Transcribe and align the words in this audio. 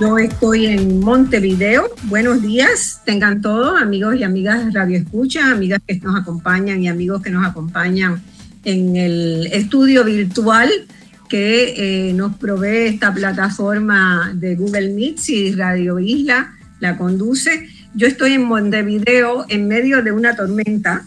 Yo 0.00 0.18
estoy 0.18 0.66
en 0.66 0.98
Montevideo. 0.98 1.88
Buenos 2.04 2.42
días, 2.42 3.00
tengan 3.04 3.40
todos, 3.40 3.80
amigos 3.80 4.16
y 4.16 4.24
amigas 4.24 4.64
de 4.64 4.72
Radio 4.72 4.98
Escucha, 4.98 5.52
amigas 5.52 5.80
que 5.86 6.00
nos 6.00 6.20
acompañan 6.20 6.82
y 6.82 6.88
amigos 6.88 7.22
que 7.22 7.30
nos 7.30 7.46
acompañan 7.46 8.20
en 8.64 8.96
el 8.96 9.46
estudio 9.52 10.02
virtual 10.02 10.68
que 11.28 12.08
eh, 12.08 12.12
nos 12.12 12.36
provee 12.38 12.88
esta 12.88 13.14
plataforma 13.14 14.32
de 14.34 14.56
Google 14.56 14.94
Meet 14.94 15.28
y 15.28 15.52
Radio 15.52 16.00
Isla 16.00 16.52
la 16.80 16.96
conduce. 16.98 17.68
Yo 17.94 18.08
estoy 18.08 18.32
en 18.32 18.44
Montevideo 18.44 19.46
en 19.48 19.68
medio 19.68 20.02
de 20.02 20.10
una 20.10 20.34
tormenta. 20.34 21.04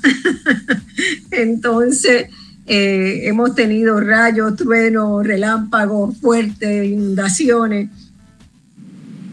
Entonces, 1.31 2.28
eh, 2.72 3.28
hemos 3.28 3.56
tenido 3.56 4.00
rayos, 4.00 4.56
truenos, 4.56 5.25
relámpagos 5.25 6.16
fuertes, 6.18 6.85
inundaciones. 6.88 7.90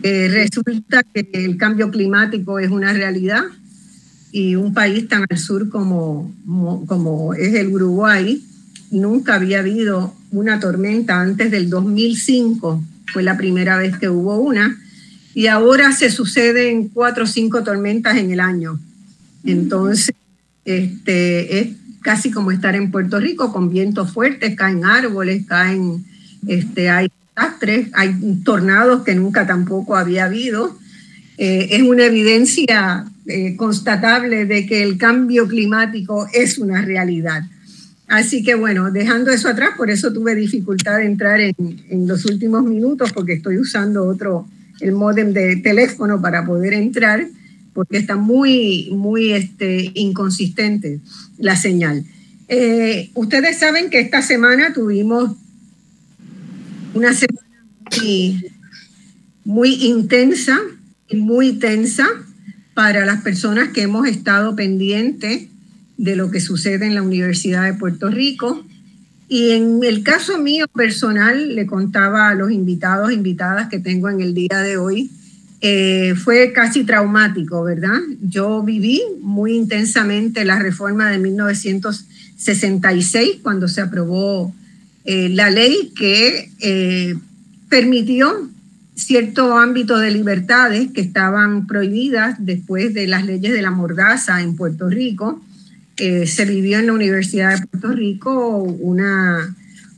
Eh, 0.03 0.29
resulta 0.29 1.03
que 1.03 1.29
el 1.35 1.59
cambio 1.59 1.91
climático 1.91 2.59
es 2.59 2.71
una 2.71 2.95
realidad 2.95 3.43
y 4.33 4.55
un 4.55 4.73
país 4.73 5.07
tan 5.07 5.27
al 5.29 5.37
sur 5.37 5.69
como, 5.69 6.35
como, 6.87 7.35
es 7.35 7.53
el 7.53 7.69
Uruguay, 7.69 8.43
nunca 8.91 9.35
había 9.35 9.59
habido 9.59 10.15
una 10.31 10.59
tormenta 10.59 11.21
antes 11.21 11.51
del 11.51 11.69
2005, 11.69 12.83
fue 13.13 13.23
la 13.23 13.37
primera 13.37 13.77
vez 13.77 13.99
que 13.99 14.09
hubo 14.09 14.39
una, 14.39 14.81
y 15.35 15.49
ahora 15.49 15.93
se 15.93 16.11
suceden 16.11 16.89
cuatro 16.89 17.25
o 17.25 17.27
cinco 17.27 17.63
tormentas 17.63 18.17
en 18.17 18.31
el 18.31 18.41
año. 18.41 18.81
Entonces, 19.45 20.15
este, 20.65 21.61
es 21.61 21.69
casi 22.07 22.31
como 22.31 22.53
estar 22.53 22.77
en 22.77 22.93
Puerto 22.93 23.19
Rico, 23.19 23.53
con 23.53 23.69
vientos 23.69 24.13
fuertes, 24.13 24.55
caen 24.55 24.85
árboles, 24.85 25.45
caen, 25.45 26.05
este, 26.47 26.89
hay 26.89 27.09
desastres, 27.35 27.89
hay 27.95 28.15
tornados 28.45 29.03
que 29.03 29.17
nunca 29.17 29.45
tampoco 29.45 29.97
había 29.97 30.27
habido. 30.27 30.79
Eh, 31.37 31.67
es 31.73 31.83
una 31.83 32.05
evidencia 32.05 33.05
eh, 33.27 33.57
constatable 33.57 34.47
de 34.47 34.67
que 34.67 34.85
el 34.85 34.99
cambio 34.99 35.49
climático 35.49 36.29
es 36.33 36.59
una 36.59 36.81
realidad. 36.81 37.43
Así 38.07 38.45
que 38.45 38.55
bueno, 38.55 38.93
dejando 38.93 39.33
eso 39.33 39.49
atrás, 39.49 39.71
por 39.77 39.91
eso 39.91 40.13
tuve 40.13 40.37
dificultad 40.37 40.99
de 40.99 41.07
entrar 41.07 41.41
en, 41.41 41.57
en 41.59 42.07
los 42.07 42.25
últimos 42.25 42.63
minutos 42.63 43.13
porque 43.13 43.33
estoy 43.33 43.59
usando 43.59 44.05
otro, 44.05 44.47
el 44.79 44.93
modem 44.93 45.33
de 45.33 45.57
teléfono 45.57 46.23
para 46.23 46.47
poder 46.47 46.73
entrar 46.73 47.27
porque 47.75 47.99
está 47.99 48.15
muy, 48.15 48.91
muy 48.93 49.33
este, 49.33 49.91
inconsistente 49.95 51.01
la 51.39 51.57
señal. 51.57 52.05
Eh, 52.49 53.11
ustedes 53.15 53.59
saben 53.59 53.91
que 53.91 54.01
esta 54.01 54.23
semana 54.23 54.73
tuvimos 54.73 55.33
una 56.95 57.13
semana 57.13 57.47
muy, 59.45 59.75
intensa 59.85 60.59
y 61.09 61.17
muy 61.17 61.55
tensa 61.55 62.07
para 62.75 63.05
las 63.07 63.23
personas 63.23 63.69
que 63.69 63.83
hemos 63.83 64.07
estado 64.07 64.55
pendientes 64.57 65.49
de 65.97 66.17
lo 66.17 66.31
que 66.31 66.41
sucede 66.41 66.87
en 66.87 66.95
la 66.95 67.03
Universidad 67.03 67.65
de 67.65 67.75
Puerto 67.75 68.11
Rico. 68.11 68.65
Y 69.29 69.51
en 69.51 69.81
el 69.83 70.03
caso 70.03 70.39
mío 70.39 70.67
personal, 70.69 71.55
le 71.55 71.67
contaba 71.67 72.29
a 72.29 72.35
los 72.35 72.51
invitados, 72.51 73.13
invitadas 73.13 73.69
que 73.69 73.81
tengo 73.81 74.09
en 74.09 74.21
el 74.21 74.35
día 74.35 74.61
de 74.63 74.77
hoy, 74.77 75.11
eh, 75.69 76.15
fue 76.15 76.53
casi 76.53 76.85
traumático, 76.85 77.65
¿verdad? 77.65 77.99
Yo 78.23 78.63
viví 78.63 79.03
muy 79.21 79.57
intensamente 79.57 80.45
la 80.45 80.61
reforma 80.61 81.11
de 81.11 81.19
1966 81.19 83.39
cuando 83.43 83.67
se 83.67 83.81
aprobó 83.81 84.55
eh, 85.05 85.29
la 85.29 85.51
ley 85.51 85.93
que 85.97 86.53
eh, 86.61 87.17
permitió 87.69 88.49
cierto 88.95 89.59
ámbito 89.59 89.99
de 89.99 90.13
libertades 90.13 90.93
que 90.93 91.01
estaban 91.01 91.67
prohibidas 91.67 92.37
después 92.39 92.95
de 92.95 93.09
las 93.09 93.27
leyes 93.27 93.53
de 93.53 93.63
la 93.63 93.73
mordaza 93.73 94.43
en 94.43 94.55
Puerto 94.55 94.89
Rico. 94.89 95.43
se 95.97 96.45
vivió 96.45 96.79
en 96.79 96.87
la 96.87 96.93
Universidad 96.93 97.59
de 97.59 97.67
Puerto 97.67 97.91
Rico 97.91 98.59
una, 98.59 99.53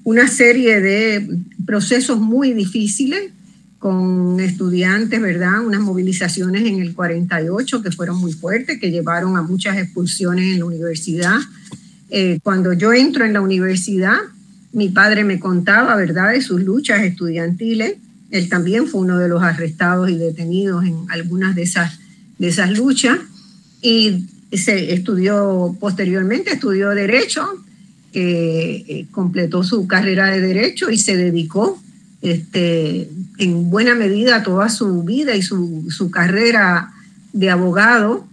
una 0.04 0.28
serie 0.28 0.80
de 0.80 1.28
procesos 1.66 2.18
muy 2.18 2.54
difíciles 2.54 3.32
con 3.78 4.40
estudiantes, 4.40 5.20
¿verdad? 5.20 5.64
Unas 5.64 5.80
movilizaciones 5.80 6.66
en 6.66 6.80
el 6.80 6.94
48 6.94 7.82
que 7.82 7.92
fueron 7.92 8.18
muy 8.18 8.32
fuertes, 8.32 8.78
que 8.80 8.90
llevaron 8.90 9.36
a 9.36 9.42
muchas 9.42 9.76
expulsiones 9.78 10.52
en 10.52 10.58
la 10.58 10.64
universidad. 10.64 11.38
Eh, 12.10 12.40
cuando 12.42 12.72
yo 12.72 12.92
entro 12.92 13.24
en 13.24 13.32
la 13.32 13.40
universidad, 13.40 14.16
mi 14.72 14.88
padre 14.88 15.24
me 15.24 15.38
contaba, 15.38 15.94
¿verdad?, 15.96 16.32
de 16.32 16.40
sus 16.40 16.60
luchas 16.62 17.02
estudiantiles. 17.02 17.94
Él 18.30 18.48
también 18.48 18.88
fue 18.88 19.00
uno 19.00 19.18
de 19.18 19.28
los 19.28 19.42
arrestados 19.42 20.10
y 20.10 20.16
detenidos 20.16 20.84
en 20.84 20.96
algunas 21.10 21.54
de 21.54 21.62
esas, 21.62 22.00
de 22.38 22.48
esas 22.48 22.76
luchas. 22.76 23.18
Y 23.80 24.26
se 24.52 24.92
estudió 24.92 25.76
posteriormente, 25.78 26.52
estudió 26.52 26.90
Derecho, 26.90 27.46
eh, 28.12 29.06
completó 29.12 29.62
su 29.62 29.86
carrera 29.86 30.30
de 30.30 30.40
Derecho 30.40 30.90
y 30.90 30.98
se 30.98 31.16
dedicó 31.16 31.80
este, 32.22 33.08
en 33.38 33.70
buena 33.70 33.94
medida 33.94 34.42
toda 34.42 34.68
su 34.68 35.02
vida 35.02 35.34
y 35.36 35.42
su, 35.42 35.86
su 35.90 36.10
carrera 36.10 36.92
de 37.32 37.50
abogado 37.50 38.26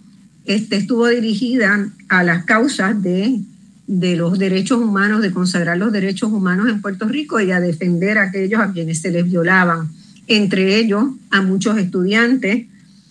este, 0.45 0.77
estuvo 0.77 1.07
dirigida 1.07 1.89
a 2.09 2.23
las 2.23 2.45
causas 2.45 3.01
de, 3.01 3.39
de, 3.87 4.15
los 4.15 4.37
derechos 4.39 4.79
humanos, 4.79 5.21
de 5.21 5.31
consagrar 5.31 5.77
los 5.77 5.91
derechos 5.91 6.31
humanos 6.31 6.69
en 6.69 6.81
Puerto 6.81 7.07
Rico 7.07 7.39
y 7.39 7.51
a 7.51 7.59
defender 7.59 8.17
a 8.17 8.23
aquellos 8.23 8.61
a 8.61 8.71
quienes 8.71 9.01
se 9.01 9.11
les 9.11 9.25
violaban, 9.25 9.89
entre 10.27 10.77
ellos 10.77 11.05
a 11.31 11.41
muchos 11.41 11.77
estudiantes 11.77 12.65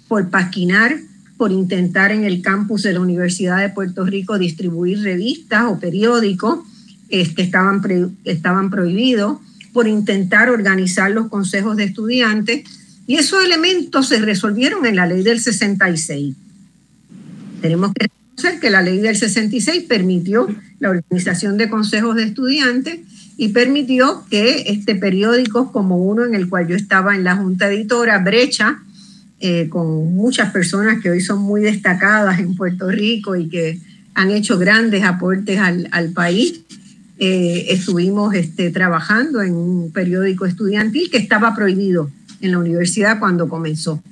por 0.08 0.28
pasquinar, 0.30 0.96
por 1.36 1.50
intentar 1.50 2.12
en 2.12 2.24
el 2.24 2.40
campus 2.42 2.82
de 2.82 2.92
la 2.92 3.00
Universidad 3.00 3.60
de 3.60 3.68
Puerto 3.68 4.04
Rico 4.04 4.38
distribuir 4.38 5.02
revistas 5.02 5.64
o 5.66 5.78
periódicos 5.78 6.60
este, 7.08 7.42
estaban, 7.42 7.82
estaban 8.24 8.70
prohibidos 8.70 9.38
por 9.74 9.88
intentar 9.88 10.48
organizar 10.48 11.10
los 11.10 11.28
consejos 11.28 11.76
de 11.76 11.84
estudiantes 11.84 12.62
y 13.08 13.16
esos 13.16 13.44
elementos 13.44 14.08
se 14.08 14.20
resolvieron 14.20 14.86
en 14.86 14.96
la 14.96 15.06
ley 15.06 15.22
del 15.22 15.40
66. 15.40 16.34
Tenemos 17.60 17.92
que 17.92 18.06
reconocer 18.06 18.60
que 18.60 18.70
la 18.70 18.82
ley 18.82 18.98
del 19.00 19.16
66 19.16 19.82
permitió 19.88 20.46
la 20.78 20.90
organización 20.90 21.58
de 21.58 21.68
consejos 21.68 22.14
de 22.14 22.22
estudiantes 22.22 23.00
y 23.36 23.48
permitió 23.48 24.24
que 24.30 24.64
este 24.68 24.94
periódicos 24.94 25.72
como 25.72 25.98
uno 25.98 26.24
en 26.24 26.36
el 26.36 26.48
cual 26.48 26.68
yo 26.68 26.76
estaba 26.76 27.16
en 27.16 27.24
la 27.24 27.36
junta 27.36 27.66
editora, 27.66 28.20
Brecha, 28.20 28.78
eh, 29.40 29.68
con 29.68 30.14
muchas 30.14 30.52
personas 30.52 31.02
que 31.02 31.10
hoy 31.10 31.20
son 31.20 31.42
muy 31.42 31.62
destacadas 31.62 32.38
en 32.38 32.54
Puerto 32.54 32.88
Rico 32.90 33.34
y 33.34 33.48
que 33.48 33.80
han 34.14 34.30
hecho 34.30 34.56
grandes 34.56 35.02
aportes 35.02 35.58
al, 35.58 35.88
al 35.90 36.12
país, 36.12 36.60
eh, 37.18 37.66
estuvimos 37.70 38.34
este, 38.34 38.70
trabajando 38.70 39.40
en 39.42 39.54
un 39.54 39.92
periódico 39.92 40.46
estudiantil 40.46 41.10
que 41.10 41.18
estaba 41.18 41.54
prohibido 41.54 42.10
en 42.40 42.52
la 42.52 42.58
universidad 42.58 43.18
cuando 43.18 43.48
comenzó. 43.48 44.02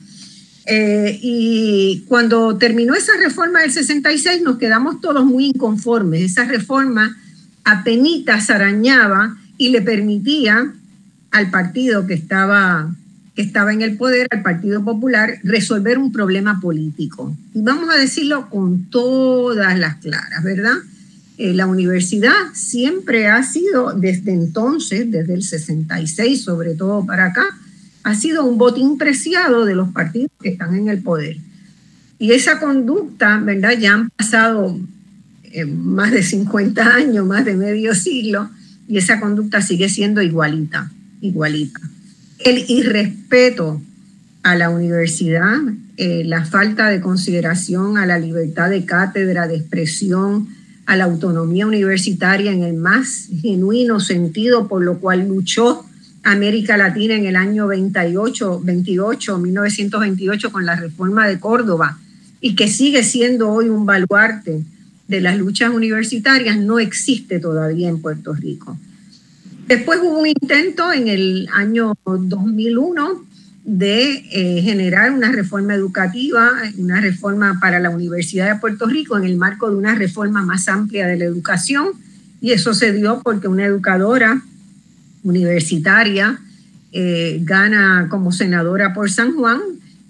Eh, 0.67 1.19
y 1.21 2.05
cuando 2.07 2.57
terminó 2.57 2.95
esa 2.95 3.13
reforma 3.19 3.63
del 3.63 3.73
66 3.73 4.43
nos 4.43 4.59
quedamos 4.59 5.01
todos 5.01 5.25
muy 5.25 5.47
inconformes. 5.47 6.23
Esa 6.23 6.45
reforma 6.45 7.17
apenas 7.65 8.51
arañaba 8.51 9.37
y 9.59 9.71
le 9.71 9.83
permitía 9.83 10.73
al 11.33 11.51
partido 11.51 12.07
que 12.07 12.15
estaba, 12.15 12.95
que 13.35 13.43
estaba 13.43 13.73
en 13.73 13.83
el 13.83 13.97
poder, 13.97 14.29
al 14.31 14.43
Partido 14.43 14.85
Popular, 14.85 15.39
resolver 15.43 15.99
un 15.99 16.13
problema 16.13 16.61
político. 16.61 17.35
Y 17.55 17.63
vamos 17.63 17.89
a 17.93 17.99
decirlo 17.99 18.49
con 18.51 18.85
todas 18.91 19.79
las 19.79 19.97
claras, 19.97 20.45
¿verdad? 20.45 20.75
Eh, 21.43 21.55
la 21.55 21.67
universidad 21.67 22.55
siempre 22.55 23.27
ha 23.27 23.43
sido, 23.43 23.95
desde 23.95 24.33
entonces, 24.33 25.11
desde 25.11 25.35
el 25.35 25.43
66 25.43 26.41
sobre 26.41 26.77
todo 26.77 27.05
para 27.05 27.27
acá, 27.27 27.43
ha 28.05 28.15
sido 28.15 28.45
un 28.45 28.59
botín 28.59 28.97
preciado 28.97 29.65
de 29.65 29.75
los 29.75 29.89
partidos 29.89 30.31
que 30.41 30.51
están 30.51 30.77
en 30.77 30.87
el 30.89 31.03
poder. 31.03 31.39
Y 32.21 32.31
esa 32.31 32.61
conducta, 32.61 33.39
¿verdad? 33.39 33.77
Ya 33.77 33.95
han 33.95 34.11
pasado 34.11 34.79
eh, 35.51 35.65
más 35.65 36.13
de 36.13 36.23
50 36.23 36.95
años, 36.95 37.27
más 37.27 37.45
de 37.45 37.55
medio 37.57 37.93
siglo, 37.97 38.49
y 38.87 38.99
esa 38.99 39.19
conducta 39.19 39.63
sigue 39.63 39.89
siendo 39.89 40.23
igualita, 40.23 40.93
igualita. 41.23 41.81
El 42.39 42.67
irrespeto 42.69 43.83
a 44.45 44.55
la 44.55 44.71
universidad, 44.71 45.59
eh, 45.97 46.23
la 46.25 46.45
falta 46.45 46.89
de 46.89 47.01
consideración 47.01 47.99
a 47.99 48.07
la 48.07 48.21
libertad 48.21 48.71
de 48.71 48.85
cátedra, 48.85 49.49
de 49.49 49.57
expresión, 49.57 50.62
a 50.87 50.97
la 50.97 51.05
autonomía 51.05 51.67
universitaria 51.67 52.53
en 52.53 52.63
el 52.63 52.75
más 52.75 53.29
genuino 53.41 54.01
sentido, 54.01 54.69
por 54.69 54.83
lo 54.83 54.99
cual 54.99 55.29
luchó 55.29 55.85
América 56.23 56.77
Latina 56.77 57.15
en 57.15 57.27
el 57.27 57.37
año 57.37 57.67
28, 57.67 58.61
28, 58.63 59.39
1928 59.39 60.53
con 60.53 60.67
la 60.67 60.77
reforma 60.77 61.27
de 61.27 61.41
Córdoba 61.41 61.99
y 62.41 62.55
que 62.55 62.69
sigue 62.69 63.03
siendo 63.03 63.51
hoy 63.51 63.69
un 63.69 63.87
baluarte 63.87 64.63
de 65.09 65.21
las 65.21 65.37
luchas 65.37 65.71
universitarias, 65.71 66.59
no 66.59 66.79
existe 66.79 67.39
todavía 67.39 67.89
en 67.89 68.01
Puerto 68.01 68.33
Rico. 68.33 68.77
Después 69.67 70.01
hubo 70.03 70.21
un 70.21 70.27
intento 70.27 70.93
en 70.93 71.09
el 71.09 71.49
año 71.53 71.95
2001 72.05 73.25
de 73.65 74.25
eh, 74.33 74.61
generar 74.63 75.13
una 75.13 75.31
reforma 75.31 75.75
educativa, 75.75 76.51
una 76.79 77.01
reforma 77.01 77.59
para 77.61 77.79
la 77.79 77.91
Universidad 77.91 78.53
de 78.53 78.61
Puerto 78.61 78.87
Rico 78.87 79.17
en 79.17 79.25
el 79.25 79.37
marco 79.37 79.71
de 79.71 79.77
una 79.77 79.95
reforma 79.95 80.43
más 80.43 80.69
amplia 80.69 81.07
de 81.07 81.17
la 81.17 81.25
educación. 81.25 81.89
Y 82.41 82.51
eso 82.51 82.75
se 82.75 82.93
dio 82.93 83.21
porque 83.23 83.47
una 83.47 83.65
educadora 83.65 84.43
universitaria 85.23 86.41
eh, 86.91 87.39
gana 87.43 88.09
como 88.11 88.33
senadora 88.33 88.93
por 88.93 89.11
San 89.11 89.35
Juan 89.35 89.61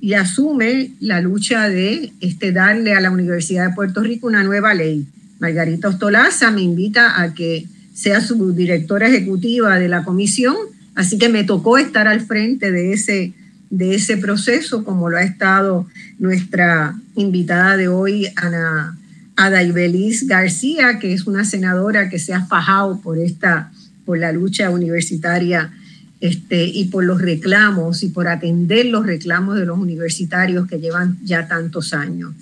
y 0.01 0.15
asume 0.15 0.93
la 1.01 1.21
lucha 1.21 1.69
de 1.69 2.13
este, 2.21 2.53
darle 2.53 2.95
a 2.95 3.01
la 3.01 3.11
Universidad 3.11 3.69
de 3.69 3.75
Puerto 3.75 4.03
Rico 4.03 4.27
una 4.27 4.43
nueva 4.43 4.73
ley. 4.73 5.07
Margarita 5.39 5.89
Ostolaza 5.89 6.51
me 6.51 6.63
invita 6.63 7.21
a 7.21 7.35
que 7.35 7.67
sea 7.95 8.21
su 8.21 8.53
directora 8.53 9.09
ejecutiva 9.09 9.79
de 9.79 9.89
la 9.89 10.05
comisión, 10.05 10.57
así 10.95 11.19
que 11.19 11.29
me 11.29 11.45
tocó 11.45 11.77
estar 11.79 12.09
al 12.09 12.23
frente 12.23 12.73
de 12.73 12.93
ese 12.93 13.35
de 13.73 13.95
ese 13.95 14.19
proceso, 14.19 14.85
como 14.85 15.09
lo 15.09 15.17
ha 15.17 15.23
estado 15.23 15.87
nuestra 16.19 16.95
invitada 17.17 17.79
de 17.79 17.89
hoy, 17.89 18.29
Ana 18.37 18.99
Ada 19.35 19.63
Ibeliz 19.63 20.27
García, 20.27 20.99
que 20.99 21.15
es 21.15 21.27
una 21.27 21.47
senadora 21.47 22.11
que 22.11 22.19
se 22.19 22.35
ha 22.35 22.45
fajado 22.45 23.01
por 23.01 23.19
esta, 23.19 23.73
por 24.05 24.19
la 24.19 24.31
lucha 24.31 24.69
universitaria 24.69 25.73
este, 26.21 26.67
y 26.67 26.85
por 26.89 27.05
los 27.05 27.23
reclamos 27.23 28.03
y 28.03 28.11
por 28.11 28.29
atender 28.29 28.87
los 28.87 29.07
reclamos 29.07 29.57
de 29.57 29.65
los 29.65 29.79
universitarios 29.79 30.69
que 30.69 30.79
llevan 30.79 31.17
ya 31.25 31.49
tantos 31.49 31.95
años. 31.95 32.35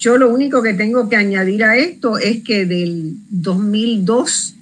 Yo 0.00 0.18
lo 0.18 0.34
único 0.34 0.64
que 0.64 0.74
tengo 0.74 1.08
que 1.08 1.14
añadir 1.14 1.62
a 1.62 1.76
esto 1.76 2.18
es 2.18 2.42
que 2.42 2.66
del 2.66 3.14
2002 3.30 4.56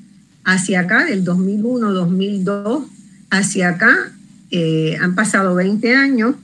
hacia 0.45 0.81
acá, 0.81 1.07
del 1.07 1.25
2001, 1.25 1.93
2002 1.95 2.85
hacia 3.31 3.71
acá, 3.71 4.13
eh, 4.51 4.97
han 5.01 5.15
pasado 5.15 5.55
20 5.55 5.95
años, 5.95 6.37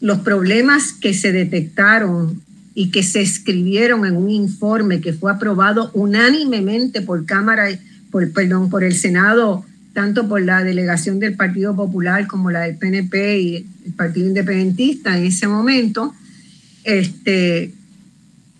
los 0.00 0.20
problemas 0.20 0.92
que 0.92 1.12
se 1.14 1.32
detectaron 1.32 2.40
y 2.74 2.90
que 2.90 3.02
se 3.02 3.20
escribieron 3.20 4.06
en 4.06 4.16
un 4.16 4.30
informe 4.30 5.00
que 5.00 5.12
fue 5.12 5.30
aprobado 5.30 5.90
unánimemente 5.92 7.02
por 7.02 7.26
Cámara, 7.26 7.68
por, 8.10 8.30
perdón, 8.32 8.70
por 8.70 8.84
el 8.84 8.94
Senado, 8.94 9.64
tanto 9.92 10.28
por 10.28 10.40
la 10.42 10.62
delegación 10.62 11.18
del 11.18 11.34
Partido 11.34 11.74
Popular 11.74 12.26
como 12.26 12.50
la 12.50 12.60
del 12.60 12.76
PNP 12.76 13.40
y 13.40 13.56
el 13.86 13.92
Partido 13.96 14.28
Independentista 14.28 15.18
en 15.18 15.26
ese 15.26 15.48
momento, 15.48 16.14
este, 16.84 17.74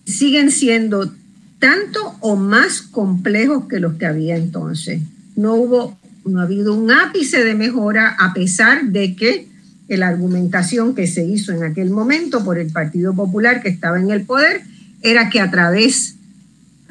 siguen 0.05 0.51
siendo 0.51 1.13
tanto 1.59 2.17
o 2.21 2.37
más 2.37 2.83
complejos 2.83 3.67
que 3.69 3.81
los 3.81 3.95
que 3.95 4.07
había 4.07 4.37
entonces. 4.37 5.01
No 5.37 5.55
hubo 5.55 5.99
no 6.25 6.41
ha 6.41 6.45
habido 6.45 6.75
un 6.75 6.91
ápice 6.91 7.45
de 7.45 7.55
mejora 7.55 8.17
a 8.19 8.33
pesar 8.33 8.85
de 8.85 9.17
que 9.17 9.47
la 9.89 10.09
argumentación 10.09 10.95
que 10.95 11.07
se 11.07 11.25
hizo 11.25 11.53
en 11.53 11.65
aquel 11.65 11.91
momento 11.91 12.45
por 12.45 12.59
el 12.59 12.71
Partido 12.71 13.15
Popular 13.15 13.63
que 13.63 13.69
estaba 13.69 13.99
en 13.99 14.11
el 14.11 14.23
poder 14.23 14.63
era 15.03 15.31
que 15.31 15.41
a 15.41 15.51
través, 15.51 16.17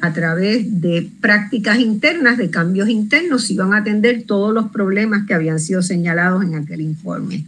a 0.00 0.12
través 0.12 0.80
de 0.80 1.10
prácticas 1.20 1.78
internas, 1.78 2.36
de 2.36 2.50
cambios 2.50 2.88
internos, 2.88 3.46
se 3.46 3.54
iban 3.54 3.72
a 3.72 3.78
atender 3.78 4.24
todos 4.26 4.52
los 4.52 4.70
problemas 4.70 5.26
que 5.26 5.34
habían 5.34 5.60
sido 5.60 5.82
señalados 5.82 6.44
en 6.44 6.56
aquel 6.56 6.80
informe. 6.82 7.44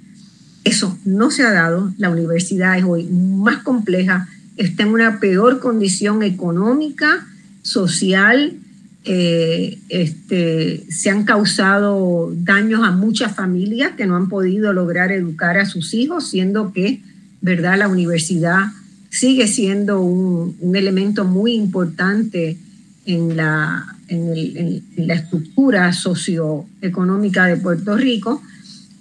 Eso 0.64 0.96
no 1.04 1.30
se 1.30 1.42
ha 1.42 1.52
dado. 1.52 1.92
La 1.98 2.10
universidad 2.10 2.78
es 2.78 2.84
hoy 2.84 3.04
más 3.04 3.62
compleja, 3.62 4.28
está 4.56 4.84
en 4.84 4.90
una 4.90 5.18
peor 5.18 5.60
condición 5.60 6.22
económica, 6.22 7.26
social, 7.62 8.54
eh, 9.04 9.78
este, 9.88 10.84
se 10.88 11.10
han 11.10 11.24
causado 11.24 12.32
daños 12.36 12.82
a 12.84 12.92
muchas 12.92 13.34
familias 13.34 13.92
que 13.96 14.06
no 14.06 14.14
han 14.14 14.28
podido 14.28 14.72
lograr 14.72 15.10
educar 15.10 15.58
a 15.58 15.66
sus 15.66 15.92
hijos, 15.92 16.30
siendo 16.30 16.72
que, 16.72 17.02
¿verdad?, 17.40 17.78
la 17.78 17.88
universidad 17.88 18.66
sigue 19.10 19.48
siendo 19.48 20.00
un, 20.00 20.74
elemento 20.74 21.24
muy 21.24 21.54
importante 21.54 22.56
en 23.04 23.36
la, 23.36 23.96
en, 24.08 24.82
la 24.96 25.14
estructura 25.14 25.92
socioeconómica 25.92 27.46
de 27.46 27.56
Puerto 27.56 27.96
Rico. 27.96 28.40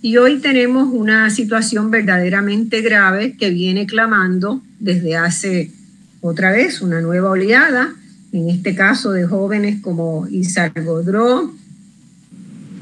Y 0.01 0.17
hoy 0.17 0.39
tenemos 0.39 0.89
una 0.91 1.29
situación 1.29 1.91
verdaderamente 1.91 2.81
grave 2.81 3.37
que 3.37 3.51
viene 3.51 3.85
clamando 3.85 4.63
desde 4.79 5.15
hace 5.15 5.71
otra 6.21 6.51
vez 6.51 6.81
una 6.81 7.01
nueva 7.01 7.29
oleada, 7.29 7.93
en 8.31 8.49
este 8.49 8.75
caso 8.75 9.11
de 9.11 9.25
jóvenes 9.25 9.81
como 9.81 10.27
Isar 10.27 10.71
Godró, 10.83 11.53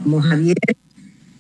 como 0.04 0.22
Javier, 0.22 0.58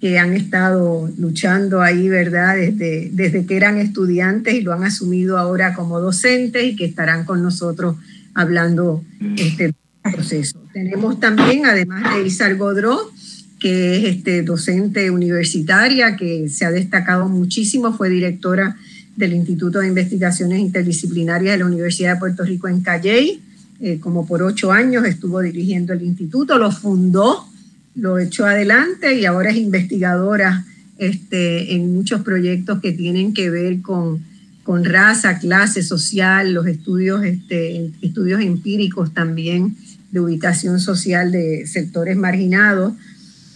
que 0.01 0.17
han 0.17 0.33
estado 0.33 1.09
luchando 1.17 1.81
ahí, 1.81 2.07
¿verdad? 2.07 2.55
Desde, 2.55 3.09
desde 3.11 3.45
que 3.45 3.57
eran 3.57 3.77
estudiantes 3.77 4.53
y 4.53 4.61
lo 4.61 4.73
han 4.73 4.83
asumido 4.83 5.37
ahora 5.37 5.73
como 5.73 5.99
docentes 5.99 6.63
y 6.63 6.75
que 6.75 6.85
estarán 6.85 7.25
con 7.25 7.41
nosotros 7.41 7.97
hablando 8.33 9.03
este 9.37 9.73
proceso. 10.01 10.63
Tenemos 10.73 11.19
también, 11.19 11.65
además 11.65 12.15
de 12.15 12.25
Isar 12.25 12.55
Godró, 12.55 13.11
que 13.59 13.97
es 13.97 14.15
este, 14.15 14.41
docente 14.43 15.11
universitaria 15.11 16.15
que 16.15 16.47
se 16.47 16.65
ha 16.65 16.71
destacado 16.71 17.27
muchísimo, 17.27 17.93
fue 17.93 18.09
directora 18.09 18.77
del 19.17 19.33
Instituto 19.33 19.79
de 19.79 19.87
Investigaciones 19.89 20.59
Interdisciplinarias 20.59 21.53
de 21.53 21.59
la 21.59 21.65
Universidad 21.65 22.13
de 22.13 22.19
Puerto 22.19 22.45
Rico 22.45 22.69
en 22.69 22.79
Calley, 22.79 23.41
eh, 23.81 23.99
como 23.99 24.27
por 24.27 24.43
ocho 24.43 24.71
años 24.71 25.05
estuvo 25.05 25.39
dirigiendo 25.39 25.93
el 25.93 26.01
instituto, 26.01 26.57
lo 26.57 26.71
fundó, 26.71 27.47
lo 27.95 28.19
echó 28.19 28.45
adelante 28.45 29.17
y 29.17 29.25
ahora 29.25 29.51
es 29.51 29.57
investigadora 29.57 30.65
este, 30.97 31.73
en 31.73 31.93
muchos 31.93 32.21
proyectos 32.21 32.81
que 32.81 32.91
tienen 32.91 33.33
que 33.33 33.49
ver 33.49 33.81
con, 33.81 34.21
con 34.63 34.83
raza, 34.83 35.39
clase 35.39 35.81
social, 35.81 36.53
los 36.53 36.67
estudios, 36.67 37.23
este, 37.23 37.91
estudios 38.01 38.41
empíricos 38.41 39.13
también 39.13 39.77
de 40.11 40.19
ubicación 40.19 40.79
social 40.79 41.31
de 41.31 41.65
sectores 41.65 42.17
marginados. 42.17 42.93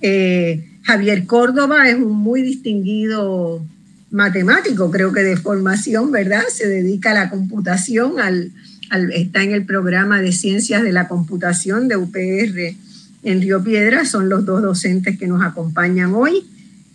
Eh, 0.02 0.70
Javier 0.84 1.26
Córdoba 1.26 1.90
es 1.90 1.96
un 1.96 2.14
muy 2.14 2.42
distinguido 2.42 3.66
matemático, 4.10 4.90
creo 4.90 5.12
que 5.12 5.22
de 5.22 5.36
formación, 5.36 6.12
¿verdad? 6.12 6.44
Se 6.50 6.68
dedica 6.68 7.12
a 7.12 7.16
la 7.16 7.30
computación, 7.30 8.20
al, 8.20 8.52
está 9.14 9.44
en 9.44 9.52
el 9.52 9.66
programa 9.66 10.22
de 10.22 10.32
ciencias 10.32 10.84
de 10.84 10.92
la 10.92 11.08
computación 11.08 11.88
de 11.88 11.98
UPR 11.98 12.76
en 13.24 13.42
Río 13.42 13.64
Piedra, 13.64 14.06
son 14.06 14.30
los 14.30 14.46
dos 14.46 14.62
docentes 14.62 15.18
que 15.18 15.28
nos 15.28 15.42
acompañan 15.42 16.14
hoy. 16.14 16.44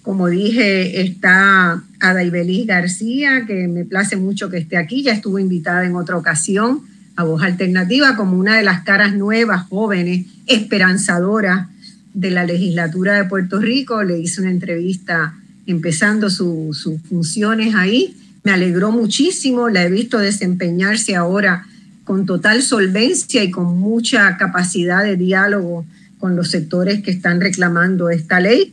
Como 0.03 0.29
dije, 0.29 1.03
está 1.03 1.83
Ada 2.01 2.25
Ibeliz 2.25 2.67
García, 2.67 3.45
que 3.47 3.69
me 3.69 3.85
place 3.85 4.17
mucho 4.17 4.49
que 4.49 4.59
esté 4.59 4.77
aquí, 4.77 5.03
ya 5.03 5.13
estuvo 5.13 5.39
invitada 5.39 5.85
en 5.85 5.97
otra 5.97 6.17
ocasión 6.17 6.83
a 7.17 7.25
Voz 7.25 7.43
Alternativa 7.43 8.15
como 8.15 8.39
una 8.39 8.57
de 8.57 8.63
las 8.63 8.85
caras 8.85 9.15
nuevas, 9.15 9.67
jóvenes, 9.69 10.27
esperanzadoras 10.47 11.67
de 12.15 12.31
la 12.31 12.45
legislatura 12.45 13.15
de 13.15 13.25
Puerto 13.25 13.59
Rico, 13.59 14.03
le 14.03 14.19
hice 14.19 14.41
una 14.41 14.51
entrevista 14.51 15.35
empezando 15.67 16.31
sus 16.31 16.87
funciones 17.09 17.75
ahí. 17.75 18.17
Me 18.45 18.53
alegró 18.53 18.93
muchísimo, 18.93 19.69
la 19.69 19.85
he 19.85 19.91
visto 19.91 20.19
desempeñarse 20.19 21.17
ahora 21.17 21.67
con 22.09 22.25
total 22.25 22.63
solvencia 22.63 23.45
y 23.45 23.51
con 23.51 23.79
mucha 23.79 24.39
capacidad 24.39 25.05
de 25.05 25.19
diálogo 25.19 25.85
con 26.17 26.37
los 26.37 26.51
sectores 26.51 27.03
que 27.03 27.11
están 27.11 27.39
reclamando 27.39 28.09
esta 28.09 28.41
ley. 28.41 28.73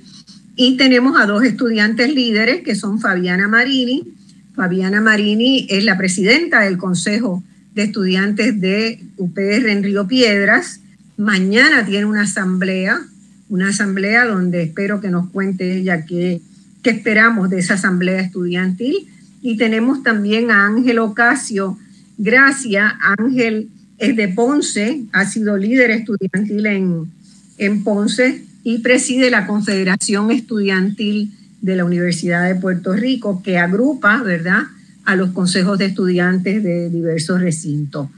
Y 0.56 0.77
tenemos 0.77 1.20
a 1.20 1.25
dos 1.25 1.44
estudiantes 1.44 2.15
líderes 2.15 2.63
que 2.63 2.75
son 2.75 3.01
Fabiana 3.01 3.50
Marini. 3.50 4.08
Fabiana 4.56 5.01
Marini 5.01 5.68
es 5.70 5.84
la 5.84 5.98
presidenta 5.98 6.62
del 6.62 6.77
Consejo 6.77 7.44
de 7.74 7.84
Estudiantes 7.84 8.62
de 8.62 9.04
UPR 9.18 9.68
en 9.68 9.84
Río 9.84 10.08
Piedras. 10.08 10.80
Mañana 11.18 11.86
tiene 11.86 12.06
una 12.06 12.22
asamblea 12.22 13.01
una 13.50 13.68
asamblea 13.68 14.25
donde 14.25 14.63
espero 14.63 15.01
que 15.01 15.10
nos 15.10 15.30
cuente 15.30 15.77
ella 15.77 16.06
qué, 16.06 16.42
qué 16.82 16.92
esperamos 16.92 17.50
de 17.50 17.60
esa 17.60 17.74
asamblea 17.74 18.22
estudiantil. 18.22 19.10
Y 19.42 19.58
tenemos 19.58 20.04
también 20.04 20.51
a 20.51 20.65
Ángel 20.65 21.00
Ocasio 21.00 21.77
Gracia. 22.17 22.98
Ángel 23.17 23.69
es 23.98 24.15
de 24.15 24.27
Ponce, 24.29 25.03
ha 25.12 25.25
sido 25.25 25.57
líder 25.57 25.91
estudiantil 25.91 26.65
en, 26.65 27.12
en 27.57 27.84
Ponce 27.84 28.43
y 28.63 28.79
preside 28.79 29.29
la 29.29 29.48
Confederación 29.48 30.31
Estudiantil 30.31 31.31
de 31.62 31.75
la 31.75 31.86
Universidad 31.86 32.48
de 32.48 32.55
Puerto 32.55 32.93
Rico, 32.93 33.41
que 33.43 33.57
agrupa, 33.57 34.22
¿verdad?, 34.22 34.63
a 35.05 35.15
los 35.15 35.31
consejos 35.31 35.77
de 35.77 35.86
estudiantes 35.86 36.63
de 36.63 36.89
diversos 36.89 37.39
recintos. 37.39 38.10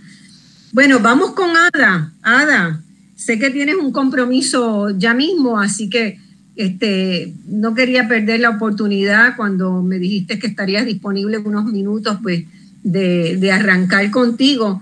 Bueno, 0.72 1.00
vamos 1.00 1.34
con 1.34 1.50
Ada. 1.74 2.13
Ada, 2.22 2.82
Sé 3.18 3.39
que 3.39 3.50
tienes 3.50 3.75
un 3.75 3.92
compromiso 3.92 4.92
ya 4.92 5.16
mismo, 5.16 5.60
así 5.60 5.89
que 5.89 6.20
este, 6.56 7.34
no 7.48 7.74
quería 7.74 8.08
perder 8.08 8.42
la 8.42 8.51
oportunidad 8.51 9.36
cuando 9.36 9.82
me 9.82 9.98
dijiste 9.98 10.38
que 10.38 10.46
estarías 10.46 10.86
disponible 10.86 11.39
unos 11.39 11.66
minutos 11.66 12.20
pues, 12.22 12.44
de, 12.84 13.52
arrancar 13.52 14.10
contigo, 14.12 14.82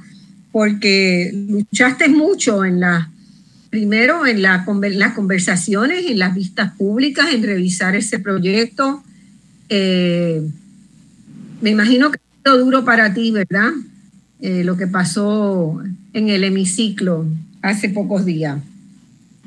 porque 0.52 1.32
luchaste 1.50 2.08
mucho 2.08 2.64
en 2.64 2.80
la, 2.80 3.10
primero 3.70 4.26
en 4.26 4.42
la, 4.42 4.66
las 4.92 5.14
conversaciones, 5.14 6.06
en 6.06 6.20
las 6.20 6.34
vistas 6.34 6.74
públicas, 6.74 7.28
en 7.34 7.44
revisar 7.44 7.96
ese 7.96 8.20
proyecto. 8.20 9.04
Eh, 9.70 10.42
me 11.62 11.72
imagino 11.72 12.12
que 12.12 12.20
ha 12.46 12.52
duro 12.52 12.86
para 12.86 13.14
ti, 13.14 13.32
¿verdad? 13.32 13.72
Eh, 14.40 14.64
lo 14.64 14.78
que 14.78 14.88
pasó 14.88 15.82
en 16.14 16.30
el 16.30 16.44
hemiciclo 16.44 17.26
hace 17.62 17.90
pocos 17.90 18.26
días. 18.26 18.60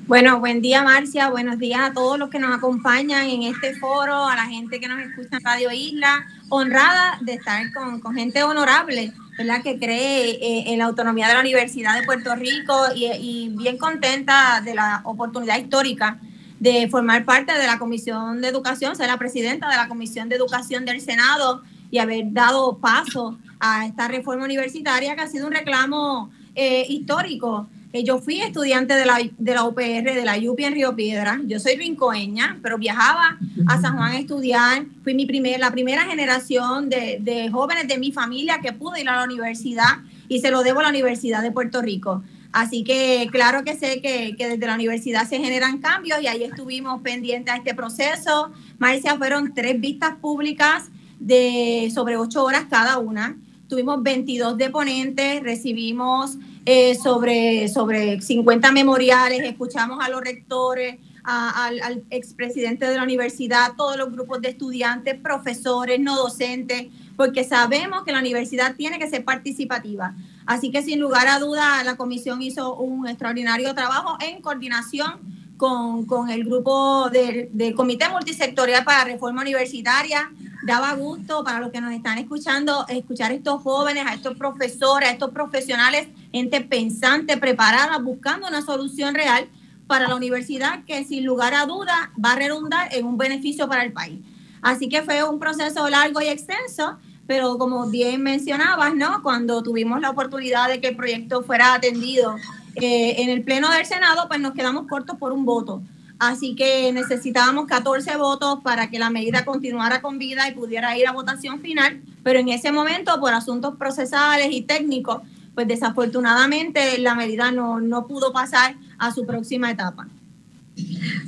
Bueno, 0.08 0.40
buen 0.40 0.62
día 0.62 0.82
Marcia, 0.82 1.28
buenos 1.28 1.58
días 1.58 1.80
a 1.82 1.92
todos 1.92 2.18
los 2.18 2.30
que 2.30 2.38
nos 2.38 2.56
acompañan 2.56 3.26
en 3.26 3.42
este 3.42 3.74
foro, 3.74 4.26
a 4.26 4.34
la 4.34 4.46
gente 4.46 4.80
que 4.80 4.88
nos 4.88 5.00
escucha 5.00 5.36
en 5.36 5.44
Radio 5.44 5.70
Isla, 5.70 6.26
honrada 6.48 7.18
de 7.20 7.34
estar 7.34 7.62
con, 7.72 8.14
gente 8.14 8.42
honorable, 8.42 9.12
¿verdad? 9.36 9.62
Que 9.62 9.78
cree 9.78 10.30
eh, 10.30 10.64
en 10.72 10.78
la 10.78 10.86
autonomía 10.86 11.28
de 11.28 11.34
la 11.34 11.40
Universidad 11.40 11.98
de 11.98 12.04
Puerto 12.04 12.34
Rico 12.34 12.74
y, 12.94 13.50
bien 13.56 13.78
contenta 13.78 14.60
de 14.64 14.74
la 14.74 15.00
oportunidad 15.04 15.58
histórica 15.58 16.18
de 16.58 16.88
formar 16.88 17.24
parte 17.24 17.52
de 17.52 17.66
la 17.66 17.78
Comisión 17.78 18.40
de 18.40 18.48
Educación, 18.48 18.96
ser 18.96 19.06
la 19.06 19.18
presidenta 19.18 19.68
de 19.68 19.76
la 19.76 19.88
Comisión 19.88 20.28
de 20.28 20.36
Educación 20.36 20.84
del 20.84 21.00
Senado 21.00 21.62
y 21.90 21.98
haber 21.98 22.32
dado 22.32 22.78
paso 22.78 23.38
a 23.60 23.86
esta 23.86 24.08
reforma 24.08 24.44
universitaria 24.44 25.14
que 25.14 25.22
ha 25.22 25.28
sido 25.28 25.46
un 25.46 25.52
reclamo 25.52 26.30
eh, 26.54 26.84
histórico 26.88 27.68
yo 27.92 28.18
fui 28.18 28.40
estudiante 28.40 28.94
de 28.94 29.06
la, 29.06 29.18
de 29.38 29.54
la 29.54 29.64
UPR, 29.64 30.14
de 30.14 30.24
la 30.24 30.36
UPI 30.36 30.64
en 30.64 30.74
Río 30.74 30.94
Piedra. 30.94 31.40
Yo 31.46 31.58
soy 31.58 31.76
rincoeña, 31.76 32.58
pero 32.62 32.78
viajaba 32.78 33.38
a 33.66 33.80
San 33.80 33.96
Juan 33.96 34.12
a 34.12 34.18
estudiar. 34.18 34.84
Fui 35.02 35.14
mi 35.14 35.26
primer, 35.26 35.58
la 35.58 35.70
primera 35.70 36.04
generación 36.04 36.88
de, 36.90 37.18
de, 37.20 37.50
jóvenes 37.50 37.88
de 37.88 37.98
mi 37.98 38.12
familia 38.12 38.60
que 38.62 38.72
pude 38.72 39.00
ir 39.00 39.08
a 39.08 39.16
la 39.16 39.24
universidad 39.24 39.98
y 40.28 40.40
se 40.40 40.50
lo 40.50 40.62
debo 40.62 40.80
a 40.80 40.84
la 40.84 40.88
Universidad 40.90 41.42
de 41.42 41.50
Puerto 41.50 41.80
Rico. 41.80 42.22
Así 42.52 42.84
que 42.84 43.28
claro 43.30 43.64
que 43.64 43.74
sé 43.74 44.00
que, 44.00 44.34
que 44.36 44.48
desde 44.48 44.66
la 44.66 44.74
universidad 44.74 45.26
se 45.28 45.38
generan 45.38 45.78
cambios 45.78 46.20
y 46.22 46.26
ahí 46.26 46.44
estuvimos 46.44 47.00
pendientes 47.02 47.52
a 47.52 47.58
este 47.58 47.74
proceso. 47.74 48.52
Marcia, 48.78 49.16
fueron 49.16 49.54
tres 49.54 49.80
vistas 49.80 50.16
públicas 50.16 50.90
de 51.18 51.90
sobre 51.94 52.16
ocho 52.16 52.44
horas 52.44 52.66
cada 52.70 52.98
una. 52.98 53.36
Tuvimos 53.68 54.02
22 54.02 54.56
deponentes, 54.56 55.42
recibimos 55.42 56.38
eh, 56.70 56.94
sobre, 56.96 57.66
sobre 57.68 58.20
50 58.20 58.72
memoriales, 58.72 59.40
escuchamos 59.42 60.04
a 60.04 60.10
los 60.10 60.20
rectores, 60.20 60.98
al, 61.24 61.80
al 61.80 62.04
expresidente 62.10 62.84
de 62.84 62.94
la 62.94 63.04
universidad, 63.04 63.72
todos 63.74 63.96
los 63.96 64.12
grupos 64.12 64.42
de 64.42 64.50
estudiantes, 64.50 65.18
profesores, 65.18 65.98
no 65.98 66.14
docentes, 66.14 66.88
porque 67.16 67.42
sabemos 67.44 68.02
que 68.04 68.12
la 68.12 68.18
universidad 68.18 68.76
tiene 68.76 68.98
que 68.98 69.08
ser 69.08 69.24
participativa. 69.24 70.14
Así 70.44 70.70
que 70.70 70.82
sin 70.82 71.00
lugar 71.00 71.26
a 71.28 71.38
duda 71.38 71.82
la 71.84 71.96
comisión 71.96 72.42
hizo 72.42 72.74
un 72.76 73.08
extraordinario 73.08 73.74
trabajo 73.74 74.18
en 74.20 74.42
coordinación 74.42 75.20
con, 75.56 76.04
con 76.04 76.28
el 76.28 76.44
grupo 76.44 77.08
del, 77.08 77.48
del 77.50 77.74
Comité 77.74 78.10
Multisectorial 78.10 78.84
para 78.84 79.04
Reforma 79.04 79.40
Universitaria, 79.40 80.30
daba 80.68 80.92
gusto 80.92 81.42
para 81.42 81.58
los 81.58 81.72
que 81.72 81.80
nos 81.80 81.92
están 81.92 82.18
escuchando, 82.18 82.86
escuchar 82.88 83.32
a 83.32 83.34
estos 83.34 83.62
jóvenes, 83.62 84.06
a 84.06 84.14
estos 84.14 84.36
profesores, 84.36 85.08
a 85.08 85.12
estos 85.12 85.30
profesionales, 85.30 86.08
gente 86.30 86.60
pensante, 86.60 87.36
preparada, 87.38 87.98
buscando 87.98 88.46
una 88.46 88.62
solución 88.62 89.14
real 89.14 89.48
para 89.88 90.06
la 90.06 90.14
universidad 90.14 90.84
que 90.84 91.04
sin 91.04 91.24
lugar 91.24 91.54
a 91.54 91.64
duda 91.64 92.12
va 92.22 92.32
a 92.32 92.36
redundar 92.36 92.94
en 92.94 93.06
un 93.06 93.16
beneficio 93.16 93.66
para 93.66 93.82
el 93.82 93.92
país. 93.92 94.20
Así 94.60 94.88
que 94.88 95.02
fue 95.02 95.24
un 95.24 95.38
proceso 95.38 95.88
largo 95.88 96.20
y 96.20 96.28
extenso, 96.28 96.98
pero 97.26 97.56
como 97.56 97.88
bien 97.88 98.22
mencionabas, 98.22 98.94
¿no? 98.94 99.22
Cuando 99.22 99.62
tuvimos 99.62 100.00
la 100.00 100.10
oportunidad 100.10 100.68
de 100.68 100.80
que 100.80 100.88
el 100.88 100.96
proyecto 100.96 101.42
fuera 101.42 101.74
atendido 101.74 102.36
eh, 102.74 103.22
en 103.22 103.30
el 103.30 103.42
Pleno 103.42 103.70
del 103.70 103.86
Senado, 103.86 104.28
pues 104.28 104.38
nos 104.40 104.52
quedamos 104.52 104.86
cortos 104.86 105.16
por 105.16 105.32
un 105.32 105.44
voto. 105.44 105.82
Así 106.18 106.56
que 106.56 106.92
necesitábamos 106.92 107.66
14 107.66 108.16
votos 108.16 108.58
para 108.64 108.90
que 108.90 108.98
la 108.98 109.08
medida 109.08 109.44
continuara 109.44 110.02
con 110.02 110.18
vida 110.18 110.48
y 110.48 110.54
pudiera 110.54 110.96
ir 110.98 111.06
a 111.06 111.12
votación 111.12 111.60
final, 111.60 112.00
pero 112.24 112.40
en 112.40 112.48
ese 112.48 112.72
momento, 112.72 113.20
por 113.20 113.32
asuntos 113.32 113.76
procesales 113.76 114.48
y 114.50 114.62
técnicos, 114.62 115.22
pues 115.54 115.68
desafortunadamente 115.68 116.98
la 116.98 117.14
medida 117.14 117.52
no, 117.52 117.80
no 117.80 118.06
pudo 118.06 118.32
pasar 118.32 118.74
a 118.98 119.12
su 119.12 119.26
próxima 119.26 119.70
etapa. 119.70 120.08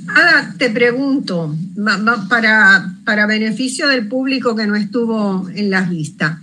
Ada, 0.07 0.55
te 0.57 0.69
pregunto, 0.69 1.55
para, 2.29 2.93
para 3.05 3.25
beneficio 3.27 3.87
del 3.87 4.07
público 4.07 4.55
que 4.55 4.67
no 4.67 4.75
estuvo 4.75 5.49
en 5.49 5.69
las 5.69 5.89
vistas, 5.89 6.37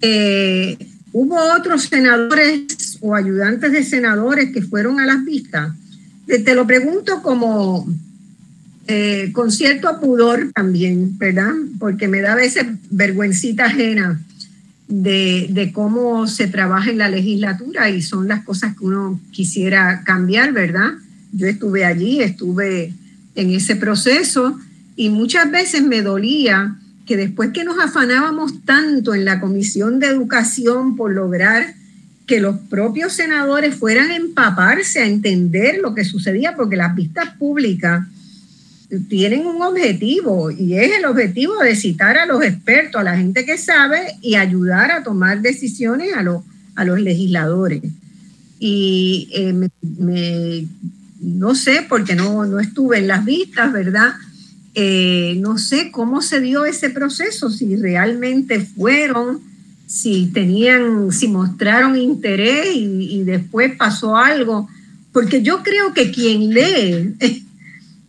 eh, 0.00 0.76
¿hubo 1.12 1.36
otros 1.56 1.84
senadores 1.84 2.98
o 3.00 3.14
ayudantes 3.14 3.72
de 3.72 3.82
senadores 3.84 4.52
que 4.52 4.62
fueron 4.62 5.00
a 5.00 5.06
las 5.06 5.24
vistas? 5.24 5.72
Te, 6.26 6.54
lo 6.54 6.66
pregunto 6.66 7.22
como 7.22 7.86
eh, 8.86 9.30
con 9.32 9.52
cierto 9.52 10.00
pudor 10.00 10.50
también, 10.54 11.18
¿verdad? 11.18 11.52
Porque 11.78 12.08
me 12.08 12.20
da 12.20 12.32
a 12.32 12.36
veces 12.36 12.66
vergüencita 12.90 13.66
ajena 13.66 14.20
de, 14.88 15.48
de, 15.50 15.72
cómo 15.72 16.26
se 16.26 16.46
trabaja 16.46 16.90
en 16.90 16.98
la 16.98 17.08
legislatura 17.08 17.90
y 17.90 18.02
son 18.02 18.28
las 18.28 18.44
cosas 18.44 18.76
que 18.76 18.84
uno 18.84 19.20
quisiera 19.30 20.02
cambiar, 20.04 20.52
¿verdad? 20.52 20.92
Yo 21.32 21.46
estuve 21.46 21.84
allí, 21.84 22.20
estuve 22.22 22.94
en 23.34 23.50
ese 23.50 23.76
proceso 23.76 24.58
y 24.96 25.08
muchas 25.08 25.50
veces 25.50 25.82
me 25.82 26.02
dolía 26.02 26.76
que 27.06 27.16
después 27.16 27.50
que 27.50 27.64
nos 27.64 27.78
afanábamos 27.78 28.64
tanto 28.64 29.14
en 29.14 29.24
la 29.24 29.40
Comisión 29.40 29.98
de 29.98 30.06
Educación 30.06 30.96
por 30.96 31.12
lograr 31.12 31.74
que 32.26 32.40
los 32.40 32.58
propios 32.70 33.12
senadores 33.12 33.74
fueran 33.74 34.10
a 34.10 34.16
empaparse, 34.16 35.00
a 35.00 35.06
entender 35.06 35.78
lo 35.82 35.94
que 35.94 36.04
sucedía, 36.04 36.54
porque 36.56 36.76
las 36.76 36.94
vistas 36.94 37.36
públicas 37.38 38.06
tienen 39.08 39.46
un 39.46 39.60
objetivo 39.62 40.50
y 40.50 40.74
es 40.76 40.98
el 40.98 41.04
objetivo 41.04 41.58
de 41.58 41.74
citar 41.74 42.16
a 42.16 42.26
los 42.26 42.42
expertos, 42.42 43.00
a 43.00 43.04
la 43.04 43.16
gente 43.16 43.44
que 43.44 43.58
sabe 43.58 44.16
y 44.22 44.36
ayudar 44.36 44.90
a 44.90 45.02
tomar 45.02 45.40
decisiones 45.40 46.14
a, 46.14 46.22
los, 46.22 46.42
a 46.74 46.84
los 46.84 47.00
legisladores. 47.00 47.82
Y 48.58 49.28
eh, 49.32 49.52
me, 49.52 50.66
no 51.20 51.54
sé, 51.54 51.84
porque 51.88 52.14
no, 52.14 52.44
no 52.46 52.60
estuve 52.60 52.98
en 52.98 53.08
las 53.08 53.24
vistas, 53.24 53.72
¿verdad? 53.72 54.14
Eh, 54.74 55.36
no 55.40 55.58
sé 55.58 55.90
cómo 55.90 56.22
se 56.22 56.40
dio 56.40 56.64
ese 56.64 56.90
proceso, 56.90 57.50
si 57.50 57.76
realmente 57.76 58.60
fueron, 58.60 59.40
si 59.86 60.26
tenían, 60.26 61.12
si 61.12 61.28
mostraron 61.28 61.96
interés 61.96 62.68
y, 62.74 63.22
después 63.24 63.76
pasó 63.76 64.16
algo, 64.16 64.68
porque 65.12 65.42
yo 65.42 65.62
creo 65.62 65.92
que 65.92 66.10
quien 66.10 66.50
lee, 66.50 67.14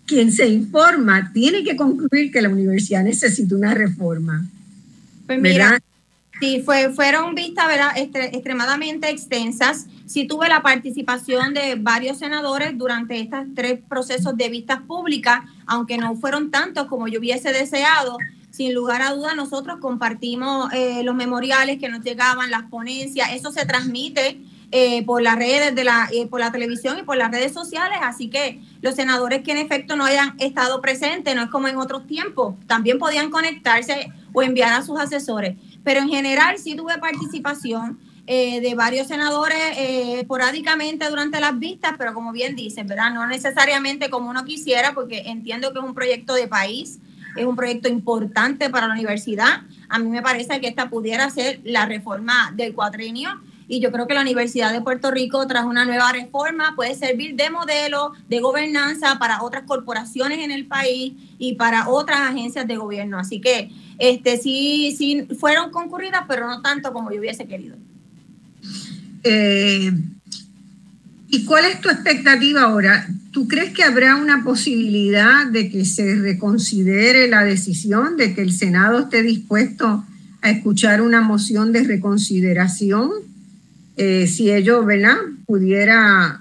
quien 0.06 0.32
se 0.32 0.48
informa, 0.48 1.32
tiene 1.34 1.64
que 1.64 1.76
concluir 1.76 2.32
que 2.32 2.42
la 2.42 2.50
universidad 2.50 3.04
necesita 3.04 3.56
una 3.56 3.74
reforma. 3.74 4.46
Pues 5.26 5.42
mira, 5.42 5.80
sí, 6.40 6.62
fue, 6.64 6.94
fueron 6.94 7.36
vistas 7.36 7.68
¿verdad? 7.68 7.92
extremadamente 7.98 9.10
extensas 9.10 9.88
sí 10.06 10.28
tuve 10.28 10.48
la 10.48 10.62
participación 10.62 11.54
de 11.54 11.76
varios 11.76 12.20
senadores 12.20 12.78
durante 12.78 13.20
estos 13.20 13.46
tres 13.56 13.80
procesos 13.88 14.38
de 14.38 14.50
vistas 14.50 14.82
públicas, 14.82 15.44
aunque 15.66 15.98
no 15.98 16.16
fueron 16.16 16.52
tantos 16.52 16.88
como 16.88 17.08
yo 17.08 17.20
hubiese 17.20 17.52
deseado. 17.52 18.18
Sin 18.56 18.74
lugar 18.74 19.02
a 19.02 19.12
duda, 19.12 19.36
nosotros 19.36 19.80
compartimos 19.82 20.72
eh, 20.72 21.04
los 21.04 21.14
memoriales 21.14 21.78
que 21.78 21.90
nos 21.90 22.00
llegaban, 22.00 22.50
las 22.50 22.64
ponencias, 22.70 23.34
eso 23.34 23.52
se 23.52 23.66
transmite 23.66 24.40
eh, 24.72 25.06
por 25.06 25.22
las 25.22 25.36
redes 25.36 25.76
de 25.76 25.84
la, 25.84 26.08
eh, 26.14 26.26
por 26.28 26.40
la 26.40 26.54
televisión 26.54 26.98
y 26.98 27.04
por 27.04 27.18
las 27.18 27.32
redes 27.32 27.52
sociales, 27.52 27.98
así 28.02 28.30
que 28.30 28.62
los 28.80 28.96
senadores 28.96 29.44
que 29.44 29.52
en 29.52 29.58
efecto 29.58 29.98
no 29.98 30.06
hayan 30.06 30.36
estado 30.40 30.80
presentes, 30.80 31.36
no 31.36 31.42
es 31.44 31.50
como 31.50 31.68
en 31.68 31.76
otros 31.76 32.08
tiempos, 32.08 32.56
también 32.66 32.98
podían 32.98 33.30
conectarse 33.30 34.14
o 34.32 34.42
enviar 34.42 34.72
a 34.72 34.84
sus 34.84 34.98
asesores, 35.02 35.58
pero 35.84 36.00
en 36.00 36.08
general 36.08 36.58
sí 36.58 36.78
tuve 36.78 36.98
participación 36.98 38.00
eh, 38.28 38.60
de 38.60 38.74
varios 38.74 39.08
senadores 39.08 39.78
eh, 39.78 40.22
esporádicamente 40.22 41.08
durante 41.08 41.40
las 41.40 41.60
vistas, 41.60 41.94
pero 41.96 42.16
como 42.16 42.32
bien 42.32 42.56
dicen, 42.56 42.88
¿verdad? 42.88 43.14
No 43.14 43.28
necesariamente 43.28 44.10
como 44.10 44.32
uno 44.32 44.44
quisiera, 44.46 44.94
porque 44.94 45.24
entiendo 45.28 45.72
que 45.72 45.78
es 45.78 45.86
un 45.86 45.94
proyecto 45.94 46.34
de 46.34 46.48
país, 46.48 46.98
es 47.36 47.46
un 47.46 47.56
proyecto 47.56 47.90
importante 47.90 48.70
para 48.70 48.88
la 48.88 48.94
universidad. 48.94 49.62
A 49.90 50.00
mí 50.00 50.10
me 50.10 50.22
parece 50.22 50.60
que 50.60 50.68
esta 50.68 50.90
pudiera 50.90 51.30
ser 51.30 51.60
la 51.64 51.86
reforma 51.86 52.52
del 52.56 52.74
cuatrenio 52.74 53.30
y 53.68 53.80
yo 53.80 53.92
creo 53.92 54.08
que 54.08 54.14
la 54.14 54.22
Universidad 54.22 54.72
de 54.72 54.82
Puerto 54.82 55.10
Rico, 55.12 55.46
tras 55.48 55.66
una 55.66 55.86
nueva 55.86 56.12
reforma, 56.12 56.74
puede 56.76 56.94
servir 56.94 57.36
de 57.36 57.50
modelo 57.50 58.12
de 58.30 58.40
gobernanza 58.40 59.18
para 59.20 59.42
otras 59.42 59.64
corporaciones 59.64 60.40
en 60.40 60.52
el 60.52 60.68
país 60.68 61.14
y 61.40 61.56
para 61.56 61.90
otras 61.90 62.20
agencias 62.20 62.68
de 62.68 62.78
gobierno. 62.78 63.18
Así 63.18 63.42
que 63.42 63.72
este 63.98 64.38
sí, 64.38 64.96
sí 64.98 65.28
fueron 65.40 65.72
concurridas, 65.72 66.24
pero 66.28 66.48
no 66.48 66.62
tanto 66.62 66.94
como 66.94 67.12
yo 67.12 67.20
hubiese 67.20 67.48
querido. 67.48 67.76
Eh, 69.24 69.92
¿Y 71.36 71.44
cuál 71.44 71.66
es 71.66 71.82
tu 71.82 71.90
expectativa 71.90 72.62
ahora? 72.62 73.10
¿Tú 73.32 73.46
crees 73.50 73.74
que 73.74 73.84
habrá 73.84 74.16
una 74.16 74.46
posibilidad 74.46 75.46
de 75.46 75.70
que 75.70 75.84
se 75.84 76.16
reconsidere 76.16 77.28
la 77.28 77.44
decisión, 77.44 78.16
de 78.16 78.34
que 78.34 78.42
el 78.42 78.54
Senado 78.54 79.00
esté 79.00 79.22
dispuesto 79.22 80.06
a 80.42 80.50
escuchar 80.50 81.02
una 81.02 81.20
moción 81.20 81.74
de 81.74 81.84
reconsideración? 81.84 83.10
Eh, 83.98 84.28
si 84.28 84.50
ello, 84.50 84.86
¿verdad? 84.86 85.18
Pudiera, 85.46 86.40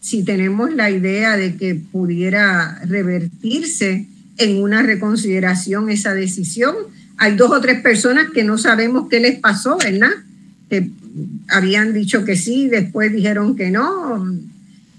si 0.00 0.24
tenemos 0.24 0.74
la 0.74 0.90
idea 0.90 1.36
de 1.36 1.54
que 1.54 1.76
pudiera 1.76 2.80
revertirse 2.84 4.08
en 4.38 4.60
una 4.60 4.82
reconsideración 4.82 5.88
esa 5.88 6.14
decisión. 6.14 6.74
Hay 7.16 7.36
dos 7.36 7.52
o 7.52 7.60
tres 7.60 7.80
personas 7.80 8.30
que 8.34 8.42
no 8.42 8.58
sabemos 8.58 9.06
qué 9.08 9.20
les 9.20 9.38
pasó, 9.38 9.78
¿verdad? 9.78 10.10
Habían 11.48 11.92
dicho 11.92 12.24
que 12.24 12.36
sí, 12.36 12.68
después 12.68 13.12
dijeron 13.12 13.56
que 13.56 13.70
no. 13.70 14.26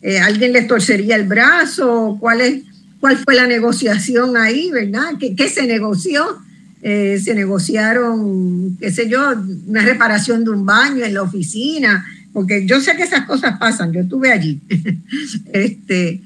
Eh, 0.01 0.19
¿Alguien 0.19 0.53
les 0.53 0.67
torcería 0.67 1.15
el 1.15 1.27
brazo? 1.27 2.17
¿Cuál, 2.19 2.41
es, 2.41 2.63
¿Cuál 2.99 3.17
fue 3.17 3.35
la 3.35 3.47
negociación 3.47 4.37
ahí, 4.37 4.71
verdad? 4.71 5.13
¿Qué, 5.19 5.35
qué 5.35 5.49
se 5.49 5.65
negoció? 5.65 6.39
Eh, 6.81 7.19
se 7.23 7.33
negociaron, 7.33 8.77
qué 8.79 8.91
sé 8.91 9.09
yo, 9.09 9.33
una 9.67 9.81
reparación 9.81 10.43
de 10.43 10.51
un 10.51 10.65
baño 10.65 11.03
en 11.03 11.13
la 11.13 11.23
oficina, 11.23 12.05
porque 12.31 12.67
yo 12.67 12.79
sé 12.79 12.95
que 12.95 13.03
esas 13.03 13.25
cosas 13.25 13.57
pasan, 13.57 13.91
yo 13.91 14.01
estuve 14.01 14.31
allí. 14.31 14.61
este, 15.53 16.21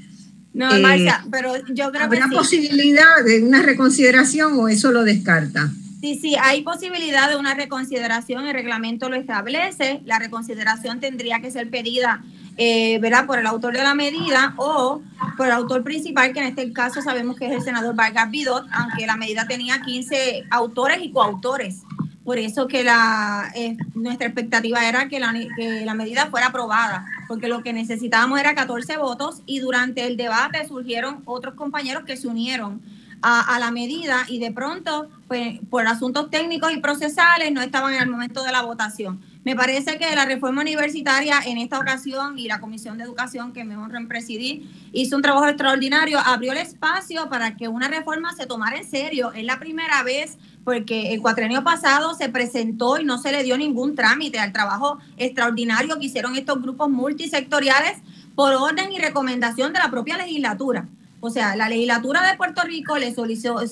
no, 0.53 0.69
eh, 0.75 1.07
pero 1.31 1.53
yo 1.73 1.89
creo 1.91 2.03
¿Habrá 2.03 2.27
posibilidad 2.27 3.23
de 3.25 3.41
una 3.41 3.61
reconsideración 3.61 4.53
o 4.59 4.67
eso 4.67 4.91
lo 4.91 5.03
descarta? 5.03 5.71
Sí, 6.01 6.15
sí, 6.15 6.35
hay 6.35 6.63
posibilidad 6.63 7.29
de 7.29 7.35
una 7.35 7.53
reconsideración, 7.53 8.47
el 8.47 8.53
reglamento 8.53 9.07
lo 9.07 9.15
establece, 9.15 10.01
la 10.03 10.17
reconsideración 10.17 10.99
tendría 10.99 11.41
que 11.41 11.51
ser 11.51 11.69
pedida 11.69 12.23
eh, 12.57 12.97
¿verdad? 12.97 13.27
por 13.27 13.37
el 13.37 13.45
autor 13.45 13.73
de 13.73 13.83
la 13.83 13.93
medida 13.93 14.55
o 14.57 15.03
por 15.37 15.45
el 15.45 15.51
autor 15.51 15.83
principal, 15.83 16.33
que 16.33 16.39
en 16.39 16.47
este 16.47 16.73
caso 16.73 17.03
sabemos 17.03 17.37
que 17.37 17.45
es 17.45 17.51
el 17.51 17.61
senador 17.61 17.93
Vargas 17.93 18.31
Vidot, 18.31 18.65
aunque 18.71 19.05
la 19.05 19.15
medida 19.15 19.45
tenía 19.47 19.79
15 19.81 20.45
autores 20.49 20.97
y 21.03 21.11
coautores. 21.11 21.83
Por 22.23 22.39
eso 22.39 22.67
que 22.67 22.83
la, 22.83 23.51
eh, 23.53 23.77
nuestra 23.93 24.25
expectativa 24.25 24.87
era 24.89 25.07
que 25.07 25.19
la, 25.19 25.33
que 25.55 25.85
la 25.85 25.93
medida 25.93 26.31
fuera 26.31 26.47
aprobada, 26.47 27.05
porque 27.27 27.47
lo 27.47 27.61
que 27.61 27.73
necesitábamos 27.73 28.39
era 28.39 28.55
14 28.55 28.97
votos 28.97 29.43
y 29.45 29.59
durante 29.59 30.07
el 30.07 30.17
debate 30.17 30.67
surgieron 30.67 31.21
otros 31.25 31.53
compañeros 31.53 32.05
que 32.05 32.17
se 32.17 32.27
unieron 32.27 32.81
a, 33.21 33.59
la 33.59 33.71
medida 33.71 34.25
y 34.27 34.39
de 34.39 34.51
pronto, 34.51 35.07
pues, 35.27 35.59
por 35.69 35.87
asuntos 35.87 36.29
técnicos 36.29 36.71
y 36.73 36.77
procesales, 36.77 37.51
no 37.51 37.61
estaban 37.61 37.93
en 37.93 38.01
el 38.01 38.09
momento 38.09 38.43
de 38.43 38.51
la 38.51 38.63
votación. 38.63 39.21
Me 39.43 39.55
parece 39.55 39.97
que 39.97 40.15
la 40.15 40.25
reforma 40.25 40.61
universitaria 40.61 41.39
en 41.45 41.57
esta 41.57 41.79
ocasión 41.79 42.37
y 42.37 42.47
la 42.47 42.59
Comisión 42.59 42.97
de 42.97 43.03
Educación 43.03 43.53
que 43.53 43.63
me 43.63 43.75
honra 43.75 43.99
en 43.99 44.07
presidir 44.07 44.69
hizo 44.91 45.15
un 45.15 45.23
trabajo 45.23 45.47
extraordinario, 45.47 46.19
abrió 46.19 46.51
el 46.51 46.59
espacio 46.59 47.27
para 47.29 47.57
que 47.57 47.67
una 47.67 47.87
reforma 47.87 48.33
se 48.35 48.45
tomara 48.45 48.77
en 48.77 48.89
serio. 48.89 49.33
Es 49.33 49.43
la 49.43 49.59
primera 49.59 50.03
vez 50.03 50.37
porque 50.63 51.13
el 51.13 51.21
cuatrenio 51.21 51.63
pasado 51.63 52.13
se 52.13 52.29
presentó 52.29 52.99
y 52.99 53.03
no 53.03 53.17
se 53.17 53.31
le 53.31 53.43
dio 53.43 53.57
ningún 53.57 53.95
trámite 53.95 54.37
al 54.37 54.53
trabajo 54.53 54.99
extraordinario 55.17 55.97
que 55.97 56.05
hicieron 56.05 56.35
estos 56.35 56.61
grupos 56.61 56.89
multisectoriales 56.89 57.97
por 58.35 58.53
orden 58.53 58.91
y 58.91 58.99
recomendación 58.99 59.73
de 59.73 59.79
la 59.79 59.89
propia 59.89 60.17
legislatura. 60.17 60.87
O 61.23 61.29
sea, 61.29 61.55
la 61.55 61.69
legislatura 61.69 62.27
de 62.27 62.35
Puerto 62.35 62.63
Rico 62.63 62.97
le 62.97 63.13
solicitó, 63.13 63.59
a 63.59 63.63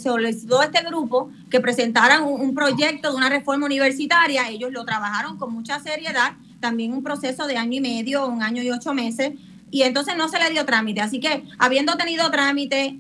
este 0.66 0.84
grupo 0.88 1.32
que 1.50 1.60
presentaran 1.60 2.24
un, 2.24 2.54
proyecto 2.54 3.10
de 3.10 3.18
una 3.18 3.28
reforma 3.28 3.66
universitaria. 3.66 4.50
Ellos 4.50 4.72
lo 4.72 4.86
trabajaron 4.86 5.38
con 5.38 5.52
mucha 5.52 5.80
seriedad, 5.80 6.34
también 6.60 6.94
un 6.94 7.04
proceso 7.04 7.48
de 7.48 7.58
año 7.58 7.78
y 7.78 7.82
medio, 7.82 8.28
un 8.28 8.44
año 8.44 8.62
y 8.62 8.70
ocho 8.70 8.94
meses, 8.94 9.34
y 9.72 9.82
entonces 9.82 10.16
no 10.16 10.30
se 10.30 10.38
le 10.38 10.52
dio 10.52 10.64
trámite. 10.64 11.02
Así 11.02 11.20
que 11.20 11.44
habiendo 11.58 11.98
tenido 11.98 12.30
trámite, 12.30 13.00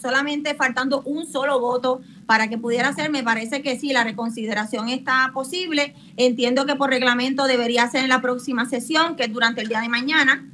solamente 0.00 0.54
faltando 0.54 1.02
un 1.02 1.26
solo 1.26 1.58
voto 1.58 2.00
para 2.26 2.48
que 2.48 2.56
pudiera 2.56 2.92
ser, 2.92 3.10
me 3.10 3.24
parece 3.24 3.62
que 3.62 3.80
sí, 3.80 3.92
la 3.92 4.04
reconsideración 4.04 4.90
está 4.90 5.32
posible. 5.34 5.96
Entiendo 6.16 6.66
que 6.66 6.76
por 6.76 6.90
reglamento 6.90 7.48
debería 7.48 7.88
ser 7.88 8.04
en 8.04 8.10
la 8.10 8.20
próxima 8.20 8.64
sesión, 8.66 9.16
que 9.16 9.24
es 9.24 9.32
durante 9.32 9.60
el 9.60 9.68
día 9.68 9.80
de 9.80 9.88
mañana 9.88 10.48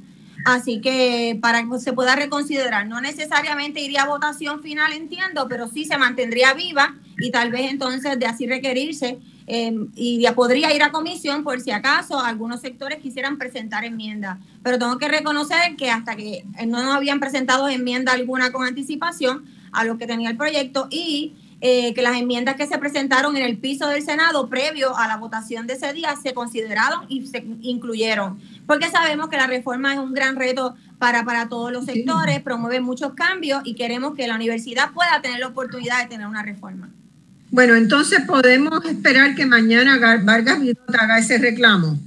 Así 0.45 0.79
que 0.79 1.39
para 1.41 1.67
que 1.67 1.79
se 1.79 1.91
pueda 1.91 2.15
reconsiderar, 2.15 2.85
no 2.85 3.01
necesariamente 3.01 3.81
iría 3.81 4.03
a 4.03 4.07
votación 4.07 4.61
final, 4.61 4.93
entiendo, 4.93 5.47
pero 5.49 5.67
sí 5.67 5.85
se 5.85 5.97
mantendría 5.97 6.53
viva 6.53 6.93
y 7.17 7.31
tal 7.31 7.49
vez 7.49 7.71
entonces 7.71 8.19
de 8.19 8.27
así 8.27 8.45
requerirse 8.45 9.17
em, 9.47 9.87
y 9.95 10.23
podría 10.35 10.71
ir 10.71 10.83
a 10.83 10.91
comisión 10.91 11.43
por 11.43 11.61
si 11.61 11.71
acaso 11.71 12.19
algunos 12.19 12.61
sectores 12.61 12.99
quisieran 12.99 13.39
presentar 13.39 13.85
enmiendas. 13.85 14.37
Pero 14.61 14.77
tengo 14.77 14.99
que 14.99 15.07
reconocer 15.07 15.75
que 15.77 15.89
hasta 15.89 16.15
que 16.15 16.45
no 16.67 16.83
nos 16.83 16.95
habían 16.95 17.19
presentado 17.19 17.67
enmienda 17.67 18.13
alguna 18.13 18.51
con 18.51 18.67
anticipación 18.67 19.45
a 19.71 19.83
lo 19.83 19.97
que 19.97 20.05
tenía 20.05 20.29
el 20.29 20.37
proyecto 20.37 20.87
y 20.91 21.33
eh, 21.61 21.93
que 21.93 22.01
las 22.01 22.17
enmiendas 22.17 22.57
que 22.57 22.67
se 22.67 22.77
presentaron 22.77 23.37
en 23.37 23.43
el 23.43 23.57
piso 23.57 23.87
del 23.87 24.03
Senado 24.03 24.49
previo 24.49 24.95
a 24.97 25.07
la 25.07 25.17
votación 25.17 25.65
de 25.65 25.73
ese 25.73 25.93
día 25.93 26.13
se 26.21 26.33
consideraron 26.33 27.05
y 27.07 27.25
se 27.25 27.43
incluyeron, 27.61 28.39
porque 28.65 28.89
sabemos 28.89 29.29
que 29.29 29.37
la 29.37 29.47
reforma 29.47 29.93
es 29.93 29.99
un 29.99 30.13
gran 30.13 30.35
reto 30.35 30.75
para, 30.97 31.23
para 31.23 31.49
todos 31.49 31.71
los 31.71 31.85
sectores, 31.85 32.41
promueve 32.41 32.79
muchos 32.79 33.13
cambios 33.13 33.61
y 33.65 33.75
queremos 33.75 34.15
que 34.15 34.27
la 34.27 34.35
universidad 34.35 34.91
pueda 34.91 35.21
tener 35.21 35.39
la 35.39 35.47
oportunidad 35.47 36.01
de 36.01 36.09
tener 36.09 36.27
una 36.27 36.43
reforma. 36.43 36.89
Bueno, 37.51 37.75
entonces 37.75 38.21
podemos 38.21 38.83
esperar 38.85 39.35
que 39.35 39.45
mañana 39.45 39.97
Vargas 40.23 40.59
Vidot 40.59 40.95
haga 40.95 41.19
ese 41.19 41.37
reclamo. 41.37 41.97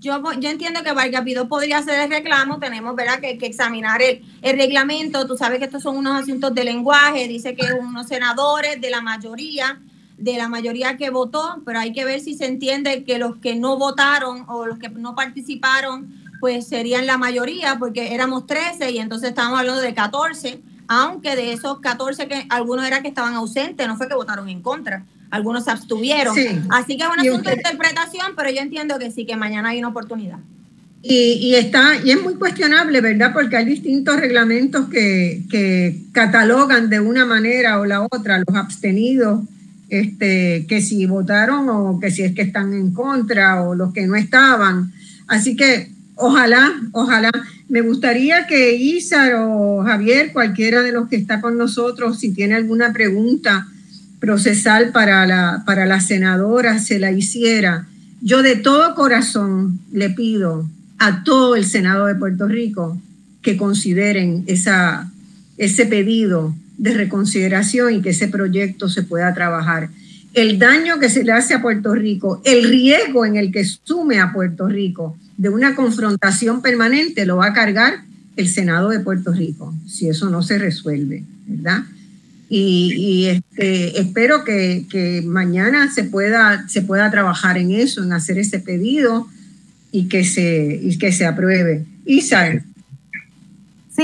Yo, 0.00 0.20
yo 0.40 0.50
entiendo 0.50 0.82
que 0.82 0.92
Vargas 0.92 1.24
Vidot 1.24 1.48
podría 1.48 1.78
hacer 1.78 2.00
el 2.00 2.10
reclamo, 2.10 2.58
tenemos 2.58 2.96
¿verdad? 2.96 3.20
Que, 3.20 3.38
que 3.38 3.46
examinar 3.46 4.02
el, 4.02 4.20
el, 4.42 4.58
reglamento, 4.58 5.26
tú 5.26 5.36
sabes 5.36 5.60
que 5.60 5.66
estos 5.66 5.82
son 5.82 5.96
unos 5.96 6.20
asuntos 6.20 6.52
de 6.52 6.64
lenguaje, 6.64 7.28
dice 7.28 7.54
que 7.54 7.72
unos 7.72 8.08
senadores 8.08 8.80
de 8.80 8.90
la 8.90 9.00
mayoría, 9.00 9.80
de 10.22 10.36
la 10.36 10.48
mayoría 10.48 10.96
que 10.96 11.10
votó, 11.10 11.62
pero 11.64 11.78
hay 11.78 11.92
que 11.92 12.04
ver 12.04 12.20
si 12.20 12.34
se 12.34 12.46
entiende 12.46 13.04
que 13.04 13.18
los 13.18 13.36
que 13.36 13.56
no 13.56 13.78
votaron 13.78 14.44
o 14.48 14.66
los 14.66 14.78
que 14.78 14.88
no 14.88 15.14
participaron, 15.14 16.12
pues 16.40 16.66
serían 16.66 17.06
la 17.06 17.18
mayoría, 17.18 17.78
porque 17.78 18.14
éramos 18.14 18.46
13 18.46 18.90
y 18.90 18.98
entonces 18.98 19.30
estamos 19.30 19.58
hablando 19.58 19.80
de 19.80 19.94
14 19.94 20.62
aunque 20.88 21.36
de 21.36 21.52
esos 21.52 21.80
14 21.80 22.28
que 22.28 22.44
algunos 22.50 22.86
eran 22.86 23.02
que 23.02 23.08
estaban 23.08 23.34
ausentes, 23.34 23.86
no 23.86 23.96
fue 23.96 24.08
que 24.08 24.14
votaron 24.14 24.48
en 24.48 24.60
contra, 24.60 25.06
algunos 25.30 25.64
se 25.64 25.70
abstuvieron. 25.70 26.36
Así 26.70 26.96
que 26.96 27.04
es 27.04 27.08
un 27.08 27.20
asunto 27.20 27.48
de 27.48 27.56
interpretación, 27.56 28.32
pero 28.36 28.50
yo 28.50 28.60
entiendo 28.60 28.98
que 28.98 29.10
sí, 29.10 29.24
que 29.24 29.36
mañana 29.36 29.70
hay 29.70 29.78
una 29.78 29.88
oportunidad. 29.88 30.38
Y, 31.04 31.54
está, 31.54 31.96
y 32.04 32.12
es 32.12 32.22
muy 32.22 32.34
cuestionable, 32.34 33.00
¿verdad? 33.00 33.32
Porque 33.32 33.56
hay 33.56 33.64
distintos 33.64 34.20
reglamentos 34.20 34.88
que, 34.88 35.42
que 35.50 35.96
catalogan 36.12 36.90
de 36.90 37.00
una 37.00 37.24
manera 37.24 37.80
o 37.80 37.86
la 37.86 38.02
otra 38.02 38.38
los 38.38 38.56
abstenidos, 38.56 39.40
este, 39.92 40.64
que 40.66 40.80
si 40.80 41.04
votaron 41.04 41.68
o 41.68 42.00
que 42.00 42.10
si 42.10 42.22
es 42.22 42.34
que 42.34 42.40
están 42.40 42.72
en 42.72 42.94
contra 42.94 43.62
o 43.62 43.74
los 43.74 43.92
que 43.92 44.06
no 44.06 44.16
estaban. 44.16 44.90
Así 45.26 45.54
que 45.54 45.90
ojalá, 46.14 46.72
ojalá 46.92 47.30
me 47.68 47.82
gustaría 47.82 48.46
que 48.46 48.74
Isa 48.74 49.44
o 49.44 49.84
Javier, 49.84 50.32
cualquiera 50.32 50.80
de 50.80 50.92
los 50.92 51.10
que 51.10 51.16
está 51.16 51.42
con 51.42 51.58
nosotros, 51.58 52.18
si 52.18 52.32
tiene 52.32 52.54
alguna 52.54 52.94
pregunta 52.94 53.68
procesal 54.18 54.92
para 54.92 55.26
la, 55.26 55.62
para 55.66 56.00
senadora, 56.00 56.78
se 56.78 56.98
la 56.98 57.12
hiciera. 57.12 57.86
Yo 58.22 58.42
de 58.42 58.56
todo 58.56 58.94
corazón 58.94 59.78
le 59.92 60.08
pido 60.08 60.66
a 60.98 61.22
todo 61.22 61.54
el 61.54 61.66
Senado 61.66 62.06
de 62.06 62.14
Puerto 62.14 62.48
Rico 62.48 62.98
que 63.42 63.58
consideren 63.58 64.44
esa, 64.46 65.10
ese 65.58 65.84
pedido 65.84 66.54
de 66.78 66.94
reconsideración 66.94 67.94
y 67.94 68.02
que 68.02 68.10
ese 68.10 68.28
proyecto 68.28 68.88
se 68.88 69.02
pueda 69.02 69.32
trabajar. 69.34 69.90
El 70.34 70.58
daño 70.58 70.98
que 70.98 71.10
se 71.10 71.24
le 71.24 71.32
hace 71.32 71.54
a 71.54 71.62
Puerto 71.62 71.94
Rico, 71.94 72.40
el 72.44 72.68
riesgo 72.68 73.26
en 73.26 73.36
el 73.36 73.52
que 73.52 73.64
sume 73.64 74.18
a 74.18 74.32
Puerto 74.32 74.66
Rico 74.66 75.16
de 75.36 75.48
una 75.48 75.74
confrontación 75.74 76.62
permanente 76.62 77.26
lo 77.26 77.36
va 77.36 77.48
a 77.48 77.52
cargar 77.52 78.04
el 78.36 78.48
Senado 78.48 78.88
de 78.88 79.00
Puerto 79.00 79.32
Rico, 79.32 79.74
si 79.86 80.08
eso 80.08 80.30
no 80.30 80.42
se 80.42 80.58
resuelve, 80.58 81.24
¿verdad? 81.46 81.82
Y, 82.54 83.28
este, 83.28 83.98
espero 83.98 84.44
que, 84.44 85.22
mañana 85.24 85.90
se 85.90 86.04
pueda, 86.04 86.68
se 86.68 86.82
pueda 86.82 87.10
trabajar 87.10 87.56
en 87.56 87.70
eso, 87.70 88.02
en 88.02 88.12
hacer 88.12 88.38
ese 88.38 88.58
pedido 88.58 89.26
y 89.90 90.08
que 90.08 90.24
se, 90.24 90.78
y 90.82 90.98
que 90.98 91.12
se 91.12 91.24
apruebe. 91.24 91.86
Isa, 92.04 92.62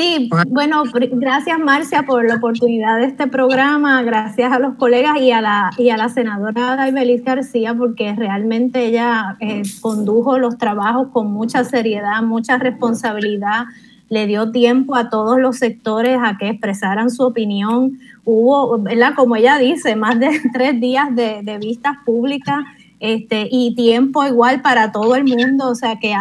Sí, 0.00 0.30
bueno, 0.50 0.84
gracias 0.94 1.58
Marcia 1.58 2.04
por 2.04 2.24
la 2.24 2.36
oportunidad 2.36 2.98
de 2.98 3.06
este 3.06 3.26
programa, 3.26 4.00
gracias 4.04 4.52
a 4.52 4.60
los 4.60 4.76
colegas 4.76 5.16
y 5.20 5.32
a 5.32 5.40
la, 5.40 5.72
y 5.76 5.90
a 5.90 5.96
la 5.96 6.08
senadora 6.08 6.76
Daibeliz 6.76 7.24
García, 7.24 7.74
porque 7.74 8.14
realmente 8.14 8.86
ella 8.86 9.36
eh, 9.40 9.62
condujo 9.80 10.38
los 10.38 10.56
trabajos 10.56 11.08
con 11.08 11.32
mucha 11.32 11.64
seriedad, 11.64 12.22
mucha 12.22 12.58
responsabilidad, 12.58 13.64
le 14.08 14.28
dio 14.28 14.52
tiempo 14.52 14.94
a 14.94 15.10
todos 15.10 15.40
los 15.40 15.58
sectores 15.58 16.16
a 16.22 16.38
que 16.38 16.50
expresaran 16.50 17.10
su 17.10 17.24
opinión. 17.24 17.98
Hubo, 18.24 18.78
¿verdad? 18.78 19.14
como 19.16 19.34
ella 19.34 19.58
dice, 19.58 19.96
más 19.96 20.20
de 20.20 20.30
tres 20.52 20.80
días 20.80 21.12
de 21.12 21.58
vistas 21.60 21.96
públicas 22.06 22.64
este, 23.00 23.48
y 23.50 23.74
tiempo 23.74 24.26
igual 24.26 24.60
para 24.62 24.92
todo 24.92 25.14
el 25.14 25.24
mundo, 25.24 25.68
o 25.68 25.74
sea 25.74 25.98
que 25.98 26.14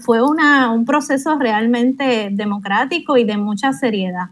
fue 0.00 0.22
una, 0.22 0.70
un 0.72 0.84
proceso 0.84 1.38
realmente 1.38 2.28
democrático 2.32 3.16
y 3.16 3.24
de 3.24 3.36
mucha 3.36 3.72
seriedad. 3.72 4.28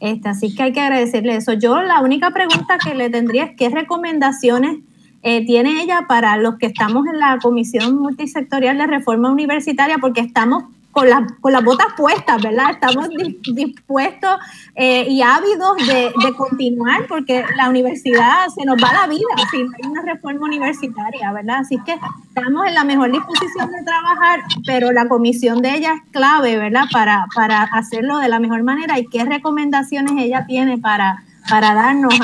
Este, 0.00 0.28
así 0.28 0.54
que 0.54 0.64
hay 0.64 0.72
que 0.72 0.80
agradecerle 0.80 1.36
eso. 1.36 1.54
Yo 1.54 1.80
la 1.80 2.00
única 2.02 2.30
pregunta 2.30 2.76
que 2.76 2.94
le 2.94 3.08
tendría 3.08 3.44
es 3.44 3.56
qué 3.56 3.70
recomendaciones 3.70 4.78
eh, 5.22 5.46
tiene 5.46 5.82
ella 5.82 6.04
para 6.06 6.36
los 6.36 6.56
que 6.56 6.66
estamos 6.66 7.06
en 7.06 7.18
la 7.18 7.38
Comisión 7.40 7.96
Multisectorial 7.96 8.76
de 8.76 8.86
Reforma 8.86 9.32
Universitaria, 9.32 9.96
porque 9.98 10.20
estamos 10.20 10.64
con, 10.94 11.08
con 11.40 11.52
las 11.52 11.64
botas 11.64 11.88
puestas, 11.96 12.40
¿verdad? 12.40 12.70
Estamos 12.70 13.08
dispuestos 13.52 14.38
eh, 14.76 15.06
y 15.10 15.20
ávidos 15.22 15.76
de, 15.76 16.12
continuar 16.36 17.06
porque 17.08 17.44
la 17.56 17.68
universidad 17.68 18.46
se 18.56 18.64
nos 18.64 18.76
va 18.76 18.92
la 18.92 19.06
vida 19.06 19.26
si 19.50 19.62
no 19.62 19.70
hay 19.76 19.90
una 19.90 20.02
reforma 20.02 20.46
universitaria, 20.46 21.32
¿verdad? 21.32 21.58
Así 21.58 21.78
que 21.84 21.96
estamos 22.28 22.66
en 22.66 22.74
la 22.74 22.84
mejor 22.84 23.10
disposición 23.10 23.70
de 23.72 23.82
trabajar, 23.84 24.40
pero 24.64 24.92
la 24.92 25.08
comisión 25.08 25.60
de 25.62 25.74
ella 25.74 25.94
es 25.94 26.10
clave, 26.12 26.56
¿verdad? 26.56 26.84
Para, 26.92 27.26
para 27.34 27.62
hacerlo 27.62 28.18
de 28.18 28.28
la 28.28 28.38
mejor 28.38 28.62
manera 28.62 28.98
y 28.98 29.06
qué 29.06 29.24
recomendaciones 29.24 30.14
ella 30.16 30.46
tiene 30.46 30.78
para, 30.78 31.24
para 31.48 31.74
darnos 31.74 32.14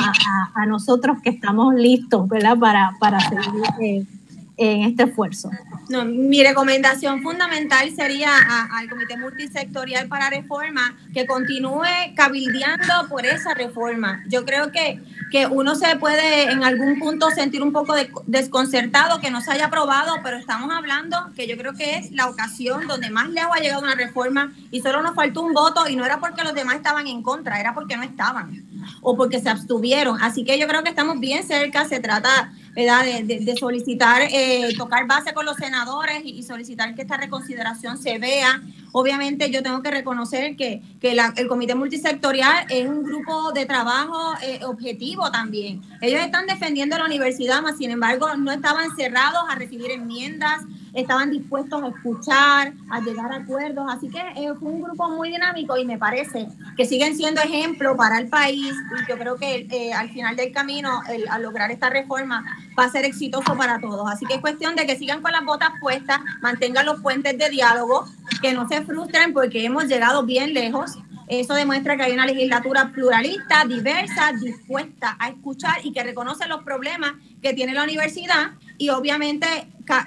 a, 0.55 0.65
nosotros 0.65 1.17
que 1.21 1.29
estamos 1.29 1.73
listos, 1.75 2.27
¿verdad? 2.29 2.57
Para, 2.57 2.91
para 2.99 3.19
seguir. 3.19 3.63
Eh, 3.81 4.05
en 4.61 4.83
este 4.83 5.03
esfuerzo. 5.03 5.49
No, 5.89 6.05
mi 6.05 6.43
recomendación 6.43 7.23
fundamental 7.23 7.91
sería 7.95 8.29
al 8.71 8.87
Comité 8.87 9.17
Multisectorial 9.17 10.07
para 10.07 10.29
Reforma 10.29 10.95
que 11.13 11.25
continúe 11.25 12.13
cabildeando 12.15 13.09
por 13.09 13.25
esa 13.25 13.55
reforma. 13.55 14.23
Yo 14.27 14.45
creo 14.45 14.71
que, 14.71 15.01
que 15.31 15.47
uno 15.47 15.73
se 15.73 15.95
puede 15.95 16.51
en 16.51 16.63
algún 16.63 16.99
punto 16.99 17.31
sentir 17.31 17.63
un 17.63 17.73
poco 17.73 17.95
desconcertado 18.27 19.19
que 19.19 19.31
no 19.31 19.41
se 19.41 19.51
haya 19.51 19.65
aprobado, 19.65 20.13
pero 20.23 20.37
estamos 20.37 20.71
hablando 20.71 21.17
que 21.35 21.47
yo 21.47 21.57
creo 21.57 21.73
que 21.73 21.97
es 21.97 22.11
la 22.11 22.29
ocasión 22.29 22.87
donde 22.87 23.09
más 23.09 23.29
lejos 23.29 23.51
ha 23.55 23.61
llegado 23.61 23.81
una 23.81 23.95
reforma 23.95 24.53
y 24.69 24.81
solo 24.81 25.01
nos 25.01 25.15
faltó 25.15 25.41
un 25.41 25.53
voto 25.53 25.89
y 25.89 25.95
no 25.95 26.05
era 26.05 26.19
porque 26.19 26.43
los 26.43 26.53
demás 26.53 26.75
estaban 26.75 27.07
en 27.07 27.23
contra, 27.23 27.59
era 27.59 27.73
porque 27.73 27.97
no 27.97 28.03
estaban 28.03 28.63
o 29.01 29.17
porque 29.17 29.39
se 29.39 29.49
abstuvieron. 29.49 30.21
Así 30.21 30.43
que 30.43 30.59
yo 30.59 30.67
creo 30.67 30.83
que 30.83 30.89
estamos 30.89 31.19
bien 31.19 31.43
cerca, 31.43 31.85
se 31.85 31.99
trata 31.99 32.51
¿verdad? 32.75 33.05
De, 33.23 33.55
solicitar, 33.57 34.21
eh, 34.31 34.73
tocar 34.77 35.05
base 35.07 35.33
con 35.33 35.45
los 35.45 35.57
senadores 35.57 36.21
y, 36.23 36.41
solicitar 36.43 36.95
que 36.95 37.01
esta 37.01 37.17
reconsideración 37.17 37.97
se 37.97 38.17
vea. 38.17 38.61
Obviamente 38.93 39.49
yo 39.51 39.63
tengo 39.63 39.81
que 39.81 39.91
reconocer 39.91 40.55
que, 40.55 40.81
que 40.99 41.17
el 41.35 41.47
comité 41.47 41.75
multisectorial 41.75 42.65
es 42.69 42.87
un 42.87 43.03
grupo 43.03 43.51
de 43.51 43.65
trabajo 43.65 44.33
eh, 44.41 44.59
objetivo 44.65 45.31
también. 45.31 45.81
Ellos 46.01 46.21
están 46.21 46.45
defendiendo 46.47 46.97
la 46.97 47.05
universidad, 47.05 47.61
mas 47.61 47.77
sin 47.77 47.91
embargo 47.91 48.35
no 48.37 48.51
estaban 48.51 48.95
cerrados 48.95 49.41
a 49.49 49.55
recibir 49.55 49.91
enmiendas, 49.91 50.61
estaban 50.93 51.31
dispuestos 51.31 51.81
a 51.83 51.87
escuchar, 51.87 52.73
a 52.89 52.99
llegar 53.01 53.31
a 53.31 53.37
acuerdos. 53.37 53.85
Así 53.89 54.09
que 54.09 54.19
eh, 54.19 54.53
fue 54.59 54.71
un 54.71 54.81
grupo 54.81 55.09
muy 55.09 55.29
dinámico 55.29 55.77
y 55.77 55.85
me 55.85 55.97
parece 55.97 56.47
que 56.75 56.85
siguen 56.85 57.15
siendo 57.15 57.41
ejemplo 57.41 57.95
para 57.95 58.17
el 58.17 58.27
país. 58.27 58.73
Y 58.73 59.09
yo 59.09 59.17
creo 59.17 59.35
que 59.35 59.67
eh, 59.69 59.93
al 59.93 60.09
final 60.09 60.35
del 60.35 60.51
camino, 60.51 61.01
el, 61.09 61.27
al 61.29 61.43
lograr 61.43 61.71
esta 61.71 61.89
reforma, 61.89 62.43
va 62.77 62.85
a 62.85 62.89
ser 62.89 63.05
exitoso 63.05 63.55
para 63.55 63.79
todos. 63.79 64.09
Así 64.09 64.25
que 64.25 64.35
es 64.35 64.41
cuestión 64.41 64.75
de 64.75 64.85
que 64.85 64.97
sigan 64.97 65.21
con 65.21 65.31
las 65.31 65.45
botas 65.45 65.71
puestas, 65.79 66.19
mantengan 66.41 66.85
los 66.85 67.01
puentes 67.01 67.37
de 67.37 67.49
diálogo, 67.49 68.05
que 68.41 68.53
no 68.53 68.67
se 68.67 68.81
frustren 68.81 69.33
porque 69.33 69.65
hemos 69.65 69.85
llegado 69.85 70.23
bien 70.23 70.53
lejos. 70.53 70.97
Eso 71.27 71.53
demuestra 71.53 71.95
que 71.95 72.03
hay 72.03 72.11
una 72.11 72.25
legislatura 72.25 72.91
pluralista, 72.93 73.63
diversa, 73.63 74.33
dispuesta 74.33 75.15
a 75.17 75.29
escuchar 75.29 75.75
y 75.81 75.93
que 75.93 76.03
reconoce 76.03 76.45
los 76.47 76.61
problemas 76.63 77.13
que 77.41 77.53
tiene 77.53 77.73
la 77.73 77.83
universidad 77.83 78.51
y 78.81 78.89
obviamente 78.89 79.45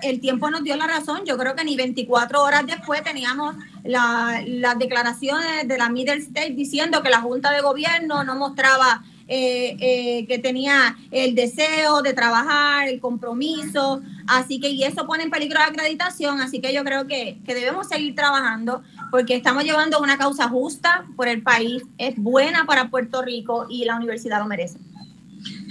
el 0.03 0.19
tiempo 0.19 0.51
nos 0.51 0.65
dio 0.65 0.75
la 0.77 0.89
razón. 0.89 1.21
Yo 1.25 1.39
creo 1.39 1.55
que 1.55 1.63
ni 1.63 1.77
24 1.77 2.43
horas 2.43 2.67
después 2.67 3.05
teníamos 3.05 3.55
las 3.85 4.79
declaraciones 4.81 5.69
de 5.69 5.79
la 5.79 5.91
Middle 5.91 6.17
State 6.17 6.55
diciendo 6.55 7.01
que 7.01 7.09
la 7.09 7.21
Junta 7.21 7.53
de 7.53 7.61
Gobierno 7.61 8.25
no 8.25 8.35
mostraba 8.35 9.05
eh, 9.29 9.77
eh, 9.79 10.27
que 10.27 10.41
tenía 10.41 10.97
el 11.13 11.37
deseo 11.37 12.03
de 12.03 12.15
trabajar, 12.15 12.89
el 12.89 12.99
compromiso, 12.99 14.03
así 14.27 14.59
que 14.59 14.71
y 14.71 14.83
eso 14.83 15.07
pone 15.07 15.23
en 15.23 15.31
peligro 15.31 15.61
la 15.61 15.67
acreditación, 15.67 16.41
así 16.41 16.61
que 16.61 16.75
yo 16.75 16.83
creo 16.83 17.07
que, 17.07 17.39
que 17.47 17.55
debemos 17.55 17.87
seguir 17.87 18.17
trabajando 18.17 18.83
porque 19.13 19.37
estamos 19.37 19.63
llevando 19.63 20.01
una 20.01 20.19
causa 20.19 20.49
justa 20.49 21.07
por 21.17 21.29
el 21.29 21.43
país, 21.43 21.85
es 21.97 22.17
buena 22.17 22.67
para 22.67 22.91
Puerto 22.91 23.23
Rico 23.23 23.67
y 23.71 23.85
la 23.85 23.95
universidad 23.95 24.41
lo 24.41 24.47
merece. 24.47 24.79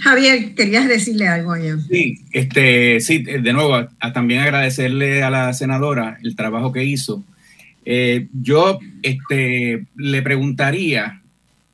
Javier, 0.00 0.54
querías 0.54 0.88
decirle 0.88 1.28
algo 1.28 1.52
allá. 1.52 1.78
Sí, 1.88 2.20
este, 2.32 3.00
sí, 3.00 3.18
de 3.22 3.52
nuevo, 3.52 3.86
también 4.12 4.40
agradecerle 4.40 5.22
a 5.22 5.30
la 5.30 5.52
senadora 5.54 6.18
el 6.22 6.36
trabajo 6.36 6.72
que 6.72 6.84
hizo. 6.84 7.24
Eh, 7.84 8.28
yo 8.32 8.78
este, 9.02 9.86
le 9.96 10.22
preguntaría 10.22 11.20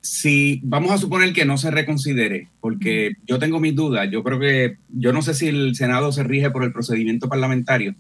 si 0.01 0.61
vamos 0.63 0.93
a 0.93 0.99
suponer 0.99 1.33
que 1.33 1.45
no 1.45 1.59
se 1.59 1.71
reconsidere, 1.71 2.49
porque 2.61 3.13
yo 3.27 3.39
tengo 3.39 3.61
mis 3.61 3.75
dudas, 3.75 4.09
yo 4.11 4.23
creo 4.23 4.41
que, 4.41 4.77
yo 4.89 5.13
no 5.13 5.23
sé 5.23 5.35
si 5.35 5.49
el 5.49 5.75
Senado 5.75 6.11
se 6.11 6.25
rige 6.25 6.51
por 6.51 6.65
el 6.65 6.73
procedimiento 6.73 7.29
parlamentario, 7.29 7.95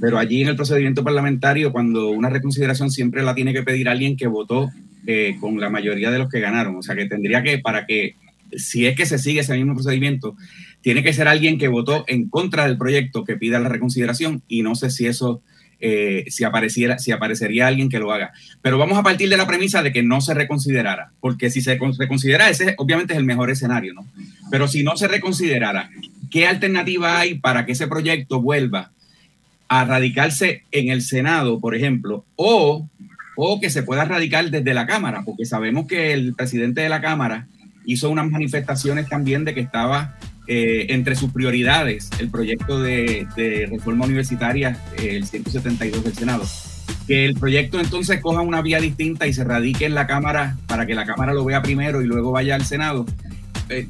pero 0.00 0.18
allí 0.18 0.42
en 0.42 0.48
el 0.48 0.56
procedimiento 0.56 1.02
parlamentario, 1.02 1.72
cuando 1.72 2.10
una 2.10 2.30
reconsideración 2.30 2.90
siempre 2.90 3.22
la 3.22 3.34
tiene 3.34 3.52
que 3.52 3.64
pedir 3.64 3.88
alguien 3.88 4.16
que 4.16 4.28
votó 4.28 4.70
eh, 5.06 5.36
con 5.40 5.58
la 5.58 5.70
mayoría 5.70 6.10
de 6.12 6.18
los 6.18 6.30
que 6.30 6.40
ganaron, 6.40 6.76
o 6.76 6.82
sea 6.82 6.94
que 6.94 7.06
tendría 7.06 7.42
que, 7.42 7.58
para 7.58 7.84
que, 7.84 8.14
si 8.56 8.86
es 8.86 8.96
que 8.96 9.06
se 9.06 9.18
sigue 9.18 9.40
ese 9.40 9.56
mismo 9.56 9.74
procedimiento, 9.74 10.36
tiene 10.80 11.02
que 11.02 11.12
ser 11.12 11.28
alguien 11.28 11.58
que 11.58 11.68
votó 11.68 12.04
en 12.08 12.28
contra 12.28 12.66
del 12.66 12.78
proyecto 12.78 13.24
que 13.24 13.36
pida 13.36 13.58
la 13.58 13.68
reconsideración 13.68 14.42
y 14.48 14.62
no 14.62 14.74
sé 14.74 14.90
si 14.90 15.06
eso 15.06 15.42
eh, 15.80 16.24
si, 16.28 16.42
apareciera, 16.42 16.98
si 16.98 17.12
aparecería 17.12 17.68
alguien 17.68 17.88
que 17.88 18.00
lo 18.00 18.12
haga. 18.12 18.32
Pero 18.62 18.78
vamos 18.78 18.98
a 18.98 19.04
partir 19.04 19.28
de 19.28 19.36
la 19.36 19.46
premisa 19.46 19.80
de 19.80 19.92
que 19.92 20.02
no 20.02 20.20
se 20.20 20.34
reconsiderara, 20.34 21.12
porque 21.20 21.50
si 21.50 21.60
se 21.60 21.78
reconsidera, 21.98 22.50
ese 22.50 22.74
obviamente 22.78 23.12
es 23.12 23.18
el 23.18 23.24
mejor 23.24 23.48
escenario, 23.50 23.94
¿no? 23.94 24.04
Pero 24.50 24.66
si 24.66 24.82
no 24.82 24.96
se 24.96 25.06
reconsiderara, 25.06 25.90
¿qué 26.32 26.48
alternativa 26.48 27.20
hay 27.20 27.34
para 27.34 27.64
que 27.64 27.72
ese 27.72 27.86
proyecto 27.86 28.42
vuelva 28.42 28.90
a 29.68 29.84
radicarse 29.84 30.64
en 30.72 30.88
el 30.88 31.02
Senado, 31.02 31.60
por 31.60 31.76
ejemplo, 31.76 32.24
o, 32.34 32.88
o 33.36 33.60
que 33.60 33.70
se 33.70 33.84
pueda 33.84 34.04
radicar 34.04 34.50
desde 34.50 34.74
la 34.74 34.86
Cámara? 34.86 35.22
Porque 35.24 35.44
sabemos 35.44 35.86
que 35.86 36.12
el 36.12 36.34
presidente 36.34 36.80
de 36.80 36.88
la 36.88 37.00
Cámara 37.00 37.46
hizo 37.88 38.10
unas 38.10 38.30
manifestaciones 38.30 39.08
también 39.08 39.46
de 39.46 39.54
que 39.54 39.60
estaba 39.60 40.14
eh, 40.46 40.86
entre 40.90 41.16
sus 41.16 41.32
prioridades 41.32 42.10
el 42.20 42.30
proyecto 42.30 42.80
de, 42.82 43.26
reforma 43.70 44.04
universitaria, 44.04 44.78
eh, 44.98 45.16
el 45.16 45.26
172 45.26 46.04
del 46.04 46.14
Senado. 46.14 46.44
Que 47.06 47.24
el 47.24 47.34
proyecto 47.34 47.80
entonces 47.80 48.20
coja 48.20 48.42
una 48.42 48.60
vía 48.60 48.78
distinta 48.78 49.26
y 49.26 49.32
se 49.32 49.42
radique 49.42 49.86
en 49.86 49.94
la 49.94 50.06
Cámara 50.06 50.58
para 50.66 50.84
que 50.84 50.94
la 50.94 51.06
Cámara 51.06 51.32
lo 51.32 51.46
vea 51.46 51.62
primero 51.62 52.02
y 52.02 52.06
luego 52.06 52.30
vaya 52.30 52.56
al 52.56 52.66
Senado. 52.66 53.06
Eh, 53.70 53.86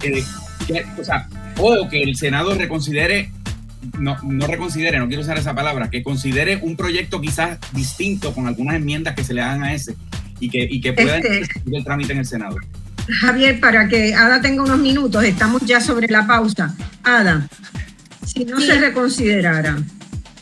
o, 0.97 1.05
sea, 1.05 1.29
o 1.57 1.89
que 1.89 2.01
el 2.01 2.15
Senado 2.15 2.55
reconsidere, 2.55 3.33
no, 3.99 4.17
no 4.23 4.47
reconsidere, 4.47 5.01
no 5.01 5.09
quiero 5.09 5.23
usar 5.23 5.39
esa 5.39 5.57
palabra, 5.57 5.91
que 5.91 6.05
considere 6.05 6.61
un 6.63 6.77
proyecto 6.77 7.21
quizás 7.21 7.59
distinto 7.73 8.33
con 8.33 8.47
algunas 8.47 8.77
enmiendas 8.77 9.17
que 9.17 9.25
se 9.25 9.35
le 9.35 9.41
hagan 9.41 9.65
a 9.65 9.75
ese 9.75 9.97
y 10.39 10.51
que, 10.51 10.69
y 10.71 10.81
que 10.81 10.93
pueda 10.93 11.19
este, 11.19 11.49
el 11.73 11.83
trámite 11.83 12.13
en 12.13 12.21
el 12.21 12.27
Senado. 12.27 12.59
Javier, 13.09 13.59
para 13.61 13.89
que 13.89 14.15
Ada 14.15 14.41
tenga 14.41 14.63
unos 14.63 14.79
minutos, 14.79 15.25
estamos 15.25 15.63
ya 15.63 15.81
sobre 15.81 16.09
la 16.09 16.27
pausa. 16.27 16.75
Ada, 17.03 17.49
si 18.27 18.45
no 18.45 18.61
se 18.61 18.79
reconsiderara. 18.79 19.79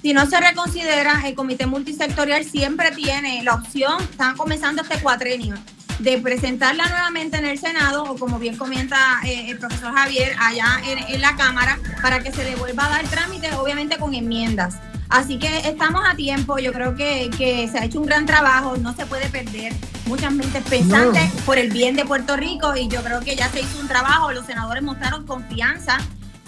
Si 0.03 0.13
no 0.13 0.27
se 0.27 0.41
reconsidera, 0.41 1.23
el 1.27 1.35
comité 1.35 1.67
multisectorial 1.67 2.45
siempre 2.45 2.91
tiene 2.93 3.43
la 3.43 3.55
opción, 3.55 4.01
están 4.03 4.37
comenzando 4.37 4.83
este 4.83 4.99
cuatrenio, 5.01 5.57
de 5.99 6.19
presentarla 6.19 6.87
nuevamente 6.89 7.39
en 7.39 7.47
el 7.47 7.59
Senado 7.59 8.05
o 8.05 8.17
como 8.17 8.39
bien 8.39 8.57
comenta 8.57 8.97
eh, 9.25 9.51
el 9.51 9.59
profesor 9.59 9.95
Javier, 9.95 10.37
allá 10.39 10.81
en, 10.87 10.99
en 11.15 11.21
la 11.21 11.37
Cámara, 11.37 11.79
para 12.03 12.21
que 12.21 12.33
se 12.33 12.45
devuelva 12.45 12.87
a 12.87 12.91
dar 12.91 13.05
trámite, 13.07 13.53
obviamente 13.55 13.97
con 13.97 14.15
enmiendas. 14.15 14.77
Así 15.09 15.39
que 15.39 15.69
estamos 15.69 16.03
a 16.07 16.17
tiempo, 16.17 16.59
yo 16.59 16.73
creo 16.73 16.95
que, 16.95 17.31
se 17.71 17.79
ha 17.79 17.85
hecho 17.85 18.01
un 18.01 18.07
gran 18.07 18.27
trabajo, 18.27 18.77
no 18.77 18.95
se 18.95 19.07
puede 19.07 19.29
perder. 19.29 19.73
Muchas 20.07 20.33
mentes 20.33 20.63
pensantes 20.65 21.31
por 21.45 21.59
el 21.59 21.71
bien 21.71 21.97
de 21.97 22.05
Puerto 22.05 22.37
Rico. 22.37 22.75
Y 22.77 22.89
yo 22.89 23.03
creo 23.03 23.21
que 23.21 23.37
ya 23.37 23.49
se 23.49 23.61
hizo 23.61 23.81
un 23.81 23.89
trabajo, 23.89 24.33
los 24.33 24.47
senadores 24.47 24.83
mostraron 24.83 25.27
confianza 25.27 25.99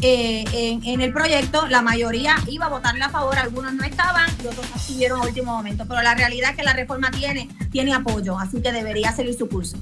eh, 0.00 0.44
en, 0.84 1.00
el 1.00 1.12
proyecto, 1.12 1.66
la 1.66 1.82
mayoría 1.82 2.36
iba 2.46 2.66
a 2.66 2.68
votarle 2.68 3.02
a 3.02 3.08
favor, 3.08 3.36
algunos 3.36 3.74
no 3.74 3.82
estaban 3.82 4.30
y 4.42 4.46
otros 4.46 4.64
estuvieron 4.76 5.20
a 5.20 5.24
último 5.24 5.56
momento, 5.56 5.86
pero 5.88 6.02
la 6.02 6.14
realidad 6.14 6.50
es 6.50 6.56
que 6.56 6.62
la 6.62 6.72
reforma 6.72 7.10
tiene, 7.10 7.48
tiene 7.72 7.92
apoyo, 7.92 8.38
así 8.38 8.62
que 8.62 8.70
debería 8.70 9.10
seguir 9.10 9.34
su 9.34 9.48
curso. 9.48 9.76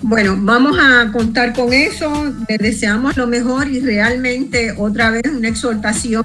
Bueno, 0.00 0.34
vamos 0.38 0.78
a 0.80 1.12
contar 1.12 1.52
con 1.52 1.74
eso, 1.74 2.32
les 2.48 2.58
deseamos 2.58 3.18
lo 3.18 3.26
mejor 3.26 3.68
y 3.68 3.80
realmente 3.80 4.72
otra 4.78 5.10
vez 5.10 5.24
una 5.26 5.48
exhortación 5.48 6.24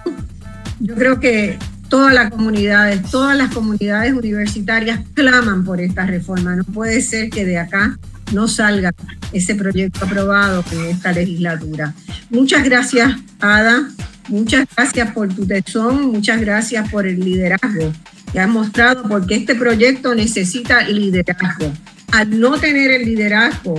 yo 0.79 0.95
creo 0.95 1.19
que 1.19 1.57
todas 1.89 2.13
las 2.13 2.31
comunidades, 2.31 3.03
todas 3.11 3.37
las 3.37 3.53
comunidades 3.53 4.13
universitarias 4.13 5.01
claman 5.13 5.63
por 5.63 5.79
esta 5.79 6.05
reforma. 6.05 6.55
No 6.55 6.63
puede 6.63 7.01
ser 7.01 7.29
que 7.29 7.45
de 7.45 7.59
acá 7.59 7.97
no 8.31 8.47
salga 8.47 8.93
ese 9.31 9.55
proyecto 9.55 10.05
aprobado 10.05 10.63
en 10.71 10.85
esta 10.85 11.11
legislatura. 11.11 11.93
Muchas 12.29 12.63
gracias, 12.63 13.15
Ada. 13.39 13.89
Muchas 14.29 14.65
gracias 14.75 15.11
por 15.11 15.33
tu 15.33 15.45
tesón, 15.45 16.11
muchas 16.11 16.39
gracias 16.39 16.89
por 16.89 17.05
el 17.05 17.19
liderazgo 17.19 17.91
que 18.31 18.39
has 18.39 18.49
mostrado, 18.49 19.03
porque 19.07 19.35
este 19.35 19.53
proyecto 19.53 20.15
necesita 20.15 20.87
liderazgo. 20.87 21.71
Al 22.11 22.39
no 22.39 22.57
tener 22.57 22.89
el 22.91 23.05
liderazgo 23.05 23.75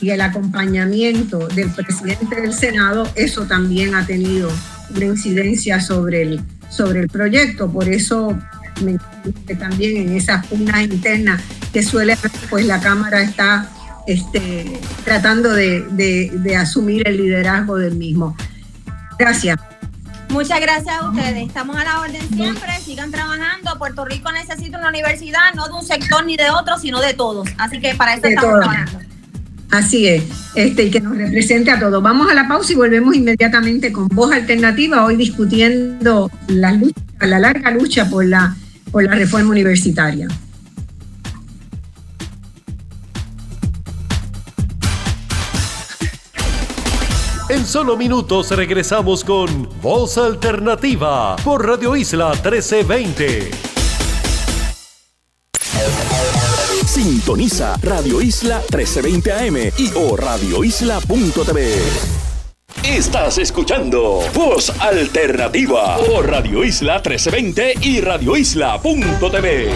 y 0.00 0.10
el 0.10 0.20
acompañamiento 0.20 1.48
del 1.48 1.70
presidente 1.70 2.40
del 2.40 2.52
Senado, 2.52 3.08
eso 3.14 3.46
también 3.46 3.94
ha 3.94 4.06
tenido 4.06 4.50
una 4.94 5.06
incidencia 5.06 5.80
sobre 5.80 6.22
el, 6.22 6.40
sobre 6.68 7.00
el 7.00 7.08
proyecto. 7.08 7.70
Por 7.70 7.88
eso 7.88 8.36
me 8.82 8.98
también 9.58 9.96
en 9.96 10.16
esas 10.16 10.46
pugnas 10.46 10.82
internas 10.82 11.42
que 11.72 11.82
suele 11.82 12.12
haber, 12.12 12.30
pues 12.50 12.66
la 12.66 12.80
Cámara 12.80 13.22
está 13.22 13.68
este, 14.06 14.80
tratando 15.04 15.52
de, 15.52 16.56
asumir 16.58 17.06
el 17.08 17.16
liderazgo 17.16 17.76
del 17.76 17.96
mismo. 17.96 18.36
Gracias. 19.18 19.58
Muchas 20.28 20.60
gracias 20.60 20.94
a 20.94 21.08
ustedes. 21.08 21.46
Estamos 21.46 21.76
a 21.76 21.84
la 21.84 22.00
orden 22.00 22.28
siempre. 22.34 22.78
Sigan 22.80 23.10
trabajando. 23.10 23.78
Puerto 23.78 24.04
Rico 24.04 24.30
necesita 24.32 24.78
una 24.78 24.88
universidad, 24.88 25.54
no 25.54 25.66
de 25.68 25.74
un 25.74 25.84
sector 25.84 26.26
ni 26.26 26.36
de 26.36 26.50
otro, 26.50 26.78
sino 26.78 27.00
de 27.00 27.14
todos. 27.14 27.48
Así 27.58 27.80
que 27.80 27.94
para 27.94 28.14
eso 28.14 28.26
estamos 28.26 28.60
trabajando. 28.60 29.15
Así 29.70 30.06
es, 30.06 30.22
este, 30.54 30.84
y 30.84 30.90
que 30.90 31.00
nos 31.00 31.16
represente 31.16 31.70
a 31.70 31.80
todos. 31.80 32.02
Vamos 32.02 32.30
a 32.30 32.34
la 32.34 32.48
pausa 32.48 32.72
y 32.72 32.76
volvemos 32.76 33.14
inmediatamente 33.14 33.92
con 33.92 34.08
Voz 34.08 34.32
Alternativa, 34.32 35.04
hoy 35.04 35.16
discutiendo 35.16 36.30
la, 36.48 36.72
lucha, 36.72 37.00
la 37.20 37.38
larga 37.38 37.70
lucha 37.72 38.08
por 38.08 38.24
la, 38.24 38.56
por 38.90 39.02
la 39.02 39.14
reforma 39.14 39.50
universitaria. 39.50 40.28
En 47.48 47.64
solo 47.64 47.96
minutos 47.96 48.50
regresamos 48.50 49.22
con 49.22 49.68
Voz 49.80 50.18
Alternativa 50.18 51.36
por 51.36 51.64
Radio 51.64 51.94
Isla 51.94 52.32
1320. 52.32 53.50
Sintoniza 56.96 57.76
Radio 57.82 58.22
Isla 58.22 58.62
1320 58.72 59.30
AM 59.30 59.56
y 59.76 59.90
o 59.96 60.16
radioisla.tv. 60.16 61.74
Estás 62.82 63.36
escuchando 63.36 64.22
Voz 64.32 64.70
Alternativa 64.80 65.98
por 65.98 66.26
Radio 66.26 66.64
Isla 66.64 66.94
1320 66.94 67.74
y 67.82 68.00
radioisla.tv. 68.00 69.68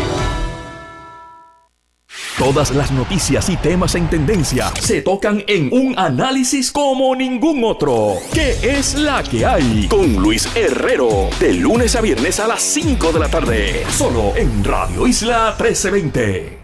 Todas 2.39 2.71
las 2.71 2.91
noticias 2.91 3.51
y 3.51 3.59
temas 3.59 3.97
en 3.97 4.09
tendencia 4.09 4.73
se 4.81 5.03
tocan 5.03 5.45
en 5.47 5.69
un 5.75 5.99
análisis 5.99 6.73
como 6.73 7.15
ningún 7.15 7.65
otro. 7.65 8.15
¿Qué 8.33 8.57
es 8.63 8.95
la 8.95 9.23
que 9.23 9.45
hay? 9.45 9.89
Con 9.89 10.17
Luis 10.17 10.49
Herrero, 10.57 11.29
de 11.39 11.53
lunes 11.53 11.95
a 11.97 12.01
viernes 12.01 12.41
a 12.41 12.49
las 12.49 12.63
5 12.63 13.13
de 13.13 13.19
la 13.21 13.29
tarde, 13.29 13.85
solo 13.91 14.35
en 14.37 14.65
Radio 14.65 15.07
Isla 15.07 15.55
1320. 15.59 16.60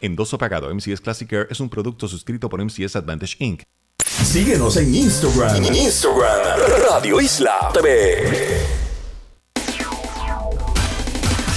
Endoso 0.00 0.38
pagado. 0.38 0.74
MCS 0.74 1.02
Classic 1.02 1.28
Care 1.28 1.48
es 1.50 1.60
un 1.60 1.68
producto 1.68 2.08
suscrito 2.08 2.48
por 2.48 2.64
MCS 2.64 2.96
Advantage 2.96 3.36
Inc. 3.40 3.64
Síguenos 4.04 4.76
en 4.76 4.94
Instagram. 4.94 5.64
Instagram, 5.64 6.58
Radio 6.88 7.20
Isla 7.20 7.70
TV. 7.72 8.82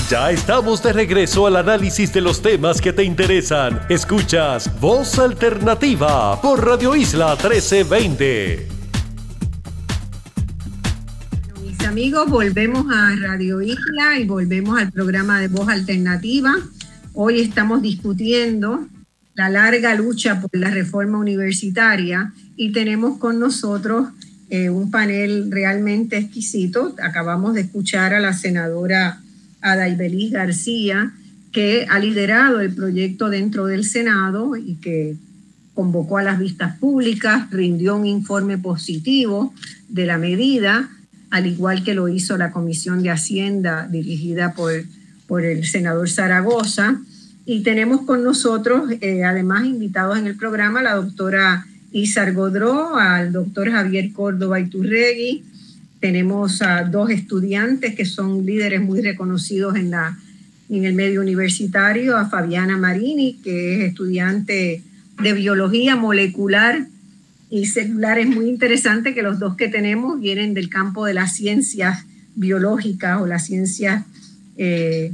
Ya 0.09 0.29
estamos 0.29 0.83
de 0.83 0.93
regreso 0.93 1.47
al 1.47 1.55
análisis 1.55 2.13
de 2.13 2.21
los 2.21 2.41
temas 2.41 2.79
que 2.79 2.93
te 2.93 3.03
interesan. 3.03 3.81
Escuchas 3.89 4.69
Voz 4.79 5.17
Alternativa 5.17 6.39
por 6.41 6.63
Radio 6.63 6.95
Isla 6.95 7.31
1320. 7.31 8.67
Mis 11.63 11.79
amigos, 11.81 12.29
volvemos 12.29 12.85
a 12.93 13.15
Radio 13.19 13.61
Isla 13.61 14.19
y 14.19 14.25
volvemos 14.25 14.77
al 14.79 14.91
programa 14.91 15.39
de 15.39 15.47
Voz 15.47 15.69
Alternativa. 15.69 16.53
Hoy 17.13 17.41
estamos 17.41 17.81
discutiendo 17.81 18.85
la 19.35 19.49
larga 19.49 19.93
lucha 19.95 20.41
por 20.41 20.49
la 20.53 20.69
reforma 20.69 21.17
universitaria 21.17 22.33
y 22.55 22.71
tenemos 22.71 23.17
con 23.17 23.39
nosotros 23.39 24.09
eh, 24.49 24.69
un 24.69 24.91
panel 24.91 25.51
realmente 25.51 26.17
exquisito. 26.17 26.95
Acabamos 27.03 27.53
de 27.53 27.61
escuchar 27.61 28.13
a 28.13 28.19
la 28.19 28.33
senadora 28.33 29.21
Ada 29.61 29.87
García, 30.31 31.11
que 31.51 31.85
ha 31.89 31.99
liderado 31.99 32.61
el 32.61 32.73
proyecto 32.73 33.29
dentro 33.29 33.65
del 33.65 33.83
Senado 33.83 34.55
y 34.55 34.75
que 34.75 35.15
convocó 35.73 36.17
a 36.17 36.23
las 36.23 36.39
vistas 36.39 36.77
públicas, 36.77 37.49
rindió 37.51 37.95
un 37.95 38.05
informe 38.05 38.57
positivo 38.57 39.53
de 39.89 40.05
la 40.05 40.17
medida, 40.17 40.89
al 41.31 41.47
igual 41.47 41.83
que 41.83 41.93
lo 41.93 42.07
hizo 42.07 42.37
la 42.37 42.51
Comisión 42.51 43.03
de 43.03 43.09
Hacienda 43.09 43.87
dirigida 43.87 44.53
por, 44.53 44.71
por 45.27 45.43
el 45.43 45.65
senador 45.65 46.09
Zaragoza. 46.09 47.01
Y 47.45 47.61
tenemos 47.61 48.01
con 48.01 48.23
nosotros, 48.23 48.89
eh, 49.01 49.23
además, 49.23 49.65
invitados 49.65 50.17
en 50.17 50.27
el 50.27 50.35
programa, 50.35 50.81
la 50.81 50.95
doctora 50.95 51.65
Isar 51.91 52.33
Godró, 52.33 52.97
al 52.97 53.31
doctor 53.31 53.71
Javier 53.71 54.11
Córdoba 54.11 54.59
Iturregui, 54.59 55.43
tenemos 55.99 56.61
a 56.61 56.83
dos 56.83 57.09
estudiantes 57.09 57.95
que 57.95 58.05
son 58.05 58.45
líderes 58.45 58.81
muy 58.81 59.01
reconocidos 59.01 59.75
en, 59.75 59.91
la, 59.91 60.17
en 60.69 60.85
el 60.85 60.93
medio 60.93 61.21
universitario, 61.21 62.17
a 62.17 62.29
Fabiana 62.29 62.77
Marini, 62.77 63.39
que 63.43 63.75
es 63.75 63.89
estudiante 63.89 64.83
de 65.21 65.33
biología 65.33 65.95
molecular 65.95 66.87
y 67.49 67.65
celular. 67.67 68.19
Es 68.19 68.27
muy 68.27 68.49
interesante 68.49 69.13
que 69.13 69.23
los 69.23 69.39
dos 69.39 69.55
que 69.55 69.67
tenemos 69.67 70.19
vienen 70.19 70.53
del 70.53 70.69
campo 70.69 71.05
de 71.05 71.13
las 71.13 71.33
ciencias 71.33 72.05
biológicas 72.35 73.21
o 73.21 73.25
las 73.25 73.45
ciencias 73.45 74.03
eh, 74.57 75.13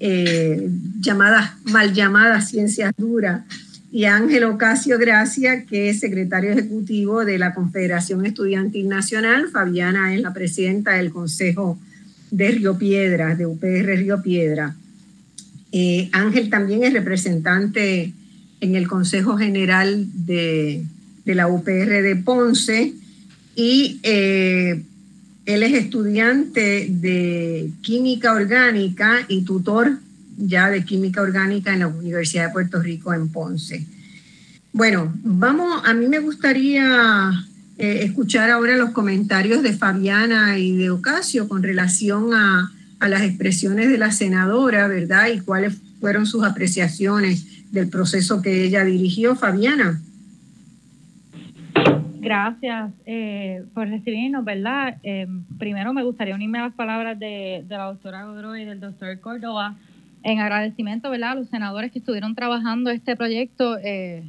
eh, 0.00 0.68
llamadas, 1.00 1.52
mal 1.64 1.92
llamadas 1.92 2.48
ciencias 2.48 2.92
duras 2.96 3.42
y 3.92 4.04
Ángel 4.04 4.44
Ocasio 4.44 4.98
Gracia, 4.98 5.64
que 5.64 5.90
es 5.90 6.00
secretario 6.00 6.52
ejecutivo 6.52 7.24
de 7.24 7.38
la 7.38 7.54
Confederación 7.54 8.24
Estudiantil 8.24 8.88
Nacional. 8.88 9.48
Fabiana 9.52 10.14
es 10.14 10.20
la 10.20 10.32
presidenta 10.32 10.92
del 10.92 11.10
Consejo 11.10 11.78
de 12.30 12.52
Río 12.52 12.78
Piedra, 12.78 13.34
de 13.34 13.46
UPR 13.46 13.96
Río 13.96 14.22
Piedra. 14.22 14.76
Eh, 15.72 16.08
Ángel 16.12 16.50
también 16.50 16.84
es 16.84 16.92
representante 16.92 18.12
en 18.60 18.76
el 18.76 18.86
Consejo 18.88 19.36
General 19.36 20.06
de, 20.14 20.84
la 21.24 21.48
UPR 21.48 22.02
de 22.02 22.16
Ponce 22.16 22.92
y 23.54 24.00
eh, 24.02 24.82
él 25.54 25.62
es 25.62 25.72
estudiante 25.74 26.88
de 26.90 27.70
química 27.82 28.32
orgánica 28.32 29.24
y 29.28 29.42
tutor 29.42 29.98
ya 30.36 30.70
de 30.70 30.84
química 30.84 31.20
orgánica 31.20 31.72
en 31.72 31.80
la 31.80 31.88
Universidad 31.88 32.46
de 32.46 32.52
Puerto 32.52 32.80
Rico 32.80 33.12
en 33.12 33.28
Ponce. 33.28 33.84
Bueno, 34.72 35.12
vamos, 35.22 35.82
a 35.84 35.92
mí 35.94 36.06
me 36.06 36.20
gustaría 36.20 37.30
eh, 37.76 38.00
escuchar 38.04 38.50
ahora 38.50 38.76
los 38.76 38.90
comentarios 38.90 39.62
de 39.62 39.72
Fabiana 39.72 40.58
y 40.58 40.76
de 40.76 40.90
Ocasio 40.90 41.48
con 41.48 41.62
relación 41.62 42.32
a, 42.32 42.72
a 43.00 43.08
las 43.08 43.22
expresiones 43.22 43.88
de 43.88 43.98
la 43.98 44.12
senadora, 44.12 44.86
¿verdad? 44.86 45.28
Y 45.34 45.40
cuáles 45.40 45.74
fueron 46.00 46.26
sus 46.26 46.44
apreciaciones 46.44 47.44
del 47.72 47.88
proceso 47.88 48.40
que 48.40 48.64
ella 48.64 48.84
dirigió. 48.84 49.36
Fabiana. 49.36 50.00
Gracias 52.20 52.92
eh, 53.06 53.64
por 53.72 53.88
recibirnos, 53.88 54.44
¿verdad? 54.44 54.98
Eh, 55.02 55.26
primero 55.58 55.94
me 55.94 56.02
gustaría 56.04 56.34
unirme 56.34 56.58
a 56.58 56.64
las 56.64 56.74
palabras 56.74 57.18
de, 57.18 57.64
de 57.66 57.76
la 57.76 57.84
doctora 57.84 58.24
Godoy 58.24 58.62
y 58.62 58.64
del 58.66 58.78
doctor 58.78 59.18
Córdoba 59.20 59.76
en 60.22 60.38
agradecimiento 60.38 61.10
¿verdad? 61.10 61.30
a 61.30 61.34
los 61.36 61.48
senadores 61.48 61.92
que 61.92 61.98
estuvieron 61.98 62.34
trabajando 62.34 62.90
este 62.90 63.16
proyecto, 63.16 63.78
eh, 63.78 64.22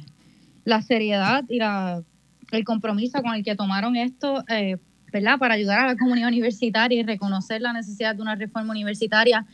la 0.64 0.80
seriedad 0.80 1.44
y 1.48 1.58
la, 1.58 2.02
el 2.50 2.64
compromiso 2.64 3.20
con 3.22 3.34
el 3.34 3.44
que 3.44 3.56
tomaron 3.56 3.96
esto 3.96 4.42
eh, 4.48 4.78
¿verdad? 5.12 5.38
para 5.38 5.54
ayudar 5.54 5.80
a 5.80 5.86
la 5.88 5.96
comunidad 5.96 6.28
universitaria 6.28 6.98
y 6.98 7.02
reconocer 7.02 7.60
la 7.60 7.72
necesidad 7.72 8.14
de 8.14 8.22
una 8.22 8.36
reforma 8.36 8.70
universitaria 8.70 9.46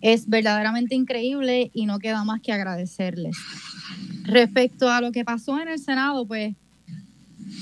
es 0.00 0.28
verdaderamente 0.28 0.94
increíble 0.94 1.70
y 1.74 1.86
no 1.86 1.98
queda 1.98 2.24
más 2.24 2.40
que 2.40 2.52
agradecerles. 2.52 3.36
Respecto 4.24 4.88
a 4.88 5.00
lo 5.00 5.12
que 5.12 5.24
pasó 5.24 5.60
en 5.60 5.68
el 5.68 5.78
Senado, 5.78 6.26
pues 6.26 6.54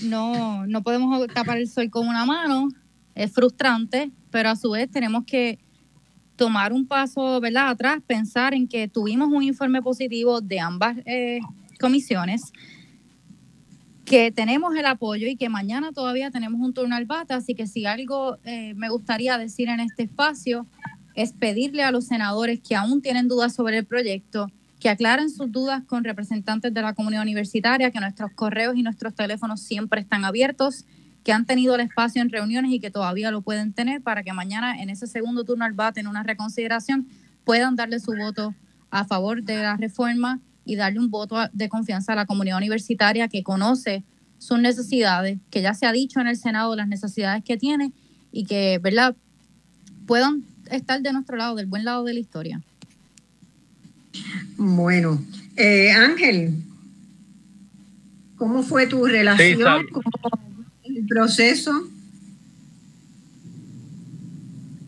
no, 0.02 0.66
no 0.66 0.82
podemos 0.82 1.26
tapar 1.28 1.58
el 1.58 1.68
sol 1.68 1.90
con 1.90 2.08
una 2.08 2.24
mano, 2.24 2.68
es 3.14 3.32
frustrante, 3.32 4.10
pero 4.30 4.50
a 4.50 4.56
su 4.56 4.70
vez 4.70 4.90
tenemos 4.90 5.24
que 5.24 5.58
tomar 6.36 6.72
un 6.72 6.86
paso 6.86 7.40
¿verdad? 7.40 7.68
atrás, 7.68 8.00
pensar 8.06 8.54
en 8.54 8.68
que 8.68 8.88
tuvimos 8.88 9.28
un 9.28 9.42
informe 9.42 9.82
positivo 9.82 10.40
de 10.40 10.60
ambas 10.60 10.96
eh, 11.04 11.40
comisiones, 11.80 12.52
que 14.04 14.30
tenemos 14.30 14.74
el 14.74 14.86
apoyo 14.86 15.26
y 15.26 15.36
que 15.36 15.48
mañana 15.50 15.92
todavía 15.92 16.30
tenemos 16.30 16.60
un 16.60 16.72
turno 16.72 16.96
al 16.96 17.04
bata, 17.04 17.36
así 17.36 17.54
que 17.54 17.66
si 17.66 17.84
algo 17.84 18.38
eh, 18.44 18.72
me 18.74 18.88
gustaría 18.88 19.36
decir 19.36 19.68
en 19.68 19.80
este 19.80 20.04
espacio 20.04 20.66
es 21.14 21.32
pedirle 21.32 21.82
a 21.82 21.90
los 21.90 22.06
senadores 22.06 22.60
que 22.60 22.76
aún 22.76 23.02
tienen 23.02 23.28
dudas 23.28 23.54
sobre 23.54 23.78
el 23.78 23.84
proyecto, 23.84 24.46
que 24.80 24.88
aclaren 24.88 25.30
sus 25.30 25.50
dudas 25.50 25.82
con 25.84 26.04
representantes 26.04 26.72
de 26.72 26.82
la 26.82 26.94
comunidad 26.94 27.22
universitaria, 27.22 27.90
que 27.90 28.00
nuestros 28.00 28.32
correos 28.32 28.76
y 28.76 28.82
nuestros 28.82 29.14
teléfonos 29.14 29.60
siempre 29.60 30.00
están 30.00 30.24
abiertos 30.24 30.84
que 31.24 31.32
han 31.32 31.44
tenido 31.44 31.74
el 31.74 31.82
espacio 31.82 32.22
en 32.22 32.30
reuniones 32.30 32.72
y 32.72 32.80
que 32.80 32.90
todavía 32.90 33.30
lo 33.30 33.42
pueden 33.42 33.74
tener 33.74 34.00
para 34.02 34.22
que 34.22 34.32
mañana 34.32 34.80
en 34.80 34.88
ese 34.88 35.06
segundo 35.06 35.44
turno 35.44 35.64
al 35.64 35.74
bate, 35.74 36.00
en 36.00 36.06
una 36.06 36.22
reconsideración, 36.22 37.06
puedan 37.44 37.76
darle 37.76 38.00
su 38.00 38.12
voto 38.12 38.54
a 38.90 39.04
favor 39.04 39.42
de 39.42 39.56
la 39.56 39.76
reforma 39.76 40.40
y 40.64 40.76
darle 40.76 41.00
un 41.00 41.10
voto 41.10 41.36
de 41.52 41.68
confianza 41.68 42.12
a 42.12 42.16
la 42.16 42.26
comunidad 42.26 42.56
universitaria 42.56 43.28
que 43.28 43.42
conoce 43.42 44.04
sus 44.38 44.58
necesidades, 44.58 45.38
que 45.50 45.60
ya 45.60 45.74
se 45.74 45.86
ha 45.86 45.92
dicho 45.92 46.20
en 46.20 46.28
el 46.28 46.36
Senado 46.36 46.74
las 46.76 46.88
necesidades 46.88 47.44
que 47.44 47.56
tiene 47.56 47.92
y 48.32 48.44
que, 48.44 48.78
¿verdad?, 48.82 49.14
puedan 50.06 50.44
estar 50.70 51.02
de 51.02 51.12
nuestro 51.12 51.36
lado, 51.36 51.56
del 51.56 51.66
buen 51.66 51.84
lado 51.84 52.04
de 52.04 52.14
la 52.14 52.20
historia. 52.20 52.62
Bueno, 54.56 55.22
eh, 55.56 55.92
Ángel, 55.92 56.54
¿cómo 58.36 58.62
fue 58.62 58.86
tu 58.86 59.06
relación? 59.06 59.86
el 60.84 61.06
proceso? 61.06 61.72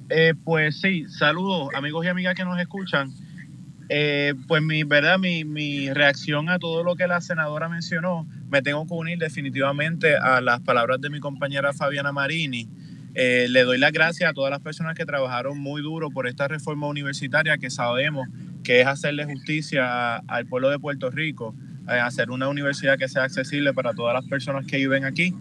Eh, 0.09 0.35
pues 0.45 0.81
sí, 0.81 1.07
saludos 1.09 1.69
amigos 1.75 2.05
y 2.05 2.09
amigas 2.09 2.35
que 2.35 2.45
nos 2.45 2.59
escuchan. 2.59 3.13
Eh, 3.89 4.35
pues 4.47 4.63
mi 4.63 4.85
verdad, 4.85 5.19
mi, 5.19 5.45
mi, 5.45 5.93
reacción 5.93 6.49
a 6.49 6.59
todo 6.59 6.85
lo 6.85 6.95
que 6.95 7.09
la 7.09 7.21
senadora 7.21 7.69
mencionó, 7.69 8.27
me 8.49 8.63
tengo 8.63 8.87
que 8.87 8.95
unir 8.95 9.19
definitivamente 9.19 10.17
a 10.17 10.41
las 10.41 10.61
palabras 10.61 11.01
de 11.01 11.11
mi 11.11 11.19
compañera 11.19 11.73
Fabiana 11.73 12.13
Marini. 12.13 12.69
Eh, 13.15 13.47
le 13.51 13.65
doy 13.65 13.79
las 13.79 13.93
gracias 13.93 14.31
a 14.31 14.33
todas 14.33 14.51
las 14.51 14.61
personas 14.61 14.95
que 14.95 15.05
trabajaron 15.05 15.59
muy 15.59 15.83
duro 15.83 16.11
por 16.11 16.27
esta 16.27 16.47
reforma 16.47 16.87
universitaria 16.87 17.59
que 17.59 17.71
sabemos 17.71 18.29
que 18.63 18.81
es 18.81 18.87
hacerle 18.87 19.25
justicia 19.25 20.17
al 20.17 20.47
pueblo 20.47 20.71
de 20.71 20.79
Puerto 20.79 21.11
Rico, 21.11 21.55
hacer 21.87 22.31
una 22.31 22.47
universidad 22.49 22.99
que 22.99 23.09
sea 23.09 23.25
accesible 23.25 23.73
para 23.73 23.95
todas 23.95 24.15
las 24.15 24.25
personas 24.27 24.65
que 24.67 24.77
viven 24.77 25.05
aquí 25.05 25.35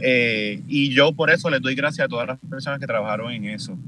eh, 0.00 0.62
y 0.68 0.90
yo 0.90 1.12
por 1.12 1.30
eso 1.30 1.48
les 1.50 1.60
doy 1.62 1.74
gracias 1.74 2.04
a 2.04 2.08
todas 2.08 2.26
las 2.26 2.38
personas 2.38 2.80
que 2.80 2.86
trabajaron 2.86 3.32
en 3.32 3.46
eso. 3.46 3.78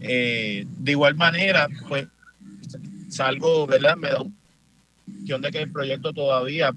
Eh, 0.00 0.66
de 0.78 0.90
igual 0.90 1.14
manera, 1.14 1.68
pues 1.88 2.06
salgo, 3.08 3.66
¿verdad? 3.66 3.96
Me 3.96 4.08
da 4.08 4.20
un 4.20 4.34
de 5.06 5.50
que 5.50 5.62
el 5.62 5.72
proyecto 5.72 6.12
todavía 6.12 6.72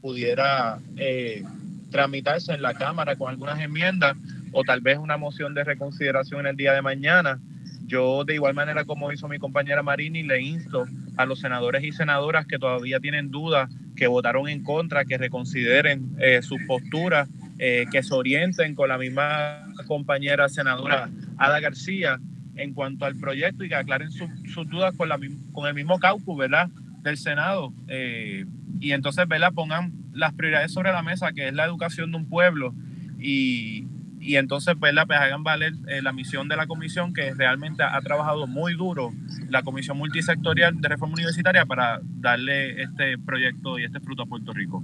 pudiera 0.00 0.78
eh, 0.96 1.44
tramitarse 1.90 2.52
en 2.52 2.62
la 2.62 2.74
Cámara 2.74 3.16
con 3.16 3.30
algunas 3.30 3.60
enmiendas 3.60 4.16
o 4.54 4.64
tal 4.64 4.80
vez 4.80 4.98
una 4.98 5.16
moción 5.16 5.52
de 5.54 5.64
reconsideración 5.64 6.40
en 6.40 6.46
el 6.46 6.56
día 6.56 6.72
de 6.72 6.82
mañana. 6.82 7.40
Yo, 7.86 8.24
de 8.24 8.34
igual 8.34 8.54
manera 8.54 8.84
como 8.84 9.12
hizo 9.12 9.28
mi 9.28 9.38
compañera 9.38 9.82
Marini, 9.82 10.22
le 10.22 10.40
insto 10.40 10.86
a 11.16 11.26
los 11.26 11.40
senadores 11.40 11.84
y 11.84 11.92
senadoras 11.92 12.46
que 12.46 12.58
todavía 12.58 12.98
tienen 12.98 13.30
dudas, 13.30 13.70
que 13.94 14.06
votaron 14.06 14.48
en 14.48 14.62
contra, 14.62 15.04
que 15.04 15.18
reconsideren 15.18 16.16
eh, 16.18 16.40
sus 16.42 16.62
posturas 16.66 17.28
eh, 17.58 17.84
que 17.92 18.02
se 18.02 18.14
orienten 18.14 18.74
con 18.74 18.88
la 18.88 18.98
misma 18.98 19.68
compañera 19.86 20.48
senadora 20.48 21.08
Ada 21.36 21.60
García 21.60 22.18
en 22.56 22.74
cuanto 22.74 23.04
al 23.04 23.16
proyecto 23.16 23.64
y 23.64 23.68
que 23.68 23.74
aclaren 23.74 24.10
sus 24.10 24.68
dudas 24.68 24.94
con, 24.96 25.08
la, 25.08 25.18
con 25.52 25.66
el 25.66 25.74
mismo 25.74 25.98
caucus, 25.98 26.36
¿verdad? 26.36 26.68
Del 27.02 27.16
Senado. 27.16 27.72
Eh, 27.88 28.44
y 28.80 28.92
entonces, 28.92 29.26
¿verdad? 29.28 29.52
Pongan 29.52 29.92
las 30.12 30.32
prioridades 30.34 30.72
sobre 30.72 30.92
la 30.92 31.02
mesa, 31.02 31.32
que 31.32 31.48
es 31.48 31.54
la 31.54 31.64
educación 31.64 32.10
de 32.10 32.16
un 32.16 32.28
pueblo, 32.28 32.74
y, 33.18 33.86
y 34.24 34.36
entonces 34.36 34.74
pues, 34.80 34.94
la, 34.94 35.04
pues 35.04 35.18
hagan 35.18 35.44
valer 35.44 35.74
eh, 35.86 36.00
la 36.00 36.12
misión 36.12 36.48
de 36.48 36.56
la 36.56 36.66
comisión 36.66 37.12
que 37.12 37.34
realmente 37.34 37.82
ha, 37.82 38.00
trabajado 38.00 38.46
muy 38.46 38.74
duro 38.74 39.12
la 39.50 39.62
comisión 39.62 39.98
multisectorial 39.98 40.80
de 40.80 40.88
reforma 40.88 41.14
universitaria 41.14 41.66
para 41.66 42.00
darle 42.20 42.82
este 42.82 43.18
proyecto 43.18 43.78
y 43.78 43.84
este 43.84 44.00
fruto 44.00 44.22
a 44.22 44.26
Puerto 44.26 44.52
Rico. 44.52 44.82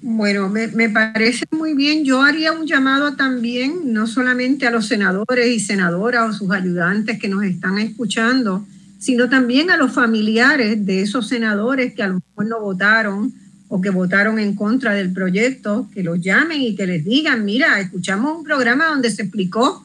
Bueno, 0.00 0.48
me, 0.48 0.66
me, 0.68 0.88
parece 0.88 1.44
muy 1.52 1.74
bien. 1.74 2.04
Yo 2.04 2.22
haría 2.22 2.52
un 2.52 2.66
llamado 2.66 3.14
también, 3.14 3.92
no 3.92 4.06
solamente 4.06 4.66
a 4.66 4.70
los 4.70 4.88
senadores 4.88 5.46
y 5.46 5.60
senadoras 5.60 6.28
o 6.28 6.32
sus 6.32 6.50
ayudantes 6.50 7.20
que 7.20 7.28
nos 7.28 7.44
están 7.44 7.78
escuchando, 7.78 8.66
sino 8.98 9.28
también 9.28 9.70
a 9.70 9.76
los 9.76 9.92
familiares 9.92 10.84
de 10.86 11.02
esos 11.02 11.28
senadores 11.28 11.94
que 11.94 12.02
a 12.02 12.08
lo 12.08 12.14
mejor 12.14 12.46
no 12.46 12.60
votaron 12.60 13.32
o 13.74 13.80
que 13.80 13.88
votaron 13.88 14.38
en 14.38 14.54
contra 14.54 14.92
del 14.92 15.14
proyecto, 15.14 15.88
que 15.94 16.02
los 16.02 16.20
llamen 16.20 16.60
y 16.60 16.76
que 16.76 16.86
les 16.86 17.06
digan, 17.06 17.42
mira, 17.42 17.80
escuchamos 17.80 18.36
un 18.36 18.44
programa 18.44 18.88
donde 18.88 19.10
se 19.10 19.22
explicó 19.22 19.82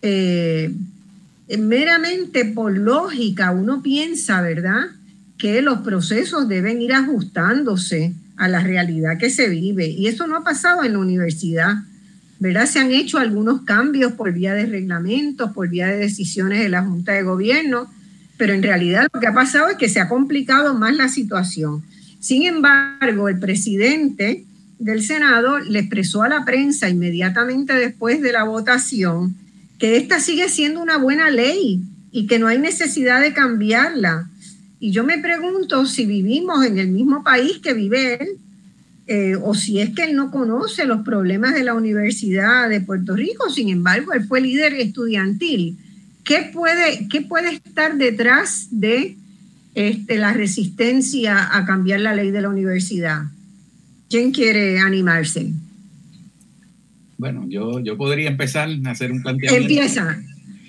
Eh, 0.01 0.73
meramente 1.57 2.45
por 2.45 2.77
lógica, 2.77 3.51
uno 3.51 3.81
piensa, 3.81 4.41
¿verdad?, 4.41 4.87
que 5.37 5.61
los 5.61 5.79
procesos 5.79 6.47
deben 6.49 6.81
ir 6.81 6.93
ajustándose 6.93 8.13
a 8.37 8.47
la 8.47 8.59
realidad 8.59 9.17
que 9.19 9.29
se 9.29 9.49
vive. 9.49 9.87
Y 9.87 10.07
eso 10.07 10.27
no 10.27 10.35
ha 10.35 10.43
pasado 10.43 10.83
en 10.83 10.93
la 10.93 10.99
universidad, 10.99 11.75
¿verdad? 12.39 12.65
Se 12.65 12.79
han 12.79 12.91
hecho 12.91 13.17
algunos 13.19 13.61
cambios 13.61 14.13
por 14.13 14.33
vía 14.33 14.53
de 14.53 14.65
reglamentos, 14.65 15.51
por 15.51 15.69
vía 15.69 15.87
de 15.87 15.97
decisiones 15.97 16.59
de 16.59 16.69
la 16.69 16.83
Junta 16.83 17.13
de 17.13 17.23
Gobierno, 17.23 17.91
pero 18.37 18.53
en 18.53 18.63
realidad 18.63 19.07
lo 19.11 19.19
que 19.19 19.27
ha 19.27 19.33
pasado 19.33 19.69
es 19.69 19.77
que 19.77 19.89
se 19.89 19.99
ha 19.99 20.07
complicado 20.07 20.73
más 20.75 20.95
la 20.95 21.09
situación. 21.09 21.83
Sin 22.19 22.43
embargo, 22.43 23.29
el 23.29 23.39
presidente 23.39 24.45
del 24.79 25.03
Senado 25.03 25.59
le 25.59 25.79
expresó 25.79 26.23
a 26.23 26.29
la 26.29 26.45
prensa 26.45 26.87
inmediatamente 26.87 27.73
después 27.73 28.21
de 28.21 28.31
la 28.31 28.43
votación 28.43 29.35
que 29.79 29.97
esta 29.97 30.19
sigue 30.19 30.49
siendo 30.49 30.81
una 30.81 30.97
buena 30.97 31.29
ley 31.29 31.81
y 32.11 32.27
que 32.27 32.39
no 32.39 32.47
hay 32.47 32.59
necesidad 32.59 33.21
de 33.21 33.33
cambiarla. 33.33 34.27
Y 34.79 34.91
yo 34.91 35.03
me 35.03 35.17
pregunto 35.17 35.85
si 35.85 36.05
vivimos 36.05 36.65
en 36.65 36.77
el 36.79 36.89
mismo 36.89 37.23
país 37.23 37.59
que 37.59 37.73
vive 37.73 38.15
él, 38.21 38.29
eh, 39.07 39.35
o 39.41 39.55
si 39.55 39.79
es 39.79 39.91
que 39.91 40.03
él 40.03 40.15
no 40.15 40.31
conoce 40.31 40.85
los 40.85 41.01
problemas 41.01 41.53
de 41.53 41.63
la 41.63 41.73
Universidad 41.73 42.69
de 42.69 42.81
Puerto 42.81 43.15
Rico. 43.15 43.49
Sin 43.49 43.69
embargo, 43.69 44.13
él 44.13 44.25
fue 44.25 44.41
líder 44.41 44.73
estudiantil 44.73 45.77
¿Qué 46.27 46.49
puede, 46.51 47.07
qué 47.07 47.21
puede 47.21 47.51
estar 47.53 47.97
detrás 47.97 48.67
de 48.69 49.15
este, 49.75 50.17
la 50.17 50.33
resistencia 50.33 51.55
a 51.55 51.65
cambiar 51.65 52.01
la 52.01 52.13
ley 52.13 52.31
de 52.31 52.41
la 52.41 52.49
universidad? 52.49 53.23
¿Quién 54.09 54.31
quiere 54.31 54.77
animarse? 54.79 55.53
Bueno, 57.17 57.45
yo, 57.47 57.79
yo 57.79 57.95
podría 57.95 58.27
empezar 58.27 58.67
a 58.85 58.91
hacer 58.91 59.13
un 59.13 59.21
planteamiento. 59.21 59.69
Empieza, 59.69 60.21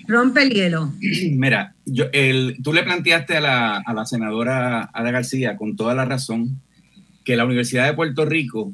rompe 0.07 0.43
el 0.43 0.51
hielo. 0.51 0.93
Mira, 1.31 1.75
yo, 1.85 2.05
el, 2.13 2.55
tú 2.63 2.71
le 2.71 2.83
planteaste 2.83 3.35
a 3.35 3.41
la, 3.41 3.77
a 3.79 3.93
la 3.93 4.05
senadora 4.05 4.89
Ada 4.93 5.11
García 5.11 5.57
con 5.57 5.75
toda 5.75 5.93
la 5.93 6.05
razón 6.05 6.61
que 7.25 7.35
la 7.35 7.43
Universidad 7.43 7.85
de 7.85 7.93
Puerto 7.95 8.23
Rico 8.23 8.73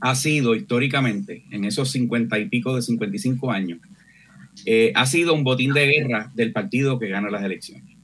ha 0.00 0.14
sido 0.14 0.54
históricamente, 0.54 1.42
en 1.50 1.64
esos 1.64 1.90
cincuenta 1.90 2.38
y 2.38 2.48
pico 2.48 2.76
de 2.76 2.82
55 2.82 3.50
años, 3.50 3.80
eh, 4.64 4.92
ha 4.94 5.06
sido 5.06 5.34
un 5.34 5.44
botín 5.44 5.72
de 5.72 5.86
guerra 5.86 6.32
del 6.34 6.52
partido 6.52 6.98
que 6.98 7.08
gana 7.08 7.30
las 7.30 7.44
elecciones. 7.44 7.96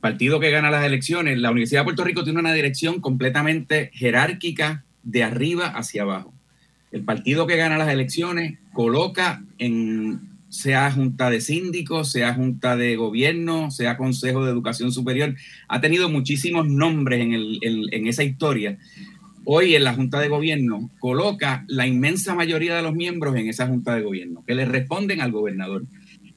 Partido 0.00 0.40
que 0.40 0.50
gana 0.50 0.70
las 0.70 0.84
elecciones, 0.84 1.38
la 1.38 1.50
Universidad 1.50 1.82
de 1.82 1.84
Puerto 1.84 2.04
Rico 2.04 2.24
tiene 2.24 2.40
una 2.40 2.52
dirección 2.52 3.00
completamente 3.00 3.90
jerárquica 3.92 4.84
de 5.02 5.22
arriba 5.22 5.66
hacia 5.66 6.02
abajo. 6.02 6.34
El 6.90 7.04
partido 7.04 7.46
que 7.46 7.56
gana 7.56 7.78
las 7.78 7.88
elecciones 7.88 8.58
coloca 8.72 9.44
en, 9.58 10.20
sea 10.48 10.90
junta 10.90 11.30
de 11.30 11.40
síndicos, 11.40 12.10
sea 12.10 12.34
junta 12.34 12.76
de 12.76 12.96
gobierno, 12.96 13.70
sea 13.70 13.96
consejo 13.96 14.44
de 14.44 14.50
educación 14.50 14.92
superior, 14.92 15.34
ha 15.68 15.80
tenido 15.80 16.08
muchísimos 16.08 16.68
nombres 16.68 17.20
en, 17.20 17.32
en 17.92 18.06
esa 18.06 18.24
historia 18.24 18.78
hoy 19.44 19.74
en 19.74 19.84
la 19.84 19.94
Junta 19.94 20.20
de 20.20 20.28
Gobierno 20.28 20.90
coloca 20.98 21.64
la 21.68 21.86
inmensa 21.86 22.34
mayoría 22.34 22.76
de 22.76 22.82
los 22.82 22.94
miembros 22.94 23.36
en 23.36 23.48
esa 23.48 23.66
Junta 23.66 23.94
de 23.94 24.02
Gobierno, 24.02 24.44
que 24.46 24.54
le 24.54 24.64
responden 24.64 25.20
al 25.20 25.32
gobernador. 25.32 25.84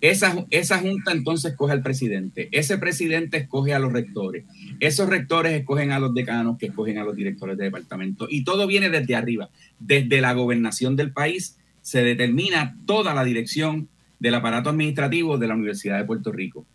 Esa, 0.01 0.45
esa 0.49 0.79
Junta 0.79 1.11
entonces 1.11 1.51
escoge 1.51 1.73
al 1.73 1.81
presidente, 1.81 2.49
ese 2.51 2.77
presidente 2.77 3.37
escoge 3.37 3.73
a 3.73 3.79
los 3.79 3.93
rectores, 3.93 4.43
esos 4.79 5.09
rectores 5.09 5.53
escogen 5.53 5.91
a 5.91 5.99
los 5.99 6.13
decanos 6.13 6.57
que 6.57 6.67
escogen 6.67 6.97
a 6.97 7.03
los 7.03 7.15
directores 7.15 7.57
de 7.57 7.65
departamento 7.65 8.27
y 8.29 8.43
todo 8.43 8.67
viene 8.67 8.89
desde 8.89 9.15
arriba, 9.15 9.49
desde 9.79 10.21
la 10.21 10.33
gobernación 10.33 10.95
del 10.95 11.11
país 11.11 11.57
se 11.81 12.03
determina 12.03 12.77
toda 12.85 13.13
la 13.13 13.23
dirección 13.23 13.87
del 14.19 14.35
aparato 14.35 14.69
administrativo 14.69 15.37
de 15.37 15.47
la 15.47 15.55
Universidad 15.55 15.97
de 15.97 16.05
Puerto 16.05 16.31
Rico. 16.31 16.65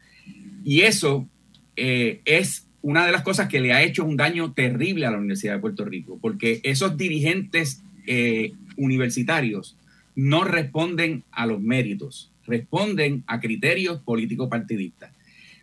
Y 0.65 0.83
eso 0.83 1.29
eh, 1.77 2.21
es 2.25 2.67
una 2.83 3.07
de 3.07 3.13
las 3.13 3.23
cosas 3.23 3.49
que 3.49 3.61
le 3.61 3.73
ha 3.73 3.83
hecho 3.83 4.05
un 4.05 4.17
daño 4.17 4.53
terrible 4.53 5.07
a 5.07 5.11
la 5.11 5.19
Universidad 5.19 5.55
de 5.55 5.61
Puerto 5.61 5.85
Rico, 5.85 6.19
porque 6.21 6.61
esos 6.63 6.97
dirigentes 6.97 7.83
eh, 8.07 8.53
universitarios 8.77 9.77
no 10.15 10.45
responden 10.45 11.25
a 11.31 11.47
los 11.47 11.61
méritos, 11.61 12.31
responden 12.47 13.23
a 13.27 13.41
criterios 13.41 14.01
políticos 14.01 14.49
partidistas. 14.49 15.13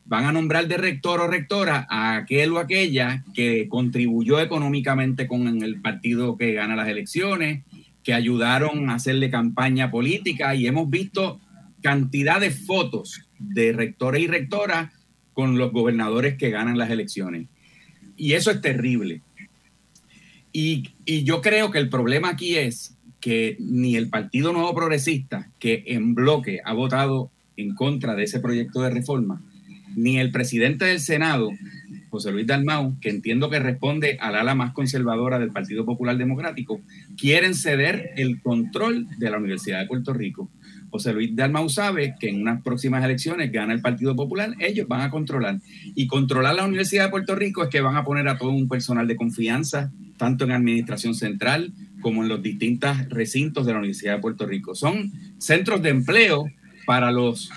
Van 0.06 0.26
a 0.26 0.32
nombrar 0.32 0.68
de 0.68 0.78
rector 0.78 1.20
o 1.20 1.28
rectora 1.28 1.86
a 1.90 2.16
aquel 2.16 2.54
o 2.54 2.60
aquella 2.60 3.26
que 3.34 3.68
contribuyó 3.68 4.40
económicamente 4.40 5.28
con 5.28 5.62
el 5.64 5.82
partido 5.82 6.38
que 6.38 6.54
gana 6.54 6.78
las 6.78 6.88
elecciones, 6.88 7.64
que 8.04 8.14
ayudaron 8.14 8.90
a 8.90 8.96
hacerle 8.96 9.30
campaña 9.30 9.92
política 9.92 10.56
y 10.56 10.66
hemos 10.66 10.90
visto 10.90 11.42
cantidad 11.82 12.40
de 12.40 12.52
fotos 12.52 13.22
de 13.38 13.74
rectores 13.74 14.22
y 14.22 14.28
rectoras 14.28 14.92
con 15.38 15.56
los 15.60 15.72
gobernadores 15.72 16.36
que 16.36 16.50
ganan 16.50 16.80
las 16.80 16.90
elecciones. 16.90 17.46
Y 18.16 18.34
eso 18.34 18.50
es 18.50 18.60
terrible. 18.60 19.22
Y, 20.52 20.90
yo 21.06 21.44
creo 21.44 21.70
que 21.70 21.78
el 21.78 21.90
problema 21.90 22.30
aquí 22.30 22.56
es 22.56 22.98
que 23.20 23.56
ni 23.60 23.96
el 23.96 24.10
Partido 24.10 24.52
Nuevo 24.52 24.74
Progresista, 24.74 25.48
que 25.60 25.84
en 25.86 26.16
bloque 26.16 26.62
ha 26.66 26.74
votado 26.74 27.30
en 27.56 27.76
contra 27.76 28.16
de 28.16 28.24
ese 28.24 28.40
proyecto 28.40 28.82
de 28.82 28.90
reforma, 28.90 29.40
ni 29.96 30.18
el 30.18 30.32
presidente 30.32 30.86
del 30.86 31.00
Senado, 31.00 31.52
José 32.10 32.32
Luis 32.32 32.48
Dalmau, 32.48 33.00
que 33.00 33.10
entiendo 33.12 33.52
que 33.52 33.60
responde 33.60 34.18
al 34.20 34.38
ala 34.38 34.56
más 34.56 34.74
conservadora 34.74 35.38
del 35.38 35.52
Partido 35.52 35.86
Popular 35.86 36.18
Democrático, 36.18 36.82
quieren 37.16 37.54
ceder 37.54 38.10
el 38.16 38.42
control 38.42 39.06
de 39.20 39.30
la 39.30 39.38
Universidad 39.38 39.82
de 39.82 39.86
Puerto 39.86 40.14
Rico. 40.14 40.50
José 40.90 41.14
Luis 41.14 41.36
Dalmau 41.36 41.70
sabe 41.70 42.16
que 42.20 42.30
en 42.30 42.42
unas 42.42 42.62
próximas 42.62 43.04
elecciones 43.04 43.52
gana 43.52 43.74
el 43.74 43.82
Partido 43.82 44.16
Popular, 44.16 44.56
ellos 44.60 44.88
van 44.88 45.02
a 45.02 45.10
controlar. 45.10 45.60
Y 45.96 46.08
controlar 46.08 46.56
la 46.56 46.66
Universidad 46.66 47.06
de 47.06 47.12
Puerto 47.12 47.36
Rico 47.36 47.64
es 47.64 47.70
que 47.70 47.82
van 47.82 47.96
a 47.96 48.04
poner 48.04 48.28
a 48.28 48.38
todo 48.38 48.52
un 48.52 48.68
personal 48.68 49.08
de 49.08 49.16
confianza, 49.16 49.92
tanto 50.18 50.46
en 50.46 50.52
administración 50.52 51.14
central 51.14 51.74
como 52.02 52.24
en 52.24 52.30
los 52.30 52.42
distintos 52.42 53.10
recintos 53.10 53.66
de 53.66 53.74
la 53.74 53.80
Universidad 53.80 54.16
de 54.16 54.22
Puerto 54.22 54.46
Rico. 54.46 54.76
Son 54.76 55.12
centros 55.38 55.82
de 55.82 55.90
empleo 55.90 56.46
para 56.86 57.12
los 57.12 57.52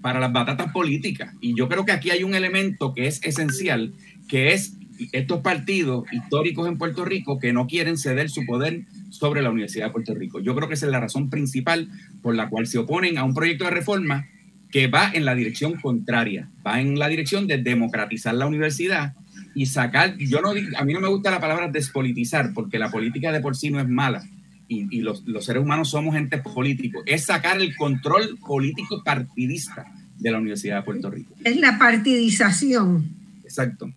para 0.00 0.20
las 0.20 0.32
batatas 0.32 0.72
políticas. 0.72 1.34
Y 1.40 1.54
yo 1.54 1.68
creo 1.68 1.84
que 1.84 1.92
aquí 1.92 2.10
hay 2.10 2.24
un 2.24 2.34
elemento 2.34 2.94
que 2.94 3.06
es 3.06 3.22
esencial, 3.22 3.92
que 4.28 4.52
es 4.52 4.76
estos 5.12 5.40
partidos 5.40 6.04
históricos 6.12 6.68
en 6.68 6.78
Puerto 6.78 7.04
Rico 7.04 7.38
que 7.38 7.52
no 7.52 7.66
quieren 7.66 7.98
ceder 7.98 8.30
su 8.30 8.46
poder 8.46 8.84
sobre 9.14 9.42
la 9.42 9.50
Universidad 9.50 9.86
de 9.86 9.92
Puerto 9.92 10.14
Rico. 10.14 10.40
Yo 10.40 10.54
creo 10.54 10.68
que 10.68 10.74
esa 10.74 10.86
es 10.86 10.92
la 10.92 11.00
razón 11.00 11.30
principal 11.30 11.88
por 12.20 12.34
la 12.34 12.48
cual 12.48 12.66
se 12.66 12.78
oponen 12.78 13.16
a 13.16 13.24
un 13.24 13.34
proyecto 13.34 13.64
de 13.64 13.70
reforma 13.70 14.26
que 14.70 14.88
va 14.88 15.10
en 15.14 15.24
la 15.24 15.36
dirección 15.36 15.74
contraria, 15.80 16.50
va 16.66 16.80
en 16.80 16.98
la 16.98 17.08
dirección 17.08 17.46
de 17.46 17.58
democratizar 17.58 18.34
la 18.34 18.46
universidad 18.46 19.14
y 19.54 19.66
sacar, 19.66 20.16
yo 20.18 20.40
no 20.40 20.50
a 20.50 20.84
mí 20.84 20.92
no 20.92 21.00
me 21.00 21.08
gusta 21.08 21.30
la 21.30 21.40
palabra 21.40 21.68
despolitizar, 21.68 22.52
porque 22.52 22.78
la 22.78 22.90
política 22.90 23.30
de 23.30 23.40
por 23.40 23.54
sí 23.54 23.70
no 23.70 23.78
es 23.78 23.88
mala, 23.88 24.24
y, 24.66 25.00
los, 25.00 25.22
seres 25.40 25.62
humanos 25.62 25.90
somos 25.90 26.16
entes 26.16 26.40
políticos, 26.40 27.04
es 27.06 27.26
sacar 27.26 27.60
el 27.60 27.76
control 27.76 28.36
político 28.44 29.02
partidista 29.04 29.86
de 30.18 30.30
la 30.32 30.38
Universidad 30.38 30.78
de 30.78 30.82
Puerto 30.82 31.10
Rico. 31.10 31.34
Es 31.44 31.56
la 31.56 31.78
partidización. 31.78 33.08
Exacto. 33.44 33.92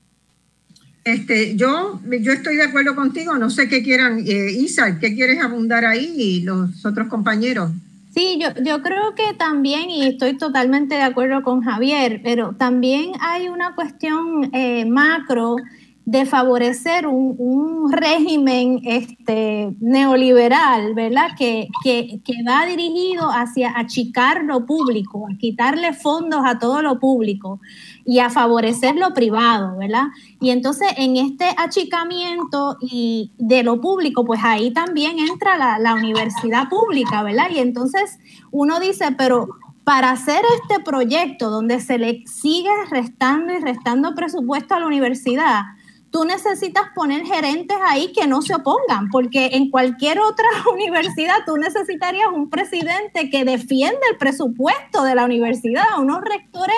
Este, 1.08 1.56
yo, 1.56 2.02
yo 2.20 2.34
estoy 2.34 2.58
de 2.58 2.64
acuerdo 2.64 2.94
contigo, 2.94 3.38
no 3.38 3.50
sé 3.50 3.70
qué 3.70 3.82
quieran, 3.82 4.26
eh, 4.28 4.68
¿qué 5.00 5.16
quieres 5.16 5.42
abundar 5.42 5.86
ahí 5.86 6.14
y 6.18 6.42
los 6.42 6.86
otros 6.86 7.08
compañeros? 7.08 7.72
Sí, 8.14 8.38
yo, 8.42 8.50
yo 8.62 8.82
creo 8.82 9.16
que 9.16 9.34
también, 9.38 9.90
y 9.90 10.06
estoy 10.06 10.38
totalmente 10.38 10.96
de 10.96 11.04
acuerdo 11.04 11.44
con 11.44 11.62
Javier, 11.62 12.20
pero 12.26 12.56
también 12.58 13.14
hay 13.22 13.48
una 13.48 13.74
cuestión 13.74 14.50
eh, 14.52 14.84
macro 14.84 15.56
de 16.04 16.26
favorecer 16.26 17.08
un, 17.08 17.90
régimen 17.90 18.82
este, 18.84 19.74
neoliberal, 19.80 20.94
¿verdad? 20.94 21.30
Que, 21.38 21.70
que, 21.84 22.20
que, 22.26 22.44
va 22.46 22.66
dirigido 22.66 23.30
hacia 23.30 23.78
achicar 23.78 24.44
lo 24.44 24.66
público, 24.66 25.26
a 25.32 25.38
quitarle 25.38 25.94
fondos 25.94 26.42
a 26.46 26.60
todo 26.60 26.82
lo 26.82 27.00
público 27.00 27.62
y 28.10 28.20
a 28.20 28.30
favorecer 28.30 28.96
lo 28.96 29.14
privado, 29.14 29.78
¿verdad? 29.78 30.06
Y 30.40 30.52
entonces 30.52 30.88
en 30.96 31.18
este 31.18 31.54
achicamiento 31.58 32.78
y 32.80 33.34
de 33.38 33.64
lo 33.64 33.82
público, 33.82 34.24
pues 34.24 34.40
ahí 34.44 34.72
también 34.72 35.20
entra 35.20 35.78
la, 35.78 35.94
universidad 35.94 36.70
pública, 36.70 37.22
¿verdad? 37.22 37.50
Y 37.54 37.60
entonces 37.60 38.18
uno 38.50 38.80
dice, 38.80 39.14
pero 39.18 39.50
para 39.84 40.12
hacer 40.12 40.42
este 40.62 40.82
proyecto 40.82 41.50
donde 41.50 41.82
se 41.82 41.98
le 41.98 42.24
sigue 42.26 42.70
restando 42.90 43.54
y 43.54 43.60
restando 43.60 44.16
presupuesto 44.16 44.74
a 44.74 44.80
la 44.80 44.88
universidad, 44.88 45.64
tú 46.10 46.24
necesitas 46.24 46.86
poner 46.96 47.26
gerentes 47.26 47.78
ahí 47.86 48.14
que 48.14 48.26
no 48.26 48.42
se 48.42 48.56
opongan, 48.56 49.10
porque 49.12 49.50
en 49.54 49.70
cualquier 49.70 50.20
otra 50.20 50.48
universidad 50.74 51.36
tú 51.46 51.58
necesitarías 51.58 52.30
un 52.34 52.50
presidente 52.50 53.30
que 53.30 53.44
defienda 53.44 54.00
el 54.12 54.18
presupuesto 54.18 55.04
de 55.04 55.16
la 55.16 55.26
universidad, 55.26 56.00
unos 56.00 56.22
rectores 56.22 56.78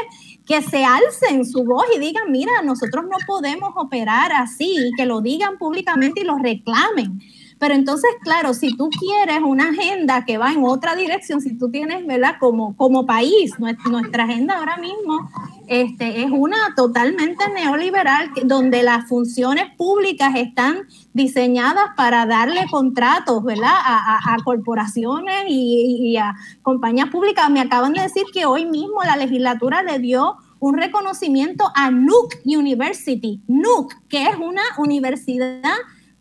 que 0.49 0.63
se 0.63 0.83
alcen 0.83 1.45
su 1.45 1.63
voz 1.63 1.85
y 1.95 1.99
digan, 1.99 2.31
mira, 2.31 2.51
nosotros 2.63 3.05
no 3.05 3.17
podemos 3.27 3.69
operar 3.75 4.31
así, 4.31 4.89
que 4.97 5.05
lo 5.05 5.21
digan 5.21 5.59
públicamente 5.59 6.21
y 6.21 6.23
lo 6.23 6.39
reclamen. 6.39 7.21
Pero 7.59 7.73
entonces, 7.73 8.09
claro, 8.21 8.53
si 8.53 8.75
tú 8.75 8.89
quieres 8.89 9.41
una 9.43 9.69
agenda 9.69 10.23
que 10.23 10.37
va 10.37 10.53
en 10.53 10.63
otra 10.63 10.95
dirección, 10.95 11.41
si 11.41 11.57
tú 11.57 11.69
tienes, 11.69 12.07
¿verdad? 12.07 12.35
Como, 12.39 12.75
como 12.77 13.05
país, 13.05 13.53
nuestra, 13.59 14.23
agenda 14.23 14.57
ahora 14.57 14.77
mismo 14.77 15.29
este, 15.67 16.23
es 16.23 16.31
una 16.31 16.57
totalmente 16.77 17.43
neoliberal, 17.53 18.31
donde 18.45 18.81
las 18.81 19.09
funciones 19.09 19.65
públicas 19.77 20.33
están 20.35 20.87
diseñadas 21.13 21.89
para 21.97 22.25
darle 22.25 22.65
contratos, 22.71 23.43
¿verdad? 23.43 23.73
A, 23.75 24.37
corporaciones 24.45 25.43
y, 25.49 26.11
y 26.11 26.17
a 26.17 26.33
compañías 26.61 27.09
públicas. 27.09 27.49
Me 27.49 27.59
acaban 27.59 27.91
de 27.91 28.01
decir 28.01 28.23
que 28.33 28.45
hoy 28.45 28.65
mismo 28.65 29.03
la 29.03 29.17
legislatura 29.17 29.83
le 29.83 29.99
dio 29.99 30.37
un 30.59 30.77
reconocimiento 30.77 31.71
a 31.75 31.91
Nuke 31.91 32.39
University, 32.45 33.41
Nuke, 33.47 33.95
que 34.07 34.23
es 34.23 34.35
una 34.37 34.61
universidad 34.77 35.75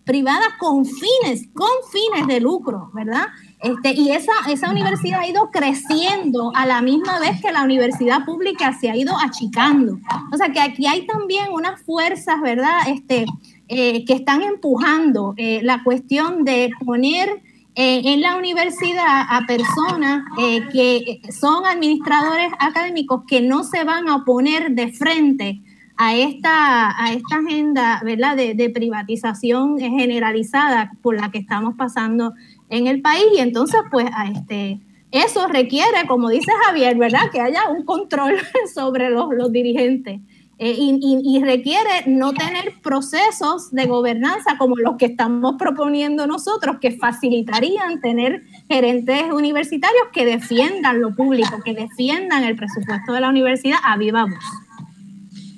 privada 0.09 0.57
con 0.59 0.87
fines, 0.87 1.49
con 1.53 1.69
fines 1.93 2.27
de 2.27 2.41
lucro, 2.41 2.91
¿verdad? 2.95 3.27
Este, 3.61 3.93
y 3.93 4.11
esa, 4.11 4.33
esa 4.49 4.71
universidad 4.71 5.21
ha 5.21 5.29
ido 5.29 5.51
creciendo 5.51 6.51
a 6.55 6.65
la 6.65 6.81
misma 6.81 7.21
vez 7.21 7.43
que 7.43 7.53
la 7.53 7.63
universidad 7.63 8.25
pública 8.25 8.73
se 8.81 8.91
ha 8.91 8.97
ido 8.97 9.15
achicando. 9.19 9.99
O 10.33 10.37
sea 10.39 10.49
que 10.49 10.61
aquí 10.61 10.87
hay 10.87 11.07
también 11.07 11.53
unas 11.53 11.83
fuerzas, 11.83 12.41
¿verdad? 12.41 12.89
Este, 12.89 13.27
eh, 13.69 14.07
que 14.07 14.15
están 14.15 14.43
empujando 14.43 15.35
eh, 15.37 15.61
la 15.63 15.85
cuestión 15.85 16.43
de 16.43 16.71
poner 16.87 17.29
eh, 17.75 18.01
en 18.07 18.23
la 18.23 18.37
universidad 18.37 19.27
a 19.29 19.45
personas 19.47 20.25
que 20.73 21.21
son 21.39 21.67
administradores 21.67 22.51
académicos 22.61 23.25
que 23.29 23.43
no 23.43 23.63
se 23.63 23.85
van 23.85 24.09
a 24.09 24.17
oponer 24.17 24.71
de 24.71 24.91
frente 24.91 25.61
a 25.99 26.15
esta, 26.15 27.05
a 27.05 27.13
esta 27.13 27.37
agenda 27.37 28.01
¿verdad? 28.05 28.37
De, 28.37 28.71
privatización 28.71 29.79
generalizada 29.79 30.93
por 31.03 31.21
la 31.21 31.31
que 31.31 31.39
estamos 31.39 31.75
pasando 31.77 32.35
en 32.71 32.87
el 32.87 33.03
país. 33.03 33.25
Y 33.37 33.41
entonces, 33.41 33.81
pues, 33.91 34.07
a 34.15 34.31
este, 34.31 34.81
eso 35.11 35.49
requiere, 35.49 36.07
como 36.07 36.29
dice 36.29 36.53
Javier, 36.65 36.97
¿verdad? 36.97 37.31
Que 37.33 37.41
haya 37.41 37.69
un 37.69 37.85
control 37.85 38.37
sobre 38.75 39.11
los, 39.11 39.29
los 39.33 39.51
dirigentes. 39.51 40.21
Eh, 40.61 40.75
y, 40.77 40.99
y, 41.25 41.41
requiere 41.45 42.03
no 42.07 42.33
tener 42.33 42.75
procesos 42.83 43.71
de 43.71 43.87
gobernanza 43.87 44.59
como 44.59 44.75
los 44.77 44.97
que 44.97 45.07
estamos 45.07 45.55
proponiendo 45.57 46.27
nosotros, 46.27 46.79
que 46.81 46.91
facilitarían 46.91 48.01
tener 48.01 48.43
gerentes 48.69 49.31
universitarios 49.33 50.09
que 50.13 50.27
defiendan 50.27 51.01
lo 51.01 51.15
público, 51.15 51.61
que 51.65 51.75
defiendan 51.75 52.43
el 52.43 52.57
presupuesto 52.57 53.13
de 53.13 53.21
la 53.21 53.29
universidad 53.29 53.79
a 53.85 53.97
viva 53.97 54.25
voz 54.25 54.68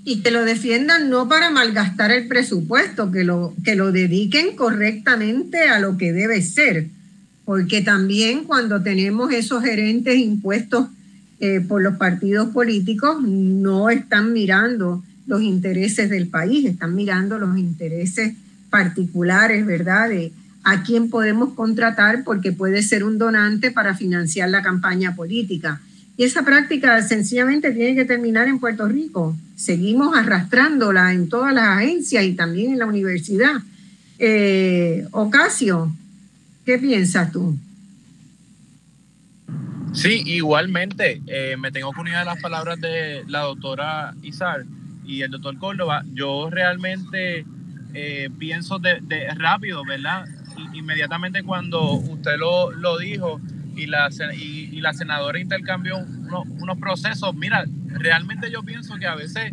y 0.05 0.22
que 0.22 0.30
lo 0.30 0.44
defiendan 0.44 1.11
no 1.11 1.28
para 1.28 1.51
malgastar 1.51 2.11
el 2.11 2.26
presupuesto, 2.26 3.11
que 3.11 3.24
lo, 3.24 3.55
que 3.64 3.76
lo 3.76 3.92
dediquen 3.92 4.57
correctamente 4.57 5.68
a 5.68 5.78
lo 5.78 5.96
que 5.96 6.12
debe 6.12 6.40
ser, 6.42 6.86
porque 7.44 7.82
también 7.82 8.44
cuando 8.44 8.82
tenemos 8.82 9.32
esos 9.32 9.62
gerentes 9.62 10.16
impuestos 10.16 10.88
eh, 11.40 11.61
por 11.61 11.82
los 11.82 11.96
partidos 11.96 12.48
políticos, 12.51 13.22
no 13.22 13.90
están 13.90 14.32
mirando 14.32 15.03
los 15.26 15.42
intereses 15.42 16.11
del 16.11 16.28
país, 16.28 16.66
están 16.66 16.94
mirando 16.94 17.38
los 17.38 17.57
intereses 17.59 18.34
particulares, 18.70 19.66
¿verdad? 19.66 20.09
De 20.09 20.32
a 20.64 20.82
quién 20.82 21.09
podemos 21.09 21.55
contratar 21.55 22.24
porque 22.24 22.53
puede 22.53 22.82
ser 22.82 23.05
un 23.05 23.18
donante 23.18 23.70
para 23.70 23.96
financiar 23.96 24.51
la 24.51 24.62
campaña 24.62 25.14
política 25.14 25.80
y 26.21 26.25
esa 26.25 26.45
práctica 26.45 27.01
sencillamente 27.01 27.73
tiene 27.73 27.95
que 27.95 28.05
terminar 28.05 28.47
en 28.47 28.59
Puerto 28.61 28.87
Rico. 28.87 29.35
Seguimos 29.57 30.14
arrastrándola 30.14 31.14
en 31.14 31.31
todas 31.31 31.55
las 31.55 31.79
agencias 31.79 32.23
y 32.25 32.35
también 32.35 32.73
en 32.73 32.79
la 32.79 32.85
universidad. 32.85 33.55
Eh, 34.18 35.07
Ocasio, 35.12 35.91
¿qué 36.66 36.77
piensas 36.77 37.33
tú? 37.33 37.57
Sí, 39.95 40.23
igualmente. 40.27 41.23
Eh, 41.27 41.57
me 41.59 41.73
tengo 41.73 41.91
que 41.93 42.01
unir 42.03 42.16
a 42.16 42.25
las 42.27 42.39
palabras 42.39 42.79
de 42.83 43.25
la 43.27 43.41
doctora 43.41 44.14
Izar 44.23 44.66
y 45.07 45.23
el 45.23 45.31
doctor 45.31 45.57
Córdoba. 45.57 46.05
Yo 46.12 46.51
realmente 46.51 47.47
eh, 47.95 48.29
pienso 48.39 48.79
de, 48.79 49.01
rápido, 49.39 49.87
¿verdad? 49.87 50.27
Inmediatamente 50.75 51.43
cuando 51.43 51.93
usted 51.93 52.37
lo, 52.37 52.73
lo 52.73 52.99
dijo, 52.99 53.41
y 53.81 53.87
la, 53.87 54.11
y, 54.35 54.81
la 54.81 54.93
senadora 54.93 55.39
intercambió 55.39 55.99
unos 55.99 56.78
procesos. 56.78 57.35
Mira, 57.35 57.64
realmente 57.89 58.51
yo 58.51 58.62
pienso 58.62 58.97
que 58.97 59.07
a 59.07 59.14
veces 59.14 59.53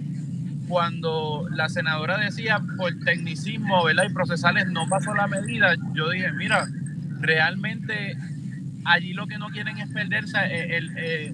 cuando 0.67 1.47
la 1.49 1.69
senadora 1.69 2.17
decía 2.17 2.61
por 2.75 2.93
tecnicismo 3.05 3.85
¿verdad? 3.85 4.03
y 4.09 4.13
procesales 4.13 4.67
no 4.67 4.87
pasó 4.89 5.13
la 5.13 5.27
medida, 5.27 5.75
yo 5.93 6.09
dije, 6.09 6.31
mira, 6.33 6.67
realmente 7.21 8.17
allí 8.83 9.13
lo 9.13 9.27
que 9.27 9.37
no 9.37 9.47
quieren 9.49 9.77
es 9.77 9.89
perderse, 9.89 10.37
eh, 10.37 10.77
el, 10.77 10.91
eh, 10.97 11.33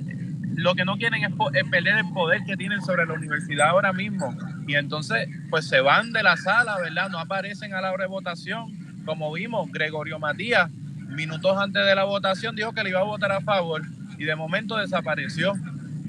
lo 0.55 0.75
que 0.75 0.85
no 0.85 0.97
quieren 0.97 1.23
es, 1.23 1.31
perder 1.71 1.97
el 1.97 2.13
poder 2.13 2.41
que 2.45 2.55
tienen 2.57 2.81
sobre 2.81 3.07
la 3.07 3.13
universidad 3.13 3.69
ahora 3.69 3.91
mismo. 3.91 4.35
Y 4.67 4.75
entonces, 4.75 5.27
pues 5.49 5.67
se 5.67 5.81
van 5.81 6.13
de 6.13 6.21
la 6.21 6.37
sala, 6.37 6.77
¿verdad? 6.77 7.09
No 7.09 7.17
aparecen 7.17 7.73
a 7.73 7.81
la 7.81 7.91
hora 7.91 8.03
de 8.03 8.09
votación. 8.09 8.71
Como 9.03 9.33
vimos, 9.33 9.71
Gregorio 9.71 10.19
Matías 10.19 10.69
minutos 11.13 11.57
antes 11.57 11.85
de 11.85 11.95
la 11.95 12.03
votación 12.03 12.55
dijo 12.55 12.73
que 12.73 12.83
le 12.83 12.89
iba 12.89 12.99
a 12.99 13.03
votar 13.03 13.31
a 13.31 13.41
favor 13.41 13.81
y 14.17 14.25
de 14.25 14.35
momento 14.35 14.77
desapareció, 14.77 15.53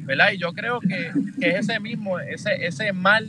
¿verdad? 0.05 0.31
Y 0.33 0.39
yo 0.39 0.53
creo 0.53 0.81
que, 0.81 1.13
que 1.41 1.57
ese 1.59 1.81
mismo, 1.81 2.19
ese, 2.19 2.67
ese 2.67 2.93
mal 2.93 3.27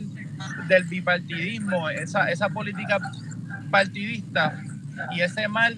del 0.68 0.84
bipartidismo, 0.84 1.88
esa, 1.88 2.30
esa 2.30 2.48
política 2.48 2.98
partidista 3.70 4.60
y 5.12 5.20
ese 5.20 5.48
mal 5.48 5.76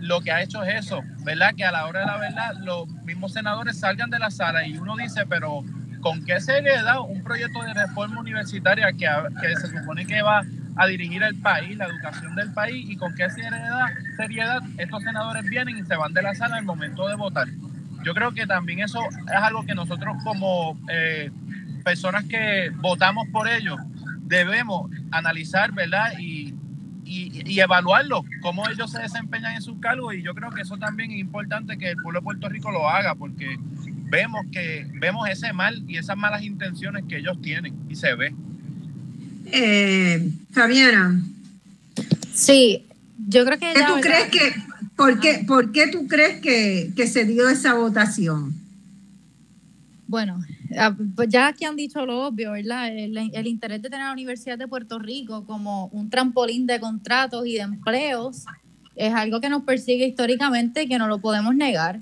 lo 0.00 0.20
que 0.20 0.32
ha 0.32 0.42
hecho 0.42 0.62
es 0.62 0.86
eso, 0.86 1.02
¿verdad? 1.24 1.54
Que 1.54 1.64
a 1.64 1.72
la 1.72 1.86
hora 1.86 2.00
de 2.00 2.06
la 2.06 2.16
verdad 2.16 2.54
los 2.60 2.88
mismos 3.04 3.32
senadores 3.32 3.78
salgan 3.78 4.10
de 4.10 4.18
la 4.18 4.30
sala 4.30 4.66
y 4.66 4.76
uno 4.78 4.96
dice, 4.96 5.26
pero 5.28 5.62
¿con 6.00 6.24
qué 6.24 6.40
seriedad 6.40 7.00
un 7.00 7.22
proyecto 7.22 7.62
de 7.62 7.74
reforma 7.74 8.20
universitaria 8.20 8.92
que, 8.92 9.06
que 9.40 9.56
se 9.56 9.66
supone 9.66 10.06
que 10.06 10.22
va 10.22 10.42
a 10.80 10.86
dirigir 10.86 11.22
el 11.22 11.36
país, 11.36 11.76
la 11.76 11.84
educación 11.84 12.34
del 12.34 12.50
país 12.54 12.88
y 12.88 12.96
con 12.96 13.14
qué 13.14 13.28
seriedad, 13.28 13.88
seriedad 14.16 14.62
estos 14.78 15.02
senadores 15.02 15.44
vienen 15.44 15.76
y 15.76 15.82
se 15.82 15.94
van 15.94 16.14
de 16.14 16.22
la 16.22 16.34
sala 16.34 16.58
el 16.58 16.64
momento 16.64 17.06
de 17.06 17.16
votar. 17.16 17.48
Yo 18.02 18.14
creo 18.14 18.32
que 18.32 18.46
también 18.46 18.80
eso 18.80 18.98
es 19.26 19.42
algo 19.42 19.62
que 19.66 19.74
nosotros 19.74 20.16
como 20.24 20.80
eh, 20.90 21.30
personas 21.84 22.24
que 22.24 22.70
votamos 22.76 23.28
por 23.28 23.46
ellos 23.46 23.78
debemos 24.22 24.90
analizar, 25.10 25.70
¿verdad? 25.72 26.14
Y, 26.18 26.54
y, 27.04 27.42
y 27.44 27.60
evaluarlo, 27.60 28.24
cómo 28.40 28.66
ellos 28.66 28.90
se 28.90 29.02
desempeñan 29.02 29.56
en 29.56 29.60
sus 29.60 29.78
cargos 29.80 30.14
y 30.14 30.22
yo 30.22 30.34
creo 30.34 30.48
que 30.50 30.62
eso 30.62 30.78
también 30.78 31.10
es 31.10 31.18
importante 31.18 31.76
que 31.76 31.90
el 31.90 31.96
pueblo 31.96 32.20
de 32.20 32.24
Puerto 32.24 32.48
Rico 32.48 32.70
lo 32.70 32.88
haga 32.88 33.14
porque 33.16 33.58
vemos 34.08 34.46
que 34.50 34.86
vemos 34.94 35.28
ese 35.28 35.52
mal 35.52 35.84
y 35.86 35.98
esas 35.98 36.16
malas 36.16 36.42
intenciones 36.42 37.04
que 37.06 37.18
ellos 37.18 37.38
tienen 37.42 37.78
y 37.90 37.96
se 37.96 38.14
ve. 38.14 38.34
Eh, 39.52 40.30
Fabiana. 40.52 41.20
Sí, 42.32 42.86
yo 43.28 43.44
creo 43.44 43.58
que... 43.58 43.72
¿Qué 43.72 43.82
tú 43.86 44.00
crees 44.00 44.30
que, 44.30 44.54
por, 44.96 45.20
qué, 45.20 45.44
¿Por 45.46 45.72
qué 45.72 45.88
tú 45.88 46.06
crees 46.06 46.40
que, 46.40 46.92
que 46.96 47.06
se 47.06 47.24
dio 47.24 47.48
esa 47.48 47.74
votación? 47.74 48.54
Bueno, 50.06 50.42
ah, 50.76 50.96
pues 51.14 51.28
ya 51.28 51.52
que 51.52 51.66
han 51.66 51.76
dicho 51.76 52.04
lo 52.04 52.26
obvio, 52.26 52.52
¿verdad? 52.52 52.88
El, 52.88 53.16
el, 53.16 53.46
interés 53.46 53.80
de 53.80 53.90
tener 53.90 54.02
a 54.02 54.08
la 54.08 54.12
Universidad 54.12 54.58
de 54.58 54.66
Puerto 54.66 54.98
Rico 54.98 55.44
como 55.44 55.86
un 55.92 56.10
trampolín 56.10 56.66
de 56.66 56.80
contratos 56.80 57.46
y 57.46 57.54
de 57.54 57.60
empleos 57.60 58.44
es 58.96 59.14
algo 59.14 59.40
que 59.40 59.48
nos 59.48 59.62
persigue 59.62 60.06
históricamente 60.06 60.82
y 60.82 60.88
que 60.88 60.98
no 60.98 61.06
lo 61.06 61.20
podemos 61.20 61.54
negar 61.54 62.00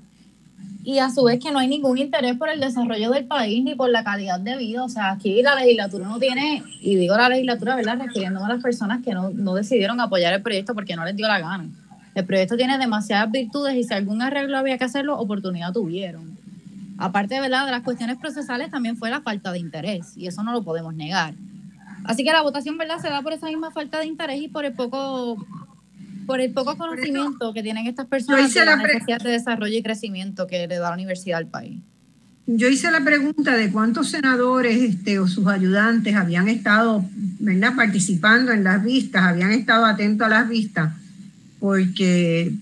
y 0.83 0.99
a 0.99 1.09
su 1.09 1.23
vez 1.23 1.39
que 1.39 1.51
no 1.51 1.59
hay 1.59 1.67
ningún 1.67 1.97
interés 1.97 2.37
por 2.37 2.49
el 2.49 2.59
desarrollo 2.59 3.11
del 3.11 3.25
país 3.25 3.63
ni 3.63 3.75
por 3.75 3.89
la 3.89 4.03
calidad 4.03 4.39
de 4.39 4.57
vida. 4.57 4.83
O 4.83 4.89
sea, 4.89 5.11
aquí 5.11 5.41
la 5.41 5.55
legislatura 5.55 6.07
no 6.07 6.19
tiene, 6.19 6.63
y 6.81 6.95
digo 6.95 7.15
la 7.15 7.29
legislatura, 7.29 7.75
¿verdad? 7.75 7.99
Refiriéndome 7.99 8.45
a 8.45 8.49
las 8.55 8.63
personas 8.63 9.03
que 9.03 9.13
no, 9.13 9.29
no 9.29 9.53
decidieron 9.53 9.99
apoyar 9.99 10.33
el 10.33 10.41
proyecto 10.41 10.73
porque 10.73 10.95
no 10.95 11.05
les 11.05 11.15
dio 11.15 11.27
la 11.27 11.39
gana. 11.39 11.69
El 12.15 12.25
proyecto 12.25 12.57
tiene 12.57 12.77
demasiadas 12.77 13.29
virtudes 13.31 13.75
y 13.75 13.83
si 13.83 13.93
algún 13.93 14.21
arreglo 14.21 14.57
había 14.57 14.77
que 14.77 14.85
hacerlo, 14.85 15.19
oportunidad 15.19 15.73
tuvieron. 15.73 16.37
Aparte 16.97 17.39
¿verdad? 17.39 17.65
de 17.65 17.71
las 17.71 17.83
cuestiones 17.83 18.17
procesales, 18.17 18.71
también 18.71 18.97
fue 18.97 19.09
la 19.09 19.21
falta 19.21 19.51
de 19.51 19.59
interés 19.59 20.17
y 20.17 20.27
eso 20.27 20.43
no 20.43 20.51
lo 20.51 20.63
podemos 20.63 20.93
negar. 20.93 21.33
Así 22.03 22.23
que 22.23 22.31
la 22.31 22.41
votación 22.41 22.77
¿verdad? 22.77 22.99
se 22.99 23.09
da 23.09 23.21
por 23.21 23.33
esa 23.33 23.47
misma 23.47 23.71
falta 23.71 23.99
de 23.99 24.07
interés 24.07 24.41
y 24.41 24.47
por 24.47 24.65
el 24.65 24.73
poco 24.73 25.37
por 26.29 26.41
el 26.41 26.51
poco 26.51 26.77
conocimiento 26.77 27.51
que 27.55 27.63
tienen 27.63 27.87
estas 27.87 28.05
personas 28.05 28.53
de 28.53 28.63
la, 28.63 28.75
necesidad 28.75 29.19
de 29.19 29.31
desarrollo 29.31 29.75
y 29.75 29.81
crecimiento 29.81 30.45
que 30.45 30.67
le 30.67 30.75
da 30.77 30.89
la 30.89 30.93
universidad 30.93 31.39
al 31.39 31.47
país. 31.47 31.79
Yo 32.45 32.69
hice 32.69 32.91
la 32.91 33.03
pregunta 33.03 33.57
de 33.57 33.71
cuántos 33.71 34.11
senadores 34.11 34.79
este, 34.79 35.17
o 35.17 35.27
sus 35.27 35.47
ayudantes 35.47 36.15
habían 36.15 36.47
estado 36.47 37.03
¿verdad? 37.39 37.75
participando 37.75 38.51
en 38.51 38.63
las 38.63 38.83
vistas, 38.83 39.23
habían 39.23 39.51
estado 39.53 39.87
atentos 39.87 40.27
a 40.27 40.29
las 40.29 40.47
vistas, 40.47 40.93
porque 41.59 42.53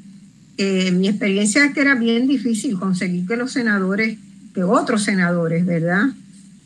eh, 0.57 0.91
mi 0.91 1.09
experiencia 1.09 1.65
es 1.65 1.74
que 1.74 1.82
era 1.82 1.95
bien 1.95 2.26
difícil 2.26 2.80
conseguir 2.80 3.28
que 3.28 3.36
los 3.36 3.51
senadores, 3.51 4.18
que 4.53 4.63
otros 4.63 5.03
senadores, 5.03 5.65
¿verdad? 5.65 6.05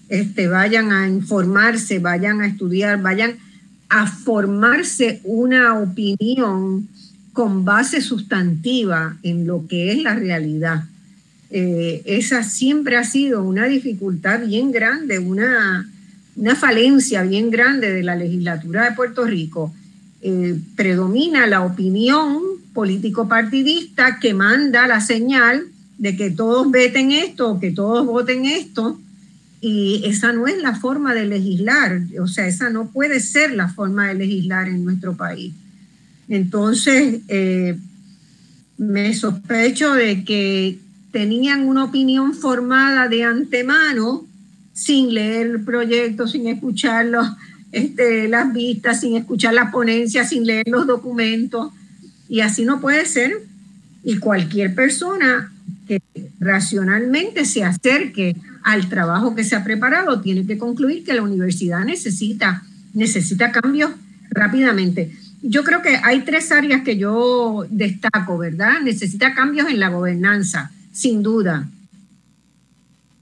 Este, 0.08 0.48
vayan 0.48 0.92
a 0.92 1.10
informarse, 1.10 1.98
vayan 1.98 2.42
a 2.42 2.46
estudiar, 2.46 3.02
vayan 3.02 3.38
a 3.92 4.08
formarse 4.08 5.20
una 5.26 5.78
opinión 5.78 6.88
con 7.34 7.66
base 7.66 8.00
sustantiva 8.00 9.18
en 9.22 9.46
lo 9.46 9.68
que 9.68 9.92
es 9.92 10.02
la 10.02 10.16
realidad. 10.16 10.86
Eh, 11.50 12.02
esa 12.06 12.44
siempre 12.44 12.96
ha 12.96 13.04
sido 13.04 13.44
una 13.44 13.66
dificultad 13.66 14.46
bien 14.46 14.72
grande, 14.72 15.20
una, 15.20 15.90
una 16.38 16.56
falencia 16.56 17.24
bien 17.24 17.52
grande 17.52 17.92
de 17.92 18.02
la 18.02 18.16
legislatura 18.16 18.90
de 18.90 18.96
Puerto 18.96 19.26
Rico. 19.26 19.74
Eh, 20.22 20.58
predomina 20.78 21.46
la 21.46 21.62
opinión 21.62 22.40
político-partidista 22.74 24.20
que 24.22 24.34
manda 24.34 24.88
la 24.88 25.02
señal 25.02 25.66
de 25.98 26.16
que 26.16 26.32
todos 26.32 26.72
veten 26.72 27.12
esto, 27.12 27.60
que 27.60 27.72
todos 27.72 28.06
voten 28.06 28.46
esto, 28.46 28.98
y 29.62 30.02
esa 30.06 30.34
no 30.34 30.48
es 30.48 30.60
la 30.60 30.76
forma 30.76 31.14
de 31.14 31.28
legislar, 31.28 32.02
o 32.20 32.28
sea, 32.28 32.48
esa 32.48 32.72
no 32.72 32.88
puede 32.90 33.20
ser 33.20 33.54
la 33.54 33.70
forma 33.70 34.08
de 34.08 34.16
legislar 34.16 34.68
en 34.68 34.84
nuestro 34.84 35.16
país. 35.16 35.54
Entonces, 36.28 37.20
eh, 37.28 37.78
me 38.80 39.14
sospecho 39.14 39.94
de 39.94 40.24
que 40.24 40.80
tenían 41.12 41.68
una 41.68 41.84
opinión 41.84 42.34
formada 42.34 43.08
de 43.08 43.24
antemano, 43.24 44.26
sin 44.74 45.14
leer 45.14 45.48
el 45.48 45.62
proyecto, 45.62 46.28
sin 46.28 46.48
escuchar 46.48 47.08
este, 47.72 48.28
las 48.28 48.52
vistas, 48.52 49.02
sin 49.02 49.16
escuchar 49.16 49.54
las 49.54 49.72
ponencias, 49.72 50.30
sin 50.30 50.46
leer 50.46 50.68
los 50.68 50.88
documentos. 50.88 51.72
Y 52.28 52.40
así 52.40 52.66
no 52.66 52.82
puede 52.82 53.06
ser. 53.06 53.34
Y 54.04 54.18
cualquier 54.18 54.74
persona 54.74 55.54
que 55.88 56.02
racionalmente 56.40 57.46
se 57.46 57.64
acerque 57.64 58.36
al 58.64 58.90
trabajo 58.90 59.36
que 59.36 59.44
se 59.44 59.56
ha 59.56 59.64
preparado, 59.64 60.22
tiene 60.22 60.46
que 60.46 60.58
concluir 60.58 61.04
que 61.04 61.14
la 61.14 61.24
universidad 61.24 61.84
necesita, 61.84 62.64
necesita 62.94 63.52
cambios 63.52 63.92
rápidamente. 64.30 65.12
Yo 65.42 65.64
creo 65.64 65.82
que 65.82 65.98
hay 65.98 66.22
tres 66.22 66.52
áreas 66.52 66.84
que 66.84 66.98
yo 66.98 67.66
destaco, 67.70 68.38
¿verdad? 68.38 68.82
Necesita 68.84 69.34
cambios 69.34 69.70
en 69.70 69.80
la 69.80 69.90
gobernanza, 69.90 70.72
sin 70.92 71.24
duda. 71.24 71.68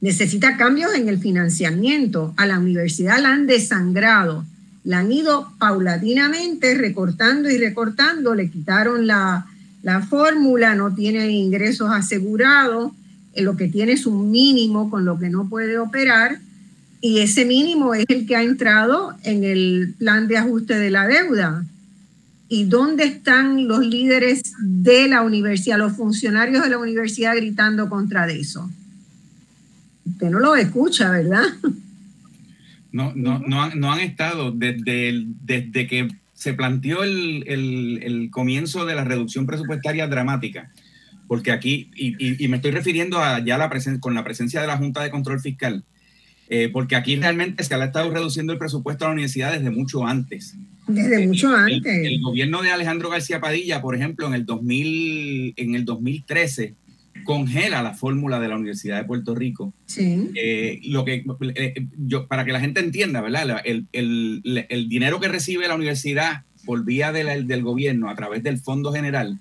Necesita 0.02 0.58
cambios 0.58 0.94
en 0.96 1.08
el 1.08 1.20
financiamiento. 1.20 2.34
A 2.38 2.46
la 2.46 2.60
universidad 2.60 3.20
la 3.20 3.34
han 3.34 3.48
desangrado, 3.48 4.46
la 4.84 5.00
han 5.00 5.12
ido 5.12 5.52
paulatinamente 5.60 6.76
recortando 6.76 7.50
y 7.50 7.58
recortando, 7.58 8.36
le 8.36 8.50
quitaron 8.50 9.08
la, 9.08 9.46
la 9.82 10.02
fórmula, 10.02 10.76
no 10.76 10.94
tiene 10.94 11.30
ingresos 11.32 11.90
asegurados, 11.92 12.92
lo 13.36 13.56
que 13.56 13.68
tiene 13.68 13.94
es 13.94 14.06
un 14.06 14.32
mínimo 14.32 14.90
con 14.90 15.06
lo 15.06 15.20
que 15.20 15.30
no 15.30 15.48
puede 15.48 15.78
operar 15.78 16.40
y 17.02 17.20
ese 17.20 17.46
mínimo 17.46 17.94
es 17.94 18.06
el 18.10 18.26
que 18.26 18.36
ha 18.36 18.44
entrado 18.44 19.16
en 19.24 19.44
el 19.44 19.96
plan 19.98 20.28
de 20.28 20.38
ajuste 20.38 20.78
de 20.78 20.92
la 20.92 21.08
deuda. 21.08 21.66
¿Y 22.50 22.66
dónde 22.66 23.06
están 23.06 23.68
los 23.68 23.86
líderes 23.86 24.54
de 24.60 25.08
la 25.08 25.22
universidad, 25.22 25.78
los 25.78 25.96
funcionarios 25.96 26.64
de 26.64 26.70
la 26.70 26.78
universidad 26.78 27.36
gritando 27.36 27.88
contra 27.88 28.28
eso? 28.28 28.70
Usted 30.06 30.30
no 30.30 30.40
lo 30.40 30.56
escucha, 30.56 31.12
¿verdad? 31.12 31.44
No, 32.92 33.14
no, 33.16 33.38
no, 33.38 33.62
han, 33.62 33.80
no 33.80 33.92
han 33.92 34.00
estado 34.00 34.52
desde, 34.52 35.24
desde 35.46 35.86
que 35.86 36.08
se 36.34 36.56
planteó 36.56 37.04
el, 37.04 37.44
el 37.46 38.30
comienzo 38.32 38.84
de 38.88 38.96
la 38.96 39.04
reducción 39.04 39.46
presupuestaria 39.46 40.08
dramática 40.08 40.72
porque 41.30 41.52
aquí, 41.52 41.92
y, 41.96 42.48
me 42.48 42.58
estoy 42.58 42.72
refiriendo 42.72 43.20
a 43.20 43.46
ya 43.46 43.60
la 43.60 43.70
con 44.00 44.16
la 44.16 44.24
presencia 44.24 44.62
de 44.62 44.66
la 44.66 44.78
Junta 44.78 45.04
de 45.04 45.12
Control 45.12 45.40
Fiscal, 45.40 45.84
eh, 46.50 46.70
porque 46.74 46.96
aquí 46.96 47.16
realmente 47.18 47.64
se 47.64 47.76
ha 47.76 47.86
estado 47.86 48.10
reduciendo 48.10 48.52
el 48.52 48.58
presupuesto 48.58 49.06
a 49.06 49.10
la 49.10 49.14
universidad 49.14 49.54
desde 49.54 49.70
mucho 49.70 50.08
antes. 50.08 50.56
Desde 50.88 51.28
mucho 51.28 51.56
antes. 51.56 51.86
El, 51.86 52.20
gobierno 52.20 52.64
de 52.64 52.72
Alejandro 52.72 53.12
García 53.12 53.40
Padilla, 53.40 53.80
por 53.80 53.96
ejemplo, 53.96 54.26
en 54.26 54.34
el, 54.34 54.48
2000, 54.48 55.54
en 55.56 55.76
el 55.76 55.86
2013, 55.86 56.74
congela 57.26 57.84
la 57.84 57.94
fórmula 57.94 58.40
de 58.40 58.48
la 58.48 58.56
Universidad 58.56 58.98
de 58.98 59.04
Puerto 59.04 59.36
Rico. 59.36 59.72
Sí. 59.86 60.32
Eh, 60.34 60.82
lo 60.86 61.06
que, 61.06 61.24
eh, 61.56 61.86
yo, 61.96 62.26
para 62.26 62.44
que 62.44 62.54
la 62.54 62.60
gente 62.60 62.80
entienda, 62.80 63.22
¿verdad? 63.22 63.62
El, 63.64 63.86
el, 63.94 64.66
el 64.68 64.90
dinero 64.90 65.20
que 65.20 65.28
recibe 65.28 65.68
la 65.68 65.76
universidad 65.76 66.46
por 66.66 66.84
vía 66.84 67.12
del 67.12 67.62
gobierno 67.62 68.10
a 68.10 68.16
través 68.16 68.42
del 68.42 68.58
Fondo 68.58 68.92
General 68.92 69.40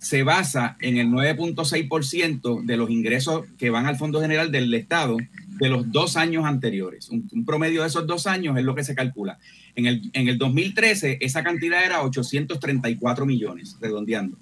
se 0.00 0.22
basa 0.22 0.78
en 0.80 0.96
el 0.96 1.08
9.6% 1.08 2.64
de 2.64 2.76
los 2.78 2.88
ingresos 2.88 3.46
que 3.58 3.68
van 3.68 3.84
al 3.84 3.96
Fondo 3.96 4.20
General 4.20 4.50
del 4.50 4.72
Estado 4.72 5.18
de 5.58 5.68
los 5.68 5.92
dos 5.92 6.16
años 6.16 6.46
anteriores. 6.46 7.10
Un, 7.10 7.44
promedio 7.44 7.82
de 7.82 7.88
esos 7.88 8.06
dos 8.06 8.26
años 8.26 8.56
es 8.56 8.64
lo 8.64 8.74
que 8.74 8.82
se 8.82 8.94
calcula. 8.94 9.38
En 9.74 9.84
el, 9.84 10.10
en 10.14 10.28
el 10.28 10.38
2013 10.38 11.18
esa 11.20 11.44
cantidad 11.44 11.84
era 11.84 12.02
834 12.02 13.26
millones, 13.26 13.76
redondeando. 13.78 14.38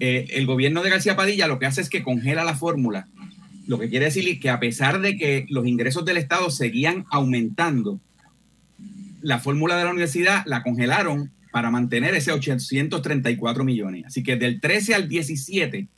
Eh, 0.00 0.26
el 0.30 0.46
gobierno 0.46 0.82
de 0.82 0.90
García 0.90 1.14
Padilla 1.14 1.46
lo 1.46 1.60
que 1.60 1.66
hace 1.66 1.80
es 1.80 1.88
que 1.88 2.02
congela 2.02 2.42
la 2.42 2.56
fórmula, 2.56 3.06
lo 3.68 3.78
que 3.78 3.88
quiere 3.88 4.06
decir 4.06 4.40
que 4.40 4.50
a 4.50 4.58
pesar 4.58 5.00
de 5.00 5.16
que 5.16 5.46
los 5.50 5.68
ingresos 5.68 6.04
del 6.04 6.16
Estado 6.16 6.50
seguían 6.50 7.04
aumentando, 7.12 8.00
la 9.22 9.38
fórmula 9.38 9.76
de 9.76 9.84
la 9.84 9.90
universidad 9.90 10.42
la 10.46 10.64
congelaron 10.64 11.30
para 11.50 11.70
mantener 11.70 12.14
ese 12.14 12.32
834 12.32 13.64
millones. 13.64 14.04
Así 14.06 14.22
que 14.22 14.36
del 14.36 14.60
13 14.60 14.94
al 14.94 15.08
17, 15.08 15.88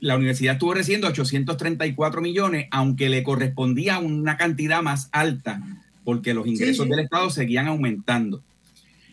la 0.00 0.16
universidad 0.16 0.54
estuvo 0.54 0.74
recibiendo 0.74 1.08
834 1.08 2.20
millones, 2.20 2.66
aunque 2.70 3.08
le 3.08 3.22
correspondía 3.22 3.98
una 3.98 4.36
cantidad 4.36 4.82
más 4.82 5.08
alta, 5.12 5.62
porque 6.04 6.34
los 6.34 6.46
ingresos 6.46 6.88
del 6.88 7.00
Estado 7.00 7.30
seguían 7.30 7.68
aumentando. 7.68 8.42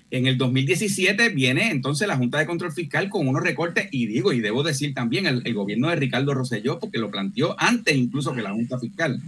En 0.10 0.26
el 0.26 0.38
2017 0.38 1.30
viene 1.30 1.70
entonces 1.70 2.08
la 2.08 2.16
Junta 2.16 2.38
de 2.38 2.45
Control 2.45 2.72
Fiscal 2.72 3.10
con 3.10 3.28
unos 3.28 3.43
recortes, 3.43 3.89
y 3.91 4.05
digo, 4.05 4.32
y 4.32 4.39
debo 4.39 4.64
decir 4.64 4.93
también 4.93 5.26
el, 5.26 5.41
el 5.43 5.53
gobierno 5.53 5.89
de 5.89 5.97
Ricardo 5.97 6.34
Rosselló, 6.34 6.80
porque 6.80 6.97
lo 6.97 7.12
planteó 7.12 7.55
antes 7.60 7.95
incluso 7.95 8.34
que 8.34 8.41
la 8.41 8.51
Junta 8.51 8.80
Fiscal 8.80 9.22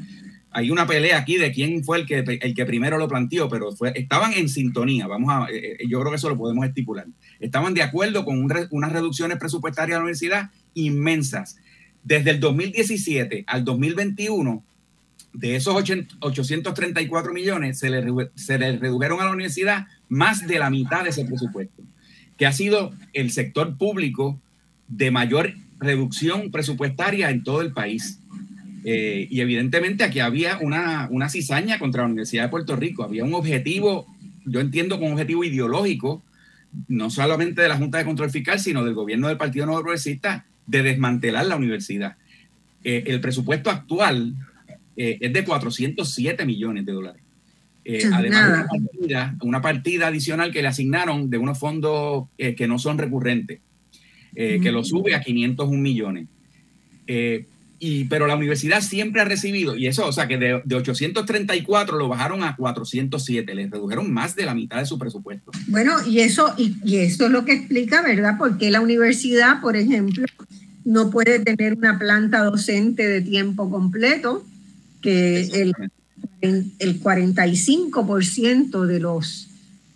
hay 0.51 0.71
una 0.71 0.87
pelea 0.87 1.17
aquí 1.17 1.37
de 1.37 1.51
quién 1.51 1.83
fue 1.83 1.99
el 1.99 2.05
que, 2.05 2.19
el 2.19 2.53
que 2.55 2.65
primero 2.65 2.97
lo 2.97 3.07
planteó, 3.07 3.49
pero 3.49 3.71
fue, 3.71 3.91
estaban 3.95 4.33
en 4.33 4.49
sintonía. 4.49 5.07
Vamos 5.07 5.29
a, 5.31 5.51
eh, 5.51 5.77
eh, 5.79 5.87
yo 5.87 5.99
creo 5.99 6.11
que 6.11 6.17
eso 6.17 6.29
lo 6.29 6.37
podemos 6.37 6.65
estipular. 6.65 7.05
Estaban 7.39 7.73
de 7.73 7.83
acuerdo 7.83 8.25
con 8.25 8.41
unas 8.71 8.91
reducciones 8.91 9.37
presupuestarias 9.37 9.95
a 9.95 9.99
la 9.99 10.05
universidad 10.05 10.49
inmensas. 10.73 11.57
Desde 12.03 12.31
el 12.31 12.39
2017 12.39 13.43
al 13.45 13.63
2021, 13.63 14.63
de 15.33 15.55
esos 15.55 15.75
834 15.75 17.33
millones, 17.33 17.77
se 17.77 17.89
le, 17.89 18.03
se 18.35 18.57
le 18.57 18.77
redujeron 18.77 19.21
a 19.21 19.25
la 19.25 19.31
universidad 19.31 19.87
más 20.07 20.47
de 20.47 20.57
la 20.57 20.71
mitad 20.71 21.03
de 21.03 21.09
ese 21.09 21.25
presupuesto. 21.25 21.83
que 22.37 22.47
ha 22.47 22.53
sido 22.53 22.93
el 23.13 23.31
sector 23.31 23.77
público 23.77 24.39
de 24.87 25.11
mayor 25.11 25.53
reducción 25.79 26.51
presupuestaria 26.51 27.29
en 27.29 27.43
todo 27.43 27.61
el 27.61 27.73
país. 27.73 28.18
Eh, 28.91 29.27
y 29.29 29.41
evidentemente 29.41 30.03
aquí 30.03 30.19
había 30.19 30.57
una, 30.57 31.07
una 31.11 31.29
cizaña 31.29 31.77
contra 31.77 32.01
la 32.01 32.07
Universidad 32.07 32.45
de 32.45 32.49
Puerto 32.49 32.75
Rico, 32.75 33.03
había 33.03 33.23
un 33.23 33.35
objetivo, 33.35 34.07
yo 34.45 34.61
entiendo 34.61 34.95
como 34.95 35.09
un 35.09 35.13
objetivo 35.13 35.43
ideológico, 35.43 36.23
no 36.87 37.11
solamente 37.11 37.61
de 37.61 37.69
la 37.69 37.77
Junta 37.77 37.99
de 37.99 38.05
Control 38.05 38.31
Fiscal, 38.31 38.59
sino 38.59 38.83
del 38.83 38.95
gobierno 38.95 39.27
del 39.27 39.37
Partido 39.37 39.67
Nuevo 39.67 39.83
Progresista, 39.83 40.47
de 40.65 40.81
desmantelar 40.81 41.45
la 41.45 41.55
universidad. 41.55 42.17
Eh, 42.83 43.03
el 43.05 43.21
presupuesto 43.21 43.69
actual 43.69 44.33
eh, 44.97 45.19
es 45.21 45.33
de 45.33 45.45
407 45.45 46.43
millones 46.47 46.83
de 46.83 46.91
dólares. 46.91 47.21
además, 48.11 48.65
una 48.71 49.37
una 49.43 49.61
partida, 49.61 50.07
adicional 50.07 50.51
que 50.51 50.63
le 50.63 50.67
asignaron 50.67 51.29
de 51.29 51.37
unos 51.37 51.59
fondos 51.59 52.27
que 52.37 52.67
no 52.67 52.79
son 52.79 52.97
recurrentes. 52.97 53.59
Que 54.33 54.71
lo 54.71 54.83
sube 54.83 55.13
a 55.13 55.21
501 55.21 55.79
millones. 55.79 56.27
Y, 57.79 58.03
pero 58.05 58.27
la 58.27 58.35
universidad 58.35 58.81
siempre 58.81 59.21
ha 59.21 59.25
recibido, 59.25 59.75
y 59.75 59.87
eso, 59.87 60.05
o 60.05 60.11
sea, 60.11 60.27
que 60.27 60.37
de, 60.37 60.61
de, 60.65 60.75
834 60.75 61.97
lo 61.97 62.09
bajaron 62.09 62.43
a 62.43 62.55
407, 62.57 63.55
les 63.55 63.71
redujeron 63.71 64.11
más 64.11 64.35
de 64.35 64.45
la 64.45 64.53
mitad 64.53 64.79
de 64.79 64.85
su 64.85 64.99
presupuesto. 64.99 65.51
Bueno, 65.67 65.93
y 66.05 66.19
eso, 66.19 66.53
y, 66.57 66.75
y 66.83 66.97
eso 66.97 67.27
es 67.27 67.31
lo 67.31 67.45
que 67.45 67.53
explica, 67.53 68.01
¿verdad? 68.01 68.35
Porque 68.37 68.69
la 68.69 68.81
universidad, 68.81 69.61
por 69.61 69.77
ejemplo, 69.77 70.25
no 70.83 71.09
puede 71.09 71.39
tener 71.39 71.73
una 71.75 71.97
planta 71.97 72.43
docente 72.43 73.07
de 73.07 73.21
tiempo 73.21 73.69
completo, 73.71 74.45
que 75.01 75.41
el, 75.41 75.73
el 76.41 77.01
45% 77.01 78.85
de 78.85 78.99
los 78.99 79.48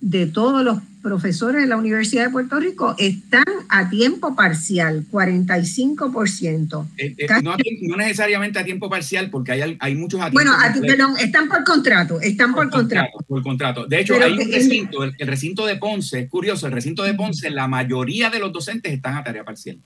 de 0.04 0.28
todos 0.28 0.66
los 0.66 0.80
profesores 1.01 1.62
de 1.62 1.68
la 1.68 1.78
Universidad 1.78 2.26
de 2.26 2.30
Puerto 2.30 2.60
Rico 2.60 2.93
están 2.97 3.45
a 3.70 3.89
tiempo 3.89 4.36
parcial, 4.36 5.06
45%. 5.10 6.88
Eh, 6.97 7.16
eh, 7.18 7.28
no, 7.41 7.56
no, 7.88 7.95
necesariamente 7.97 8.60
a 8.60 8.66
tiempo 8.66 8.89
parcial, 8.89 9.30
porque 9.30 9.54
hay, 9.54 9.78
hay 9.80 9.95
muchos 9.95 10.20
a 10.20 10.30
Bueno, 10.30 10.51
a, 10.51 10.74
perdón, 10.74 11.16
están 11.20 11.47
por 11.47 11.64
contrato, 11.64 12.20
están 12.20 12.54
por, 12.54 12.70
contrato, 12.70 13.18
Por 13.26 13.41
contrato. 13.43 13.86
De 13.86 14.01
hecho, 14.01 14.16
hay 14.22 14.34
un 14.34 14.51
recinto, 14.51 15.04
el, 15.06 15.16
el, 15.18 15.28
recinto 15.28 15.66
de 15.66 15.78
Ponce, 15.78 16.20
es 16.20 16.30
curioso, 16.30 16.68
el 16.68 16.74
recinto 16.74 17.04
de 17.04 17.14
Ponce, 17.14 17.49
la 17.49 17.70
mayoría 17.70 18.30
de 18.30 18.39
los 18.39 18.51
docentes 18.51 18.91
están 18.91 19.16
a 19.16 19.24
tarea 19.24 19.45
parcial. 19.45 19.78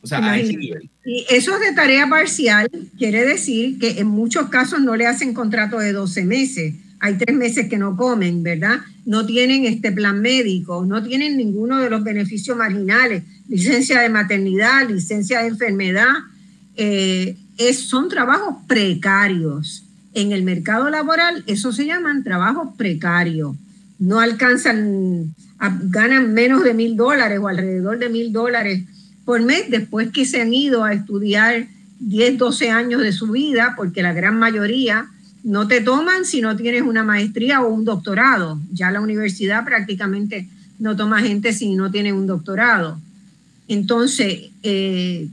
O 0.00 0.06
sea, 0.06 0.24
a 0.24 0.38
ese 0.38 0.56
nivel. 0.56 0.88
Y 1.04 1.26
eso 1.28 1.58
de 1.58 1.72
tarea 1.74 2.06
parcial 2.08 2.70
quiere 2.96 3.26
decir 3.26 3.78
que 3.78 3.98
en 3.98 4.06
muchos 4.06 4.48
casos 4.48 4.80
no 4.80 4.96
le 4.96 5.06
hacen 5.06 5.34
contrato 5.34 5.78
de 5.78 5.92
12 5.92 6.24
meses 6.24 6.74
hay 7.00 7.16
tres 7.16 7.36
meses 7.36 7.68
que 7.68 7.78
no 7.78 7.96
comen, 7.96 8.42
¿verdad? 8.42 8.78
No 9.04 9.24
tienen 9.24 9.64
este 9.64 9.92
plan 9.92 10.20
médico, 10.20 10.84
no 10.84 11.02
tienen 11.02 11.36
ninguno 11.36 11.78
de 11.78 11.90
los 11.90 12.02
beneficios 12.02 12.56
marginales, 12.56 13.22
licencia 13.48 14.00
de 14.00 14.08
maternidad, 14.08 14.88
licencia 14.88 15.40
de 15.40 15.48
enfermedad, 15.48 16.12
eh, 16.76 17.36
es, 17.56 17.80
son 17.80 18.08
trabajos 18.08 18.56
precarios. 18.66 19.84
En 20.14 20.32
el 20.32 20.42
mercado 20.42 20.90
laboral, 20.90 21.44
eso 21.46 21.72
se 21.72 21.86
llaman 21.86 22.24
trabajos 22.24 22.70
precarios. 22.76 23.54
No 23.98 24.20
alcanzan, 24.20 25.34
ganan 25.84 26.32
menos 26.34 26.64
de 26.64 26.74
mil 26.74 26.96
dólares 26.96 27.38
o 27.40 27.48
alrededor 27.48 27.98
de 27.98 28.08
mil 28.08 28.32
dólares 28.32 28.82
por 29.24 29.42
mes 29.42 29.70
después 29.70 30.10
que 30.10 30.24
se 30.24 30.40
han 30.40 30.54
ido 30.54 30.84
a 30.84 30.94
estudiar 30.94 31.66
10, 32.00 32.38
12 32.38 32.70
años 32.70 33.02
de 33.02 33.12
su 33.12 33.28
vida, 33.28 33.74
porque 33.76 34.02
la 34.02 34.12
gran 34.12 34.38
mayoría 34.38 35.08
no 35.44 35.68
te 35.68 35.80
toman 35.80 36.24
si 36.24 36.40
no 36.40 36.56
tienes 36.56 36.82
una 36.82 37.04
maestría 37.04 37.60
o 37.62 37.72
un 37.72 37.84
doctorado. 37.84 38.60
Ya 38.72 38.90
la 38.90 39.00
universidad 39.00 39.64
prácticamente 39.64 40.48
no 40.78 40.96
toma 40.96 41.20
gente 41.20 41.52
si 41.52 41.74
no 41.74 41.90
tiene 41.90 42.12
un 42.12 42.26
doctorado. 42.26 43.00
Entonces, 43.68 44.50
eh, 44.62 45.28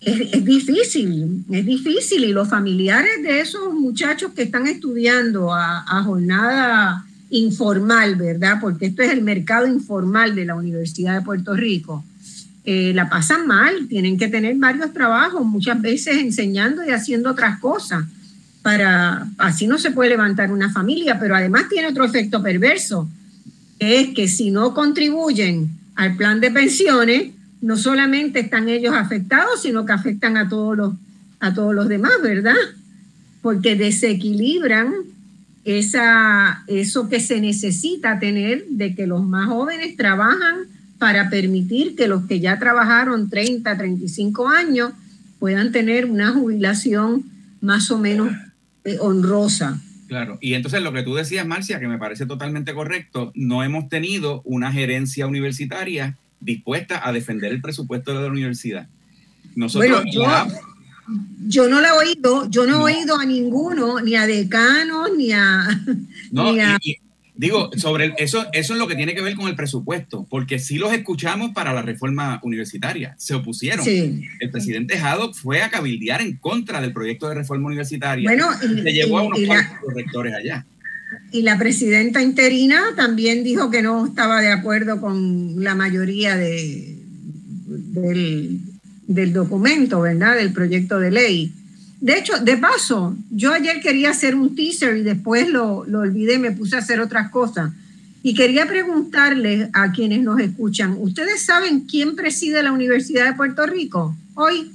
es, 0.00 0.44
difícil, 0.44 1.44
es 1.50 1.66
difícil. 1.66 2.24
Y 2.24 2.32
los 2.32 2.48
familiares 2.48 3.22
de 3.22 3.40
esos 3.40 3.72
muchachos 3.72 4.32
que 4.32 4.42
están 4.42 4.66
estudiando 4.66 5.52
a, 5.52 6.02
jornada 6.04 7.04
informal, 7.30 8.16
¿verdad? 8.16 8.58
Porque 8.60 8.86
esto 8.86 9.02
es 9.02 9.10
el 9.10 9.22
mercado 9.22 9.66
informal 9.66 10.34
de 10.34 10.44
la 10.44 10.54
Universidad 10.54 11.18
de 11.18 11.24
Puerto 11.24 11.54
Rico. 11.54 12.04
Eh, 12.64 12.92
la 12.94 13.08
pasan 13.08 13.46
mal, 13.46 13.88
tienen 13.88 14.18
que 14.18 14.28
tener 14.28 14.54
varios 14.56 14.92
trabajos, 14.92 15.44
muchas 15.44 15.80
veces 15.80 16.18
enseñando 16.18 16.84
y 16.84 16.90
haciendo 16.90 17.30
otras 17.30 17.58
cosas 17.58 18.04
para, 18.62 19.26
así 19.38 19.66
no 19.66 19.78
se 19.78 19.90
puede 19.90 20.10
levantar 20.10 20.52
una 20.52 20.70
familia, 20.70 21.18
pero 21.18 21.34
además 21.34 21.68
tiene 21.68 21.88
otro 21.88 22.04
efecto 22.04 22.42
perverso, 22.42 23.08
que 23.78 24.00
es 24.00 24.08
que 24.14 24.28
si 24.28 24.50
no 24.50 24.72
contribuyen 24.72 25.68
al 25.96 26.16
plan 26.16 26.40
de 26.40 26.50
pensiones, 26.50 27.32
no 27.60 27.76
solamente 27.76 28.40
están 28.40 28.68
ellos 28.68 28.94
afectados, 28.94 29.62
sino 29.62 29.84
que 29.84 29.92
afectan 29.92 30.36
a 30.36 30.48
todos 30.48 30.76
los, 30.76 30.94
a 31.40 31.52
todos 31.52 31.74
los 31.74 31.88
demás, 31.88 32.12
¿verdad? 32.22 32.54
Porque 33.40 33.74
desequilibran 33.74 34.92
esa, 35.64 36.64
eso 36.66 37.08
que 37.08 37.20
se 37.20 37.40
necesita 37.40 38.18
tener 38.18 38.64
de 38.68 38.94
que 38.94 39.06
los 39.06 39.24
más 39.24 39.48
jóvenes 39.48 39.96
trabajan 39.96 40.66
para 40.98 41.30
permitir 41.30 41.96
que 41.96 42.06
los 42.06 42.26
que 42.26 42.38
ya 42.38 42.60
trabajaron 42.60 43.28
30, 43.28 43.76
35 43.76 44.48
años 44.48 44.92
puedan 45.40 45.72
tener 45.72 46.06
una 46.06 46.32
jubilación 46.32 47.24
más 47.60 47.90
o 47.90 47.98
menos 47.98 48.32
honrosa. 49.00 49.80
Claro, 50.08 50.38
y 50.40 50.54
entonces 50.54 50.82
lo 50.82 50.92
que 50.92 51.02
tú 51.02 51.14
decías, 51.14 51.46
Marcia, 51.46 51.80
que 51.80 51.88
me 51.88 51.98
parece 51.98 52.26
totalmente 52.26 52.74
correcto, 52.74 53.32
no 53.34 53.62
hemos 53.62 53.88
tenido 53.88 54.42
una 54.44 54.70
gerencia 54.70 55.26
universitaria 55.26 56.18
dispuesta 56.40 57.06
a 57.06 57.12
defender 57.12 57.52
el 57.52 57.62
presupuesto 57.62 58.14
de 58.14 58.20
la 58.20 58.28
universidad. 58.28 58.88
Nosotros 59.54 60.02
bueno, 60.04 60.52
yo, 61.46 61.68
no 61.68 61.80
la 61.80 61.88
he 61.88 61.92
oído, 61.92 62.48
yo 62.48 62.66
no, 62.66 62.88
he 62.88 62.94
oído 62.94 63.16
a 63.16 63.24
ninguno, 63.24 64.00
ni 64.00 64.14
a 64.14 64.26
decanos, 64.26 65.10
ni 65.16 65.32
a... 65.32 65.66
No, 66.30 66.52
Digo, 67.34 67.70
sobre 67.76 68.12
eso, 68.18 68.46
eso 68.52 68.72
es 68.74 68.78
lo 68.78 68.86
que 68.86 68.94
tiene 68.94 69.14
que 69.14 69.22
ver 69.22 69.34
con 69.34 69.48
el 69.48 69.56
presupuesto, 69.56 70.26
porque 70.28 70.58
sí 70.58 70.76
los 70.76 70.92
escuchamos 70.92 71.52
para 71.52 71.72
la 71.72 71.80
reforma 71.80 72.38
universitaria, 72.42 73.14
se 73.18 73.34
opusieron. 73.34 73.86
El 73.88 74.50
presidente 74.50 74.98
Haddock 74.98 75.34
fue 75.34 75.62
a 75.62 75.70
cabildear 75.70 76.20
en 76.20 76.36
contra 76.36 76.82
del 76.82 76.92
proyecto 76.92 77.28
de 77.28 77.36
reforma 77.36 77.68
universitaria. 77.68 78.28
Bueno, 78.28 78.48
y, 78.62 78.68
le 78.68 78.92
llevó 78.92 79.18
a 79.18 79.22
unos 79.22 79.40
rectores 79.94 80.34
allá. 80.34 80.66
Y 81.30 81.42
la 81.42 81.58
presidenta 81.58 82.22
interina 82.22 82.82
también 82.96 83.42
dijo 83.44 83.70
que 83.70 83.80
no 83.82 84.06
estaba 84.06 84.42
de 84.42 84.52
acuerdo 84.52 85.00
con 85.00 85.62
la 85.64 85.74
mayoría 85.74 86.36
de, 86.36 86.98
del, 87.66 88.60
del 89.06 89.32
documento, 89.32 90.02
¿verdad? 90.02 90.36
Del 90.36 90.52
proyecto 90.52 90.98
de 90.98 91.10
ley. 91.10 91.52
De 92.02 92.18
hecho, 92.18 92.36
de 92.40 92.56
paso, 92.56 93.16
yo 93.30 93.52
ayer 93.52 93.80
quería 93.80 94.10
hacer 94.10 94.34
un 94.34 94.56
teaser 94.56 94.96
y 94.96 95.02
después 95.02 95.48
lo, 95.48 95.84
lo 95.86 96.00
olvidé, 96.00 96.36
me 96.36 96.50
puse 96.50 96.74
a 96.74 96.80
hacer 96.80 96.98
otras 96.98 97.30
cosas. 97.30 97.70
Y 98.24 98.34
quería 98.34 98.66
preguntarles 98.66 99.68
a 99.72 99.92
quienes 99.92 100.20
nos 100.20 100.40
escuchan, 100.40 100.96
¿ustedes 100.98 101.44
saben 101.44 101.82
quién 101.82 102.16
preside 102.16 102.60
la 102.64 102.72
Universidad 102.72 103.26
de 103.26 103.34
Puerto 103.34 103.64
Rico 103.66 104.16
hoy? 104.34 104.72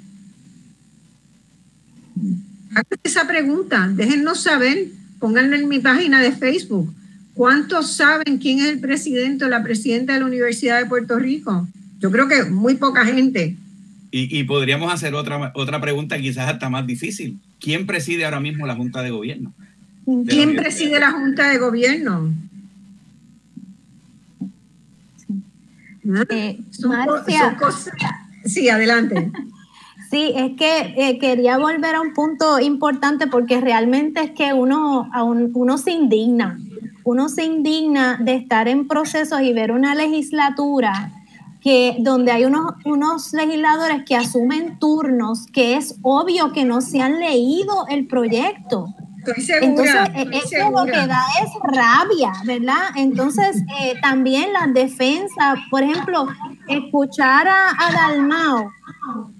Hagan 2.71 2.99
esa 3.03 3.28
pregunta, 3.28 3.91
déjennos 3.93 4.43
saber, 4.43 4.88
pónganla 5.19 5.57
en 5.57 5.67
mi 5.67 5.80
página 5.80 6.21
de 6.21 6.32
Facebook. 6.32 6.93
¿Cuántos 7.34 7.91
saben 7.91 8.38
quién 8.38 8.59
es 8.59 8.67
el 8.67 8.80
presidente 8.80 9.43
o 9.43 9.49
la 9.49 9.63
presidenta 9.63 10.13
de 10.13 10.21
la 10.21 10.25
Universidad 10.28 10.80
de 10.80 10.86
Puerto 10.86 11.19
Rico? 11.19 11.67
Yo 11.99 12.09
creo 12.09 12.30
que 12.30 12.45
muy 12.45 12.75
poca 12.75 13.05
gente. 13.05 13.57
Y, 14.10 14.43
podríamos 14.45 14.91
hacer 14.91 15.14
otra, 15.16 15.51
otra 15.53 15.82
pregunta 15.82 16.18
quizás 16.18 16.49
hasta 16.49 16.70
más 16.70 16.88
difícil. 16.88 17.39
¿Quién 17.60 17.86
preside 17.86 18.26
ahora 18.26 18.39
mismo 18.39 18.66
la 18.66 18.76
Junta 18.76 19.01
de 19.01 19.12
Gobierno? 19.12 19.53
¿Quién 20.28 20.55
preside 20.55 20.99
la 20.99 21.12
Junta 21.12 21.49
de 21.49 21.58
Gobierno? 21.58 22.34
Eh, 26.30 26.58
Marcia. 26.88 27.58
Sí, 28.45 28.70
adelante. 28.70 29.32
Sí, 30.10 30.32
es 30.38 30.55
que 30.55 30.93
eh, 30.95 31.20
quería 31.20 31.58
volver 31.58 31.95
a 31.95 31.99
un 31.99 32.14
punto 32.14 32.62
importante 32.62 33.28
porque 33.28 33.60
realmente 33.60 34.22
es 34.22 34.32
que 34.32 34.53
uno, 34.53 35.10
uno 35.53 35.78
se 35.78 35.91
indigna. 35.91 36.58
Uno 37.03 37.28
se 37.28 37.43
indigna 37.43 38.16
de 38.16 38.36
estar 38.36 38.70
en 38.70 38.88
procesos 38.88 39.41
y 39.41 39.51
ver 39.51 39.74
una 39.74 39.95
legislatura 39.95 41.12
que 41.62 41.95
donde 41.99 42.32
hay 42.32 42.45
unos, 42.45 42.74
unos 42.86 43.34
legisladores 43.34 44.03
que 44.05 44.16
asumen 44.16 44.80
turnos 44.80 45.45
que 45.47 45.76
es 45.76 45.97
obvio 46.01 46.51
que 46.51 46.66
no 46.66 46.82
se 46.82 47.01
han 47.01 47.20
leído 47.20 47.86
el 47.89 48.08
proyecto. 48.08 48.93
Entonces, 49.36 49.95
eh, 50.15 50.28
eso 50.32 50.71
lo 50.71 50.86
que 50.86 51.07
da 51.07 51.25
es 51.41 51.49
rabia, 51.63 52.32
¿verdad? 52.45 52.89
Entonces, 52.95 53.57
eh, 53.82 53.95
también 54.01 54.53
la 54.53 54.67
defensa, 54.67 55.55
por 55.69 55.84
ejemplo, 55.84 56.28
escuchar 56.67 57.47
a, 57.47 57.69
a 57.69 57.91
Dalmao 57.91 58.71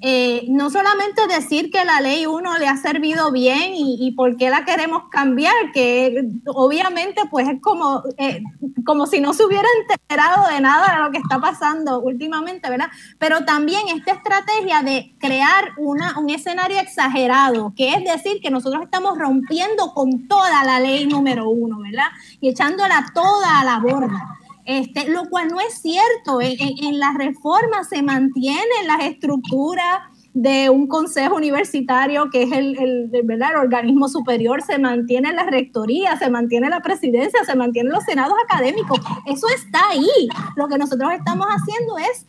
eh, 0.02 0.46
no 0.50 0.70
solamente 0.70 1.26
decir 1.28 1.72
que 1.72 1.84
la 1.84 2.02
ley 2.02 2.26
1 2.26 2.58
le 2.60 2.68
ha 2.68 2.78
servido 2.78 3.32
bien 3.32 3.74
y, 3.74 3.98
y, 4.00 4.12
por 4.12 4.38
qué 4.38 4.50
la 4.50 4.64
queremos 4.64 5.04
cambiar, 5.10 5.54
que 5.74 6.30
obviamente 6.46 7.22
pues 7.32 7.48
es 7.48 7.60
como, 7.62 8.04
eh, 8.18 8.42
como 8.86 9.08
si 9.08 9.20
no 9.20 9.34
se 9.34 9.44
hubiera 9.44 9.68
enterado 9.90 10.48
de 10.50 10.62
nada 10.62 10.96
de 10.96 11.04
lo 11.04 11.12
que 11.12 11.18
está 11.18 11.40
pasando 11.40 12.00
últimamente, 12.00 12.70
¿verdad? 12.70 12.90
Pero 13.18 13.44
también 13.44 13.88
esta 13.90 14.14
estrategia 14.14 14.84
de 14.84 15.16
crear 15.20 15.74
una, 15.78 16.18
un 16.20 16.30
escenario 16.30 16.80
exagerado, 16.80 17.74
que 17.76 17.90
es 17.90 18.04
decir, 18.04 18.40
que 18.42 18.52
nosotros 18.52 18.84
estamos 18.84 19.18
rompiendo 19.18 19.77
con 19.94 20.28
toda 20.28 20.64
la 20.64 20.80
ley 20.80 21.06
número 21.06 21.50
uno, 21.50 21.80
¿verdad? 21.80 22.08
Y 22.40 22.50
echándola 22.50 23.06
toda 23.14 23.62
a 23.62 23.64
la 23.64 23.80
borda. 23.80 24.38
Este, 24.66 25.10
lo 25.10 25.30
cual 25.30 25.48
no 25.48 25.62
es 25.62 25.82
cierto. 25.82 26.42
En, 26.42 26.58
en, 26.60 27.00
las 27.00 27.16
reformas 27.16 27.88
se 27.88 28.02
mantienen 28.04 28.86
las 28.86 29.02
estructuras 29.02 30.02
de 30.34 30.70
un 30.70 30.88
consejo 30.88 31.36
universitario 31.36 32.30
que 32.30 32.44
es 32.44 32.52
el, 32.52 32.78
el, 32.78 33.10
el, 33.14 33.56
organismo 33.56 34.10
superior, 34.10 34.62
se 34.62 34.78
mantiene 34.78 35.32
la 35.34 35.46
rectoría, 35.46 36.18
se 36.18 36.30
mantiene 36.30 36.70
la 36.70 36.82
presidencia, 36.82 37.44
se 37.46 37.56
mantienen 37.56 37.94
los 37.94 38.04
senados 38.04 38.36
académicos. 38.44 39.00
Eso 39.26 39.48
está 39.56 39.80
ahí. 39.90 40.28
Lo 40.56 40.68
que 40.68 40.78
nosotros 40.78 41.12
estamos 41.14 41.48
haciendo 41.48 41.98
es 41.98 42.28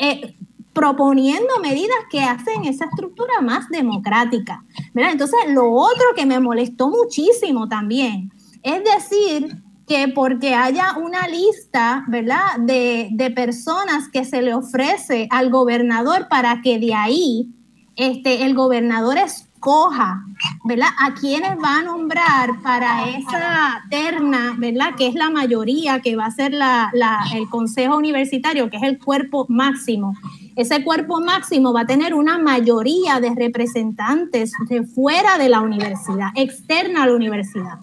eh, 0.00 0.36
proponiendo 0.72 1.58
medidas 1.62 1.98
que 2.10 2.22
hacen 2.22 2.64
esa 2.64 2.84
estructura 2.86 3.40
más 3.40 3.68
democrática. 3.68 4.64
Entonces, 4.94 5.38
lo 5.48 5.72
otro 5.72 6.04
que 6.16 6.26
me 6.26 6.40
molestó 6.40 6.88
muchísimo 6.88 7.68
también 7.68 8.30
es 8.62 8.82
decir 8.84 9.62
que 9.86 10.08
porque 10.08 10.54
haya 10.54 10.96
una 10.96 11.26
lista, 11.26 12.04
¿verdad?, 12.06 12.58
de, 12.60 13.08
de, 13.12 13.30
personas 13.30 14.08
que 14.08 14.24
se 14.24 14.40
le 14.40 14.54
ofrece 14.54 15.26
al 15.30 15.50
gobernador 15.50 16.28
para 16.28 16.60
que 16.62 16.78
de 16.78 16.94
ahí 16.94 17.48
este, 17.96 18.44
el 18.44 18.54
gobernador 18.54 19.18
escoja, 19.18 20.22
¿verdad?, 20.64 20.90
a 21.00 21.14
quienes 21.14 21.50
va 21.62 21.78
a 21.78 21.82
nombrar 21.82 22.62
para 22.62 23.08
esa 23.08 23.82
terna, 23.90 24.54
¿verdad?, 24.58 24.94
que 24.96 25.08
es 25.08 25.14
la 25.14 25.28
mayoría, 25.28 26.00
que 26.00 26.14
va 26.14 26.26
a 26.26 26.30
ser 26.30 26.52
la, 26.54 26.92
el 27.34 27.48
consejo 27.48 27.96
universitario, 27.96 28.70
que 28.70 28.76
es 28.76 28.84
el 28.84 28.98
cuerpo 28.98 29.46
máximo. 29.48 30.14
Ese 30.60 30.84
cuerpo 30.84 31.22
máximo 31.22 31.72
va 31.72 31.80
a 31.80 31.86
tener 31.86 32.12
una 32.12 32.36
mayoría 32.36 33.18
de 33.18 33.34
representantes 33.34 34.52
de 34.68 34.82
fuera 34.82 35.38
de 35.38 35.48
la 35.48 35.62
universidad, 35.62 36.28
externa 36.34 37.04
a 37.04 37.06
la 37.06 37.14
universidad. 37.14 37.78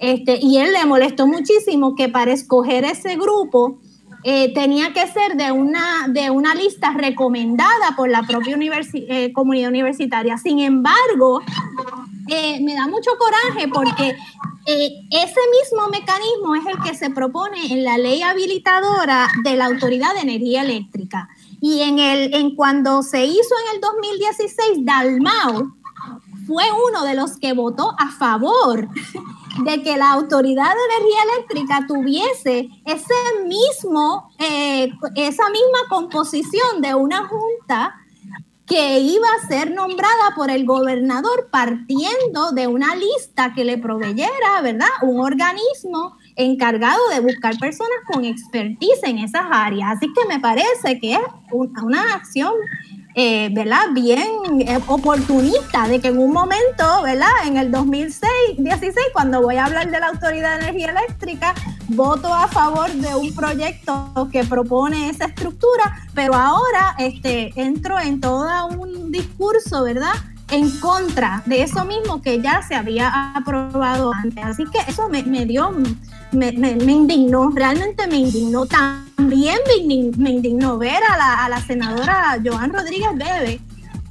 Este, 0.00 0.36
y 0.42 0.58
él 0.58 0.72
le 0.72 0.84
molestó 0.86 1.28
muchísimo 1.28 1.94
que 1.94 2.08
para 2.08 2.32
escoger 2.32 2.82
ese 2.82 3.14
grupo 3.14 3.78
eh, 4.24 4.52
tenía 4.54 4.92
que 4.92 5.06
ser 5.06 5.36
de 5.36 5.52
una, 5.52 6.08
de 6.08 6.30
una 6.30 6.52
lista 6.56 6.92
recomendada 6.94 7.94
por 7.96 8.10
la 8.10 8.24
propia 8.24 8.56
universi 8.56 9.06
eh, 9.08 9.32
comunidad 9.32 9.68
universitaria. 9.68 10.36
Sin 10.36 10.58
embargo, 10.58 11.42
eh, 12.26 12.58
me 12.60 12.74
da 12.74 12.88
mucho 12.88 13.12
coraje 13.20 13.68
porque 13.68 14.16
ese 14.66 15.40
mismo 15.60 15.88
mecanismo 15.92 16.56
es 16.56 16.66
el 16.66 16.82
que 16.82 16.96
se 16.96 17.08
propone 17.10 17.72
en 17.72 17.84
la 17.84 17.98
ley 17.98 18.22
habilitadora 18.22 19.28
de 19.44 19.54
la 19.54 19.66
Autoridad 19.66 20.12
de 20.14 20.22
Energía 20.22 20.62
Eléctrica. 20.62 21.28
Y 21.60 21.80
en, 21.80 21.98
el, 21.98 22.34
en 22.34 22.54
cuando 22.54 23.02
se 23.02 23.24
hizo 23.24 23.54
en 23.68 23.74
el 23.74 23.80
2016, 23.80 24.84
Dalmau 24.84 25.72
fue 26.46 26.64
uno 26.88 27.04
de 27.04 27.14
los 27.14 27.38
que 27.38 27.52
votó 27.52 27.94
a 27.98 28.10
favor 28.10 28.88
de 29.64 29.82
que 29.82 29.96
la 29.96 30.12
Autoridad 30.12 30.70
de 30.74 30.96
Energía 30.96 31.22
Eléctrica 31.34 31.86
tuviese 31.88 32.68
ese 32.84 33.14
mismo, 33.46 34.30
eh, 34.38 34.92
esa 35.14 35.48
misma 35.48 35.78
composición 35.88 36.80
de 36.82 36.94
una 36.94 37.26
junta 37.26 37.94
que 38.66 38.98
iba 38.98 39.28
a 39.28 39.46
ser 39.46 39.70
nombrada 39.70 40.34
por 40.34 40.50
el 40.50 40.66
gobernador 40.66 41.48
partiendo 41.50 42.50
de 42.50 42.66
una 42.66 42.96
lista 42.96 43.54
que 43.54 43.64
le 43.64 43.78
proveyera, 43.78 44.60
¿verdad? 44.62 44.88
Un 45.02 45.20
organismo 45.20 46.16
encargado 46.36 47.00
de 47.12 47.20
buscar 47.20 47.56
personas 47.58 47.98
con 48.06 48.24
expertise 48.24 49.02
en 49.04 49.18
esas 49.18 49.44
áreas. 49.50 49.96
Así 49.96 50.06
que 50.12 50.26
me 50.28 50.38
parece 50.38 50.98
que 51.00 51.14
es 51.14 51.20
una 51.52 52.14
acción 52.14 52.52
eh, 53.18 53.48
¿verdad? 53.50 53.80
Bien 53.94 54.60
eh, 54.60 54.78
oportunista 54.88 55.88
de 55.88 56.00
que 56.00 56.08
en 56.08 56.18
un 56.18 56.34
momento, 56.34 57.02
¿verdad? 57.02 57.30
En 57.46 57.56
el 57.56 57.70
2006, 57.70 58.28
16, 58.58 58.94
cuando 59.14 59.40
voy 59.40 59.56
a 59.56 59.64
hablar 59.64 59.90
de 59.90 59.98
la 59.98 60.08
Autoridad 60.08 60.58
de 60.58 60.64
Energía 60.66 60.90
Eléctrica, 60.90 61.54
voto 61.88 62.34
a 62.34 62.46
favor 62.46 62.92
de 62.92 63.14
un 63.14 63.34
proyecto 63.34 64.28
que 64.30 64.44
propone 64.44 65.08
esa 65.08 65.24
estructura, 65.24 66.06
pero 66.14 66.34
ahora 66.34 66.94
este, 66.98 67.54
entro 67.56 67.98
en 67.98 68.20
todo 68.20 68.66
un 68.66 69.10
discurso, 69.10 69.84
¿verdad? 69.84 70.12
En 70.50 70.70
contra 70.78 71.42
de 71.46 71.62
eso 71.62 71.84
mismo 71.84 72.22
que 72.22 72.40
ya 72.40 72.62
se 72.62 72.74
había 72.74 73.32
aprobado 73.34 74.12
antes. 74.12 74.44
Así 74.44 74.64
que 74.64 74.78
eso 74.88 75.08
me, 75.08 75.22
me 75.24 75.44
dio 75.44 75.72
me, 76.32 76.48
indignó, 76.48 77.50
realmente 77.50 78.06
me 78.06 78.16
indignó. 78.16 78.66
También 78.66 79.58
me 80.16 80.30
indignó, 80.30 80.78
ver 80.78 81.02
a 81.02 81.16
la, 81.16 81.44
a 81.44 81.48
la, 81.48 81.60
senadora 81.60 82.40
Joan 82.44 82.72
Rodríguez 82.72 83.10
Bebe 83.14 83.60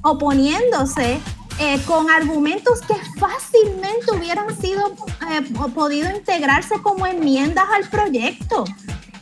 oponiéndose 0.01 1.19
eh, 1.57 1.81
con 1.87 2.09
argumentos 2.09 2.81
que 2.81 2.95
fácilmente 3.17 4.11
hubieran 4.13 4.55
sido 4.59 4.93
eh, 5.31 5.41
podido 5.73 6.13
integrarse 6.15 6.75
como 6.81 7.07
enmiendas 7.07 7.65
al 7.73 7.89
proyecto. 7.89 8.65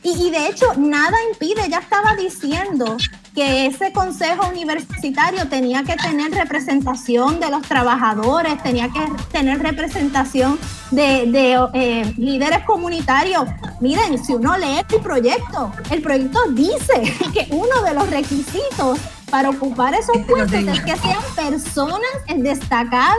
Y, 0.03 0.27
y, 0.27 0.31
de 0.31 0.47
hecho, 0.47 0.67
nada 0.77 1.17
impide, 1.31 1.69
ya 1.69 1.79
estaba 1.79 2.15
diciendo 2.15 2.97
que 3.33 3.65
ese 3.65 3.91
consejo 3.93 4.47
universitario 4.49 5.47
tenía 5.47 5.83
que 5.83 5.95
tener 5.95 6.31
representación 6.31 7.39
de 7.39 7.49
los 7.49 7.63
trabajadores, 7.63 8.61
tenía 8.61 8.89
que 8.89 9.01
tener 9.31 9.59
representación 9.59 10.59
de, 10.91 11.25
de 11.27 11.67
eh, 11.73 12.13
líderes 12.17 12.63
comunitarios. 12.65 13.45
Miren, 13.79 14.23
si 14.23 14.33
uno 14.33 14.55
lee 14.57 14.81
el 14.87 15.01
proyecto, 15.01 15.71
el 15.89 16.01
proyecto 16.01 16.39
dice 16.51 17.01
que 17.33 17.47
uno 17.51 17.81
de 17.83 17.93
los 17.93 18.09
requisitos 18.09 18.99
para 19.31 19.49
ocupar 19.49 19.95
esos 19.95 20.17
puestos 20.27 20.53
es 20.53 20.81
que 20.81 20.95
sean 20.97 21.23
personas 21.35 21.99
destacadas 22.37 23.17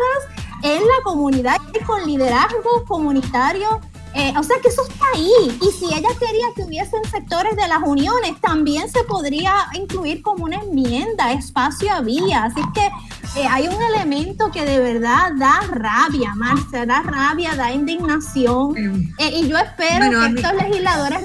en 0.63 0.81
la 0.81 1.03
comunidad 1.03 1.57
y 1.75 1.83
con 1.85 2.07
liderazgo 2.07 2.85
comunitario 2.87 3.81
eh, 4.15 4.33
o 4.39 4.43
sea 4.43 4.57
que 4.63 4.69
eso 4.69 4.83
está 4.89 5.05
ahí. 5.15 5.59
Y 5.61 5.73
si 5.73 5.87
ella 5.87 6.09
quería 6.19 6.47
que 6.55 6.63
hubiesen 6.63 7.05
sectores 7.11 7.57
de 7.57 7.67
las 7.67 7.83
uniones, 7.83 8.41
también 8.41 8.89
se 8.89 9.03
podría 9.05 9.67
incluir 9.75 10.23
como 10.23 10.45
una 10.45 10.57
enmienda, 10.57 11.33
espacio 11.33 11.93
había. 11.93 12.45
Así 12.45 12.63
que 12.75 12.87
eh, 13.41 13.47
hay 13.51 13.67
un 13.67 13.83
elemento 13.83 14.51
que 14.53 14.65
de 14.65 14.79
verdad 14.79 15.33
da 15.37 15.61
rabia, 15.71 16.35
Marcia, 16.37 16.87
da 16.87 17.03
rabia, 17.03 17.57
da 17.57 17.73
indignación. 17.73 18.77
Eh, 19.19 19.41
y 19.41 19.49
yo 19.49 19.59
espero 19.59 20.09
que 20.11 20.41
estos 20.41 20.55
legisladores 20.63 21.25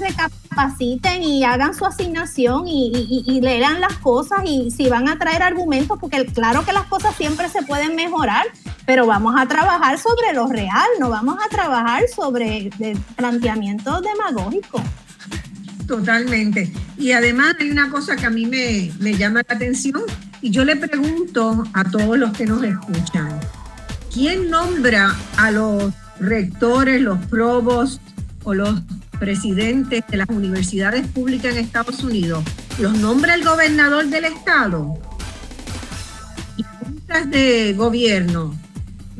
recapaciten 0.50 1.22
y 1.22 1.44
hagan 1.44 1.74
su 1.74 1.84
asignación 1.84 2.66
y, 2.66 2.90
y, 2.94 3.24
y, 3.26 3.40
lean 3.40 3.80
las 3.80 3.96
cosas 3.98 4.40
y 4.44 4.70
si 4.70 4.88
van 4.88 5.08
a 5.08 5.18
traer 5.18 5.42
argumentos, 5.42 5.98
porque 6.00 6.26
claro 6.26 6.64
que 6.64 6.72
las 6.72 6.84
cosas 6.84 7.14
siempre 7.16 7.48
se 7.48 7.62
pueden 7.62 7.96
mejorar, 7.96 8.46
pero 8.86 9.06
vamos 9.06 9.34
a 9.38 9.46
trabajar 9.46 9.98
sobre 9.98 10.32
lo 10.34 10.46
real, 10.46 10.88
no 10.98 11.10
vamos 11.10 11.38
a 11.44 11.48
trabajar 11.48 12.04
sobre 12.14 12.70
planteamientos 13.16 14.02
demagógicos. 14.02 14.82
Totalmente. 15.86 16.72
Y 16.98 17.12
además 17.12 17.56
hay 17.58 17.70
una 17.70 17.90
cosa 17.90 18.14
que 18.16 18.26
a 18.26 18.30
mí 18.30 18.46
me, 18.46 18.92
me 19.00 19.16
llama 19.16 19.42
la 19.48 19.54
atención 19.54 20.02
y 20.40 20.50
yo 20.50 20.64
le 20.64 20.76
pregunto 20.76 21.64
a 21.72 21.84
todos 21.84 22.16
los 22.16 22.32
que 22.32 22.46
nos 22.46 22.62
escuchan, 22.62 23.40
¿quién 24.12 24.50
nombra 24.50 25.16
a 25.36 25.50
los 25.50 25.92
rectores, 26.20 27.00
los 27.00 27.18
probos 27.26 28.00
o 28.44 28.54
los 28.54 28.80
presidentes 29.20 30.02
de 30.08 30.16
las 30.16 30.28
universidades 30.28 31.06
públicas 31.06 31.54
en 31.54 31.64
Estados 31.64 32.02
Unidos? 32.02 32.42
¿Los 32.80 32.98
nombra 32.98 33.34
el 33.34 33.44
gobernador 33.44 34.06
del 34.06 34.24
estado? 34.24 34.94
¿Y 36.56 36.64
juntas 36.64 37.30
de 37.30 37.74
gobierno 37.74 38.52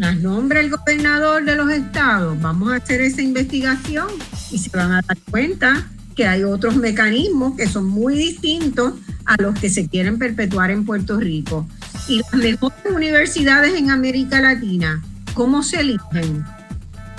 las 0.01 0.17
nombra 0.17 0.61
el 0.61 0.71
gobernador 0.71 1.45
de 1.45 1.57
los 1.57 1.71
estados. 1.71 2.41
Vamos 2.41 2.73
a 2.73 2.77
hacer 2.77 3.03
esa 3.03 3.21
investigación 3.21 4.09
y 4.51 4.57
se 4.57 4.71
van 4.75 4.93
a 4.93 5.03
dar 5.03 5.19
cuenta 5.31 5.87
que 6.17 6.27
hay 6.27 6.43
otros 6.43 6.75
mecanismos 6.77 7.55
que 7.55 7.67
son 7.67 7.87
muy 7.87 8.17
distintos 8.17 8.95
a 9.27 9.37
los 9.43 9.61
que 9.61 9.69
se 9.69 9.89
quieren 9.89 10.19
perpetuar 10.19 10.71
en 10.71 10.87
Puerto 10.87 11.21
Rico. 11.21 11.69
Y 12.09 12.21
las 12.21 12.33
mejores 12.33 12.79
universidades 12.91 13.75
en 13.75 13.91
América 13.91 14.41
Latina, 14.41 15.03
¿cómo 15.35 15.63
se 15.63 15.81
eligen? 15.81 16.47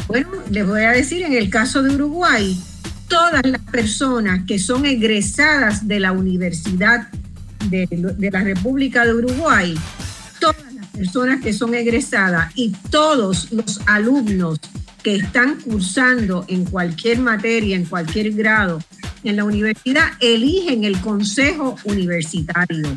Bueno, 0.07 0.29
les 0.49 0.65
voy 0.65 0.81
a 0.81 0.89
decir, 0.89 1.21
en 1.21 1.33
el 1.33 1.51
caso 1.51 1.83
de 1.83 1.93
Uruguay, 1.93 2.59
todas 3.11 3.45
las 3.45 3.61
personas 3.63 4.45
que 4.47 4.57
son 4.57 4.85
egresadas 4.85 5.85
de 5.85 5.99
la 5.99 6.13
Universidad 6.13 7.09
de, 7.69 7.85
la 8.31 8.39
República 8.39 9.05
de 9.05 9.13
Uruguay, 9.13 9.75
todas 10.39 10.63
personas 10.93 11.41
que 11.41 11.51
son 11.51 11.75
egresadas 11.75 12.53
y 12.55 12.69
todos 12.89 13.51
los 13.51 13.81
alumnos 13.85 14.59
que 15.03 15.15
están 15.15 15.59
cursando 15.59 16.45
en 16.47 16.63
cualquier 16.63 17.19
materia, 17.19 17.75
en 17.75 17.83
cualquier 17.83 18.31
grado 18.31 18.81
en 19.25 19.35
la 19.35 19.43
universidad, 19.43 20.05
eligen 20.21 20.85
el 20.85 20.99
consejo 21.01 21.75
universitario. 21.83 22.87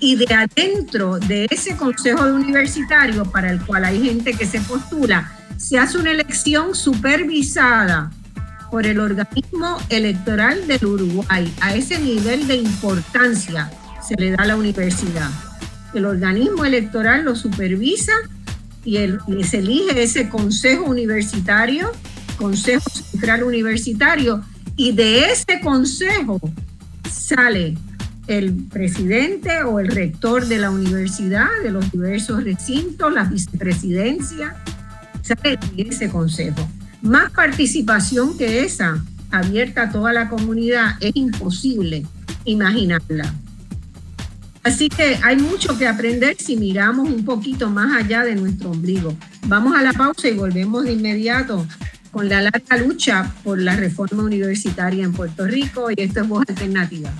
y 0.00 0.14
de 0.14 0.32
adentro 0.32 1.18
de 1.18 1.48
ese 1.50 1.76
consejo 1.76 2.24
universitario 2.26 3.24
para 3.24 3.50
el 3.50 3.60
cual 3.66 3.84
hay 3.84 4.00
gente 4.00 4.32
que 4.32 4.46
se 4.46 4.60
postula, 4.60 5.36
se 5.56 5.76
hace 5.76 5.98
una 5.98 6.12
elección 6.12 6.76
supervisada 6.76 8.12
por 8.70 8.86
el 8.86 9.00
organismo 9.00 9.78
electoral 9.88 10.66
del 10.66 10.84
Uruguay. 10.84 11.52
A 11.60 11.74
ese 11.74 11.98
nivel 11.98 12.46
de 12.46 12.56
importancia 12.56 13.70
se 14.06 14.14
le 14.16 14.32
da 14.32 14.42
a 14.42 14.46
la 14.46 14.56
universidad. 14.56 15.30
El 15.94 16.04
organismo 16.04 16.64
electoral 16.64 17.24
lo 17.24 17.34
supervisa 17.34 18.12
y, 18.84 18.98
y 18.98 19.44
se 19.44 19.58
elige 19.58 20.02
ese 20.02 20.28
consejo 20.28 20.84
universitario, 20.84 21.92
consejo 22.36 22.88
central 22.90 23.42
universitario, 23.42 24.42
y 24.76 24.92
de 24.92 25.30
ese 25.30 25.60
consejo 25.60 26.40
sale 27.10 27.76
el 28.28 28.54
presidente 28.54 29.62
o 29.62 29.80
el 29.80 29.88
rector 29.88 30.46
de 30.46 30.58
la 30.58 30.70
universidad, 30.70 31.48
de 31.62 31.70
los 31.70 31.90
diversos 31.90 32.44
recintos, 32.44 33.12
la 33.12 33.24
vicepresidencia, 33.24 34.54
sale 35.22 35.58
de 35.74 35.82
ese 35.82 36.10
consejo. 36.10 36.68
Más 37.08 37.30
participación 37.30 38.36
que 38.36 38.64
esa, 38.64 39.02
abierta 39.30 39.84
a 39.84 39.90
toda 39.90 40.12
la 40.12 40.28
comunidad, 40.28 40.96
es 41.00 41.12
imposible 41.14 42.04
imaginarla. 42.44 43.34
Así 44.62 44.90
que 44.90 45.18
hay 45.22 45.36
mucho 45.36 45.78
que 45.78 45.88
aprender 45.88 46.36
si 46.38 46.58
miramos 46.58 47.08
un 47.08 47.24
poquito 47.24 47.70
más 47.70 47.96
allá 47.96 48.24
de 48.24 48.34
nuestro 48.34 48.72
ombligo. 48.72 49.16
Vamos 49.46 49.74
a 49.74 49.80
la 49.80 49.94
pausa 49.94 50.28
y 50.28 50.34
volvemos 50.34 50.84
de 50.84 50.92
inmediato 50.92 51.66
con 52.10 52.28
la 52.28 52.42
larga 52.42 52.76
lucha 52.76 53.32
por 53.42 53.58
la 53.58 53.74
reforma 53.74 54.22
universitaria 54.22 55.02
en 55.02 55.14
Puerto 55.14 55.46
Rico 55.46 55.90
y 55.90 55.94
esto 55.96 56.20
es 56.20 56.28
Voz 56.28 56.44
Alternativa. 56.46 57.10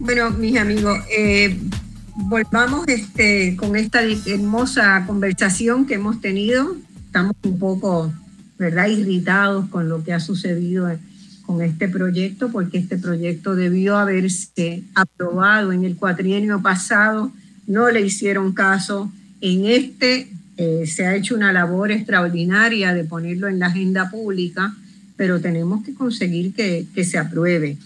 Bueno, 0.00 0.30
mis 0.30 0.58
amigos, 0.58 0.98
eh, 1.16 1.56
volvamos 2.16 2.88
este, 2.88 3.54
con 3.54 3.76
esta 3.76 4.02
hermosa 4.02 5.04
conversación 5.06 5.86
que 5.86 5.94
hemos 5.94 6.20
tenido. 6.20 6.74
Estamos 7.06 7.36
un 7.44 7.56
poco, 7.56 8.12
¿verdad?, 8.58 8.88
irritados 8.88 9.68
con 9.68 9.88
lo 9.88 10.02
que 10.02 10.12
ha 10.12 10.20
sucedido 10.20 10.90
con 11.42 11.62
este 11.62 11.88
proyecto, 11.88 12.50
porque 12.50 12.78
este 12.78 12.98
proyecto 12.98 13.54
debió 13.54 13.96
haberse 13.96 14.82
aprobado 14.94 15.72
en 15.72 15.84
el 15.84 15.96
cuatrienio 15.96 16.60
pasado, 16.60 17.32
no 17.66 17.90
le 17.90 18.00
hicieron 18.00 18.52
caso. 18.52 19.12
En 19.40 19.66
este 19.66 20.28
eh, 20.56 20.84
se 20.86 21.06
ha 21.06 21.14
hecho 21.14 21.36
una 21.36 21.52
labor 21.52 21.92
extraordinaria 21.92 22.94
de 22.94 23.04
ponerlo 23.04 23.46
en 23.48 23.58
la 23.58 23.66
agenda 23.66 24.10
pública, 24.10 24.74
pero 25.16 25.40
tenemos 25.40 25.84
que 25.84 25.94
conseguir 25.94 26.52
que, 26.52 26.86
que 26.94 27.04
se 27.04 27.18
apruebe. 27.18 27.76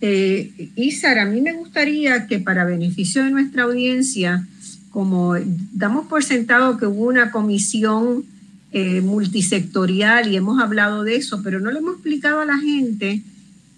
Eh, 0.00 0.70
Isar, 0.76 1.18
a 1.18 1.26
mí 1.26 1.40
me 1.40 1.52
gustaría 1.52 2.26
que 2.26 2.38
para 2.38 2.64
beneficio 2.64 3.24
de 3.24 3.30
nuestra 3.30 3.64
audiencia, 3.64 4.46
como 4.90 5.34
damos 5.72 6.06
por 6.06 6.24
sentado 6.24 6.78
que 6.78 6.86
hubo 6.86 7.06
una 7.06 7.30
comisión 7.30 8.24
eh, 8.72 9.00
multisectorial 9.00 10.30
y 10.30 10.36
hemos 10.36 10.60
hablado 10.60 11.02
de 11.02 11.16
eso, 11.16 11.42
pero 11.42 11.58
no 11.58 11.70
le 11.70 11.80
hemos 11.80 11.94
explicado 11.94 12.40
a 12.40 12.44
la 12.44 12.58
gente 12.58 13.22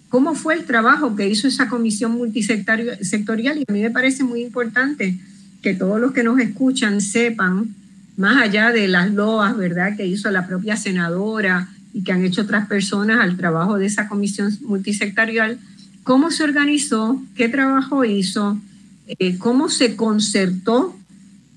cómo 0.09 0.35
fue 0.35 0.53
el 0.53 0.65
trabajo 0.65 1.15
que 1.15 1.27
hizo 1.27 1.47
esa 1.47 1.67
comisión 1.67 2.11
multisectorial 2.11 3.57
y 3.57 3.65
a 3.67 3.73
mí 3.73 3.81
me 3.81 3.89
parece 3.89 4.23
muy 4.23 4.43
importante 4.43 5.17
que 5.63 5.73
todos 5.73 5.99
los 5.99 6.11
que 6.11 6.21
nos 6.21 6.39
escuchan 6.39 7.01
sepan, 7.01 7.73
más 8.17 8.39
allá 8.39 8.71
de 8.71 8.87
las 8.87 9.11
loas, 9.11 9.57
¿verdad?, 9.57 9.97
que 9.97 10.05
hizo 10.05 10.29
la 10.29 10.45
propia 10.45 10.77
senadora 10.77 11.69
y 11.93 12.03
que 12.03 12.11
han 12.11 12.23
hecho 12.23 12.43
otras 12.43 12.67
personas 12.67 13.19
al 13.21 13.37
trabajo 13.37 13.79
de 13.79 13.87
esa 13.87 14.07
comisión 14.07 14.55
multisectorial, 14.61 15.57
cómo 16.03 16.29
se 16.29 16.43
organizó, 16.43 17.19
qué 17.35 17.49
trabajo 17.49 18.05
hizo, 18.05 18.59
eh, 19.07 19.37
cómo 19.39 19.69
se 19.69 19.95
concertó 19.95 20.95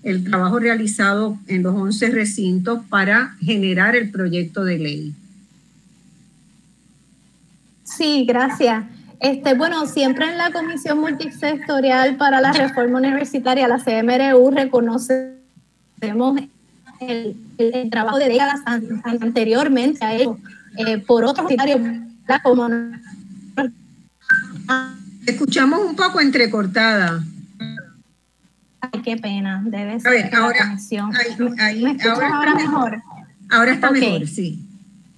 el 0.07 0.23
trabajo 0.23 0.61
realizado 0.61 1.37
en 1.49 1.65
los 1.65 1.75
11 1.75 2.11
recintos 2.11 2.81
para 2.89 3.35
generar 3.41 3.97
el 3.97 4.13
proyecto 4.13 4.63
de 4.63 4.79
ley. 4.79 5.15
Sí, 7.83 8.25
gracias. 8.25 8.85
Este, 9.19 9.55
bueno, 9.55 9.85
siempre 9.87 10.31
en 10.31 10.39
la 10.39 10.53
Comisión 10.53 11.01
Multisectorial 11.01 12.17
para 12.17 12.41
la 12.41 12.53
Reforma 12.53 12.99
Universitaria, 12.99 13.67
la 13.67 13.79
CMRU, 13.79 14.53
reconocemos 14.53 15.33
el, 17.01 17.37
trabajo 17.91 18.19
de 18.19 18.29
décadas 18.29 18.61
anteriormente 19.05 20.05
a 20.05 20.15
ello, 20.15 20.39
eh, 20.79 20.99
por 20.99 21.25
otros 21.25 21.49
como 22.45 22.69
Escuchamos 25.27 25.81
un 25.81 25.97
poco 25.97 26.21
entrecortada. 26.21 27.25
Ay, 28.93 29.03
qué 29.03 29.17
pena, 29.17 29.63
debe 29.65 30.01
ser 30.01 30.35
ahora, 30.35 30.59
conexión. 30.59 31.11
¿Me 31.11 31.97
ahora, 32.05 32.55
mejor? 32.55 33.03
Ahora 33.51 33.73
está 33.73 33.91
mejor, 33.91 34.27
sí. 34.27 34.63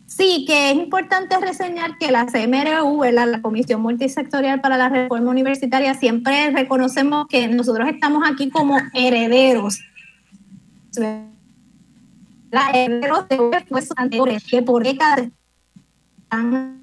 Sí, 0.06 0.44
que 0.46 0.70
es 0.70 0.76
importante 0.76 1.38
reseñar 1.38 1.98
que 1.98 2.10
la 2.10 2.26
CMRU, 2.26 3.04
la 3.12 3.42
Comisión 3.42 3.82
Multisectorial 3.82 4.60
para 4.60 4.76
la 4.78 4.88
Reforma 4.88 5.30
Universitaria, 5.30 5.94
siempre 5.94 6.50
reconocemos 6.50 7.26
que 7.28 7.46
nosotros 7.48 7.88
estamos 7.88 8.22
aquí 8.28 8.48
como 8.50 8.78
herederos. 8.94 9.80
La 12.50 12.70
herederos 12.72 13.28
de 13.28 13.64
anteriores 13.96 14.44
que 14.44 14.62
por 14.62 14.82
décadas 14.82 15.28
están 16.22 16.82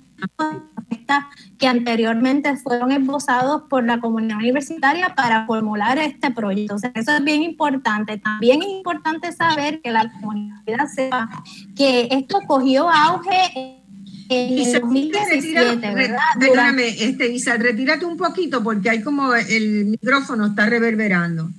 que 1.57 1.67
anteriormente 1.67 2.55
fueron 2.57 2.91
esbozados 2.91 3.63
por 3.69 3.83
la 3.83 3.99
comunidad 3.99 4.38
universitaria 4.38 5.13
para 5.15 5.45
formular 5.45 5.97
este 5.97 6.31
proyecto. 6.31 6.75
eso 6.75 7.11
es 7.11 7.23
bien 7.23 7.43
importante. 7.43 8.17
También 8.17 8.61
es 8.61 8.69
importante 8.69 9.31
saber 9.31 9.81
que 9.81 9.91
la 9.91 10.11
comunidad 10.11 10.88
sepa 10.93 11.29
que 11.75 12.07
esto 12.11 12.39
cogió 12.47 12.89
auge 12.89 13.81
en 14.29 14.57
el 14.57 14.81
2017, 14.81 15.93
¿verdad? 15.93 16.19
Perdóname, 16.39 16.88
este, 16.88 17.31
Isa, 17.31 17.57
retírate 17.57 18.05
un 18.05 18.17
poquito 18.17 18.63
porque 18.63 18.89
hay 18.89 19.01
como 19.01 19.33
el 19.33 19.86
micrófono 19.86 20.47
está 20.47 20.65
reverberando. 20.65 21.49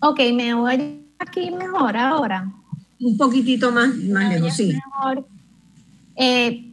Ok, 0.00 0.20
me 0.34 0.54
voy 0.54 1.02
aquí 1.18 1.50
mejor 1.50 1.96
ahora. 1.96 2.50
Un 3.00 3.16
poquitito 3.16 3.70
más, 3.70 3.94
más 3.96 4.32
lejos, 4.32 4.56
sí. 4.56 4.72
Mejor. 4.72 5.26
Eh, 6.16 6.67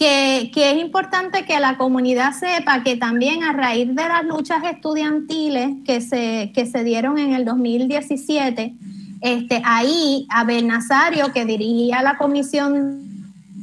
que, 0.00 0.50
es 0.54 0.78
importante 0.78 1.44
que 1.44 1.60
la 1.60 1.76
comunidad 1.76 2.32
sepa 2.32 2.82
que 2.82 2.96
también 2.96 3.44
a 3.44 3.52
raíz 3.52 3.94
de 3.94 4.02
las 4.08 4.24
luchas 4.24 4.64
estudiantiles 4.64 5.76
que 5.84 6.00
se, 6.00 6.52
que 6.54 6.64
se 6.64 6.82
dieron 6.84 7.18
en 7.18 7.34
el 7.34 7.44
2017, 7.44 8.74
este, 9.20 9.62
ahí 9.62 10.26
Abel 10.30 10.66
Nazario, 10.66 11.34
que 11.34 11.44
dirigía 11.44 12.00
la 12.00 12.16
comisión 12.16 13.02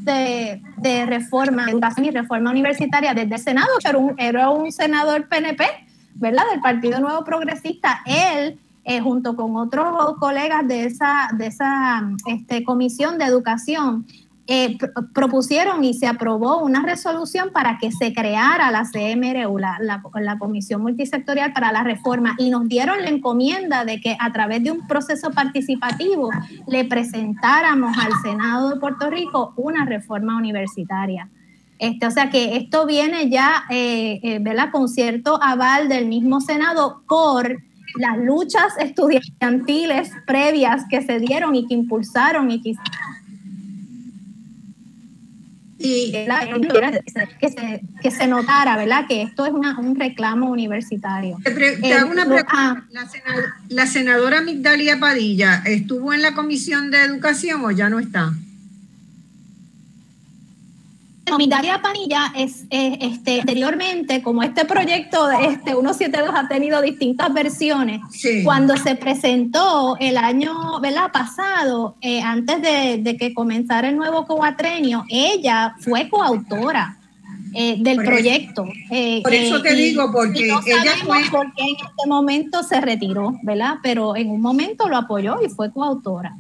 de, 0.04 0.62
reforma, 1.08 1.72
educación 1.72 2.06
y 2.06 2.12
reforma 2.12 2.52
universitaria 2.52 3.16
desde 3.16 3.34
el 3.34 3.42
Senado, 3.42 3.70
era 3.84 3.98
un, 3.98 4.14
era 4.18 4.52
un 4.52 4.72
senador 4.72 5.28
PNP, 5.28 5.66
¿verdad? 6.14 6.44
Del 6.52 6.62
Partido 6.62 7.00
Nuevo 7.00 7.24
Progresista, 7.26 8.02
él 8.06 8.60
eh, 8.86 9.02
junto 9.02 9.36
con 9.36 9.56
otros 9.56 10.16
colegas 10.20 10.68
de 10.68 10.86
esa, 10.86 11.30
de 11.34 11.48
esa 11.48 12.08
este, 12.28 12.64
comisión 12.64 13.18
de 13.18 13.26
educación, 13.26 14.06
eh, 14.50 14.78
propusieron 15.14 15.84
y 15.84 15.94
se 15.94 16.08
aprobó 16.08 16.60
una 16.60 16.82
resolución 16.82 17.50
para 17.52 17.78
que 17.80 17.92
se 17.92 18.14
creara 18.14 18.72
la 18.72 18.84
CMRU, 18.90 19.58
la, 19.58 20.38
Comisión 20.40 20.82
Multisectorial 20.82 21.52
para 21.52 21.74
la 21.74 21.84
Reforma, 21.84 22.36
y 22.38 22.50
nos 22.50 22.68
dieron 22.70 23.02
la 23.02 23.10
encomienda 23.10 23.84
de 23.84 24.00
que 24.00 24.16
a 24.18 24.32
través 24.32 24.64
de 24.64 24.72
un 24.72 24.88
proceso 24.88 25.32
participativo 25.32 26.30
le 26.66 26.86
presentáramos 26.86 27.98
al 27.98 28.14
Senado 28.24 28.70
de 28.70 28.80
Puerto 28.80 29.10
Rico 29.10 29.54
una 29.58 29.86
reforma 29.86 30.38
universitaria. 30.38 31.30
Este, 31.78 32.08
o 32.08 32.12
sea 32.12 32.30
que 32.30 32.56
esto 32.56 32.86
viene 32.86 33.30
ya, 33.30 33.66
eh, 33.70 34.20
eh, 34.24 34.40
¿verdad? 34.40 34.72
Con 34.72 34.88
cierto 34.88 35.42
aval 35.44 35.90
del 35.90 36.08
mismo 36.08 36.40
Senado 36.40 37.04
por 37.08 37.58
las 38.00 38.18
luchas 38.18 38.78
estudiantiles 38.80 40.12
previas 40.26 40.86
que 40.90 41.02
se 41.02 41.20
dieron 41.20 41.56
y 41.56 41.68
que 41.68 41.74
impulsaron 41.74 42.50
y 42.52 42.62
que 42.62 42.74
y 45.80 46.12
que 46.12 47.50
se, 47.50 47.82
que 48.02 48.12
se 48.12 48.28
notara, 48.28 48.78
¿verdad? 48.78 49.06
Que 49.08 49.22
esto 49.22 49.46
es 49.46 49.52
un 49.52 49.96
reclamo 50.00 50.50
universitario. 50.50 51.38
Te, 51.44 51.94
hago 51.94 52.12
una 52.12 52.26
pregunta. 52.26 52.48
Ah. 52.52 52.84
la, 53.70 53.86
senadora 53.86 54.42
Migdalia 54.42 55.00
Padilla, 55.00 55.62
¿estuvo 55.66 56.14
en 56.14 56.22
la 56.22 56.34
Comisión 56.34 56.90
de 56.90 57.04
Educación 57.04 57.64
o 57.64 57.72
ya 57.72 57.90
no 57.90 58.00
está? 58.00 58.34
Daria 61.48 61.82
Panilla 61.82 62.34
es, 62.36 62.66
este, 62.70 63.42
anteriormente, 63.42 64.22
como 64.22 64.44
este 64.44 64.66
proyecto 64.66 65.30
este 65.30 65.72
172 65.72 66.32
ha 66.34 66.48
tenido 66.48 66.82
distintas 66.82 67.34
versiones, 67.34 68.02
cuando 68.44 68.76
se 68.78 68.96
presentó 68.96 69.98
el 70.00 70.18
año 70.18 70.80
¿verdad? 70.80 71.12
pasado, 71.12 71.96
eh, 72.02 72.22
antes 72.22 72.62
de, 72.62 73.18
que 73.18 73.34
comenzara 73.34 73.90
el 73.90 73.98
nuevo 73.98 74.26
coatrenio, 74.26 75.04
ella 75.10 75.76
fue 75.80 76.10
coautora 76.10 76.98
eh, 77.54 77.78
del 77.80 77.98
proyecto. 77.98 78.66
Eh, 78.92 79.22
por 79.24 79.34
eso 79.34 79.62
te 79.62 79.74
digo, 79.74 80.12
porque 80.12 80.46
ella 80.46 80.94
fue... 81.04 81.22
por 81.32 81.54
qué 81.54 81.64
en 81.64 81.76
este 81.76 82.08
momento 82.08 82.64
se 82.64 82.80
retiró, 82.82 83.38
¿verdad? 83.44 83.76
Pero 83.82 84.16
en 84.16 84.30
un 84.30 84.42
momento 84.42 84.88
lo 84.88 84.98
apoyó 84.98 85.38
y 85.46 85.50
fue 85.50 85.72
coautora. 85.72 86.36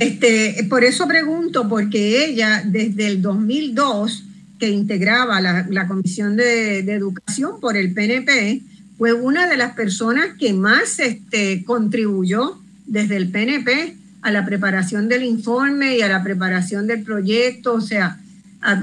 Este, 0.00 0.66
por 0.68 0.84
eso 0.84 1.06
pregunto, 1.08 1.68
porque 1.68 2.26
ella 2.26 2.62
desde 2.64 3.06
el 3.06 3.22
2002, 3.22 4.24
que 4.58 4.70
integraba 4.70 5.40
la, 5.40 5.88
Comisión 5.88 6.36
de, 6.36 6.78
Educación 6.80 7.60
por 7.60 7.76
el 7.76 7.92
PNP, 7.92 8.62
fue 8.98 9.12
una 9.12 9.46
de 9.48 9.56
las 9.56 9.74
personas 9.74 10.36
que 10.38 10.52
más 10.52 10.98
este, 10.98 11.64
contribuyó 11.64 12.58
desde 12.86 13.16
el 13.16 13.30
PNP 13.30 13.96
a 14.22 14.30
la 14.30 14.44
preparación 14.44 15.08
del 15.08 15.24
informe 15.24 15.98
y 15.98 16.02
a 16.02 16.08
la 16.08 16.22
preparación 16.22 16.86
del 16.86 17.02
proyecto. 17.02 17.74
O 17.74 17.80
sea, 17.80 18.18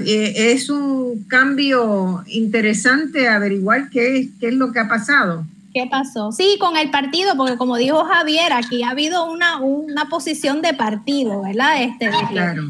eh, 0.06 0.52
es 0.52 0.70
un 0.70 1.24
cambio 1.24 2.24
interesante 2.28 3.28
averiguar 3.28 3.90
qué, 3.90 4.30
qué 4.40 4.48
es 4.48 4.54
lo 4.54 4.72
que 4.72 4.78
ha 4.78 4.88
pasado. 4.88 5.44
¿Qué 5.74 5.88
pasó? 5.90 6.30
Sí, 6.30 6.56
con 6.60 6.76
el 6.76 6.88
partido, 6.92 7.36
porque 7.36 7.56
como 7.56 7.76
dijo 7.76 8.04
Javier, 8.04 8.52
aquí 8.52 8.84
ha 8.84 8.90
habido 8.90 9.28
una, 9.28 9.56
una 9.56 10.04
posición 10.04 10.62
de 10.62 10.72
partido, 10.72 11.42
¿verdad? 11.42 11.82
Este, 11.82 12.12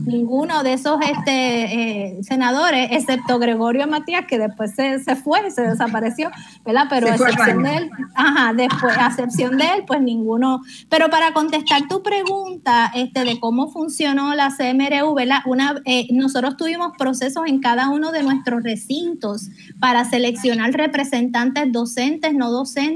ninguno 0.06 0.62
de 0.62 0.72
esos 0.72 0.98
este, 1.02 2.14
eh, 2.14 2.22
senadores, 2.22 2.88
excepto 2.92 3.38
Gregorio 3.38 3.86
Matías, 3.86 4.24
que 4.26 4.38
después 4.38 4.74
se, 4.74 5.00
se 5.04 5.16
fue, 5.16 5.50
se 5.50 5.60
desapareció, 5.60 6.30
¿verdad? 6.64 6.86
Pero 6.88 7.08
a 7.08 7.16
excepción 7.16 7.62
de 7.62 7.76
él, 7.76 7.90
ajá, 8.14 8.54
después, 8.54 8.96
a 8.96 9.08
excepción 9.08 9.58
de 9.58 9.64
él, 9.64 9.84
pues 9.86 10.00
ninguno. 10.00 10.62
Pero 10.88 11.10
para 11.10 11.34
contestar 11.34 11.86
tu 11.86 12.02
pregunta 12.02 12.90
este, 12.94 13.24
de 13.24 13.38
cómo 13.38 13.70
funcionó 13.70 14.34
la 14.34 14.48
CMRU, 14.48 15.12
¿verdad? 15.12 15.40
Una, 15.44 15.74
eh, 15.84 16.06
nosotros 16.10 16.56
tuvimos 16.56 16.92
procesos 16.96 17.42
en 17.48 17.60
cada 17.60 17.90
uno 17.90 18.12
de 18.12 18.22
nuestros 18.22 18.62
recintos 18.62 19.50
para 19.78 20.06
seleccionar 20.06 20.72
representantes 20.72 21.70
docentes, 21.70 22.32
no 22.32 22.50
docentes 22.50 22.93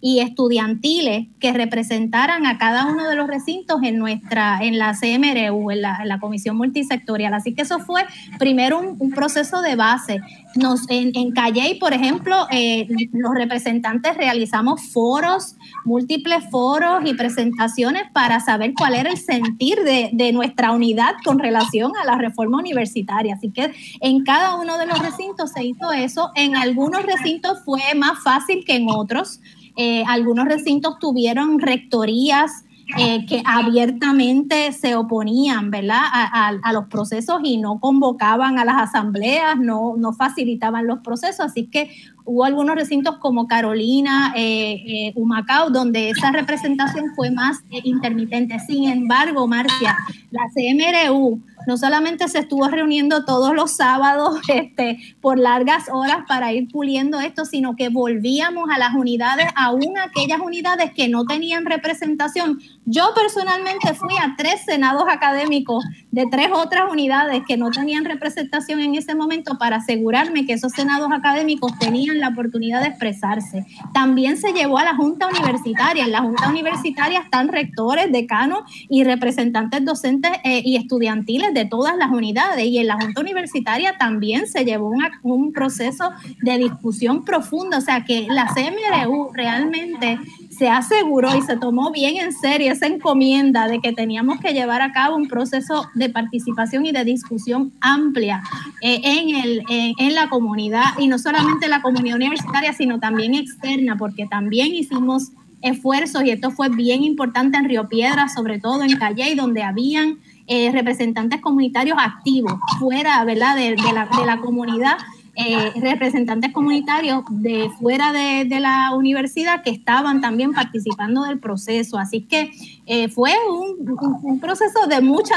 y 0.00 0.20
estudiantiles 0.20 1.26
que 1.38 1.52
representaran 1.52 2.46
a 2.46 2.58
cada 2.58 2.86
uno 2.86 3.08
de 3.08 3.16
los 3.16 3.26
recintos 3.26 3.82
en 3.82 3.98
nuestra, 3.98 4.58
en 4.60 4.78
la 4.78 4.94
CMRU, 4.94 5.70
en 5.70 5.82
la, 5.82 5.98
en 6.02 6.08
la 6.08 6.18
Comisión 6.18 6.56
Multisectorial. 6.56 7.34
Así 7.34 7.54
que 7.54 7.62
eso 7.62 7.78
fue 7.78 8.04
primero 8.38 8.78
un, 8.78 9.10
proceso 9.10 9.62
de 9.62 9.74
base. 9.74 10.20
Nos, 10.58 10.88
en, 10.90 11.12
en 11.14 11.30
Calley, 11.32 11.78
por 11.78 11.92
ejemplo, 11.92 12.46
eh, 12.50 12.86
los 13.12 13.32
representantes 13.34 14.16
realizamos 14.16 14.92
foros, 14.92 15.56
múltiples 15.84 16.44
foros 16.50 17.02
y 17.04 17.14
presentaciones 17.14 18.02
para 18.12 18.40
saber 18.40 18.74
cuál 18.76 18.94
era 18.94 19.10
el 19.10 19.16
sentir 19.16 19.82
de, 19.84 20.10
de 20.12 20.32
nuestra 20.32 20.72
unidad 20.72 21.14
con 21.24 21.38
relación 21.38 21.92
a 22.00 22.04
la 22.04 22.16
reforma 22.16 22.58
universitaria. 22.58 23.34
Así 23.34 23.50
que 23.50 23.72
en 24.00 24.24
cada 24.24 24.56
uno 24.56 24.78
de 24.78 24.86
los 24.86 24.98
recintos 24.98 25.52
se 25.52 25.64
hizo 25.64 25.92
eso. 25.92 26.30
En 26.34 26.56
algunos 26.56 27.04
recintos 27.04 27.58
fue 27.64 27.80
más 27.96 28.22
fácil 28.22 28.64
que 28.64 28.76
en 28.76 28.90
otros. 28.90 29.40
Eh, 29.76 30.02
algunos 30.08 30.46
recintos 30.46 30.98
tuvieron 30.98 31.60
rectorías 31.60 32.64
eh, 32.96 33.26
que 33.26 33.42
abiertamente 33.44 34.72
se 34.72 34.96
oponían 34.96 35.70
¿verdad? 35.70 36.00
A, 36.10 36.72
los 36.72 36.86
procesos 36.86 37.40
y 37.44 37.58
no 37.58 37.80
convocaban 37.80 38.58
a 38.58 38.64
las 38.64 38.76
asambleas, 38.76 39.58
no, 39.58 39.94
no 39.96 40.12
facilitaban 40.12 40.86
los 40.86 41.00
procesos. 41.00 41.40
Así 41.40 41.66
que 41.66 41.90
hubo 42.24 42.44
algunos 42.44 42.76
recintos 42.76 43.18
como 43.18 43.46
Carolina, 43.46 44.32
eh, 44.36 45.12
Humacao, 45.16 45.70
donde 45.70 46.10
esa 46.10 46.32
representación 46.32 47.14
fue 47.14 47.30
más 47.30 47.58
intermitente. 47.84 48.58
Sin 48.60 48.88
embargo, 48.88 49.46
Marcia, 49.46 49.96
la 50.30 50.42
CMRU 50.54 51.42
no 51.66 51.76
solamente 51.76 52.28
se 52.28 52.38
estuvo 52.38 52.68
reuniendo 52.68 53.24
todos 53.24 53.54
los 53.54 53.72
sábados 53.72 54.40
este, 54.48 54.98
por 55.20 55.38
largas 55.38 55.84
horas 55.92 56.18
para 56.26 56.52
ir 56.52 56.68
puliendo 56.68 57.20
esto, 57.20 57.44
sino 57.44 57.76
que 57.76 57.88
volvíamos 57.88 58.68
a 58.70 58.78
las 58.78 58.94
unidades, 58.94 59.46
aún 59.54 59.98
aquellas 59.98 60.40
unidades 60.40 60.92
que 60.92 61.08
no 61.08 61.24
tenían 61.24 61.64
representación. 61.64 62.60
Yo 62.84 63.10
personalmente 63.14 63.94
fui 63.94 64.14
a 64.16 64.34
tres 64.36 64.62
senados 64.64 65.04
académicos 65.08 65.84
de 66.10 66.26
tres 66.30 66.48
otras 66.52 66.90
unidades 66.90 67.42
que 67.46 67.56
no 67.56 67.70
tenían 67.70 68.04
representación 68.04 68.80
en 68.80 68.94
ese 68.94 69.14
momento 69.14 69.58
para 69.58 69.76
asegurarme 69.76 70.46
que 70.46 70.54
esos 70.54 70.72
senados 70.72 71.10
académicos 71.12 71.78
tenían 71.78 72.18
la 72.18 72.28
oportunidad 72.28 72.80
de 72.80 72.88
expresarse. 72.88 73.66
También 73.92 74.36
se 74.36 74.52
llevó 74.52 74.78
a 74.78 74.84
la 74.84 74.96
Junta 74.96 75.26
Universitaria. 75.26 76.04
En 76.04 76.12
la 76.12 76.22
Junta 76.22 76.48
Universitaria 76.48 77.20
están 77.20 77.48
rectores, 77.48 78.10
decanos 78.10 78.60
y 78.88 79.04
representantes 79.04 79.84
docentes 79.84 80.32
eh, 80.44 80.62
y 80.64 80.76
estudiantiles 80.76 81.47
de 81.54 81.64
todas 81.64 81.96
las 81.96 82.10
unidades. 82.10 82.64
Y 82.66 82.78
en 82.78 82.86
la 82.86 82.96
Junta 83.00 83.20
Universitaria 83.20 83.96
también 83.98 84.46
se 84.46 84.64
llevó 84.64 84.92
un 85.22 85.52
proceso 85.52 86.10
de 86.42 86.58
discusión 86.58 87.24
profunda, 87.24 87.78
o 87.78 87.80
sea 87.80 88.04
que 88.04 88.26
la 88.28 88.46
CMRU 88.46 89.30
realmente 89.32 90.18
se 90.50 90.68
aseguró 90.68 91.36
y 91.36 91.42
se 91.42 91.56
tomó 91.56 91.92
bien 91.92 92.16
en 92.16 92.32
serio 92.32 92.72
esa 92.72 92.86
encomienda 92.86 93.68
de 93.68 93.80
que 93.80 93.92
teníamos 93.92 94.40
que 94.40 94.52
llevar 94.52 94.82
a 94.82 94.92
cabo 94.92 95.14
un 95.14 95.28
proceso 95.28 95.88
de 95.94 96.08
participación 96.08 96.84
y 96.84 96.92
de 96.92 97.04
discusión 97.04 97.72
amplia 97.80 98.42
eh, 98.80 99.00
en, 99.04 99.36
el, 99.36 99.62
en 99.68 100.14
la 100.14 100.28
comunidad 100.28 100.98
y 100.98 101.06
no 101.06 101.18
solamente 101.18 101.68
la 101.68 101.80
comunidad 101.80 102.16
universitaria, 102.16 102.72
sino 102.72 102.98
también 102.98 103.34
externa, 103.34 103.96
porque 103.96 104.26
también 104.26 104.74
hicimos 104.74 105.30
esfuerzos 105.62 106.24
y 106.24 106.30
esto 106.30 106.50
fue 106.50 106.68
bien 106.68 107.02
importante 107.02 107.56
en 107.58 107.64
Río 107.64 107.88
Piedra, 107.88 108.28
sobre 108.28 108.58
todo 108.58 108.82
en 108.82 108.96
Calle, 108.96 109.34
donde 109.34 109.62
habían 109.62 110.18
eh, 110.50 110.70
representantes 110.72 111.42
comunitarios 111.42 111.98
activos, 112.00 112.54
fuera 112.78 113.22
¿verdad? 113.24 113.54
De, 113.54 113.76
la, 113.92 114.38
comunidad, 114.40 114.96
eh, 115.36 115.72
representantes 115.78 116.52
comunitarios 116.52 117.22
de 117.28 117.68
fuera 117.78 118.12
de, 118.12 118.46
la 118.58 118.94
universidad 118.94 119.62
que 119.62 119.68
estaban 119.68 120.22
también 120.22 120.52
participando 120.54 121.24
del 121.24 121.38
proceso. 121.38 121.98
Así 121.98 122.22
que 122.22 122.50
eh, 122.86 123.10
fue 123.10 123.32
un, 123.50 123.98
un, 124.22 124.40
proceso 124.40 124.86
de 124.88 125.02
mucha 125.02 125.34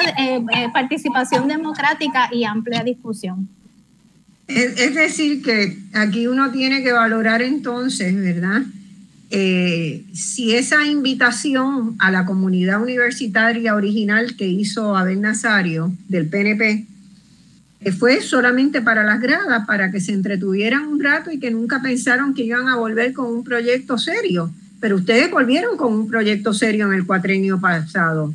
participación 0.71 1.49
democrática 1.49 2.29
y 2.31 2.45
amplia 2.45 2.81
discusión. 2.81 3.49
Es 4.47 4.95
decir, 4.95 5.41
que 5.43 5.77
aquí 5.93 6.27
uno 6.27 6.51
tiene 6.51 6.83
que 6.83 6.93
valorar 6.93 7.41
entonces, 7.41 8.15
¿verdad? 8.15 8.61
Eh, 9.33 10.03
si 10.13 10.53
esa 10.55 10.85
invitación 10.85 11.95
a 11.99 12.11
la 12.11 12.25
comunidad 12.25 12.81
universitaria 12.81 13.75
original 13.75 14.35
que 14.35 14.47
hizo 14.47 14.97
Abel 14.97 15.21
Nazario 15.21 15.93
del 16.09 16.27
PNP 16.27 16.85
que 17.81 17.91
fue 17.91 18.21
solamente 18.21 18.81
para 18.81 19.03
las 19.03 19.19
gradas, 19.19 19.65
para 19.65 19.89
que 19.89 19.99
se 19.99 20.13
entretuvieran 20.13 20.85
un 20.85 21.01
rato 21.01 21.31
y 21.31 21.39
que 21.39 21.49
nunca 21.49 21.81
pensaron 21.81 22.33
que 22.33 22.43
iban 22.43 22.67
a 22.67 22.75
volver 22.75 23.11
con 23.13 23.25
un 23.25 23.43
proyecto 23.43 23.97
serio. 23.97 24.51
Pero 24.79 24.97
ustedes 24.97 25.31
volvieron 25.31 25.77
con 25.77 25.93
un 25.93 26.07
proyecto 26.07 26.53
serio 26.53 26.87
en 26.87 26.93
el 26.93 27.07
cuatrenio 27.07 27.59
pasado 27.59 28.33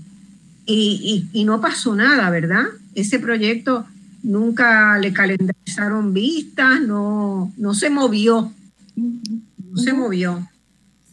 y, 0.64 1.28
y 1.32 1.44
no 1.44 1.60
pasó 1.60 1.94
nada, 1.94 2.28
¿verdad? 2.30 2.64
Ese 2.94 3.20
proyecto 3.20 3.86
nunca 4.24 4.98
le 4.98 5.12
calendarizaron 5.12 6.12
vistas, 6.12 6.80
no, 6.80 7.52
no 7.56 7.74
se 7.74 7.88
movió, 7.88 8.52
no 8.96 9.76
se 9.76 9.92
movió. 9.92 10.48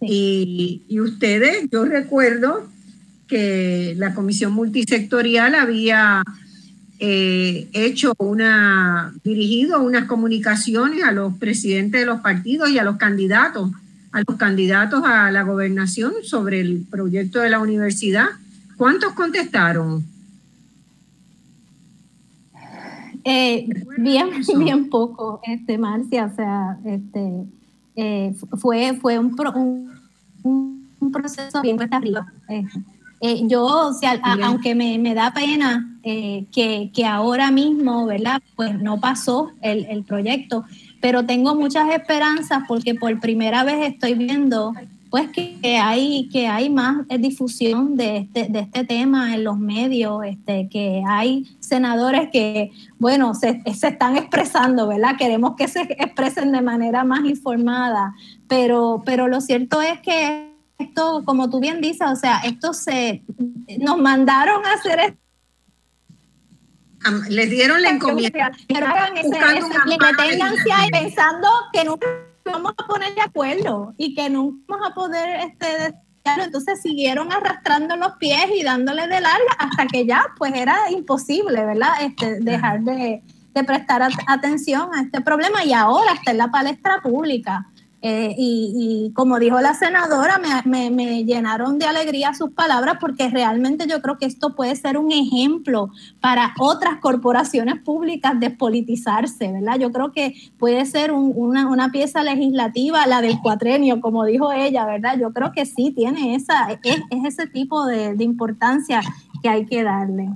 Y, 0.07 0.99
ustedes, 0.99 1.67
yo 1.71 1.85
recuerdo 1.85 2.67
que 3.27 3.93
la 3.97 4.13
comisión 4.13 4.53
multisectorial 4.53 5.55
había 5.55 6.23
eh, 6.99 7.69
hecho 7.73 8.13
una, 8.17 9.13
dirigido 9.23 9.81
unas 9.81 10.05
comunicaciones 10.05 11.03
a 11.03 11.11
los 11.11 11.37
presidentes 11.37 12.01
de 12.01 12.05
los 12.05 12.21
partidos 12.21 12.69
y 12.69 12.79
a 12.79 12.83
los 12.83 12.97
candidatos, 12.97 13.71
a 14.11 14.21
los 14.27 14.37
candidatos 14.37 15.03
a 15.05 15.31
la 15.31 15.43
gobernación 15.43 16.13
sobre 16.23 16.61
el 16.61 16.85
proyecto 16.89 17.39
de 17.39 17.49
la 17.49 17.59
universidad. 17.59 18.27
¿Cuántos 18.77 19.13
contestaron? 19.13 20.05
Eh, 23.23 23.67
bien, 23.97 24.29
bien 24.57 24.89
poco, 24.89 25.39
este, 25.43 25.77
Marcia, 25.77 26.25
o 26.25 26.35
sea, 26.35 26.77
este, 26.85 27.45
eh, 27.95 28.33
fue, 28.57 28.97
fue 28.99 29.19
un, 29.19 29.35
un, 29.55 29.92
proceso 31.11 31.61
bien 31.61 31.77
cuesta 31.77 31.97
arriba. 31.97 32.31
Eh, 32.49 32.65
eh, 33.21 33.41
yo, 33.47 33.65
o 33.65 33.93
sea, 33.93 34.19
aunque 34.43 34.75
me, 34.75 34.97
me, 34.97 35.13
da 35.13 35.31
pena 35.33 35.97
que, 36.03 36.91
que, 36.93 37.05
ahora 37.05 37.51
mismo, 37.51 38.05
¿verdad? 38.05 38.41
Pues 38.55 38.77
no 38.81 38.99
pasó 38.99 39.51
el, 39.61 39.85
el 39.85 40.03
proyecto, 40.03 40.65
pero 41.01 41.25
tengo 41.25 41.55
muchas 41.55 41.89
esperanzas 41.89 42.63
porque 42.67 42.95
por 42.95 43.17
primera 43.21 43.63
vez 43.63 43.93
estoy 43.93 44.15
viendo 44.15 44.73
pues 45.13 45.29
que 45.29 45.77
hay, 45.77 46.27
que 46.29 46.47
hay 46.47 46.71
más 46.71 47.05
difusión 47.19 47.95
de 47.95 48.17
este, 48.17 48.47
de 48.49 48.61
este 48.61 48.83
tema 48.83 49.35
en 49.35 49.43
los 49.43 49.59
medios, 49.59 50.25
este, 50.25 50.67
que 50.71 51.03
hay 51.07 51.55
senadores 51.59 52.29
que, 52.31 52.71
bueno, 52.97 53.35
se, 53.35 53.61
se, 53.75 53.89
están 53.89 54.17
expresando, 54.17 54.87
¿verdad? 54.87 55.15
Queremos 55.15 55.55
que 55.55 55.67
se 55.67 55.81
expresen 55.81 56.51
de 56.51 56.63
manera 56.63 57.03
más 57.03 57.25
informada, 57.25 58.15
pero, 58.47 59.03
pero 59.05 59.27
lo 59.27 59.39
cierto 59.39 59.83
es 59.83 59.99
que 59.99 60.51
esto, 60.79 61.21
como 61.25 61.47
tú 61.47 61.59
bien 61.59 61.79
dices, 61.79 62.07
o 62.11 62.15
sea, 62.15 62.39
esto 62.39 62.73
se, 62.73 63.21
nos 63.77 63.99
mandaron 63.99 64.65
a 64.65 64.73
hacer 64.73 64.99
esto 64.99 65.17
les 67.29 67.51
dieron 67.51 67.83
la 67.83 67.89
encomienda. 67.89 68.51
y 68.67 68.73
pensando 70.91 71.49
que 71.71 71.83
nunca 71.83 72.07
vamos 72.51 72.73
a 72.77 72.87
poner 72.87 73.13
de 73.15 73.21
acuerdo 73.21 73.93
y 73.97 74.15
que 74.15 74.29
nunca 74.29 74.65
vamos 74.67 74.89
a 74.89 74.93
poder 74.93 75.39
este, 75.41 75.95
entonces 76.25 76.81
siguieron 76.81 77.31
arrastrando 77.31 77.95
los 77.95 78.13
pies 78.13 78.47
y 78.55 78.63
dándole 78.63 79.07
de 79.07 79.21
larga 79.21 79.51
hasta 79.59 79.85
que 79.87 80.05
ya 80.05 80.25
pues 80.37 80.53
era 80.55 80.89
imposible, 80.91 81.65
¿verdad? 81.65 81.91
Este, 82.01 82.39
dejar 82.39 82.81
de, 82.81 83.21
de 83.53 83.63
prestar 83.63 84.01
atención 84.27 84.89
a 84.93 85.01
este 85.01 85.21
problema 85.21 85.63
y 85.63 85.73
ahora 85.73 86.13
está 86.13 86.31
en 86.31 86.37
la 86.37 86.49
palestra 86.49 87.01
pública. 87.01 87.67
Eh, 88.05 88.35
y, 88.37 89.13
como 89.15 89.39
dijo 89.39 89.61
la 89.61 89.73
senadora, 89.75 90.37
me, 90.65 91.23
llenaron 91.23 91.79
de 91.79 91.85
alegría 91.85 92.33
sus 92.33 92.51
palabras 92.51 92.97
porque 92.99 93.29
realmente 93.29 93.87
yo 93.87 94.01
creo 94.01 94.17
que 94.17 94.25
esto 94.25 94.57
puede 94.57 94.75
ser 94.75 94.97
un 94.97 95.13
ejemplo 95.13 95.89
para 96.19 96.53
otras 96.59 96.99
corporaciones 96.99 97.79
públicas 97.81 98.37
despolitizarse, 98.37 99.53
¿verdad? 99.53 99.79
Yo 99.79 99.93
creo 99.93 100.11
que 100.11 100.35
puede 100.59 100.85
ser 100.85 101.13
una, 101.13 101.91
pieza 101.93 102.23
legislativa, 102.23 103.07
la 103.07 103.21
del 103.21 103.39
cuatrenio, 103.41 104.01
como 104.01 104.25
dijo 104.25 104.51
ella, 104.51 104.85
¿verdad? 104.85 105.17
Yo 105.17 105.31
creo 105.31 105.53
que 105.53 105.65
sí 105.65 105.93
tiene 105.95 106.35
esa, 106.35 106.77
es, 106.83 107.01
ese 107.25 107.47
tipo 107.47 107.85
de, 107.85 108.15
de 108.15 108.23
importancia 108.25 108.99
que 109.41 109.47
hay 109.47 109.65
que 109.65 109.81
darle. 109.81 110.27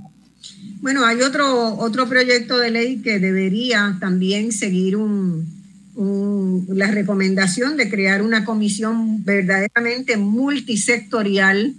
Bueno, 0.80 1.06
hay 1.06 1.22
otro, 1.22 1.76
otro 1.80 2.07
proyecto 2.07 2.60
de 2.60 2.72
ley 2.72 3.02
que 3.02 3.19
debería 3.19 3.98
también 3.99 4.53
seguir 4.53 4.95
un, 4.95 5.56
la 5.97 6.91
recomendación 6.91 7.75
de 7.75 7.89
crear 7.89 8.21
una 8.21 8.45
comisión 8.45 9.23
verdaderamente 9.23 10.15
multisectorial 10.17 11.73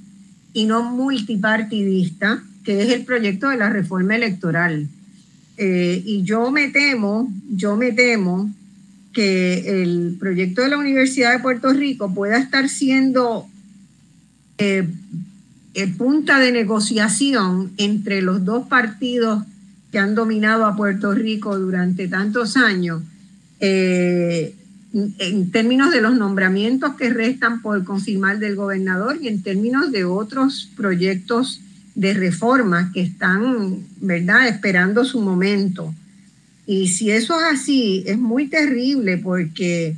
y 0.53 0.65
no 0.65 0.83
multipartidista, 0.83 2.43
que 2.65 2.83
es 2.83 2.91
el 2.91 3.05
proyecto 3.05 3.49
de 3.49 3.59
la 3.59 3.71
reforma 3.71 4.17
electoral. 4.17 4.89
Eh, 5.57 6.03
y 6.05 6.25
yo 6.25 6.51
me 6.51 6.69
temo, 6.69 7.33
yo 7.49 7.77
me 7.77 7.93
temo 7.93 8.53
que 9.13 9.83
el 9.83 10.17
proyecto 10.19 10.63
de 10.63 10.69
la 10.69 10.79
Universidad 10.79 11.33
de 11.33 11.39
Puerto 11.39 11.73
Rico 11.73 12.13
pueda 12.13 12.39
estar 12.39 12.69
siendo 12.69 13.47
eh, 14.59 14.89
eh, 15.75 15.87
punta 15.97 16.41
de 16.41 16.51
negociación 16.51 17.71
entre 17.77 18.21
los 18.21 18.45
dos 18.45 18.67
partidos 18.67 19.45
que 19.93 20.01
han 20.01 20.17
dominado 20.17 20.67
a 20.67 20.75
Puerto 20.75 21.15
Rico 21.15 21.57
durante 21.57 22.09
tantos 22.09 22.57
años 22.57 23.03
eh, 23.61 24.55
en 24.93 25.51
términos 25.51 25.93
de 25.93 26.01
los 26.01 26.17
nombramientos 26.17 26.95
que 26.95 27.11
restan 27.11 27.61
por 27.61 27.85
confirmar 27.85 28.39
del 28.39 28.57
gobernador 28.57 29.19
y 29.21 29.29
en 29.29 29.43
términos 29.43 29.93
de 29.93 30.05
otros 30.05 30.71
proyectos 30.77 31.61
de 31.95 32.15
reforma 32.15 32.91
que 32.93 33.03
están, 33.03 33.81
¿verdad?, 34.01 34.49
esperando 34.49 35.05
su 35.05 35.21
momento. 35.21 35.95
Y 36.67 36.89
si 36.89 37.11
eso 37.11 37.39
es 37.39 37.61
así, 37.61 38.05
es 38.07 38.19
muy 38.19 38.47
terrible 38.49 39.19
porque 39.19 39.97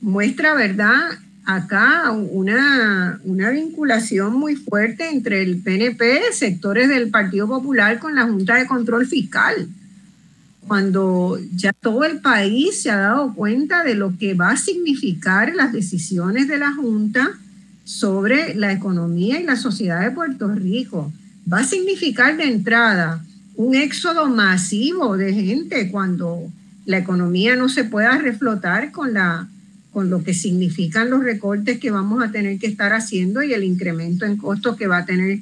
muestra, 0.00 0.54
¿verdad?, 0.54 1.18
acá 1.44 2.10
una, 2.10 3.20
una 3.24 3.50
vinculación 3.50 4.34
muy 4.34 4.56
fuerte 4.56 5.08
entre 5.08 5.42
el 5.42 5.58
PNP, 5.58 6.32
sectores 6.32 6.88
del 6.88 7.10
Partido 7.10 7.46
Popular, 7.46 8.00
con 8.00 8.16
la 8.16 8.24
Junta 8.24 8.56
de 8.56 8.66
Control 8.66 9.06
Fiscal 9.06 9.68
cuando 10.66 11.38
ya 11.54 11.72
todo 11.72 12.04
el 12.04 12.20
país 12.20 12.82
se 12.82 12.90
ha 12.90 12.96
dado 12.96 13.34
cuenta 13.34 13.84
de 13.84 13.94
lo 13.94 14.16
que 14.18 14.34
va 14.34 14.50
a 14.50 14.56
significar 14.56 15.54
las 15.54 15.72
decisiones 15.72 16.48
de 16.48 16.58
la 16.58 16.72
Junta 16.72 17.30
sobre 17.84 18.54
la 18.54 18.72
economía 18.72 19.40
y 19.40 19.44
la 19.44 19.56
sociedad 19.56 20.00
de 20.02 20.10
Puerto 20.10 20.48
Rico. 20.48 21.12
Va 21.50 21.60
a 21.60 21.64
significar 21.64 22.36
de 22.36 22.44
entrada 22.44 23.24
un 23.54 23.74
éxodo 23.74 24.28
masivo 24.28 25.16
de 25.16 25.32
gente 25.32 25.90
cuando 25.90 26.50
la 26.84 26.98
economía 26.98 27.56
no 27.56 27.68
se 27.68 27.84
pueda 27.84 28.18
reflotar 28.18 28.90
con, 28.90 29.14
la, 29.14 29.48
con 29.92 30.10
lo 30.10 30.24
que 30.24 30.34
significan 30.34 31.10
los 31.10 31.22
recortes 31.22 31.78
que 31.78 31.90
vamos 31.92 32.22
a 32.22 32.32
tener 32.32 32.58
que 32.58 32.66
estar 32.66 32.92
haciendo 32.92 33.42
y 33.42 33.54
el 33.54 33.62
incremento 33.62 34.24
en 34.24 34.36
costos 34.36 34.76
que 34.76 34.88
va 34.88 34.98
a 34.98 35.06
tener 35.06 35.40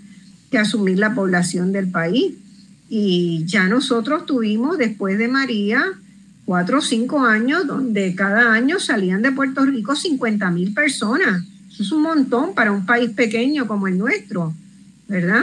que 0.50 0.58
asumir 0.58 0.98
la 0.98 1.14
población 1.14 1.72
del 1.72 1.90
país. 1.90 2.34
Y 2.96 3.44
ya 3.46 3.66
nosotros 3.66 4.24
tuvimos, 4.24 4.78
después 4.78 5.18
de 5.18 5.26
María, 5.26 5.84
cuatro 6.44 6.78
o 6.78 6.80
cinco 6.80 7.26
años 7.26 7.66
donde 7.66 8.14
cada 8.14 8.52
año 8.52 8.78
salían 8.78 9.20
de 9.20 9.32
Puerto 9.32 9.66
Rico 9.66 9.96
50 9.96 10.48
mil 10.52 10.72
personas. 10.72 11.42
Eso 11.72 11.82
es 11.82 11.90
un 11.90 12.02
montón 12.02 12.54
para 12.54 12.70
un 12.70 12.86
país 12.86 13.10
pequeño 13.10 13.66
como 13.66 13.88
el 13.88 13.98
nuestro, 13.98 14.54
¿verdad? 15.08 15.42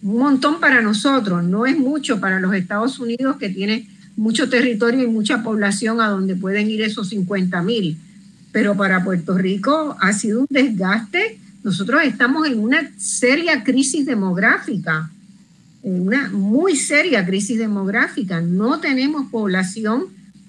Un 0.00 0.20
montón 0.20 0.58
para 0.58 0.80
nosotros, 0.80 1.44
no 1.44 1.66
es 1.66 1.78
mucho 1.78 2.18
para 2.18 2.40
los 2.40 2.54
Estados 2.54 2.98
Unidos 2.98 3.36
que 3.36 3.50
tiene 3.50 3.86
mucho 4.16 4.48
territorio 4.48 5.04
y 5.04 5.06
mucha 5.06 5.42
población 5.42 6.00
a 6.00 6.08
donde 6.08 6.34
pueden 6.34 6.70
ir 6.70 6.80
esos 6.80 7.10
50 7.10 7.60
mil. 7.60 7.98
Pero 8.52 8.74
para 8.74 9.04
Puerto 9.04 9.36
Rico 9.36 9.98
ha 10.00 10.14
sido 10.14 10.40
un 10.40 10.46
desgaste. 10.48 11.38
Nosotros 11.62 12.00
estamos 12.04 12.46
en 12.46 12.58
una 12.58 12.90
seria 12.96 13.62
crisis 13.64 14.06
demográfica 14.06 15.10
una 15.86 16.30
muy 16.30 16.74
seria 16.74 17.24
crisis 17.24 17.58
demográfica. 17.58 18.40
No 18.40 18.80
tenemos 18.80 19.30
población 19.30 20.06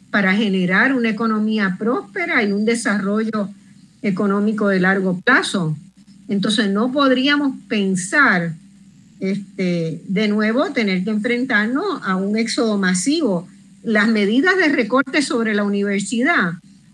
para 0.10 0.34
generar 0.34 0.96
una 0.96 1.10
economía 1.10 1.76
próspera 1.78 2.44
y 2.44 2.52
un 2.52 2.66
desarrollo 2.66 3.50
económico 4.02 4.68
de 4.68 4.80
largo 4.80 5.22
plazo. 5.22 5.78
Entonces 6.28 6.72
no 6.72 6.92
podríamos 6.92 7.54
pensar 7.68 8.56
este, 9.20 10.02
de 10.08 10.28
nuevo 10.28 10.72
tener 10.72 11.04
que 11.04 11.12
enfrentarnos 11.12 12.02
a 12.04 12.16
un 12.16 12.36
éxodo 12.36 12.80
masivo. 12.80 13.48
Las 13.84 14.08
medidas 14.08 14.58
de 14.58 14.70
recorte 14.70 15.22
sobre 15.22 15.54
la 15.54 15.64
universidad 15.64 16.54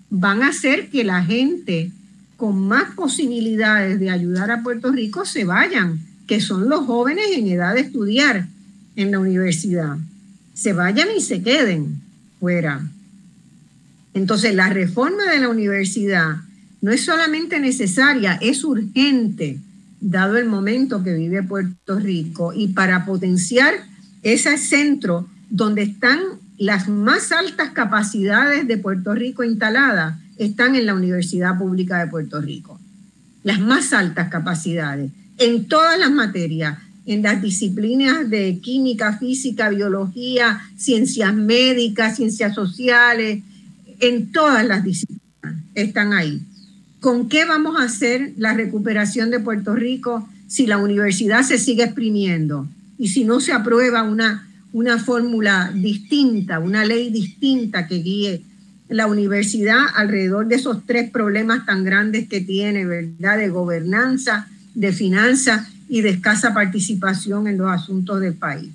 van 0.10 0.44
a 0.44 0.50
hacer 0.50 0.90
que 0.90 1.06
la 1.06 1.24
gente 1.24 1.92
con 2.36 2.60
más 2.68 2.94
posibilidades 2.94 4.02
de 4.02 4.10
ayudar 4.10 4.52
a 4.52 4.64
Puerto 4.64 4.92
Rico 4.92 5.24
se 5.24 5.46
vayan 5.46 6.02
que 6.34 6.42
son 6.42 6.68
los 6.68 6.88
jóvenes 6.88 7.26
en 7.36 7.46
edad 7.46 7.76
de 7.76 7.82
estudiar 7.82 8.48
en 8.96 9.12
la 9.12 9.20
universidad, 9.20 9.98
se 10.56 10.74
vayan 10.74 11.10
y 11.16 11.22
se 11.22 11.44
queden 11.44 12.02
fuera. 12.40 12.82
Entonces, 14.16 14.56
la 14.56 14.70
reforma 14.70 15.26
de 15.32 15.38
la 15.38 15.50
universidad 15.50 16.38
no 16.82 16.92
es 16.92 17.06
solamente 17.06 17.60
necesaria, 17.60 18.40
es 18.42 18.64
urgente, 18.64 19.60
dado 20.02 20.40
el 20.40 20.48
momento 20.48 21.04
que 21.04 21.14
vive 21.14 21.44
Puerto 21.44 22.00
Rico, 22.00 22.52
y 22.52 22.70
para 22.70 23.06
potenciar 23.06 23.76
ese 24.24 24.58
centro 24.58 25.28
donde 25.52 25.84
están 25.84 26.20
las 26.58 26.90
más 26.90 27.32
altas 27.32 27.74
capacidades 27.74 28.68
de 28.68 28.80
Puerto 28.80 29.14
Rico 29.14 29.44
instaladas, 29.44 30.18
están 30.40 30.74
en 30.74 30.88
la 30.88 30.96
Universidad 30.96 31.60
Pública 31.60 32.00
de 32.00 32.10
Puerto 32.10 32.42
Rico. 32.42 32.80
Las 33.44 33.60
más 33.60 33.94
altas 33.94 34.30
capacidades 34.30 35.12
en 35.38 35.68
todas 35.68 36.00
las 36.00 36.12
materias, 36.12 36.80
en 37.06 37.22
las 37.22 37.42
disciplinas 37.42 38.30
de 38.30 38.60
química, 38.60 39.18
física, 39.18 39.70
biología, 39.70 40.62
ciencias 40.78 41.34
médicas, 41.34 42.16
ciencias 42.16 42.56
sociales, 42.56 43.42
en 44.00 44.32
todas 44.32 44.66
las 44.66 44.84
disciplinas 44.84 45.24
están 45.76 46.14
ahí. 46.14 46.42
¿Con 47.00 47.28
qué 47.28 47.46
vamos 47.46 47.80
a 47.80 47.84
hacer 47.84 48.34
la 48.38 48.54
recuperación 48.54 49.30
de 49.30 49.40
Puerto 49.40 49.76
Rico 49.76 50.28
si 50.48 50.68
la 50.68 50.78
universidad 50.78 51.44
se 51.44 51.58
sigue 51.58 51.84
exprimiendo 51.84 52.68
y 52.98 53.10
si 53.10 53.26
no 53.26 53.40
se 53.40 53.52
aprueba 53.52 54.04
una, 54.04 54.48
una 54.72 55.00
fórmula 55.00 55.72
distinta, 55.74 56.60
una 56.60 56.86
ley 56.86 57.10
distinta 57.10 57.88
que 57.88 57.96
guíe 57.96 58.44
la 58.88 59.08
universidad 59.08 59.80
alrededor 59.96 60.48
de 60.48 60.56
esos 60.56 60.86
tres 60.86 61.10
problemas 61.10 61.66
tan 61.66 61.84
grandes 61.84 62.30
que 62.30 62.42
tiene, 62.42 62.86
¿verdad? 62.86 63.38
De 63.38 63.50
gobernanza, 63.50 64.48
de 64.74 64.92
finanzas 64.92 65.68
y 65.88 66.02
de 66.02 66.10
escasa 66.10 66.54
participación 66.54 67.48
en 67.48 67.58
los 67.58 67.70
asuntos 67.70 68.20
del 68.20 68.34
país. 68.34 68.70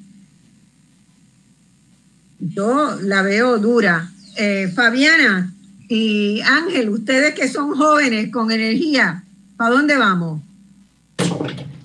Yo 2.38 2.96
la 3.02 3.22
veo 3.22 3.58
dura. 3.58 4.10
Eh, 4.36 4.70
Fabiana 4.74 5.52
y 5.88 6.40
Ángel, 6.42 6.90
ustedes 6.90 7.34
que 7.34 7.48
son 7.48 7.76
jóvenes 7.76 8.30
con 8.30 8.50
energía, 8.50 9.24
¿para 9.56 9.74
dónde 9.74 9.96
vamos? 9.96 10.40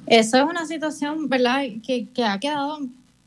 Eso 0.05 0.37
es 0.37 0.43
una 0.43 0.67
situación, 0.67 1.29
¿verdad?, 1.29 1.63
que, 1.83 2.07
que 2.13 2.23
ha 2.23 2.39
quedado 2.39 2.79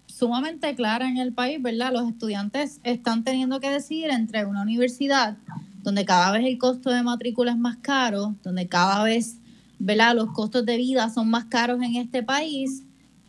sumamente 0.07 0.75
clara 0.77 1.09
en 1.09 1.17
el 1.17 1.33
país, 1.33 1.61
¿verdad? 1.61 1.93
Los 1.93 2.09
estudiantes 2.09 2.79
están 2.85 3.25
teniendo 3.25 3.59
que 3.61 3.71
decidir 3.71 4.11
entre 4.11 4.45
una 4.45 4.63
universidad 4.63 5.37
donde 5.83 6.05
cada 6.05 6.33
vez 6.33 6.45
el 6.45 6.59
costo 6.59 6.91
de 6.91 7.03
matrícula 7.03 7.53
es 7.53 7.59
más 7.59 7.77
caro, 7.77 8.35
donde 8.43 8.67
cada 8.67 9.05
vez 9.05 9.37
¿verdad? 9.79 10.15
Los 10.15 10.33
costos 10.33 10.65
de 10.65 10.77
vida 10.77 11.09
son 11.11 11.29
más 11.29 11.47
caros 11.47 11.83
en 11.83 11.97
este 11.97 12.23
país 12.23 12.83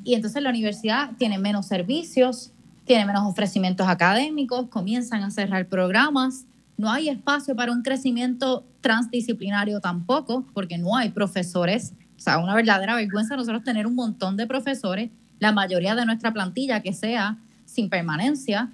y 0.03 0.13
entonces 0.13 0.41
la 0.41 0.49
universidad 0.49 1.11
tiene 1.17 1.37
menos 1.37 1.65
servicios, 1.65 2.51
tiene 2.85 3.05
menos 3.05 3.23
ofrecimientos 3.25 3.87
académicos, 3.87 4.67
comienzan 4.69 5.23
a 5.23 5.31
cerrar 5.31 5.67
programas, 5.67 6.45
no 6.77 6.91
hay 6.91 7.09
espacio 7.09 7.55
para 7.55 7.71
un 7.71 7.81
crecimiento 7.81 8.63
transdisciplinario 8.81 9.81
tampoco, 9.81 10.45
porque 10.53 10.77
no 10.77 10.95
hay 10.95 11.09
profesores. 11.09 11.93
O 12.15 12.19
sea, 12.19 12.37
una 12.37 12.55
verdadera 12.55 12.95
vergüenza 12.95 13.35
nosotros 13.35 13.63
tener 13.63 13.87
un 13.87 13.95
montón 13.95 14.37
de 14.37 14.47
profesores, 14.47 15.09
la 15.39 15.51
mayoría 15.51 15.95
de 15.95 16.05
nuestra 16.05 16.31
plantilla 16.31 16.81
que 16.81 16.93
sea 16.93 17.37
sin 17.65 17.89
permanencia. 17.89 18.71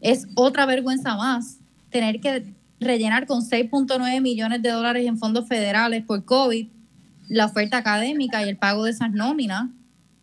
Es 0.00 0.26
otra 0.34 0.64
vergüenza 0.64 1.16
más 1.16 1.58
tener 1.90 2.20
que 2.20 2.54
rellenar 2.78 3.26
con 3.26 3.42
6.9 3.42 4.20
millones 4.20 4.62
de 4.62 4.70
dólares 4.70 5.06
en 5.06 5.18
fondos 5.18 5.46
federales 5.46 6.04
por 6.04 6.24
COVID 6.24 6.68
la 7.30 7.46
oferta 7.46 7.78
académica 7.78 8.44
y 8.44 8.48
el 8.48 8.56
pago 8.56 8.84
de 8.84 8.90
esas 8.90 9.12
nóminas, 9.12 9.70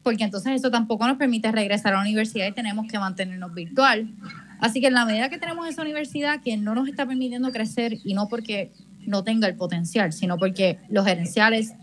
porque 0.04 0.26
entonces 0.26 0.54
eso 0.54 0.70
tampoco 0.70 1.08
nos 1.08 1.18
permite 1.18 1.52
regresar 1.52 1.94
a 1.94 1.98
la 1.98 2.02
universidad 2.02 2.48
y 2.48 2.52
tenemos 2.52 2.86
que 2.88 3.00
mantenernos 3.00 3.54
virtual. 3.54 4.14
Así 4.60 4.82
que 4.82 4.88
en 4.88 4.94
la 4.94 5.06
medida 5.06 5.30
que 5.30 5.38
tenemos 5.38 5.68
esa 5.68 5.84
universidad 5.84 6.42
que 6.42 6.58
no 6.58 6.76
nos 6.76 6.88
está 6.90 7.06
permitiendo 7.06 7.52
crecer 7.52 7.98
y 8.04 8.14
no 8.14 8.28
porque 8.28 8.74
no 9.06 9.24
tenga 9.24 9.48
el 9.48 9.56
potencial, 9.56 10.12
sino 10.12 10.38
porque 10.38 10.80
los 10.90 11.06
gerenciales, 11.06 11.74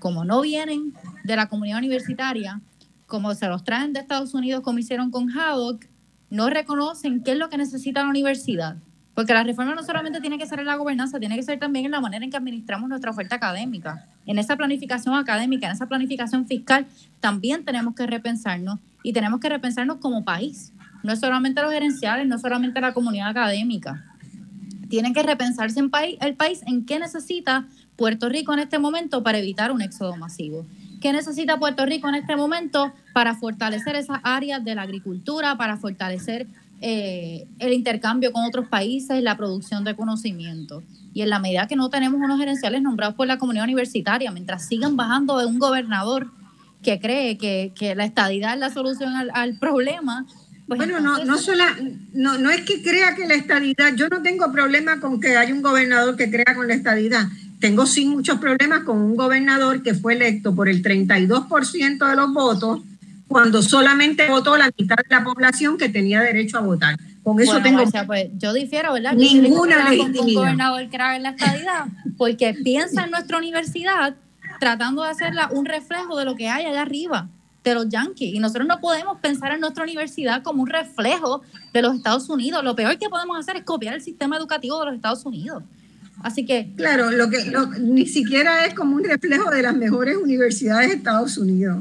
como 0.00 0.24
no 0.24 0.40
vienen 0.40 0.92
de 1.22 1.36
la 1.36 1.46
comunidad 1.46 1.78
universitaria, 1.78 2.60
como 3.06 3.34
se 3.34 3.46
los 3.46 3.62
traen 3.62 3.92
de 3.92 4.00
Estados 4.00 4.34
Unidos, 4.34 4.62
como 4.62 4.80
hicieron 4.80 5.12
con 5.12 5.30
Haddock, 5.30 5.86
no 6.28 6.50
reconocen 6.50 7.22
qué 7.22 7.32
es 7.32 7.38
lo 7.38 7.50
que 7.50 7.56
necesita 7.56 8.02
la 8.02 8.08
universidad. 8.08 8.78
Porque 9.14 9.32
la 9.32 9.44
reforma 9.44 9.76
no 9.76 9.84
solamente 9.84 10.20
tiene 10.20 10.38
que 10.38 10.46
ser 10.46 10.58
en 10.58 10.66
la 10.66 10.74
gobernanza, 10.74 11.20
tiene 11.20 11.36
que 11.36 11.42
ser 11.44 11.60
también 11.60 11.84
en 11.84 11.92
la 11.92 12.00
manera 12.00 12.24
en 12.24 12.32
que 12.32 12.36
administramos 12.36 12.88
nuestra 12.88 13.12
oferta 13.12 13.36
académica. 13.36 14.08
En 14.26 14.38
esa 14.38 14.56
planificación 14.56 15.14
académica, 15.14 15.66
en 15.66 15.72
esa 15.72 15.86
planificación 15.86 16.46
fiscal, 16.46 16.86
también 17.20 17.64
tenemos 17.64 17.94
que 17.94 18.06
repensarnos 18.06 18.78
y 19.02 19.12
tenemos 19.12 19.40
que 19.40 19.48
repensarnos 19.48 19.98
como 19.98 20.24
país. 20.24 20.72
No 21.02 21.12
es 21.12 21.20
solamente 21.20 21.62
los 21.62 21.72
gerenciales, 21.72 22.26
no 22.26 22.36
es 22.36 22.42
solamente 22.42 22.80
la 22.80 22.94
comunidad 22.94 23.28
académica. 23.28 24.04
Tienen 24.88 25.14
que 25.14 25.22
repensarse 25.22 25.80
el 25.80 26.36
país 26.36 26.62
en 26.66 26.84
qué 26.84 26.98
necesita 26.98 27.66
Puerto 27.96 28.28
Rico 28.28 28.52
en 28.52 28.60
este 28.60 28.78
momento 28.78 29.22
para 29.22 29.38
evitar 29.38 29.72
un 29.72 29.82
éxodo 29.82 30.16
masivo. 30.16 30.66
¿Qué 31.00 31.12
necesita 31.12 31.58
Puerto 31.58 31.84
Rico 31.84 32.08
en 32.08 32.14
este 32.14 32.36
momento 32.36 32.92
para 33.12 33.34
fortalecer 33.34 33.96
esas 33.96 34.20
áreas 34.22 34.64
de 34.64 34.74
la 34.74 34.82
agricultura, 34.82 35.56
para 35.56 35.76
fortalecer 35.76 36.46
eh, 36.84 37.46
el 37.60 37.72
intercambio 37.72 38.32
con 38.32 38.44
otros 38.44 38.66
países, 38.66 39.22
la 39.22 39.36
producción 39.36 39.84
de 39.84 39.94
conocimiento. 39.94 40.82
Y 41.14 41.22
en 41.22 41.30
la 41.30 41.38
medida 41.38 41.66
que 41.66 41.76
no 41.76 41.90
tenemos 41.90 42.20
unos 42.20 42.38
gerenciales 42.38 42.82
nombrados 42.82 43.14
por 43.14 43.26
la 43.26 43.38
comunidad 43.38 43.64
universitaria, 43.64 44.30
mientras 44.30 44.66
sigan 44.66 44.96
bajando 44.96 45.38
de 45.38 45.46
un 45.46 45.58
gobernador 45.58 46.30
que 46.82 46.98
cree 46.98 47.38
que, 47.38 47.94
la 47.94 48.04
estadidad 48.04 48.54
es 48.54 48.60
la 48.60 48.70
solución 48.70 49.12
al, 49.32 49.58
problema. 49.58 50.26
Pues 50.66 50.78
bueno, 50.78 51.00
no, 51.00 51.24
no, 51.24 51.36
no, 52.14 52.38
no 52.38 52.50
es 52.50 52.62
que 52.62 52.82
crea 52.82 53.14
que 53.14 53.26
la 53.26 53.34
estadidad, 53.34 53.94
yo 53.94 54.08
no 54.08 54.22
tengo 54.22 54.50
problema 54.52 55.00
con 55.00 55.20
que 55.20 55.36
haya 55.36 55.54
un 55.54 55.62
gobernador 55.62 56.16
que 56.16 56.30
crea 56.30 56.54
con 56.54 56.66
la 56.66 56.74
estadidad. 56.74 57.26
Tengo 57.60 57.86
sí 57.86 58.06
muchos 58.06 58.38
problemas 58.38 58.82
con 58.82 58.98
un 58.98 59.14
gobernador 59.14 59.82
que 59.82 59.94
fue 59.94 60.14
electo 60.14 60.54
por 60.54 60.68
el 60.68 60.82
32% 60.82 62.08
de 62.08 62.16
los 62.16 62.32
votos 62.32 62.80
cuando 63.28 63.62
solamente 63.62 64.28
votó 64.28 64.56
la 64.56 64.70
mitad 64.76 64.96
de 64.96 65.04
la 65.08 65.24
población 65.24 65.78
que 65.78 65.88
tenía 65.88 66.20
derecho 66.20 66.58
a 66.58 66.62
votar. 66.62 66.98
Con 67.22 67.40
eso 67.40 67.62
tengo. 67.62 67.82
pues 68.06 68.28
yo 68.36 68.52
difiero, 68.52 68.92
¿verdad? 68.92 69.14
Ninguna 69.14 69.90
legitimidad. 69.90 70.26
un 70.26 70.34
gobernador 70.34 70.88
que 70.88 70.96
en 70.96 71.22
la 71.22 71.30
estadidad, 71.30 71.86
porque 72.16 72.54
piensa 72.64 73.04
en 73.04 73.10
nuestra 73.12 73.38
universidad 73.38 74.16
tratando 74.58 75.02
de 75.02 75.10
hacerla 75.10 75.48
un 75.52 75.64
reflejo 75.64 76.16
de 76.16 76.24
lo 76.24 76.36
que 76.36 76.48
hay 76.48 76.66
allá 76.66 76.82
arriba, 76.82 77.28
de 77.64 77.74
los 77.74 77.88
yankees. 77.88 78.34
Y 78.34 78.38
nosotros 78.38 78.66
no 78.66 78.80
podemos 78.80 79.18
pensar 79.20 79.52
en 79.52 79.60
nuestra 79.60 79.84
universidad 79.84 80.42
como 80.42 80.62
un 80.62 80.68
reflejo 80.68 81.42
de 81.72 81.82
los 81.82 81.96
Estados 81.96 82.28
Unidos. 82.28 82.62
Lo 82.64 82.74
peor 82.74 82.98
que 82.98 83.08
podemos 83.08 83.38
hacer 83.38 83.56
es 83.56 83.64
copiar 83.64 83.94
el 83.94 84.02
sistema 84.02 84.36
educativo 84.36 84.78
de 84.80 84.86
los 84.86 84.94
Estados 84.94 85.24
Unidos. 85.24 85.62
Así 86.22 86.44
que. 86.44 86.70
Claro, 86.76 87.10
lo 87.10 87.28
que 87.28 87.52
ni 87.80 88.06
siquiera 88.06 88.64
es 88.64 88.74
como 88.74 88.96
un 88.96 89.04
reflejo 89.04 89.50
de 89.50 89.62
las 89.62 89.74
mejores 89.74 90.16
universidades 90.16 90.88
de 90.88 90.96
Estados 90.96 91.38
Unidos. 91.38 91.78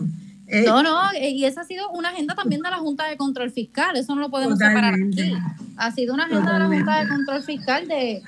Eh, 0.51 0.65
no, 0.65 0.83
no, 0.83 0.99
eh, 1.13 1.29
y 1.29 1.45
esa 1.45 1.61
ha 1.61 1.63
sido 1.63 1.89
una 1.91 2.09
agenda 2.09 2.35
también 2.35 2.61
de 2.61 2.69
la 2.69 2.75
Junta 2.75 3.07
de 3.07 3.15
Control 3.15 3.51
Fiscal, 3.51 3.95
eso 3.95 4.13
no 4.13 4.19
lo 4.19 4.29
podemos 4.29 4.59
separar 4.59 4.95
aquí. 4.95 5.33
Ha 5.77 5.91
sido 5.91 6.13
una 6.13 6.25
agenda 6.25 6.51
de 6.51 6.59
la 6.59 6.67
Junta 6.67 6.99
de 6.99 7.07
Control 7.07 7.41
Fiscal 7.41 7.87
de, 7.87 8.21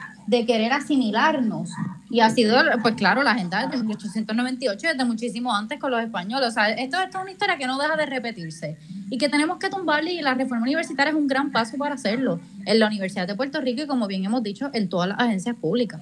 querer 0.45 0.71
asimilarnos. 0.71 1.69
Y 2.09 2.21
ha 2.21 2.29
sido, 2.29 2.55
pues 2.81 2.95
claro, 2.95 3.23
la 3.23 3.31
agenda 3.31 3.67
desde 3.67 3.83
1898, 3.83 4.87
desde 4.87 5.03
muchísimo 5.03 5.53
antes 5.53 5.79
con 5.79 5.91
los 5.91 6.01
españoles. 6.01 6.47
O 6.47 6.51
sea, 6.51 6.69
esto, 6.69 7.01
esto 7.01 7.17
es 7.17 7.23
una 7.23 7.31
historia 7.31 7.57
que 7.57 7.67
no 7.67 7.77
deja 7.77 7.97
de 7.97 8.05
repetirse 8.05 8.77
y 9.09 9.17
que 9.17 9.27
tenemos 9.27 9.57
que 9.57 9.69
tumbarle 9.69 10.13
y 10.13 10.21
la 10.21 10.33
reforma 10.33 10.63
universitaria 10.63 11.11
es 11.11 11.17
un 11.17 11.27
gran 11.27 11.51
paso 11.51 11.75
para 11.77 11.95
hacerlo 11.95 12.39
en 12.65 12.79
la 12.79 12.87
Universidad 12.87 13.27
de 13.27 13.35
Puerto 13.35 13.59
Rico 13.59 13.81
y 13.81 13.87
como 13.87 14.07
bien 14.07 14.23
hemos 14.23 14.43
dicho, 14.43 14.69
en 14.73 14.87
todas 14.87 15.09
las 15.09 15.19
agencias 15.19 15.57
públicas. 15.57 15.99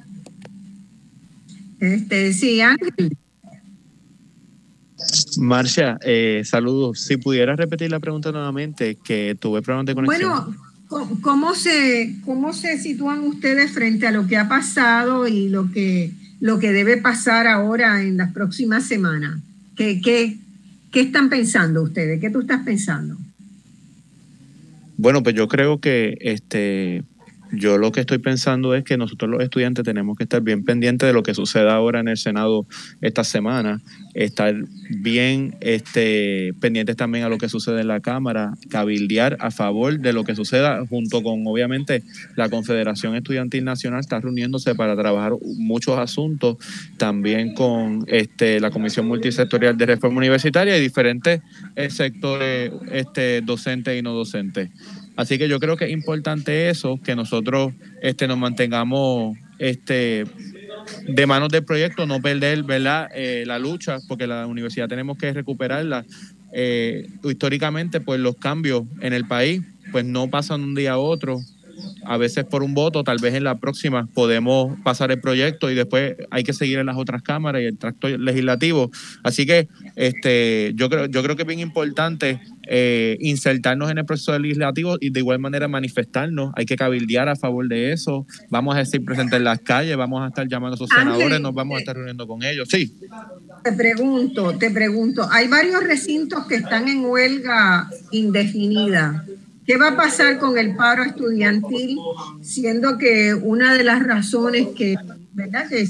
Este, 1.80 2.32
sí, 2.34 2.62
Ángel. 2.62 3.18
Marcia, 5.38 5.98
eh, 6.04 6.42
saludos. 6.46 7.00
Si 7.02 7.18
pudieras 7.18 7.58
repetir 7.58 7.92
la 7.92 8.00
pregunta 8.00 8.32
nuevamente, 8.32 8.98
que 9.04 9.36
tuve 9.40 9.62
problemas 9.62 9.86
de 9.86 9.96
conexión. 9.96 10.58
Bueno, 10.90 11.18
¿cómo 11.22 11.56
se, 11.56 12.18
¿cómo 12.26 12.54
se 12.54 12.78
sitúan 12.78 13.20
ustedes 13.20 13.72
frente 13.72 14.08
a 14.08 14.12
lo 14.12 14.28
que 14.28 14.38
ha 14.38 14.50
pasado 14.50 15.28
y 15.28 15.50
lo 15.50 15.72
que, 15.72 16.12
lo 16.40 16.60
que 16.60 16.72
debe 16.72 16.98
pasar 16.98 17.48
ahora 17.48 18.02
en 18.02 18.18
las 18.18 18.32
próximas 18.34 18.86
semanas? 18.86 19.40
¿Qué, 19.76 20.02
qué, 20.02 20.38
qué 20.92 21.02
están 21.02 21.30
pensando 21.30 21.82
ustedes? 21.82 22.20
¿Qué 22.20 22.30
tú 22.30 22.42
estás 22.42 22.64
pensando? 22.64 23.18
Bueno, 24.98 25.24
pues 25.24 25.36
yo 25.36 25.48
creo 25.48 25.80
que 25.80 26.18
este, 26.22 27.04
yo 27.52 27.78
lo 27.78 27.92
que 27.92 28.02
estoy 28.02 28.20
pensando 28.20 28.74
es 28.76 28.84
que 28.84 28.98
nosotros 28.98 29.30
los 29.30 29.44
estudiantes 29.44 29.84
tenemos 29.84 30.18
que 30.18 30.24
estar 30.24 30.42
bien 30.42 30.64
pendientes 30.64 31.08
de 31.08 31.14
lo 31.14 31.24
que 31.24 31.34
suceda 31.34 31.74
ahora 31.74 32.00
en 32.00 32.08
el 32.08 32.18
Senado 32.18 32.66
esta 33.02 33.24
semana, 33.24 33.82
estar 34.14 34.56
bien 34.90 35.56
este, 35.60 36.54
pendientes 36.60 36.96
también 36.96 37.26
a 37.26 37.30
lo 37.30 37.38
que 37.38 37.50
sucede 37.50 37.82
en 37.82 37.88
la 37.88 38.00
Cámara, 38.00 38.54
cabildear 38.70 39.38
a 39.40 39.52
favor 39.52 40.00
de 40.00 40.14
lo 40.14 40.24
que 40.24 40.36
suceda, 40.36 40.86
junto 40.88 41.22
con 41.24 41.46
obviamente 41.46 42.04
la 42.36 42.50
Confederación 42.50 43.16
Estudiantil 43.16 43.66
Nacional 43.66 44.00
está 44.00 44.20
reuniéndose 44.20 44.76
para 44.76 44.96
trabajar 44.96 45.34
muchos 45.58 45.98
asuntos, 45.98 46.58
también 46.98 47.54
con 47.54 48.06
este, 48.08 48.60
la 48.60 48.72
Comisión 48.72 49.08
Multisectorial 49.08 49.78
de 49.78 49.86
Reforma 49.86 50.18
Universitaria 50.18 50.78
y 50.78 50.82
diferentes 50.82 51.42
eh, 51.76 51.90
sectores 51.90 52.72
este, 52.92 53.42
docentes 53.42 53.98
y 53.98 54.02
no 54.02 54.14
docentes. 54.14 54.70
Así 55.22 55.38
que 55.38 55.48
yo 55.48 55.60
creo 55.60 55.78
que 55.78 55.86
es 55.86 55.92
importante 55.92 56.70
eso, 56.70 57.00
que 57.04 57.16
nosotros 57.16 57.74
este, 58.02 58.28
nos 58.28 58.40
mantengamos 58.40 59.38
este, 59.60 60.26
de 61.08 61.28
manos 61.28 61.50
del 61.50 61.64
proyecto, 61.64 62.08
no 62.08 62.20
perder 62.20 62.64
¿verdad? 62.64 63.08
Eh, 63.14 63.44
la 63.46 63.60
lucha, 63.60 64.00
porque 64.08 64.26
la 64.26 64.48
universidad 64.48 64.88
tenemos 64.88 65.20
que 65.20 65.32
recuperarla. 65.32 66.06
Eh, 66.54 67.08
históricamente, 67.24 68.02
pues 68.02 68.20
los 68.20 68.36
cambios 68.36 68.86
en 69.00 69.14
el 69.14 69.28
país 69.28 69.62
pues 69.92 70.06
no 70.06 70.28
pasan 70.28 70.62
de 70.62 70.68
un 70.68 70.76
día 70.76 70.94
a 70.94 70.98
otro, 70.98 71.40
a 72.06 72.18
veces 72.18 72.46
por 72.46 72.64
un 72.64 72.74
voto, 72.74 73.04
tal 73.04 73.18
vez 73.20 73.34
en 73.34 73.44
la 73.44 73.60
próxima 73.60 74.08
podemos 74.14 74.80
pasar 74.82 75.12
el 75.12 75.20
proyecto 75.20 75.70
y 75.70 75.76
después 75.76 76.16
hay 76.30 76.44
que 76.44 76.54
seguir 76.54 76.80
en 76.80 76.86
las 76.86 76.98
otras 76.98 77.22
cámaras 77.22 77.62
y 77.62 77.66
el 77.66 77.78
tracto 77.78 78.08
legislativo. 78.08 78.92
Así 79.24 79.46
que 79.46 79.68
este, 79.96 80.74
yo, 80.76 80.90
creo, 80.90 81.06
yo 81.06 81.24
creo 81.24 81.36
que 81.36 81.44
es 81.44 81.48
bien 81.48 81.60
importante 81.60 82.40
eh, 82.68 83.18
insertarnos 83.20 83.90
en 83.92 83.98
el 83.98 84.06
proceso 84.06 84.38
legislativo 84.38 84.98
y 85.00 85.10
de 85.10 85.20
igual 85.20 85.40
manera 85.40 85.68
manifestarnos. 85.68 86.54
Hay 86.56 86.66
que 86.66 86.76
cabildear 86.76 87.28
a 87.28 87.36
favor 87.36 87.68
de 87.68 87.92
eso. 87.92 88.26
Vamos 88.50 88.76
a 88.76 88.82
estar 88.82 89.02
presentes 89.02 89.38
en 89.38 89.44
las 89.44 89.60
calles, 89.60 89.98
vamos 89.98 90.24
a 90.24 90.28
estar 90.28 90.48
llamando 90.48 90.76
a 90.76 90.76
esos 90.76 90.90
senadores, 90.90 91.42
nos 91.42 91.54
vamos 91.54 91.78
a 91.78 91.80
estar 91.80 91.96
reuniendo 91.96 92.28
con 92.28 92.44
ellos. 92.44 92.68
Sí. 92.70 92.96
Te 93.64 93.74
pregunto, 93.74 94.58
te 94.58 94.72
pregunto, 94.72 95.28
hay 95.32 95.48
varios 95.48 95.84
recintos 95.84 96.46
que 96.48 96.56
están 96.56 96.88
en 96.88 97.06
huelga 97.06 97.90
indefinida. 98.12 99.26
¿Qué 99.66 99.78
va 99.78 99.90
a 99.90 99.96
pasar 99.96 100.40
con 100.40 100.58
el 100.58 100.76
paro 100.76 101.04
estudiantil? 101.04 101.98
Siendo 102.42 102.98
que 102.98 103.34
una 103.34 103.74
de 103.74 103.84
las 103.84 104.04
razones 104.04 104.70
que, 104.76 104.96
¿verdad? 105.34 105.70
que 105.70 105.88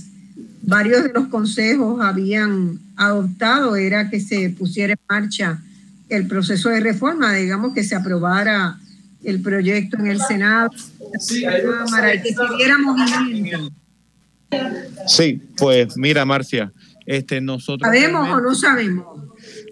varios 0.62 1.04
de 1.04 1.12
los 1.14 1.28
consejos 1.28 2.02
habían 2.02 2.80
adoptado 2.96 3.76
era 3.76 4.10
que 4.10 4.20
se 4.20 4.50
pusiera 4.50 4.94
en 4.94 5.00
marcha 5.10 5.62
el 6.10 6.28
proceso 6.28 6.70
de 6.70 6.82
reforma, 6.82 7.34
digamos 7.34 7.74
que 7.74 7.84
se 7.84 7.96
aprobara 7.96 8.78
el 9.24 9.42
proyecto 9.42 9.98
en 9.98 10.08
el 10.08 10.22
Senado, 10.22 10.70
Cámara, 11.42 12.16
y 12.16 12.22
que 12.22 12.30
siguiera 12.30 12.78
movimiento. 12.78 13.72
Sí, 15.08 15.42
pues 15.58 15.96
mira, 15.96 16.26
Marcia, 16.26 16.72
este, 17.06 17.40
nosotros... 17.40 17.88
¿Sabemos 17.88 18.30
o 18.30 18.42
no 18.42 18.54
sabemos? 18.56 19.06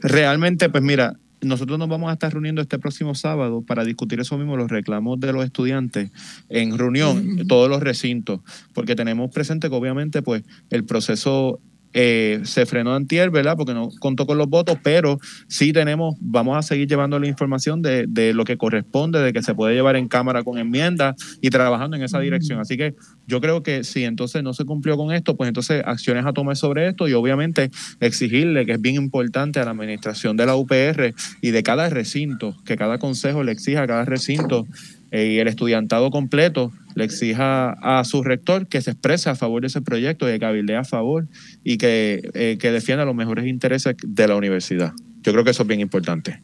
Realmente, 0.02 0.70
pues 0.70 0.84
mira, 0.84 1.18
nosotros 1.42 1.80
nos 1.80 1.88
vamos 1.88 2.10
a 2.10 2.14
estar 2.14 2.32
reuniendo 2.32 2.62
este 2.62 2.80
próximo 2.80 3.16
sábado 3.16 3.62
para 3.62 3.84
discutir 3.84 4.20
eso 4.20 4.38
mismo, 4.38 4.58
los 4.58 4.70
reclamos 4.70 5.20
de 5.20 5.34
los 5.34 5.46
estudiantes 5.46 6.12
en 6.50 6.78
reunión, 6.78 7.48
todos 7.48 7.70
los 7.70 7.82
recintos, 7.82 8.42
porque 8.74 8.96
tenemos 8.96 9.32
presente 9.32 9.70
que 9.70 9.76
obviamente 9.76 10.22
pues 10.22 10.44
el 10.70 10.84
proceso 10.86 11.60
eh, 11.94 12.42
se 12.44 12.66
frenó 12.66 12.94
antier, 12.94 13.30
¿verdad? 13.30 13.56
Porque 13.58 13.74
no 13.74 13.90
contó 14.00 14.26
con 14.26 14.38
los 14.38 14.48
votos, 14.48 14.78
pero 14.84 15.18
sí 15.48 15.74
tenemos, 15.74 16.16
vamos 16.20 16.58
a 16.58 16.62
seguir 16.62 16.88
llevando 16.88 17.20
la 17.20 17.28
información 17.28 17.82
de, 17.82 18.06
de, 18.08 18.34
lo 18.34 18.46
que 18.46 18.58
corresponde, 18.58 19.20
de 19.20 19.34
que 19.34 19.42
se 19.42 19.56
puede 19.56 19.74
llevar 19.74 19.96
en 19.96 20.08
cámara 20.08 20.44
con 20.44 20.58
enmiendas 20.58 21.16
y 21.42 21.50
trabajando 21.50 21.98
en 21.98 22.04
esa 22.04 22.20
dirección. 22.20 22.60
Así 22.60 22.78
que 22.78 22.96
yo 23.26 23.42
creo 23.42 23.64
que 23.64 23.84
si 23.84 24.04
entonces 24.04 24.44
no 24.44 24.54
se 24.54 24.66
cumplió 24.66 24.98
con 24.98 25.12
esto, 25.12 25.36
pues 25.36 25.48
entonces 25.48 25.82
acciones 25.86 26.26
a 26.26 26.34
tomar 26.34 26.56
sobre 26.58 26.88
esto 26.88 27.08
y 27.08 27.14
obviamente 27.14 27.72
exigirle, 28.00 28.66
que 28.66 28.74
es 28.74 28.82
bien 28.82 28.96
importante 28.96 29.60
a 29.60 29.66
la 29.66 29.72
administración 29.72 30.38
de 30.38 30.46
la 30.46 30.56
UPR 30.56 31.14
y 31.42 31.52
de 31.52 31.64
cada 31.64 31.90
recinto, 31.90 32.56
que 32.66 32.76
cada 32.76 33.00
consejo 33.00 33.44
le 33.44 33.52
exija 33.52 33.84
a 33.84 33.88
cada 33.88 34.06
recinto 34.06 34.68
eh, 35.12 35.34
y 35.34 35.40
el 35.40 35.48
estudiantado 35.48 36.12
completo 36.12 36.72
le 36.96 37.04
exija 37.04 37.72
a 37.72 38.04
su 38.04 38.24
rector 38.24 38.68
que 38.68 38.82
se 38.82 38.92
exprese 38.92 39.30
a 39.30 39.36
favor 39.36 39.62
de 39.62 39.68
ese 39.68 39.82
proyecto 39.82 40.28
y 40.28 40.34
que 40.34 40.40
cabildee 40.40 40.76
a 40.76 40.84
favor 40.84 41.28
y 41.64 41.78
que, 41.78 42.30
eh, 42.34 42.58
que 42.60 42.72
defienda 42.72 43.06
los 43.06 43.16
mejores 43.16 43.48
intereses 43.48 43.96
de 44.02 44.28
la 44.28 44.36
universidad. 44.36 44.94
Yo 45.24 45.32
creo 45.32 45.44
que 45.44 45.52
eso 45.52 45.64
es 45.64 45.68
bien 45.68 45.80
importante. 45.80 46.40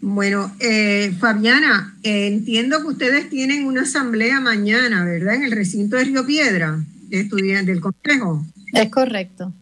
Bueno, 0.00 0.54
eh, 0.60 1.12
Fabiana, 1.18 1.96
entiendo 2.02 2.80
que 2.82 2.88
ustedes 2.88 3.30
tienen 3.30 3.64
una 3.64 3.82
asamblea 3.82 4.40
mañana, 4.40 5.04
¿verdad? 5.04 5.34
En 5.34 5.44
el 5.44 5.50
recinto 5.50 5.96
de 5.96 6.04
Río 6.04 6.24
Piedra, 6.24 6.78
de 7.08 7.20
estudiantes 7.20 7.66
del 7.66 7.80
complejo. 7.80 8.46
Es 8.72 8.90
correcto. 8.90 9.52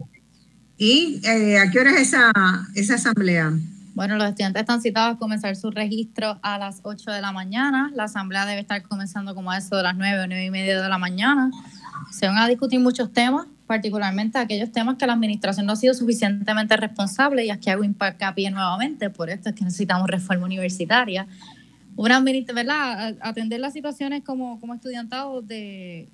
¿Y 0.77 1.23
a 1.27 1.71
qué 1.71 1.81
hora 1.81 1.93
es 1.93 2.09
esa, 2.09 2.33
esa 2.75 2.97
asamblea? 2.97 3.55
Bueno, 3.97 4.16
los 4.16 4.28
estudiantes 4.28 4.60
están 4.60 4.82
citados 4.82 5.16
a 5.16 5.18
comenzar 5.18 5.56
su 5.56 5.70
registro 5.70 6.39
a 6.43 6.59
las 6.59 6.81
8 6.82 7.12
de 7.12 7.23
la 7.23 7.32
mañana. 7.32 7.90
La 7.94 8.05
asamblea 8.05 8.44
debe 8.44 8.60
estar 8.60 8.82
comenzando 8.82 9.35
como 9.35 9.51
a 9.51 9.56
eso 9.56 9.74
de 9.74 9.82
las 9.82 9.97
9 9.97 10.20
o 10.20 10.27
9 10.27 10.44
y 10.44 10.51
media 10.51 10.82
de 10.82 10.86
la 10.86 10.98
mañana. 10.98 11.51
Se 12.10 12.27
van 12.27 12.36
a 12.36 12.47
discutir 12.47 12.78
muchos 12.78 13.10
temas, 13.14 13.47
particularmente 13.66 14.36
aquellos 14.36 14.70
temas 14.70 14.97
que 14.98 15.06
la 15.06 15.14
administración 15.14 15.64
no 15.64 15.73
ha 15.73 15.77
sido 15.77 15.94
suficientemente 15.94 16.77
responsable 16.77 17.47
y 17.47 17.48
aquí 17.48 17.70
hago 17.70 17.85
hincapié 17.85 18.51
nuevamente, 18.51 19.09
por 19.09 19.31
esto 19.31 19.48
es 19.48 19.55
que 19.55 19.64
necesitamos 19.64 20.10
reforma 20.10 20.44
universitaria. 20.44 21.27
Una 21.97 22.20
¿verdad? 22.20 23.16
Atender 23.23 23.60
las 23.60 23.73
situaciones 23.73 24.23
como, 24.24 24.60
como 24.60 24.74
estudiantado 24.74 25.40
de 25.40 26.10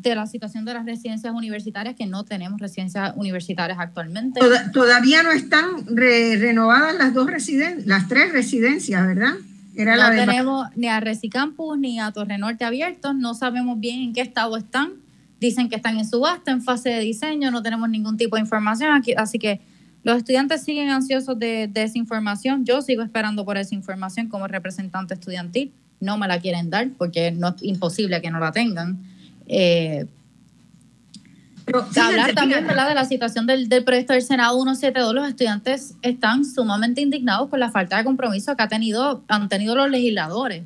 de 0.00 0.14
la 0.14 0.26
situación 0.26 0.64
de 0.64 0.74
las 0.74 0.84
residencias 0.84 1.32
universitarias, 1.32 1.94
que 1.94 2.06
no 2.06 2.24
tenemos 2.24 2.60
residencias 2.60 3.12
universitarias 3.16 3.78
actualmente. 3.78 4.40
todavía 4.72 5.22
no 5.22 5.30
están 5.30 5.86
renovadas 5.86 6.96
las 6.96 7.14
dos 7.14 7.30
residencias, 7.30 7.86
las 7.86 8.08
tres 8.08 8.32
residencias, 8.32 9.06
¿verdad? 9.06 9.34
Era 9.76 9.96
no 9.96 10.16
tenemos 10.16 10.68
ni 10.76 10.88
a 10.88 11.00
Resicampus 11.00 11.78
ni 11.78 11.98
a 11.98 12.10
Torre 12.12 12.38
Norte 12.38 12.64
abiertos, 12.64 13.14
no 13.14 13.34
sabemos 13.34 13.78
bien 13.78 14.00
en 14.00 14.12
qué 14.12 14.20
estado 14.20 14.56
están. 14.56 14.92
Dicen 15.40 15.68
que 15.68 15.76
están 15.76 15.98
en 15.98 16.08
subasta, 16.08 16.50
en 16.52 16.62
fase 16.62 16.90
de 16.90 17.00
diseño, 17.00 17.50
no 17.50 17.62
tenemos 17.62 17.88
ningún 17.88 18.16
tipo 18.16 18.36
de 18.36 18.42
información 18.42 18.92
aquí, 18.92 19.14
así 19.16 19.38
que 19.38 19.60
los 20.02 20.16
estudiantes 20.16 20.62
siguen 20.62 20.90
ansiosos 20.90 21.38
de, 21.38 21.68
de 21.68 21.82
esa 21.82 21.98
información. 21.98 22.64
Yo 22.64 22.82
sigo 22.82 23.02
esperando 23.02 23.44
por 23.44 23.56
esa 23.56 23.74
información 23.74 24.28
como 24.28 24.46
representante 24.46 25.14
estudiantil. 25.14 25.72
No 26.00 26.18
me 26.18 26.28
la 26.28 26.40
quieren 26.40 26.70
dar 26.70 26.88
porque 26.98 27.30
no 27.30 27.48
es 27.48 27.62
imposible 27.62 28.20
que 28.20 28.30
no 28.30 28.38
la 28.38 28.52
tengan 28.52 29.13
eh, 29.46 30.06
hablar 32.00 32.34
también 32.34 32.66
de 32.66 32.74
la 32.74 33.04
situación 33.04 33.46
del, 33.46 33.68
proyecto 33.84 34.12
del 34.12 34.22
Senado 34.22 34.54
172, 34.56 35.14
los 35.14 35.28
estudiantes 35.28 35.94
están 36.02 36.44
sumamente 36.44 37.00
indignados 37.00 37.48
por 37.48 37.58
la 37.58 37.70
falta 37.70 37.96
de 37.98 38.04
compromiso 38.04 38.56
que 38.56 38.62
ha 38.62 38.68
tenido, 38.68 39.24
han 39.28 39.48
tenido 39.48 39.74
los 39.74 39.90
legisladores, 39.90 40.62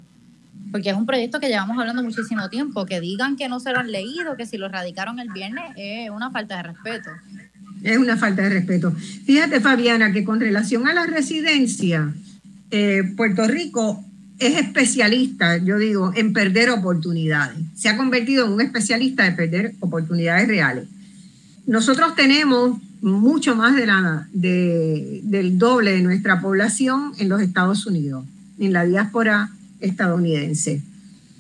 porque 0.73 0.91
es 0.91 0.97
un 0.97 1.07
proyecto 1.07 1.41
que 1.41 1.49
llevamos 1.49 1.79
hablando 1.79 2.03
muchísimo 2.03 2.49
tiempo, 2.49 2.85
que 2.85 3.01
digan 3.01 3.37
que 3.37 3.49
no 3.49 3.61
se 3.61 3.73
lo 3.73 3.79
han 3.79 3.93
leído, 3.93 4.37
que 4.37 4.47
si 4.47 4.59
lo 4.59 4.69
radicaron 4.69 5.19
el 5.21 5.31
viernes 5.31 5.65
es 5.77 6.11
una 6.11 6.31
falta 6.31 6.57
de 6.57 6.63
respeto. 6.65 7.11
Es 7.83 7.97
una 7.97 8.17
falta 8.17 8.43
de 8.43 8.49
respeto. 8.49 8.93
Fíjate, 8.93 9.61
Fabiana, 9.61 10.13
que 10.13 10.25
con 10.25 10.41
relación 10.41 10.89
a 10.89 10.95
la 10.95 11.07
residencia, 11.07 12.13
eh, 12.71 13.03
Puerto 13.17 13.47
Rico 13.47 14.05
es 14.39 14.57
especialista, 14.57 15.59
yo 15.59 15.79
digo, 15.79 16.13
en 16.15 16.33
perder 16.33 16.71
oportunidades. 16.71 17.59
Se 17.75 17.89
ha 17.89 17.97
convertido 17.97 18.47
en 18.47 18.53
un 18.53 18.61
especialista 18.61 19.25
de 19.25 19.33
perder 19.33 19.75
oportunidades 19.81 20.47
reales. 20.47 20.89
Nosotros 21.67 22.15
tenemos 22.15 22.79
mucho 23.01 23.55
más 23.57 23.77
de 23.77 23.87
la, 23.87 24.29
del 24.33 25.59
doble 25.59 25.93
de 25.93 26.03
nuestra 26.03 26.41
población 26.41 27.13
en 27.19 27.29
los 27.29 27.41
Estados 27.41 27.87
Unidos, 27.87 28.25
en 28.59 28.73
la 28.73 28.85
diáspora 28.85 29.51
estadounidense. 29.81 30.83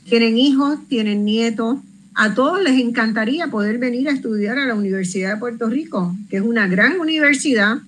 Tienen 0.08 0.38
hijos, 0.38 0.78
tienen 0.88 1.24
nietos. 1.24 1.78
A 2.14 2.34
todos 2.34 2.62
les 2.62 2.80
encantaría 2.80 3.48
poder 3.48 3.78
venir 3.78 4.08
a 4.08 4.12
estudiar 4.12 4.58
a 4.58 4.66
la 4.66 4.74
Universidad 4.74 5.34
de 5.34 5.40
Puerto 5.40 5.68
Rico, 5.68 6.16
que 6.30 6.38
es 6.38 6.42
una 6.42 6.66
gran 6.66 6.98
universidad. 6.98 7.78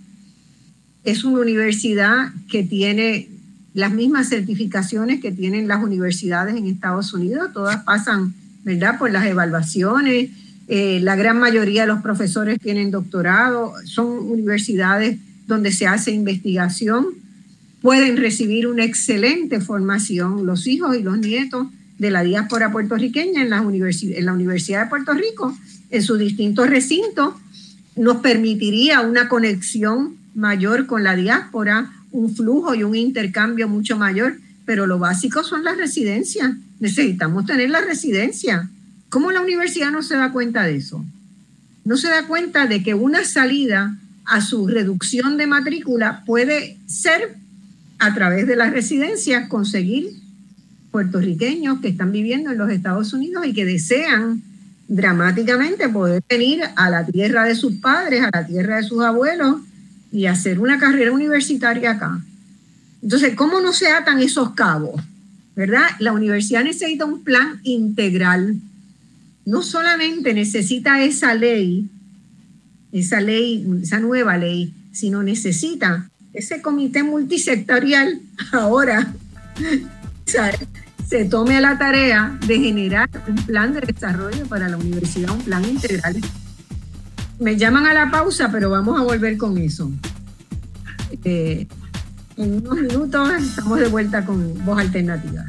Es 1.02 1.24
una 1.24 1.40
universidad 1.40 2.32
que 2.48 2.62
tiene 2.62 3.29
las 3.74 3.92
mismas 3.92 4.28
certificaciones 4.28 5.20
que 5.20 5.30
tienen 5.30 5.68
las 5.68 5.82
universidades 5.82 6.56
en 6.56 6.66
Estados 6.66 7.12
Unidos, 7.14 7.52
todas 7.52 7.84
pasan, 7.84 8.34
¿verdad?, 8.64 8.98
por 8.98 9.10
las 9.10 9.26
evaluaciones. 9.26 10.30
Eh, 10.68 11.00
la 11.02 11.16
gran 11.16 11.38
mayoría 11.38 11.82
de 11.82 11.88
los 11.88 12.02
profesores 12.02 12.58
tienen 12.60 12.90
doctorado, 12.90 13.74
son 13.84 14.08
universidades 14.08 15.18
donde 15.46 15.72
se 15.72 15.86
hace 15.86 16.12
investigación, 16.12 17.06
pueden 17.82 18.16
recibir 18.16 18.66
una 18.66 18.84
excelente 18.84 19.60
formación 19.60 20.46
los 20.46 20.66
hijos 20.66 20.96
y 20.96 21.02
los 21.02 21.18
nietos 21.18 21.68
de 21.98 22.10
la 22.10 22.22
diáspora 22.22 22.72
puertorriqueña 22.72 23.42
en 23.42 23.50
la, 23.50 23.58
en 23.58 24.24
la 24.24 24.32
Universidad 24.32 24.84
de 24.84 24.90
Puerto 24.90 25.12
Rico, 25.12 25.56
en 25.90 26.02
sus 26.02 26.18
distintos 26.18 26.68
recintos, 26.68 27.34
nos 27.96 28.18
permitiría 28.18 29.00
una 29.00 29.28
conexión 29.28 30.16
mayor 30.34 30.86
con 30.86 31.02
la 31.02 31.16
diáspora, 31.16 31.92
un 32.12 32.34
flujo 32.34 32.74
y 32.74 32.82
un 32.82 32.94
intercambio 32.94 33.68
mucho 33.68 33.96
mayor, 33.96 34.38
pero 34.64 34.86
lo 34.86 34.98
básico 34.98 35.42
son 35.42 35.64
las 35.64 35.76
residencias. 35.76 36.52
Necesitamos 36.78 37.46
tener 37.46 37.70
la 37.70 37.80
residencia. 37.80 38.68
¿Cómo 39.08 39.30
la 39.30 39.40
universidad 39.40 39.90
no 39.90 40.02
se 40.02 40.16
da 40.16 40.32
cuenta 40.32 40.64
de 40.64 40.76
eso? 40.76 41.04
No 41.84 41.96
se 41.96 42.08
da 42.08 42.26
cuenta 42.26 42.66
de 42.66 42.82
que 42.82 42.94
una 42.94 43.24
salida 43.24 43.96
a 44.24 44.40
su 44.40 44.66
reducción 44.66 45.36
de 45.36 45.46
matrícula 45.46 46.22
puede 46.24 46.78
ser 46.86 47.36
a 47.98 48.14
través 48.14 48.46
de 48.46 48.56
las 48.56 48.72
residencias 48.72 49.48
conseguir 49.48 50.10
puertorriqueños 50.90 51.80
que 51.80 51.88
están 51.88 52.12
viviendo 52.12 52.50
en 52.50 52.58
los 52.58 52.70
Estados 52.70 53.12
Unidos 53.12 53.46
y 53.46 53.52
que 53.52 53.64
desean 53.64 54.42
dramáticamente 54.88 55.88
poder 55.88 56.22
venir 56.28 56.62
a 56.74 56.90
la 56.90 57.06
tierra 57.06 57.44
de 57.44 57.54
sus 57.54 57.76
padres, 57.76 58.22
a 58.22 58.30
la 58.32 58.46
tierra 58.46 58.76
de 58.76 58.82
sus 58.82 59.02
abuelos 59.02 59.56
y 60.12 60.26
hacer 60.26 60.60
una 60.60 60.78
carrera 60.78 61.12
universitaria 61.12 61.92
acá. 61.92 62.20
Entonces, 63.02 63.34
¿cómo 63.34 63.60
no 63.60 63.72
se 63.72 63.88
atan 63.88 64.20
esos 64.20 64.50
cabos? 64.50 65.00
¿Verdad? 65.56 65.84
La 65.98 66.12
universidad 66.12 66.64
necesita 66.64 67.04
un 67.04 67.22
plan 67.22 67.60
integral. 67.64 68.56
No 69.44 69.62
solamente 69.62 70.34
necesita 70.34 71.02
esa 71.02 71.34
ley, 71.34 71.88
esa 72.92 73.20
ley, 73.20 73.66
esa 73.82 74.00
nueva 74.00 74.36
ley, 74.36 74.72
sino 74.92 75.22
necesita 75.22 76.08
ese 76.32 76.62
comité 76.62 77.02
multisectorial 77.02 78.20
ahora 78.52 79.12
se 81.08 81.24
tome 81.24 81.60
la 81.60 81.76
tarea 81.76 82.38
de 82.46 82.60
generar 82.60 83.10
un 83.26 83.34
plan 83.34 83.72
de 83.72 83.80
desarrollo 83.80 84.46
para 84.46 84.68
la 84.68 84.76
universidad, 84.76 85.32
un 85.32 85.42
plan 85.42 85.64
integral 85.64 86.16
me 87.40 87.56
llaman 87.56 87.86
a 87.86 87.94
la 87.94 88.10
pausa, 88.10 88.50
pero 88.52 88.70
vamos 88.70 89.00
a 89.00 89.02
volver 89.02 89.36
con 89.36 89.56
eso. 89.58 89.90
Eh, 91.24 91.66
en 92.36 92.52
unos 92.54 92.80
minutos 92.80 93.30
estamos 93.42 93.80
de 93.80 93.88
vuelta 93.88 94.24
con 94.24 94.64
Voz 94.64 94.78
Alternativa. 94.78 95.44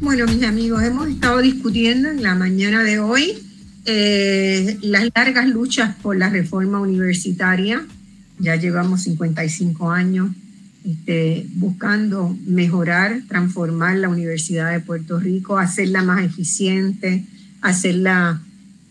Bueno, 0.00 0.26
mis 0.26 0.42
amigos, 0.42 0.82
hemos 0.82 1.08
estado 1.08 1.38
discutiendo 1.40 2.08
en 2.08 2.22
la 2.22 2.34
mañana 2.34 2.82
de 2.82 2.98
hoy 2.98 3.36
eh, 3.84 4.78
las 4.82 5.08
largas 5.14 5.48
luchas 5.48 5.94
por 5.96 6.16
la 6.16 6.30
reforma 6.30 6.80
universitaria. 6.80 7.84
Ya 8.38 8.56
llevamos 8.56 9.02
55 9.02 9.90
años 9.90 10.30
este, 10.84 11.46
buscando 11.54 12.36
mejorar, 12.46 13.22
transformar 13.28 13.96
la 13.96 14.08
Universidad 14.08 14.72
de 14.72 14.80
Puerto 14.80 15.18
Rico, 15.18 15.58
hacerla 15.58 16.02
más 16.02 16.24
eficiente, 16.24 17.24
hacerla 17.60 18.40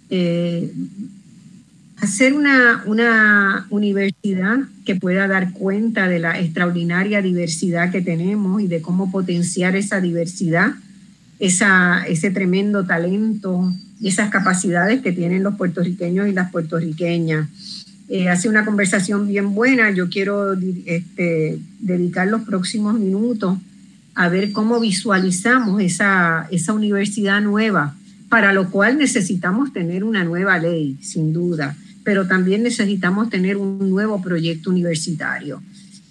eh, 0.10 0.72
hacer 2.02 2.34
una, 2.34 2.84
una 2.86 3.66
universidad 3.70 4.60
que 4.86 4.96
pueda 4.96 5.28
dar 5.28 5.54
cuenta 5.54 6.08
de 6.08 6.20
la 6.20 6.40
extraordinaria 6.40 7.22
diversidad 7.22 7.92
que 7.92 8.02
tenemos 8.02 8.62
y 8.62 8.68
de 8.68 8.82
cómo 8.82 9.12
potenciar 9.12 9.76
esa 9.76 10.00
diversidad, 10.00 10.74
esa, 11.40 12.06
ese 12.08 12.30
tremendo 12.30 12.86
talento 12.86 13.74
y 14.00 14.10
esas 14.10 14.30
capacidades 14.30 15.02
que 15.02 15.12
tienen 15.12 15.44
los 15.44 15.56
puertorriqueños 15.56 16.28
y 16.28 16.34
las 16.34 16.52
puertorriqueñas. 16.52 17.50
Eh, 18.10 18.30
hace 18.30 18.48
una 18.48 18.64
conversación 18.64 19.28
bien 19.28 19.54
buena. 19.54 19.92
Yo 19.92 20.08
quiero 20.08 20.54
este, 20.54 21.60
dedicar 21.80 22.28
los 22.28 22.44
próximos 22.44 23.00
minutos 23.00 23.58
a 24.14 24.30
ver 24.30 24.52
cómo 24.52 24.80
visualizamos 24.80 25.82
esa, 25.82 26.48
esa 26.52 26.74
universidad 26.74 27.42
nueva, 27.42 27.96
para 28.30 28.54
lo 28.54 28.70
cual 28.70 28.98
necesitamos 28.98 29.74
tener 29.74 30.04
una 30.04 30.24
nueva 30.24 30.58
ley, 30.60 30.98
sin 31.02 31.34
duda 31.34 31.76
pero 32.08 32.26
también 32.26 32.64
necesitamos 32.64 33.30
tener 33.30 33.58
un 33.58 33.90
nuevo 33.90 34.22
proyecto 34.22 34.70
universitario. 34.70 35.62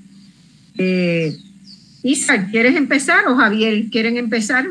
Eh, 0.76 1.38
Isa, 2.04 2.48
¿quieres 2.50 2.76
empezar 2.76 3.26
o 3.28 3.34
Javier, 3.34 3.88
quieren 3.88 4.18
empezar? 4.18 4.66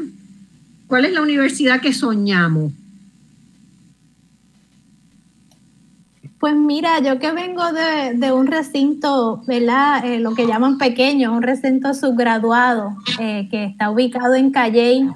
¿Cuál 0.86 1.06
es 1.06 1.14
la 1.14 1.24
universidad 1.24 1.82
que 1.82 1.92
soñamos? 1.92 2.72
Pues 6.40 6.56
mira, 6.56 7.00
yo 7.00 7.18
que 7.18 7.32
vengo 7.32 7.64
de, 7.72 8.32
un 8.32 8.46
recinto, 8.46 9.42
¿verdad? 9.48 10.06
Eh, 10.06 10.20
lo 10.20 10.36
que 10.36 10.46
llaman 10.46 10.78
pequeño, 10.78 11.34
un 11.34 11.42
recinto 11.42 11.96
subgraduado 11.96 12.96
eh, 13.20 13.48
que 13.50 13.66
está 13.66 13.90
ubicado 13.90 14.36
en 14.36 14.52
Calley, 14.52 15.10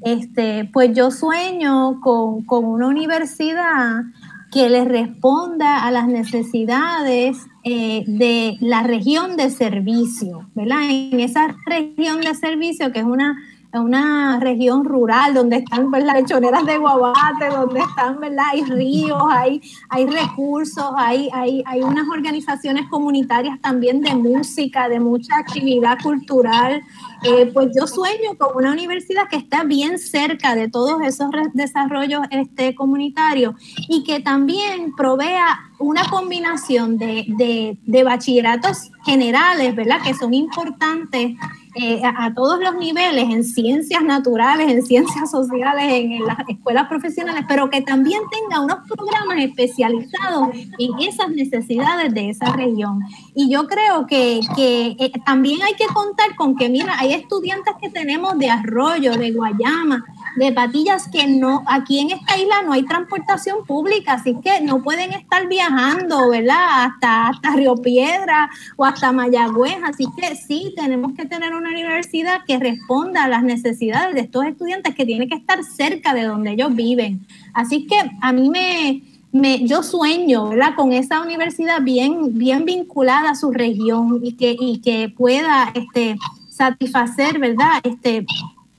este, 0.00 0.70
pues 0.72 0.96
yo 0.96 1.10
sueño 1.10 2.00
con, 2.00 2.46
con 2.46 2.64
una 2.64 2.86
universidad 2.86 4.04
que 4.50 4.70
le 4.70 4.84
responda 4.84 5.84
a 5.84 5.90
las 5.90 6.06
necesidades 6.06 7.36
eh, 7.64 8.04
de 8.06 8.56
la 8.60 8.82
región 8.82 9.36
de 9.36 9.50
servicio, 9.50 10.48
¿verdad? 10.54 10.90
En 10.90 11.20
esa 11.20 11.54
región 11.66 12.20
de 12.20 12.34
servicio, 12.34 12.92
que 12.92 13.00
es 13.00 13.04
una, 13.04 13.36
una 13.72 14.40
región 14.40 14.84
rural 14.84 15.34
donde 15.34 15.56
están 15.56 15.90
las 15.90 16.20
lechoneras 16.20 16.64
de 16.64 16.78
guabate, 16.78 17.48
donde 17.50 17.80
están, 17.80 18.20
¿verdad? 18.20 18.44
Hay 18.52 18.64
ríos, 18.64 19.22
hay, 19.30 19.60
hay 19.88 20.06
recursos, 20.06 20.90
hay, 20.96 21.28
hay, 21.32 21.62
hay 21.66 21.82
unas 21.82 22.08
organizaciones 22.08 22.88
comunitarias 22.88 23.60
también 23.60 24.00
de 24.00 24.14
música, 24.14 24.88
de 24.88 25.00
mucha 25.00 25.36
actividad 25.36 25.98
cultural. 26.02 26.82
Eh, 27.24 27.50
pues 27.52 27.68
yo 27.76 27.86
sueño 27.86 28.36
con 28.38 28.56
una 28.56 28.72
universidad 28.72 29.28
que 29.28 29.36
está 29.36 29.64
bien 29.64 29.98
cerca 29.98 30.54
de 30.54 30.68
todos 30.68 31.02
esos 31.02 31.30
desarrollos 31.52 32.22
este, 32.30 32.74
comunitarios 32.76 33.54
y 33.88 34.04
que 34.04 34.20
también 34.20 34.94
provea 34.96 35.58
una 35.78 36.08
combinación 36.10 36.98
de, 36.98 37.76
de, 37.84 38.02
bachilleratos 38.04 38.90
generales, 39.04 39.74
¿verdad? 39.74 40.00
Que 40.02 40.14
son 40.14 40.34
importantes 40.34 41.36
eh, 41.80 42.02
a, 42.04 42.34
todos 42.34 42.58
los 42.60 42.74
niveles, 42.74 43.24
en 43.24 43.44
ciencias 43.44 44.02
naturales, 44.02 44.70
en 44.70 44.84
ciencias 44.84 45.30
sociales, 45.30 45.84
en, 45.88 46.26
las 46.26 46.38
escuelas 46.48 46.88
profesionales, 46.88 47.44
pero 47.48 47.70
que 47.70 47.82
también 47.82 48.20
tenga 48.30 48.60
unos 48.60 48.78
programas 48.88 49.38
especializados 49.38 50.48
en 50.78 50.98
esas 51.00 51.30
necesidades 51.30 52.12
de 52.12 52.30
esa 52.30 52.52
región. 52.52 53.00
Y 53.34 53.48
yo 53.48 53.66
creo 53.68 54.06
que, 54.06 54.40
que 54.56 54.96
eh, 54.98 55.12
también 55.24 55.62
hay 55.62 55.74
que 55.74 55.86
contar 55.86 56.34
con 56.36 56.56
que, 56.56 56.68
mira, 56.68 56.98
hay 56.98 57.12
estudiantes 57.12 57.74
que 57.80 57.90
tenemos 57.90 58.36
de 58.38 58.50
Arroyo, 58.50 59.12
de 59.12 59.30
Guayama, 59.30 60.04
de 60.36 60.52
Patillas 60.52 61.08
que 61.08 61.26
no, 61.26 61.62
aquí 61.66 62.00
en 62.00 62.10
esta 62.10 62.36
isla 62.38 62.62
no 62.64 62.72
hay 62.72 62.84
transportación 62.84 63.64
pública, 63.66 64.14
así 64.14 64.36
que 64.42 64.60
no 64.60 64.82
pueden 64.82 65.12
estar 65.12 65.48
viajando, 65.48 66.30
¿verdad? 66.30 66.84
Hasta, 66.84 67.28
hasta 67.28 67.56
Río 67.56 67.76
Piedra 67.76 68.50
o 68.76 68.84
hasta 68.84 69.12
Mayagüez, 69.12 69.78
así 69.84 70.06
que 70.16 70.36
sí, 70.36 70.74
tenemos 70.76 71.12
que 71.14 71.26
tener 71.26 71.54
una 71.54 71.70
universidad 71.70 72.44
que 72.46 72.58
responda 72.58 73.24
a 73.24 73.28
las 73.28 73.42
necesidades 73.42 74.14
de 74.14 74.20
estos 74.22 74.44
estudiantes 74.44 74.94
que 74.94 75.06
tiene 75.06 75.28
que 75.28 75.36
estar 75.36 75.62
cerca 75.64 76.14
de 76.14 76.24
donde 76.24 76.52
ellos 76.52 76.74
viven. 76.74 77.26
Así 77.54 77.86
que 77.86 77.96
a 78.20 78.32
mí 78.32 78.50
me, 78.50 79.02
me, 79.32 79.66
yo 79.66 79.82
sueño 79.82 80.50
¿verdad? 80.50 80.74
con 80.76 80.92
esa 80.92 81.22
universidad 81.22 81.82
bien, 81.82 82.38
bien 82.38 82.64
vinculada 82.64 83.30
a 83.30 83.34
su 83.34 83.50
región 83.50 84.20
y 84.22 84.32
que, 84.32 84.56
y 84.58 84.80
que 84.80 85.08
pueda 85.08 85.70
este, 85.74 86.16
satisfacer 86.50 87.38
¿verdad? 87.38 87.80
Este, 87.82 88.26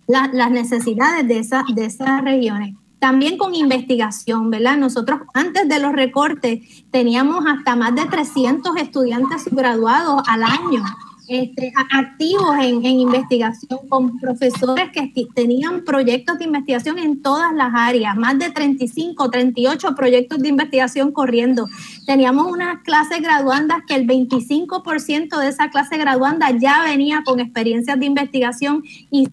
las 0.09 0.51
necesidades 0.51 1.27
de, 1.27 1.39
esa, 1.39 1.63
de 1.73 1.85
esas 1.85 2.23
regiones. 2.23 2.75
También 2.97 3.37
con 3.37 3.55
investigación, 3.55 4.49
¿verdad? 4.49 4.77
Nosotros 4.77 5.21
antes 5.33 5.69
de 5.69 5.79
los 5.79 5.93
recortes 5.93 6.59
teníamos 6.91 7.45
hasta 7.47 7.75
más 7.75 7.95
de 7.95 8.05
300 8.05 8.75
estudiantes 8.77 9.45
graduados 9.51 10.21
al 10.27 10.43
año. 10.43 10.83
Este, 11.29 11.71
activos 11.93 12.55
en, 12.59 12.83
en, 12.83 13.01
investigación, 13.01 13.81
con 13.87 14.17
profesores 14.17 14.89
que 14.91 15.13
tenían 15.35 15.85
proyectos 15.85 16.39
de 16.39 16.45
investigación 16.45 16.97
en 16.97 17.21
todas 17.21 17.53
las 17.53 17.71
áreas, 17.75 18.15
más 18.15 18.39
de 18.39 18.49
35, 18.49 19.29
38 19.29 19.93
proyectos 19.95 20.39
de 20.39 20.49
investigación 20.49 21.11
corriendo. 21.11 21.67
Teníamos 22.07 22.51
unas 22.51 22.81
clases 22.81 23.21
graduandas 23.21 23.83
que 23.87 23.93
el 23.93 24.07
25% 24.07 25.37
de 25.37 25.47
esa 25.47 25.69
clase 25.69 25.97
graduanda 25.97 26.49
ya 26.49 26.81
venía 26.83 27.21
con 27.23 27.39
experiencias 27.39 27.99
de 27.99 28.07
investigación 28.07 28.81
y 29.11 29.27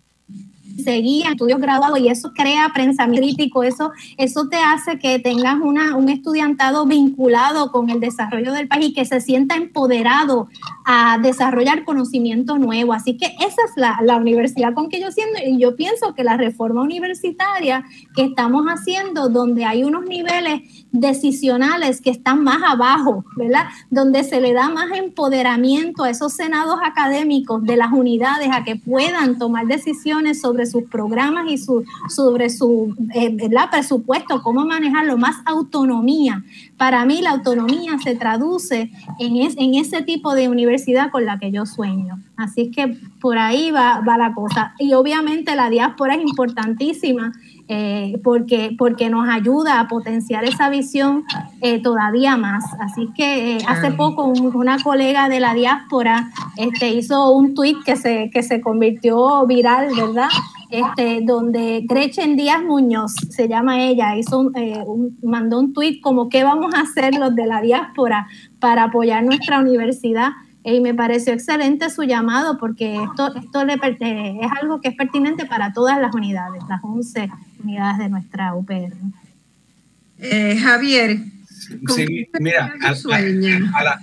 seguía 0.83 1.31
estudios 1.31 1.61
graduados 1.61 1.99
y 1.99 2.09
eso 2.09 2.33
crea 2.35 2.71
prensa 2.73 3.07
crítico, 3.07 3.63
eso, 3.63 3.93
eso 4.17 4.49
te 4.49 4.57
hace 4.57 4.99
que 4.99 5.19
tengas 5.19 5.57
una, 5.61 5.97
un 5.97 6.09
estudiantado 6.09 6.87
vinculado 6.87 7.71
con 7.71 7.91
el 7.91 8.01
desarrollo 8.01 8.53
del 8.53 8.69
país 8.69 8.89
y 8.89 8.93
que 8.93 9.05
se 9.05 9.21
sienta 9.21 9.57
empoderado 9.57 10.49
a 10.85 11.19
desarrollar 11.19 11.85
conocimiento 11.85 12.59
nuevo. 12.59 12.93
Así 12.93 13.17
que 13.17 13.27
esa 13.27 13.63
es 13.65 13.77
la, 13.77 13.99
la 14.03 14.17
universidad 14.17 14.75
con 14.75 14.89
que 14.89 15.01
yo 15.01 15.11
siento 15.11 15.41
y 15.45 15.59
yo 15.59 15.77
pienso 15.77 16.15
que 16.15 16.25
la 16.25 16.37
reforma 16.37 16.83
universitaria 16.83 17.85
que 18.15 18.25
estamos 18.25 18.67
haciendo, 18.67 19.29
donde 19.29 19.65
hay 19.65 19.85
unos 19.85 20.05
niveles 20.05 20.86
decisionales 20.93 22.01
que 22.01 22.11
están 22.11 22.43
más 22.43 22.63
abajo, 22.63 23.25
¿verdad? 23.37 23.67
Donde 23.91 24.25
se 24.25 24.41
le 24.41 24.53
da 24.53 24.69
más 24.69 24.91
empoderamiento 24.93 26.05
a 26.05 26.11
esos 26.11 26.33
senados 26.33 26.79
académicos 26.83 27.63
de 27.65 27.77
las 27.77 27.93
unidades 27.93 28.49
a 28.53 28.65
que 28.65 28.77
puedan 28.77 29.39
tomar 29.39 29.67
decisiones 29.67 30.41
sobre 30.41 30.67
sus 30.67 30.85
programas 30.85 31.51
y 31.51 31.59
su, 31.59 31.85
sobre 32.09 32.51
su 32.51 32.95
eh, 33.15 33.37
presupuesto, 33.71 34.43
cómo 34.43 34.65
manejarlo, 34.65 35.17
más 35.17 35.37
autonomía. 35.45 36.43
Para 36.77 37.05
mí 37.05 37.21
la 37.21 37.31
autonomía 37.31 37.99
se 38.03 38.15
traduce 38.15 38.91
en, 39.19 39.37
en 39.37 39.75
ese 39.75 40.03
tipo 40.03 40.35
de 40.35 40.49
universidad 40.49 41.11
con 41.11 41.25
la 41.25 41.39
que 41.39 41.51
yo 41.51 41.67
sueño. 41.67 42.19
Así 42.37 42.71
que 42.71 42.97
por 43.21 43.39
ahí 43.39 43.71
va, 43.71 44.01
va 44.01 44.19
la 44.19 44.35
cosa. 44.35 44.75
Y 44.79 44.93
obviamente 44.95 45.57
la 45.57 45.71
diáspora 45.71 46.15
es 46.15 46.23
importantísima 46.23 47.33
eh, 47.69 48.21
porque, 48.23 48.77
porque 48.79 49.11
nos 49.11 49.29
ayuda 49.29 49.81
a 49.81 49.89
potenciar 49.89 50.45
esa 50.45 50.69
visión 50.69 51.25
eh, 51.61 51.83
todavía 51.83 52.37
más. 52.37 52.65
Así 52.79 53.09
que 53.17 53.57
eh, 53.57 53.59
hace 53.67 53.91
poco 53.91 54.25
una 54.25 54.79
colega 54.83 55.29
de 55.29 55.41
la 55.41 55.53
diáspora 55.53 56.31
este, 56.57 56.91
hizo 56.91 57.31
un 57.31 57.55
tweet 57.55 57.79
que 57.85 57.97
se, 57.97 58.31
que 58.33 58.45
se 58.45 58.61
convirtió 58.61 59.45
viral, 59.47 59.89
¿verdad? 59.97 60.29
Este, 60.71 61.21
donde 61.23 61.85
Gretchen 61.89 62.37
Díaz 62.37 62.63
Muñoz, 62.63 63.15
se 63.31 63.49
llama 63.49 63.83
ella, 63.83 64.17
hizo 64.17 64.39
un, 64.39 65.17
mandó 65.23 65.59
un 65.59 65.73
tweet 65.73 66.01
como 66.01 66.29
qué 66.29 66.45
vamos 66.45 66.73
a 66.75 66.83
hacer 66.83 67.15
los 67.15 67.35
de 67.35 67.47
la 67.47 67.61
diáspora 67.63 68.29
para 68.61 68.85
apoyar 68.85 69.25
nuestra 69.25 69.61
universidad 69.61 70.31
y 70.75 70.81
me 70.81 70.95
pareció 70.95 71.33
excelente 71.33 71.91
su 71.91 72.03
llamado 72.03 72.59
porque 72.59 72.97
esto, 72.97 73.33
esto 73.37 73.65
le, 73.65 73.75
es 73.75 74.51
algo 74.61 74.81
que 74.81 74.89
es 74.89 74.97
pertinente 74.97 75.47
para 75.47 75.73
todas 75.73 76.01
las 76.01 76.13
unidades, 76.13 76.61
las 76.69 76.83
11 76.83 77.31
unidades 77.63 77.99
de 77.99 78.09
nuestra 78.09 78.53
UPR. 78.55 78.93
Eh, 80.19 80.57
Javier. 80.61 81.19
Sí, 81.95 82.29
mira, 82.41 82.75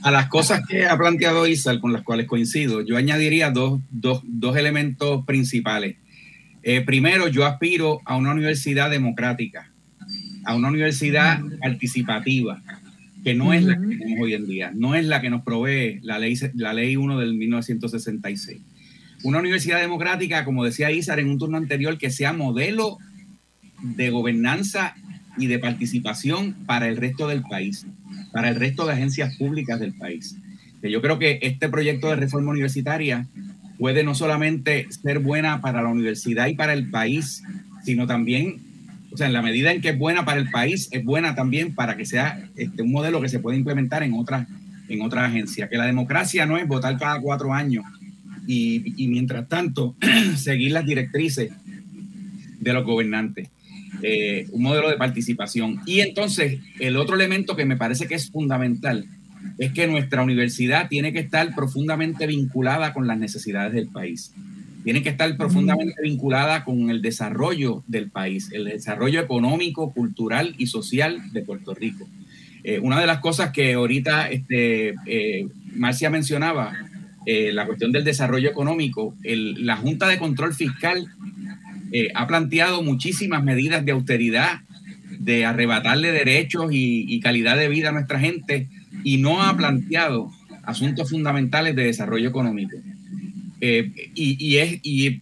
a, 0.01 0.11
las 0.11 0.27
cosas 0.27 0.65
que 0.67 0.85
ha 0.85 0.97
planteado 0.97 1.47
Isal, 1.47 1.79
con 1.79 1.91
las 1.91 2.01
cuales 2.01 2.27
coincido, 2.27 2.81
yo 2.81 2.97
añadiría 2.97 3.51
dos, 3.51 3.81
dos, 3.91 4.21
dos 4.23 4.55
elementos 4.55 5.25
principales. 5.25 5.97
Eh, 6.61 6.81
primero, 6.81 7.27
yo 7.27 7.45
aspiro 7.45 7.99
a 8.05 8.15
una 8.15 8.31
universidad 8.31 8.89
democrática, 8.89 9.69
a 10.45 10.55
una 10.55 10.69
universidad 10.69 11.41
participativa, 11.61 12.61
que 13.23 13.33
no 13.33 13.53
es 13.53 13.63
la 13.63 13.79
que 13.79 13.95
tenemos 13.95 14.19
hoy 14.21 14.33
en 14.33 14.47
día, 14.47 14.71
no 14.75 14.95
es 14.95 15.05
la 15.05 15.21
que 15.21 15.29
nos 15.29 15.43
provee 15.43 15.99
la 16.01 16.19
ley, 16.19 16.37
la 16.55 16.73
ley 16.73 16.97
1 16.97 17.19
del 17.19 17.33
1966. 17.35 18.61
Una 19.23 19.39
universidad 19.39 19.79
democrática, 19.79 20.43
como 20.43 20.65
decía 20.65 20.91
Isar 20.91 21.19
en 21.19 21.29
un 21.29 21.39
turno 21.39 21.57
anterior, 21.57 21.97
que 21.97 22.11
sea 22.11 22.33
modelo 22.33 22.97
de 23.81 24.09
gobernanza 24.09 24.95
y 25.37 25.47
de 25.47 25.59
participación 25.59 26.53
para 26.65 26.87
el 26.89 26.97
resto 26.97 27.27
del 27.27 27.43
país, 27.43 27.85
para 28.33 28.49
el 28.49 28.55
resto 28.55 28.85
de 28.85 28.93
agencias 28.93 29.37
públicas 29.37 29.79
del 29.79 29.93
país. 29.93 30.35
Yo 30.81 31.01
creo 31.01 31.17
que 31.17 31.39
este 31.41 31.69
proyecto 31.69 32.09
de 32.09 32.17
reforma 32.17 32.51
universitaria 32.51 33.27
puede 33.79 34.03
no 34.03 34.15
solamente 34.15 34.87
ser 34.89 35.19
buena 35.19 35.61
para 35.61 35.81
la 35.81 35.87
universidad 35.87 36.47
y 36.47 36.55
para 36.55 36.73
el 36.73 36.89
país, 36.89 37.43
sino 37.83 38.05
también 38.05 38.72
o 39.13 39.17
sea, 39.17 39.27
en 39.27 39.33
la 39.33 39.41
medida 39.41 39.71
en 39.71 39.81
que 39.81 39.89
es 39.89 39.97
buena 39.97 40.25
para 40.25 40.39
el 40.39 40.49
país, 40.49 40.89
es 40.91 41.05
buena 41.05 41.35
también 41.35 41.75
para 41.75 41.95
que 41.95 42.05
sea 42.05 42.49
este, 42.55 42.81
un 42.81 42.91
modelo 42.91 43.21
que 43.21 43.29
se 43.29 43.39
pueda 43.39 43.55
implementar 43.55 44.01
en 44.03 44.13
otras 44.13 44.47
en 44.89 45.01
otras 45.01 45.29
agencias. 45.29 45.69
Que 45.69 45.77
la 45.77 45.85
democracia 45.85 46.45
no 46.45 46.57
es 46.57 46.67
votar 46.67 46.97
cada 46.97 47.19
cuatro 47.19 47.53
años 47.53 47.85
y, 48.47 49.07
mientras 49.07 49.47
tanto 49.47 49.95
seguir 50.35 50.71
las 50.71 50.85
directrices 50.85 51.51
de 52.59 52.73
los 52.73 52.85
gobernantes. 52.85 53.49
Eh, 54.01 54.47
un 54.51 54.63
modelo 54.63 54.89
de 54.89 54.97
participación. 54.97 55.79
Y 55.85 56.01
entonces, 56.01 56.59
el 56.79 56.97
otro 56.97 57.15
elemento 57.15 57.55
que 57.55 57.65
me 57.65 57.77
parece 57.77 58.07
que 58.07 58.15
es 58.15 58.29
fundamental 58.29 59.05
es 59.57 59.71
que 59.71 59.87
nuestra 59.87 60.23
universidad 60.23 60.89
tiene 60.89 61.13
que 61.13 61.19
estar 61.19 61.53
profundamente 61.53 62.25
vinculada 62.27 62.91
con 62.91 63.07
las 63.07 63.17
necesidades 63.17 63.73
del 63.73 63.87
país. 63.87 64.33
Tiene 64.83 65.01
que 65.01 65.09
estar 65.09 65.35
profundamente 65.37 66.01
vinculada 66.01 66.63
con 66.63 66.89
el 66.89 67.01
desarrollo 67.01 67.83
del 67.87 68.09
país, 68.09 68.49
el 68.51 68.65
desarrollo 68.65 69.21
económico, 69.21 69.93
cultural 69.93 70.55
y 70.57 70.67
social 70.67 71.31
de 71.31 71.41
Puerto 71.41 71.73
Rico. 71.73 72.07
Eh, 72.63 72.79
una 72.79 72.99
de 72.99 73.07
las 73.07 73.19
cosas 73.19 73.51
que 73.51 73.73
ahorita 73.73 74.29
este, 74.29 74.95
eh, 75.05 75.47
Marcia 75.75 76.09
mencionaba, 76.09 76.73
eh, 77.25 77.51
la 77.51 77.65
cuestión 77.65 77.91
del 77.91 78.03
desarrollo 78.03 78.49
económico, 78.49 79.15
la 79.23 79.77
Junta 79.77 80.07
de 80.07 80.17
Control 80.17 80.53
Fiscal 80.53 81.07
ha 82.15 82.25
planteado 82.25 82.81
muchísimas 82.81 83.43
medidas 83.43 83.85
de 83.85 83.91
austeridad, 83.91 84.61
de 85.19 85.45
arrebatarle 85.45 86.11
derechos 86.11 86.71
y, 86.71 87.19
calidad 87.19 87.55
de 87.55 87.69
vida 87.69 87.89
a 87.89 87.91
nuestra 87.91 88.19
gente 88.19 88.67
y 89.03 89.17
no 89.17 89.43
ha 89.43 89.55
planteado 89.55 90.31
asuntos 90.63 91.11
fundamentales 91.11 91.75
de 91.75 91.83
desarrollo 91.83 92.27
económico. 92.27 92.77
Y, 94.15 94.57
es, 94.57 94.79
y 94.83 95.21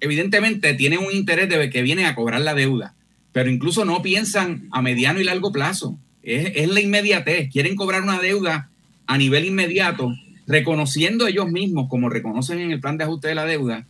evidentemente 0.00 0.74
tiene 0.74 0.98
un 0.98 1.12
interés 1.12 1.48
de 1.48 1.70
que 1.70 1.82
vienen 1.82 2.06
a 2.06 2.14
cobrar 2.14 2.40
la 2.40 2.54
deuda, 2.54 2.94
pero 3.32 3.50
incluso 3.50 3.84
no 3.84 4.02
piensan 4.02 4.68
a 4.72 4.82
mediano 4.82 5.20
y 5.20 5.24
largo 5.24 5.52
plazo. 5.52 5.98
Es, 6.22 6.68
la 6.68 6.80
inmediatez. 6.80 7.50
Quieren 7.50 7.74
cobrar 7.74 8.02
una 8.02 8.20
deuda 8.20 8.68
a 9.06 9.18
nivel 9.18 9.44
inmediato, 9.44 10.14
reconociendo 10.46 11.26
ellos 11.26 11.50
mismos, 11.50 11.88
como 11.88 12.08
reconocen 12.08 12.60
en 12.60 12.70
el 12.72 12.80
plan 12.80 12.98
de 12.98 13.04
ajuste 13.04 13.28
de 13.28 13.34
la 13.34 13.44
deuda, 13.44 13.86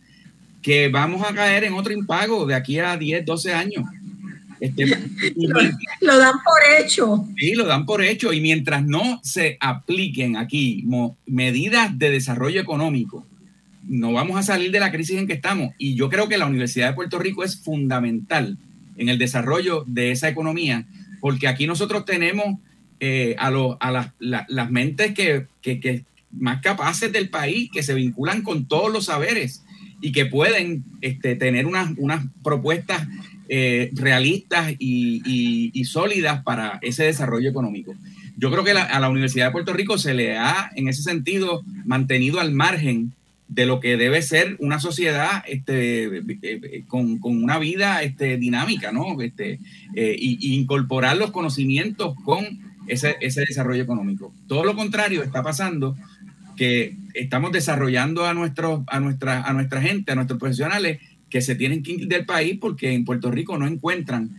que 0.61 0.87
vamos 0.87 1.21
a 1.27 1.33
caer 1.33 1.65
en 1.65 1.73
otro 1.73 1.93
impago 1.93 2.45
de 2.45 2.55
aquí 2.55 2.79
a 2.79 2.97
10, 2.97 3.25
12 3.25 3.53
años. 3.53 3.85
Este, 4.59 4.85
lo, 6.01 6.17
dan 6.17 6.35
por 6.43 6.61
hecho. 6.79 7.27
Sí, 7.37 7.53
lo 7.53 7.65
dan 7.65 7.85
por 7.85 8.01
hecho. 8.01 8.31
Y 8.31 8.39
mientras 8.39 8.83
no 8.85 9.19
se 9.23 9.57
apliquen 9.59 10.37
aquí 10.37 10.85
medidas 11.25 11.97
de 11.99 12.09
desarrollo 12.09 12.61
económico, 12.61 13.27
no 13.87 14.13
vamos 14.13 14.37
a 14.37 14.43
salir 14.43 14.71
de 14.71 14.79
la 14.79 14.91
crisis 14.91 15.17
en 15.17 15.27
que 15.27 15.33
estamos. 15.33 15.73
Y 15.77 15.95
yo 15.95 16.09
creo 16.09 16.27
que 16.27 16.37
la 16.37 16.47
Universidad 16.47 16.89
de 16.89 16.95
Puerto 16.95 17.19
Rico 17.19 17.43
es 17.43 17.57
fundamental 17.59 18.57
en 18.97 19.09
el 19.09 19.17
desarrollo 19.17 19.83
de 19.87 20.11
esa 20.11 20.29
economía, 20.29 20.85
porque 21.19 21.47
aquí 21.47 21.67
nosotros 21.67 22.05
tenemos 22.05 22.59
eh, 22.99 23.35
a, 23.37 23.47
a 23.79 24.13
las 24.19 24.71
mentes 24.71 25.13
que, 25.13 26.05
más 26.31 26.61
capaces 26.61 27.11
del 27.11 27.29
país, 27.29 27.69
que 27.71 27.83
se 27.83 27.93
vinculan 27.93 28.41
con 28.41 28.65
todos 28.67 28.91
los 28.91 29.05
saberes 29.05 29.63
y 30.01 30.11
que 30.11 30.25
pueden 30.25 30.83
este, 31.01 31.35
tener 31.35 31.65
unas, 31.65 31.91
unas 31.97 32.25
propuestas 32.43 33.07
eh, 33.49 33.91
realistas 33.93 34.73
y, 34.79 35.83
sólidas 35.85 36.43
para 36.43 36.79
ese 36.81 37.03
desarrollo 37.03 37.49
económico. 37.49 37.93
Yo 38.37 38.49
creo 38.49 38.63
que 38.63 38.71
a 38.71 38.99
la 38.99 39.09
Universidad 39.09 39.47
de 39.47 39.51
Puerto 39.51 39.73
Rico 39.73 39.97
se 39.97 40.13
le 40.13 40.37
ha, 40.37 40.71
en 40.75 40.87
ese 40.87 41.03
sentido, 41.03 41.61
mantenido 41.85 42.39
al 42.39 42.51
margen 42.51 43.13
de 43.53 43.67
lo 43.67 43.79
que 43.79 43.97
debe 43.97 44.21
ser 44.23 44.57
una 44.59 44.79
sociedad 44.79 45.43
este, 45.47 46.05
eh, 46.05 46.23
eh, 46.41 46.83
con, 46.87 47.19
una 47.21 47.59
vida 47.59 48.01
este, 48.01 48.37
dinámica, 48.37 48.91
¿no? 48.91 49.21
Este, 49.21 49.59
eh, 49.95 50.15
y, 50.17 50.55
incorporar 50.55 51.17
los 51.17 51.29
conocimientos 51.29 52.15
con 52.23 52.43
ese, 52.87 53.15
desarrollo 53.19 53.83
económico. 53.83 54.33
Todo 54.47 54.63
lo 54.65 54.75
contrario 54.75 55.21
está 55.21 55.43
pasando 55.43 55.95
que 56.55 56.95
estamos 57.13 57.51
desarrollando 57.51 58.25
a, 58.25 58.33
nuestros, 58.33 58.81
a, 58.87 58.99
nuestra, 58.99 59.43
a 59.43 59.53
nuestra 59.53 59.81
gente, 59.81 60.11
a 60.11 60.15
nuestros 60.15 60.39
profesionales, 60.39 60.99
que 61.29 61.41
se 61.41 61.55
tienen 61.55 61.83
que 61.83 61.93
ir 61.93 62.07
del 62.07 62.25
país 62.25 62.57
porque 62.59 62.93
en 62.93 63.05
Puerto 63.05 63.29
Rico 63.29 63.57
no 63.57 63.67
encuentran 63.67 64.31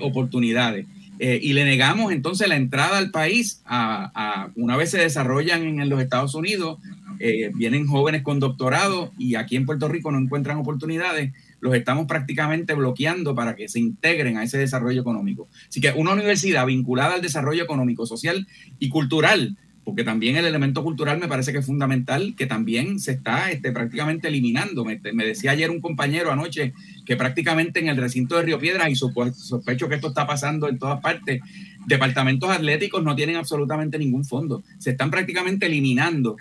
oportunidades. 0.00 0.84
Y 1.20 1.52
le 1.52 1.64
negamos 1.64 2.12
entonces 2.12 2.48
la 2.48 2.56
entrada 2.56 2.96
al 2.96 3.10
país 3.10 3.62
a, 3.66 4.48
una 4.56 4.76
vez 4.76 4.90
se 4.90 4.98
desarrollan 4.98 5.80
en 5.80 5.88
los 5.88 6.00
Estados 6.00 6.34
Unidos 6.34 6.78
eh, 7.22 7.50
vienen 7.54 7.86
jóvenes 7.86 8.22
con 8.22 8.40
doctorado 8.40 9.12
y 9.18 9.34
aquí 9.34 9.54
en 9.54 9.66
Puerto 9.66 9.88
Rico 9.88 10.10
no 10.10 10.18
encuentran 10.18 10.56
oportunidades, 10.56 11.34
los 11.60 11.74
estamos 11.74 12.06
prácticamente 12.06 12.72
bloqueando 12.72 13.34
para 13.34 13.56
que 13.56 13.68
se 13.68 13.78
integren 13.78 14.38
a 14.38 14.42
ese 14.42 14.56
desarrollo 14.56 15.02
económico. 15.02 15.46
Así 15.68 15.82
que 15.82 15.92
una 15.94 16.14
universidad 16.14 16.64
vinculada 16.64 17.16
al 17.16 17.20
desarrollo 17.20 17.62
económico, 17.62 18.06
social 18.06 18.48
y 18.78 18.88
cultural, 18.88 19.58
porque 19.84 20.04
también 20.04 20.36
el 20.36 20.44
elemento 20.44 20.82
cultural 20.82 21.18
me 21.18 21.28
parece 21.28 21.52
que 21.52 21.58
es 21.58 21.66
fundamental, 21.66 22.34
que 22.36 22.46
también 22.46 23.00
se 23.00 23.12
está 23.12 23.50
este, 23.50 23.72
prácticamente 23.72 24.28
eliminando. 24.28 24.84
Me, 24.84 24.98
decía 24.98 25.52
ayer 25.52 25.70
un 25.70 25.80
compañero 25.80 26.30
anoche 26.30 26.74
que 27.06 27.16
prácticamente 27.16 27.80
en 27.80 27.88
el 27.88 27.96
recinto 27.96 28.36
de 28.36 28.42
Río 28.42 28.58
Piedras, 28.58 28.90
y 28.90 28.94
sospecho 28.94 29.88
que 29.88 29.94
esto 29.96 30.08
está 30.08 30.26
pasando 30.26 30.68
en 30.68 30.78
todas 30.78 31.00
partes, 31.00 31.40
departamentos 31.86 32.50
atléticos 32.50 33.02
no 33.02 33.16
tienen 33.16 33.36
absolutamente 33.36 33.98
ningún 33.98 34.24
fondo. 34.24 34.62
Se 34.78 34.90
están 34.90 35.10
prácticamente 35.10 35.66
eliminando 35.66 36.36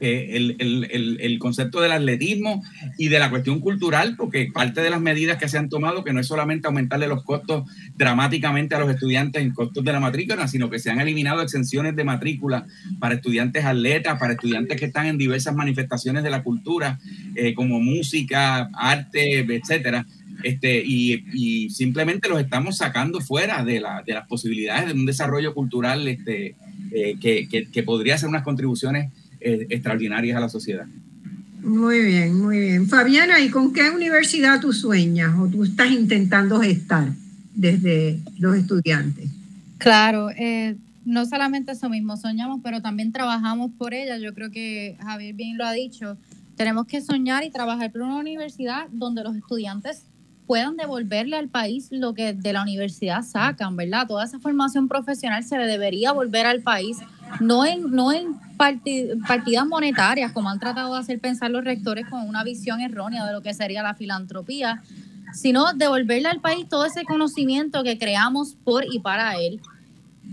el, 0.00 1.38
concepto 1.38 1.80
del 1.80 1.92
atletismo 1.92 2.62
y 2.98 3.08
de 3.08 3.18
la 3.18 3.30
cuestión 3.30 3.60
cultural, 3.60 4.16
porque 4.16 4.50
parte 4.52 4.80
de 4.80 4.90
las 4.90 5.00
medidas 5.00 5.38
que 5.38 5.48
se 5.48 5.58
han 5.58 5.68
tomado, 5.68 6.04
que 6.04 6.12
no 6.12 6.20
es 6.20 6.26
solamente 6.26 6.66
aumentarle 6.66 7.06
los 7.06 7.22
costos 7.24 7.64
dramáticamente 7.96 8.74
a 8.74 8.80
los 8.80 8.90
estudiantes 8.90 9.42
en 9.42 9.52
costos 9.52 9.84
de 9.84 9.92
la 9.92 10.00
matrícula, 10.00 10.48
sino 10.48 10.70
que 10.70 10.78
se 10.78 10.90
han 10.90 11.00
eliminado 11.00 11.42
exenciones 11.42 11.96
de 11.96 12.04
matrícula 12.04 12.66
para 12.98 13.14
estudiantes 13.14 13.64
atletas, 13.64 14.18
para 14.18 14.34
estudiantes 14.34 14.78
que 14.78 14.86
están 14.86 15.06
en 15.06 15.18
diversas 15.18 15.54
manifestaciones 15.54 16.22
de 16.22 16.30
la 16.30 16.42
cultura, 16.42 16.98
eh, 17.34 17.54
como 17.54 17.80
música, 17.80 18.70
arte, 18.74 19.40
etcétera. 19.40 20.06
Este, 20.42 20.82
y, 20.84 21.70
simplemente 21.70 22.28
los 22.28 22.40
estamos 22.40 22.76
sacando 22.76 23.20
fuera 23.20 23.64
de, 23.64 23.80
la, 23.80 24.02
de, 24.04 24.12
las 24.12 24.26
posibilidades 24.26 24.88
de 24.88 24.92
un 24.92 25.06
desarrollo 25.06 25.54
cultural 25.54 26.06
este, 26.06 26.56
eh, 26.92 27.16
que, 27.20 27.48
que, 27.48 27.70
que 27.70 27.82
podría 27.82 28.16
hacer 28.16 28.28
unas 28.28 28.42
contribuciones 28.42 29.10
eh, 29.44 29.66
extraordinarias 29.68 30.36
a 30.36 30.40
la 30.40 30.48
sociedad. 30.48 30.86
Muy 31.62 32.04
bien, 32.04 32.38
muy 32.38 32.58
bien. 32.58 32.88
Fabiana, 32.88 33.40
¿y 33.40 33.50
con 33.50 33.72
qué 33.72 33.90
universidad 33.90 34.60
tú 34.60 34.72
sueñas 34.72 35.34
o 35.38 35.46
tú 35.48 35.64
estás 35.64 35.90
intentando 35.90 36.62
estar 36.62 37.08
desde 37.54 38.20
los 38.38 38.56
estudiantes? 38.56 39.30
Claro, 39.78 40.30
eh, 40.30 40.76
no 41.04 41.26
solamente 41.26 41.72
eso 41.72 41.88
mismo 41.88 42.16
soñamos, 42.16 42.60
pero 42.62 42.80
también 42.80 43.12
trabajamos 43.12 43.70
por 43.78 43.94
ella. 43.94 44.18
Yo 44.18 44.34
creo 44.34 44.50
que 44.50 44.96
Javier 45.00 45.34
bien 45.34 45.58
lo 45.58 45.66
ha 45.66 45.72
dicho. 45.72 46.16
Tenemos 46.56 46.86
que 46.86 47.00
soñar 47.00 47.44
y 47.44 47.50
trabajar 47.50 47.92
por 47.92 48.02
una 48.02 48.16
universidad 48.16 48.88
donde 48.90 49.22
los 49.22 49.36
estudiantes 49.36 50.04
puedan 50.46 50.76
devolverle 50.76 51.36
al 51.36 51.48
país 51.48 51.88
lo 51.90 52.14
que 52.14 52.32
de 52.32 52.52
la 52.52 52.62
universidad 52.62 53.22
sacan, 53.22 53.76
¿verdad? 53.76 54.06
Toda 54.06 54.24
esa 54.24 54.38
formación 54.38 54.88
profesional 54.88 55.42
se 55.44 55.58
le 55.58 55.66
debería 55.66 56.12
volver 56.12 56.46
al 56.46 56.60
país 56.60 56.98
no 57.40 57.64
en, 57.64 57.90
no 57.90 58.12
en 58.12 58.34
partidas 58.56 59.66
monetarias, 59.66 60.32
como 60.32 60.48
han 60.48 60.58
tratado 60.58 60.94
de 60.94 61.00
hacer 61.00 61.18
pensar 61.20 61.50
los 61.50 61.64
rectores 61.64 62.06
con 62.08 62.28
una 62.28 62.44
visión 62.44 62.80
errónea 62.80 63.26
de 63.26 63.32
lo 63.32 63.42
que 63.42 63.54
sería 63.54 63.82
la 63.82 63.94
filantropía, 63.94 64.82
sino 65.32 65.72
devolverle 65.72 66.28
al 66.28 66.40
país 66.40 66.68
todo 66.68 66.86
ese 66.86 67.04
conocimiento 67.04 67.82
que 67.82 67.98
creamos 67.98 68.56
por 68.64 68.84
y 68.84 69.00
para 69.00 69.36
él. 69.36 69.60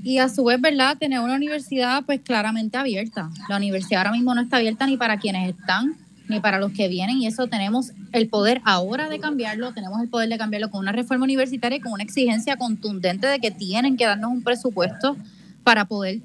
Y 0.03 0.19
a 0.19 0.30
su 0.30 0.45
vez, 0.45 0.61
¿verdad? 0.61 0.98
Tener 0.98 1.19
una 1.19 1.36
universidad 1.36 2.03
pues 2.06 2.22
claramente 2.22 2.78
abierta. 2.78 3.30
La 3.49 3.57
universidad 3.57 4.02
ahora 4.02 4.14
mismo 4.14 4.34
no 4.34 4.41
está 4.41 4.57
abierta 4.57 4.86
ni 4.86 4.98
para 4.98 5.18
quienes 5.18 5.49
están, 5.49 5.95
ni 6.30 6.40
para 6.40 6.60
los 6.60 6.72
que 6.72 6.88
vienen, 6.88 7.18
y 7.18 7.28
eso 7.28 7.48
tenemos 7.48 7.91
el 8.14 8.30
poder 8.30 8.61
ahora 8.64 9.10
de 9.10 9.19
cambiarlo, 9.19 9.73
tenemos 9.73 10.02
el 10.02 10.07
poder 10.07 10.30
de 10.30 10.38
cambiarlo 10.38 10.69
con 10.69 10.80
una 10.80 10.94
reforma 10.94 11.26
universitaria 11.26 11.78
y 11.78 11.82
con 11.82 11.91
una 11.91 12.03
exigencia 12.03 12.56
contundente 12.56 13.28
de 13.28 13.40
que 13.40 13.52
tienen 13.52 13.98
que 13.98 14.06
darnos 14.06 14.32
un 14.32 14.41
presupuesto 14.41 15.18
para 15.64 15.86
poder 15.86 16.22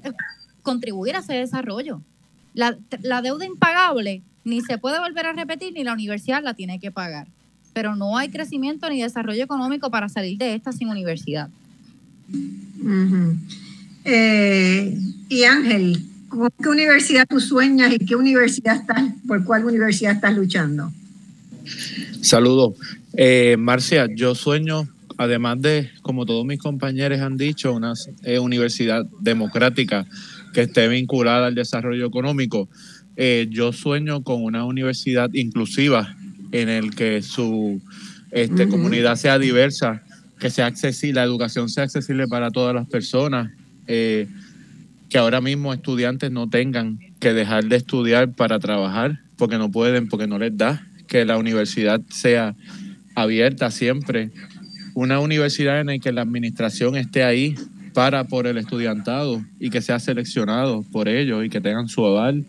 contribuir 0.67 1.15
a 1.15 1.19
ese 1.19 1.33
desarrollo. 1.33 2.01
La, 2.53 2.75
deuda 3.21 3.45
impagable 3.45 4.21
ni 4.43 4.59
se 4.59 4.77
puede 4.77 4.99
volver 4.99 5.25
a 5.25 5.31
repetir 5.31 5.71
ni 5.73 5.85
la 5.85 5.93
universidad 5.93 6.43
la 6.43 6.55
tiene 6.55 6.77
que 6.77 6.91
pagar. 6.91 7.27
Pero 7.71 7.95
no 7.95 8.17
hay 8.17 8.27
crecimiento 8.27 8.89
ni 8.89 9.01
desarrollo 9.01 9.41
económico 9.41 9.89
para 9.89 10.09
salir 10.09 10.37
de 10.37 10.55
esta 10.55 10.73
sin 10.73 10.89
universidad. 10.89 11.49
Eh, 14.03 14.97
y 15.29 15.43
Ángel, 15.43 16.03
¿con 16.27 16.49
qué 16.61 16.67
universidad 16.67 17.25
tú 17.29 17.39
sueñas 17.39 17.93
y 17.93 17.99
qué 17.99 18.17
universidad 18.17 18.75
estás, 18.75 19.03
por 19.25 19.45
cuál 19.45 19.63
universidad 19.63 20.15
estás 20.15 20.35
luchando? 20.35 20.91
Saludos. 22.21 22.73
Eh, 23.13 23.55
Marcia, 23.57 24.07
yo 24.13 24.35
sueño, 24.35 24.85
además 25.17 25.61
de, 25.61 25.91
como 26.01 26.25
todos 26.25 26.45
mis 26.45 26.59
compañeros 26.59 27.21
han 27.21 27.37
dicho, 27.37 27.73
una 27.73 27.93
eh, 28.23 28.39
universidad 28.39 29.05
democrática 29.21 30.05
que 30.57 30.63
esté 30.63 30.87
vinculada 30.87 31.45
al 31.45 31.53
desarrollo 31.53 32.07
económico. 32.07 32.67
Eh, 33.15 33.45
yo 33.51 33.71
sueño 33.73 34.23
con 34.23 34.43
una 34.43 34.65
universidad 34.65 35.31
inclusiva 35.35 36.15
en 36.51 36.67
el 36.67 36.95
que 36.95 37.21
su 37.21 37.79
este, 38.31 38.67
comunidad 38.67 39.17
sea 39.17 39.37
diversa, 39.37 40.01
que 40.39 40.49
sea 40.49 40.65
accesible, 40.65 41.13
la 41.13 41.25
educación 41.25 41.69
sea 41.69 41.83
accesible 41.83 42.27
para 42.27 42.49
todas 42.49 42.73
las 42.73 42.87
personas, 42.87 43.51
eh, 43.85 44.27
que 45.09 45.19
ahora 45.19 45.41
mismo 45.41 45.75
estudiantes 45.75 46.31
no 46.31 46.49
tengan 46.49 46.97
que 47.19 47.33
dejar 47.33 47.65
de 47.65 47.75
estudiar 47.75 48.33
para 48.33 48.57
trabajar, 48.57 49.19
porque 49.35 49.59
no 49.59 49.69
pueden, 49.69 50.09
porque 50.09 50.25
no 50.25 50.39
les 50.39 50.57
da 50.57 50.87
que 51.05 51.23
la 51.23 51.37
universidad 51.37 52.01
sea 52.09 52.55
abierta 53.13 53.69
siempre. 53.69 54.31
Una 54.95 55.19
universidad 55.19 55.79
en 55.81 55.85
la 55.85 55.99
que 55.99 56.11
la 56.11 56.23
administración 56.23 56.95
esté 56.95 57.23
ahí 57.23 57.53
para 57.97 58.25
por 58.25 58.45
el 58.45 58.59
estudiantado 58.59 59.43
y 59.59 59.71
que 59.71 59.81
sea 59.81 59.99
seleccionado 59.99 60.83
por 60.91 61.07
ellos 61.07 61.43
y 61.43 61.49
que 61.49 61.61
tengan 61.61 61.89
su 61.89 62.05
aval. 62.05 62.45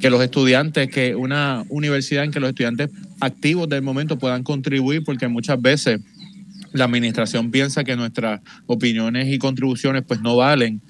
Que 0.00 0.08
los 0.08 0.22
estudiantes, 0.22 0.88
que 0.88 1.14
una 1.14 1.66
universidad 1.68 2.24
en 2.24 2.30
que 2.30 2.40
los 2.40 2.48
estudiantes 2.48 2.88
activos 3.20 3.68
del 3.68 3.82
momento 3.82 4.18
puedan 4.18 4.42
contribuir, 4.42 5.04
porque 5.04 5.28
muchas 5.28 5.60
veces 5.60 6.00
la 6.72 6.86
administración 6.86 7.50
piensa 7.50 7.84
que 7.84 7.94
nuestras 7.94 8.40
opiniones 8.64 9.30
y 9.30 9.36
contribuciones 9.36 10.02
pues 10.08 10.22
no 10.22 10.34
valen 10.34 10.80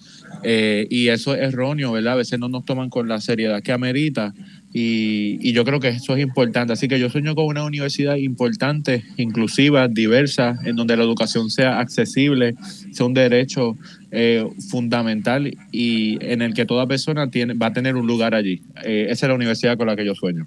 eh, 0.44 0.86
y 0.88 1.08
eso 1.08 1.34
es 1.34 1.40
erróneo, 1.40 1.90
¿verdad? 1.90 2.12
A 2.12 2.16
veces 2.18 2.38
no 2.38 2.48
nos 2.48 2.64
toman 2.64 2.90
con 2.90 3.08
la 3.08 3.20
seriedad 3.20 3.60
que 3.60 3.72
amerita 3.72 4.34
y, 4.76 5.52
yo 5.52 5.64
creo 5.64 5.78
que 5.78 5.90
eso 5.90 6.16
es 6.16 6.22
importante. 6.22 6.72
Así 6.72 6.88
que 6.88 6.98
yo 6.98 7.08
sueño 7.08 7.36
con 7.36 7.44
una 7.46 7.64
universidad 7.64 8.16
importante, 8.16 9.04
inclusiva, 9.16 9.86
diversa, 9.86 10.58
en 10.64 10.74
donde 10.74 10.96
la 10.96 11.04
educación 11.04 11.48
sea 11.48 11.78
accesible, 11.78 12.56
sea 12.90 13.06
un 13.06 13.14
derecho 13.14 13.78
eh, 14.10 14.44
fundamental 14.68 15.56
y 15.70 16.18
en 16.20 16.42
el 16.42 16.54
que 16.54 16.66
toda 16.66 16.88
persona 16.88 17.30
tiene, 17.30 17.54
va 17.54 17.66
a 17.68 17.72
tener 17.72 17.94
un 17.94 18.08
lugar 18.08 18.34
allí. 18.34 18.62
Eh, 18.84 19.06
esa 19.10 19.26
es 19.26 19.28
la 19.28 19.36
universidad 19.36 19.76
con 19.76 19.86
la 19.86 19.94
que 19.94 20.04
yo 20.04 20.16
sueño. 20.16 20.44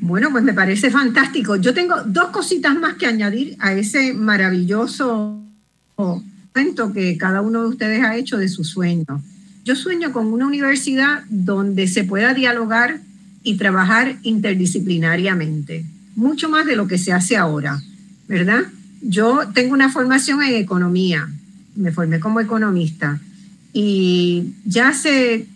Bueno, 0.00 0.30
pues 0.32 0.42
me 0.42 0.54
parece 0.54 0.90
fantástico. 0.90 1.56
Yo 1.56 1.74
tengo 1.74 1.96
dos 2.06 2.28
cositas 2.28 2.74
más 2.74 2.94
que 2.94 3.04
añadir 3.04 3.54
a 3.58 3.74
ese 3.74 4.14
maravilloso 4.14 5.42
cuento 6.54 6.92
que 6.94 7.18
cada 7.18 7.42
uno 7.42 7.62
de 7.62 7.68
ustedes 7.68 8.02
ha 8.02 8.16
hecho 8.16 8.38
de 8.38 8.48
su 8.48 8.64
sueño. 8.64 9.22
Yo 9.64 9.74
sueño 9.74 10.12
con 10.12 10.26
una 10.26 10.46
universidad 10.46 11.24
donde 11.30 11.88
se 11.88 12.04
pueda 12.04 12.34
dialogar 12.34 13.00
y 13.42 13.56
trabajar 13.56 14.16
interdisciplinariamente, 14.22 15.86
mucho 16.16 16.50
más 16.50 16.66
de 16.66 16.76
lo 16.76 16.86
que 16.86 16.98
se 16.98 17.14
hace 17.14 17.38
ahora, 17.38 17.82
¿verdad? 18.28 18.64
Yo 19.00 19.40
tengo 19.54 19.72
una 19.72 19.90
formación 19.90 20.42
en 20.42 20.56
economía, 20.56 21.30
me 21.76 21.92
formé 21.92 22.20
como 22.20 22.40
economista 22.40 23.18
y 23.72 24.52
ya 24.66 24.88
hace 24.88 25.46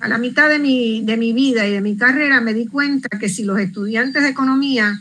a 0.00 0.08
la 0.08 0.18
mitad 0.18 0.50
de 0.50 0.58
mi, 0.58 1.02
de 1.02 1.16
mi 1.16 1.32
vida 1.32 1.66
y 1.66 1.72
de 1.72 1.80
mi 1.80 1.96
carrera 1.96 2.42
me 2.42 2.52
di 2.52 2.66
cuenta 2.66 3.08
que 3.18 3.30
si 3.30 3.42
los 3.44 3.58
estudiantes 3.58 4.22
de 4.22 4.28
economía 4.28 5.00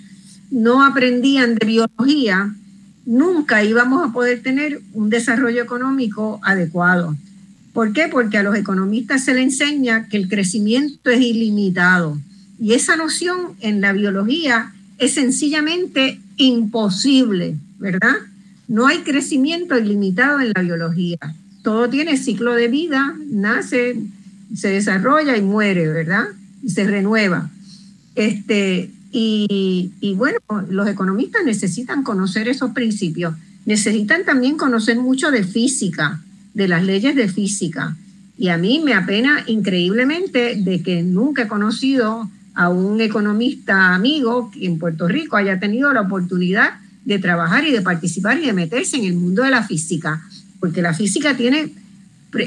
no 0.50 0.86
aprendían 0.86 1.56
de 1.56 1.66
biología, 1.66 2.56
nunca 3.06 3.66
íbamos 3.66 4.10
a 4.10 4.14
poder 4.14 4.42
tener 4.42 4.80
un 4.94 5.10
desarrollo 5.10 5.62
económico 5.62 6.40
adecuado. 6.42 7.18
¿Por 7.76 7.92
qué? 7.92 8.08
Porque 8.10 8.38
a 8.38 8.44
los 8.44 8.56
economistas 8.56 9.26
se 9.26 9.34
les 9.34 9.44
enseña 9.44 10.08
que 10.08 10.16
el 10.16 10.30
crecimiento 10.30 11.10
es 11.10 11.20
ilimitado. 11.20 12.18
Y 12.58 12.72
esa 12.72 12.96
noción 12.96 13.38
en 13.60 13.82
la 13.82 13.92
biología 13.92 14.72
es 14.98 15.16
sencillamente 15.16 16.22
imposible, 16.38 17.58
¿verdad? 17.78 18.16
No 18.70 18.88
hay 18.88 19.00
crecimiento 19.00 19.78
ilimitado 19.78 20.40
en 20.40 20.54
la 20.56 20.62
biología. 20.62 21.18
Todo 21.64 21.90
tiene 21.90 22.16
ciclo 22.16 22.54
de 22.56 22.70
vida, 22.70 23.14
nace, 23.30 23.98
se 24.56 24.70
desarrolla 24.70 25.36
y 25.36 25.42
muere, 25.42 25.86
¿verdad? 25.90 26.28
Y 26.64 26.70
se 26.70 26.86
renueva. 26.86 27.50
Este, 28.16 28.90
y, 29.12 30.16
bueno, 30.16 30.40
los 30.70 30.88
economistas 30.88 31.44
necesitan 31.44 32.04
conocer 32.04 32.48
esos 32.48 32.72
principios, 32.72 33.36
necesitan 33.66 34.24
también 34.24 34.56
conocer 34.56 34.98
mucho 34.98 35.30
de 35.30 35.44
física, 35.44 36.22
de 36.56 36.68
las 36.68 36.84
leyes 36.84 37.16
de 37.16 37.28
física. 37.28 37.96
Y 38.38 38.48
a 38.48 38.58
mí 38.58 38.82
me 38.84 38.96
apena 38.96 39.44
increíblemente 39.46 40.56
de 40.56 40.82
que 40.82 41.04
nunca 41.04 41.44
he 41.44 41.48
conocido 41.48 42.30
a 42.56 42.70
un 42.70 43.00
economista 43.02 43.94
amigo 43.94 44.50
que 44.52 44.66
en 44.66 44.80
Puerto 44.80 45.08
Rico 45.08 45.36
haya 45.36 45.60
tenido 45.60 45.94
la 45.94 46.02
oportunidad 46.02 46.80
de 47.04 47.20
trabajar 47.20 47.66
y 47.68 47.72
de 47.72 47.82
participar 47.82 48.40
y 48.40 48.48
de 48.48 48.54
meterse 48.54 48.98
en 48.98 49.04
el 49.04 49.14
mundo 49.14 49.44
de 49.44 49.52
la 49.52 49.64
física, 49.64 50.24
porque 50.60 50.82
la 50.82 50.94
física 50.94 51.36
tiene 51.38 51.72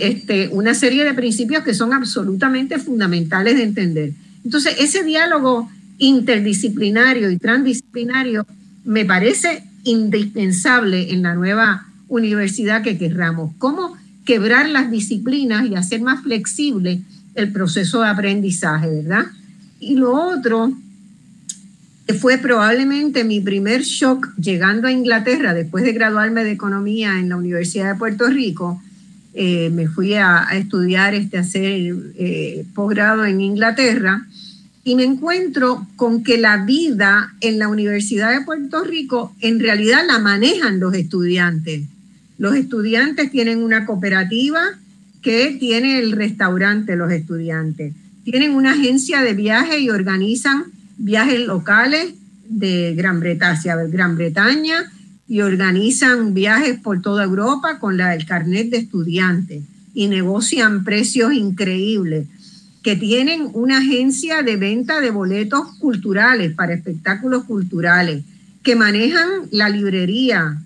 este, 0.01 0.48
una 0.48 0.74
serie 0.74 1.05
de 1.05 1.14
principios 1.14 1.62
que 1.62 1.74
son 1.74 1.93
absolutamente 1.93 2.78
fundamentales 2.78 3.56
de 3.56 3.62
entender. 3.62 4.12
Entonces, 4.44 4.74
ese 4.80 5.05
diálogo 5.05 5.70
interdisciplinario 5.98 7.30
y 7.30 7.39
transdisciplinario 7.39 8.47
me 8.85 9.05
parece 9.05 9.62
indispensable 9.85 11.12
en 11.12 11.22
la 11.22 11.35
nueva 11.35 11.86
universidad 12.09 12.82
que 12.82 12.97
querramos. 12.97 13.52
¿Cómo 13.59 13.98
quebrar 14.29 14.69
las 14.69 14.91
disciplinas 14.91 15.65
y 15.65 15.75
hacer 15.75 16.03
más 16.03 16.23
flexible 16.23 17.01
el 17.35 17.51
proceso 17.51 18.03
de 18.03 18.09
aprendizaje, 18.09 18.87
verdad? 18.91 19.25
Y 19.81 19.95
lo 19.95 20.13
otro, 20.13 20.71
que 22.07 22.13
fue 22.13 22.37
probablemente 22.37 23.25
mi 23.25 23.41
primer 23.41 23.85
shock 23.85 24.29
llegando 24.37 24.87
a 24.87 24.93
Inglaterra 24.93 25.55
después 25.55 25.83
de 25.83 25.95
graduarme 25.95 26.45
de 26.45 26.51
economía 26.51 27.19
en 27.19 27.31
la 27.31 27.37
Universidad 27.37 27.95
de 27.95 27.99
Puerto 27.99 28.27
Rico, 28.27 28.83
eh, 29.33 29.71
me 29.71 29.89
fui 29.89 30.13
a, 30.13 30.47
estudiar, 30.53 31.15
este, 31.15 31.39
a 31.39 31.41
hacer 31.41 31.65
eh, 31.65 32.67
posgrado 32.75 33.25
en 33.25 33.41
Inglaterra 33.41 34.27
y 34.85 34.95
me 34.95 35.05
encuentro 35.05 35.87
con 35.97 36.23
que 36.23 36.37
la 36.37 36.67
vida 36.67 37.33
en 37.41 37.59
la 37.59 37.69
Universidad 37.69 38.31
de 38.39 38.45
Puerto 38.45 38.85
Rico 38.85 39.35
en 39.41 39.59
realidad 39.59 40.03
la 40.07 40.19
manejan 40.19 40.81
los 40.81 40.93
estudiantes. 40.93 41.85
Los 42.39 42.55
estudiantes 42.55 43.31
tienen 43.31 43.62
una 43.62 43.85
cooperativa 43.85 44.60
que 45.20 45.56
tiene 45.59 45.98
el 45.98 46.12
restaurante, 46.12 46.97
los 46.97 47.12
estudiantes. 47.12 47.93
Tienen 48.24 48.52
una 48.52 48.73
agencia 48.73 49.20
de 49.23 49.35
viaje 49.35 49.81
y 49.81 49.90
organizan 49.90 50.65
viajes 50.97 51.40
locales 51.40 52.15
de 52.48 52.94
Gran 52.94 53.20
Bretaña, 53.20 54.90
y 55.28 55.43
organizan 55.43 56.32
viajes 56.32 56.81
por 56.81 57.02
toda 57.02 57.24
Europa 57.24 57.78
con 57.78 57.98
la, 57.98 58.15
el 58.15 58.24
carnet 58.24 58.70
de 58.70 58.78
estudiantes 58.78 59.62
y 59.93 60.09
negocian 60.09 60.85
precios 60.85 61.35
increíbles 61.35 62.27
que 62.82 62.97
tienen 62.97 63.51
una 63.52 63.78
agencia 63.78 64.43
de 64.43 64.56
venta 64.56 65.01
de 65.01 65.10
boletos 65.10 65.77
culturales 65.78 66.55
para 66.55 66.73
espectáculos 66.73 67.44
culturales, 67.44 68.24
que 68.62 68.77
manejan 68.77 69.28
la 69.51 69.69
librería, 69.69 70.62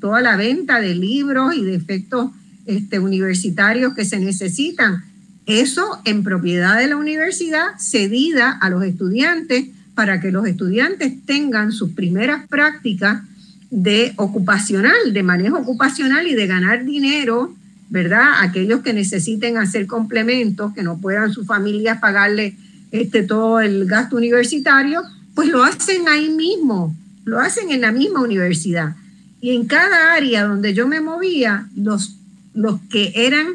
toda 0.00 0.20
la 0.20 0.36
venta 0.36 0.80
de 0.80 0.94
libros 0.94 1.54
y 1.54 1.64
de 1.64 1.74
efectos 1.74 2.30
este, 2.66 2.98
universitarios 2.98 3.94
que 3.94 4.04
se 4.04 4.18
necesitan. 4.18 5.04
Eso 5.46 6.00
en 6.04 6.22
propiedad 6.22 6.78
de 6.78 6.88
la 6.88 6.96
universidad, 6.96 7.68
cedida 7.78 8.52
a 8.52 8.70
los 8.70 8.84
estudiantes 8.84 9.66
para 9.94 10.20
que 10.20 10.30
los 10.30 10.46
estudiantes 10.46 11.14
tengan 11.26 11.72
sus 11.72 11.92
primeras 11.92 12.46
prácticas 12.48 13.22
de 13.70 14.12
ocupacional, 14.16 15.12
de 15.12 15.22
manejo 15.22 15.58
ocupacional 15.58 16.26
y 16.26 16.34
de 16.34 16.46
ganar 16.46 16.84
dinero, 16.84 17.54
¿verdad? 17.88 18.34
Aquellos 18.40 18.80
que 18.80 18.92
necesiten 18.92 19.58
hacer 19.58 19.86
complementos, 19.86 20.72
que 20.74 20.82
no 20.82 20.98
puedan 20.98 21.32
sus 21.32 21.46
familias 21.46 22.00
pagarle 22.00 22.56
este, 22.90 23.22
todo 23.22 23.60
el 23.60 23.86
gasto 23.86 24.16
universitario, 24.16 25.02
pues 25.34 25.48
lo 25.48 25.62
hacen 25.62 26.08
ahí 26.08 26.30
mismo, 26.30 26.94
lo 27.24 27.38
hacen 27.38 27.70
en 27.70 27.80
la 27.80 27.92
misma 27.92 28.20
universidad. 28.20 28.96
Y 29.40 29.54
en 29.56 29.66
cada 29.66 30.12
área 30.14 30.44
donde 30.44 30.74
yo 30.74 30.86
me 30.86 31.00
movía, 31.00 31.68
los, 31.76 32.16
los 32.54 32.80
que 32.90 33.12
eran 33.14 33.46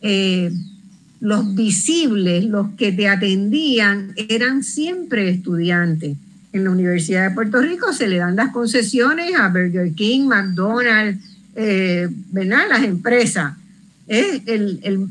eh, 0.00 0.50
los 1.20 1.54
visibles, 1.54 2.44
los 2.44 2.70
que 2.76 2.90
te 2.90 3.08
atendían, 3.08 4.12
eran 4.16 4.64
siempre 4.64 5.30
estudiantes. 5.30 6.16
En 6.52 6.64
la 6.64 6.70
Universidad 6.70 7.28
de 7.28 7.34
Puerto 7.34 7.62
Rico 7.62 7.92
se 7.92 8.08
le 8.08 8.18
dan 8.18 8.36
las 8.36 8.50
concesiones 8.50 9.34
a 9.38 9.48
Burger 9.48 9.92
King, 9.94 10.26
McDonald's, 10.26 11.24
eh, 11.54 12.08
¿verdad? 12.32 12.64
Las 12.68 12.82
empresas. 12.82 13.54
Es, 14.08 14.42
el, 14.46 15.08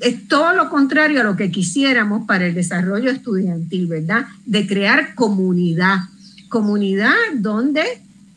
es 0.00 0.28
todo 0.28 0.54
lo 0.54 0.68
contrario 0.68 1.22
a 1.22 1.24
lo 1.24 1.36
que 1.36 1.50
quisiéramos 1.50 2.26
para 2.26 2.46
el 2.46 2.54
desarrollo 2.54 3.10
estudiantil, 3.10 3.86
¿verdad? 3.86 4.26
De 4.44 4.66
crear 4.66 5.14
comunidad. 5.14 6.00
Comunidad 6.48 7.14
donde 7.36 7.84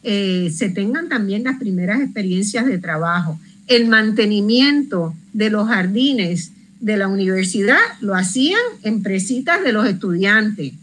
eh, 0.03 0.51
se 0.55 0.69
tengan 0.69 1.09
también 1.09 1.43
las 1.43 1.59
primeras 1.59 2.01
experiencias 2.01 2.65
de 2.65 2.77
trabajo. 2.77 3.39
El 3.67 3.87
mantenimiento 3.87 5.13
de 5.33 5.49
los 5.49 5.67
jardines 5.67 6.51
de 6.79 6.97
la 6.97 7.07
universidad 7.07 7.77
lo 8.01 8.15
hacían 8.15 8.59
empresitas 8.83 9.63
de 9.63 9.71
los 9.71 9.87
estudiantes. 9.87 10.73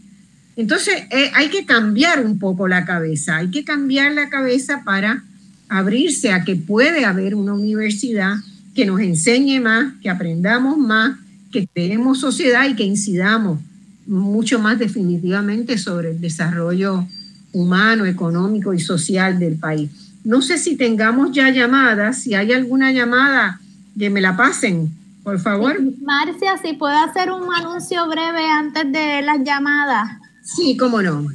Entonces 0.55 0.95
eh, 1.11 1.31
hay 1.35 1.49
que 1.49 1.65
cambiar 1.65 2.25
un 2.25 2.39
poco 2.39 2.67
la 2.67 2.85
cabeza, 2.85 3.37
hay 3.37 3.49
que 3.49 3.63
cambiar 3.63 4.13
la 4.13 4.29
cabeza 4.29 4.83
para 4.83 5.23
abrirse 5.67 6.31
a 6.31 6.43
que 6.43 6.55
puede 6.55 7.05
haber 7.05 7.35
una 7.35 7.53
universidad 7.53 8.35
que 8.73 8.85
nos 8.85 9.01
enseñe 9.01 9.59
más, 9.59 9.93
que 10.01 10.09
aprendamos 10.09 10.77
más, 10.77 11.17
que 11.51 11.67
creemos 11.67 12.19
sociedad 12.19 12.67
y 12.67 12.75
que 12.75 12.83
incidamos 12.83 13.59
mucho 14.05 14.59
más 14.59 14.79
definitivamente 14.79 15.77
sobre 15.77 16.11
el 16.11 16.21
desarrollo 16.21 17.05
humano, 17.53 18.05
económico 18.05 18.73
y 18.73 18.79
social 18.79 19.39
del 19.39 19.55
país. 19.57 19.89
No 20.23 20.41
sé 20.41 20.57
si 20.57 20.75
tengamos 20.75 21.31
ya 21.31 21.49
llamadas, 21.49 22.21
si 22.21 22.35
hay 22.35 22.51
alguna 22.51 22.91
llamada 22.91 23.59
que 23.97 24.09
me 24.09 24.21
la 24.21 24.35
pasen, 24.35 24.91
por 25.23 25.39
favor. 25.39 25.77
Marcia, 26.01 26.57
si 26.61 26.73
puedo 26.73 26.97
hacer 26.97 27.31
un 27.31 27.43
anuncio 27.53 28.07
breve 28.07 28.49
antes 28.49 28.91
de 28.91 29.21
las 29.21 29.39
llamadas. 29.43 30.09
Sí, 30.43 30.77
cómo 30.77 31.01
no. 31.01 31.27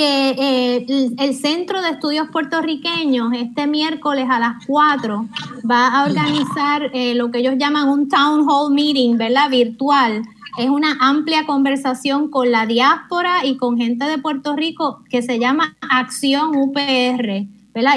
Que 0.00 0.30
eh, 0.30 0.86
el 1.18 1.34
Centro 1.34 1.82
de 1.82 1.90
Estudios 1.90 2.28
Puertorriqueños 2.30 3.34
este 3.34 3.66
miércoles 3.66 4.28
a 4.30 4.38
las 4.38 4.64
4 4.66 5.26
va 5.70 5.88
a 5.88 6.06
organizar 6.06 6.90
eh, 6.94 7.14
lo 7.14 7.30
que 7.30 7.40
ellos 7.40 7.56
llaman 7.58 7.86
un 7.86 8.08
town 8.08 8.48
hall 8.48 8.72
meeting, 8.72 9.18
¿verdad? 9.18 9.50
Virtual. 9.50 10.22
Es 10.56 10.70
una 10.70 10.96
amplia 11.00 11.44
conversación 11.44 12.30
con 12.30 12.50
la 12.50 12.64
diáspora 12.64 13.44
y 13.44 13.58
con 13.58 13.76
gente 13.76 14.06
de 14.06 14.16
Puerto 14.16 14.56
Rico 14.56 15.04
que 15.10 15.20
se 15.20 15.38
llama 15.38 15.76
Acción 15.82 16.56
UPR 16.56 17.46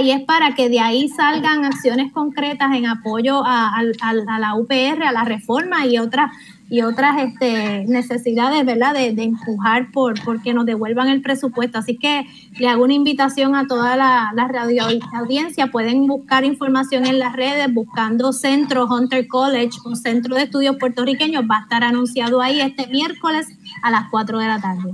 y 0.02 0.12
es 0.12 0.22
para 0.22 0.54
que 0.56 0.70
de 0.70 0.80
ahí 0.80 1.10
salgan 1.10 1.66
acciones 1.66 2.12
concretas 2.12 2.74
en 2.76 2.86
apoyo 2.86 3.42
a, 3.44 3.82
la 3.82 4.56
UPR, 4.56 5.04
a 5.04 5.12
la 5.12 5.24
reforma 5.24 5.86
y 5.86 5.98
otras 5.98 6.32
y 6.74 6.82
otras 6.82 7.22
este, 7.22 7.86
necesidades, 7.86 8.66
¿verdad? 8.66 8.96
De, 8.96 9.10
empujar 9.22 9.92
por 9.92 10.20
porque 10.24 10.56
nos 10.56 10.66
devuelvan 10.66 11.08
el 11.08 11.22
presupuesto. 11.22 11.78
Así 11.78 12.00
que 12.00 12.26
le 12.58 12.68
hago 12.68 12.84
una 12.84 12.96
invitación 12.96 13.54
a 13.54 13.68
toda 13.68 13.96
la, 13.96 14.32
la 14.34 14.48
radio 14.48 14.86
audiencia. 15.14 15.68
Pueden 15.68 16.08
buscar 16.08 16.44
información 16.44 17.06
en 17.06 17.20
las 17.20 17.36
redes 17.36 17.72
buscando 17.72 18.34
Centro 18.34 18.88
Hunter 18.88 19.28
College 19.28 19.78
o 19.86 19.96
Centro 19.96 20.36
de 20.36 20.46
Estudios 20.46 20.78
Puertorriqueños. 20.78 21.44
Va 21.44 21.60
a 21.60 21.62
estar 21.62 21.84
anunciado 21.84 22.42
ahí 22.42 22.60
este 22.60 22.88
miércoles 22.88 23.46
a 23.84 23.92
las 23.92 24.10
4 24.10 24.40
de 24.40 24.48
la 24.48 24.60
tarde. 24.60 24.94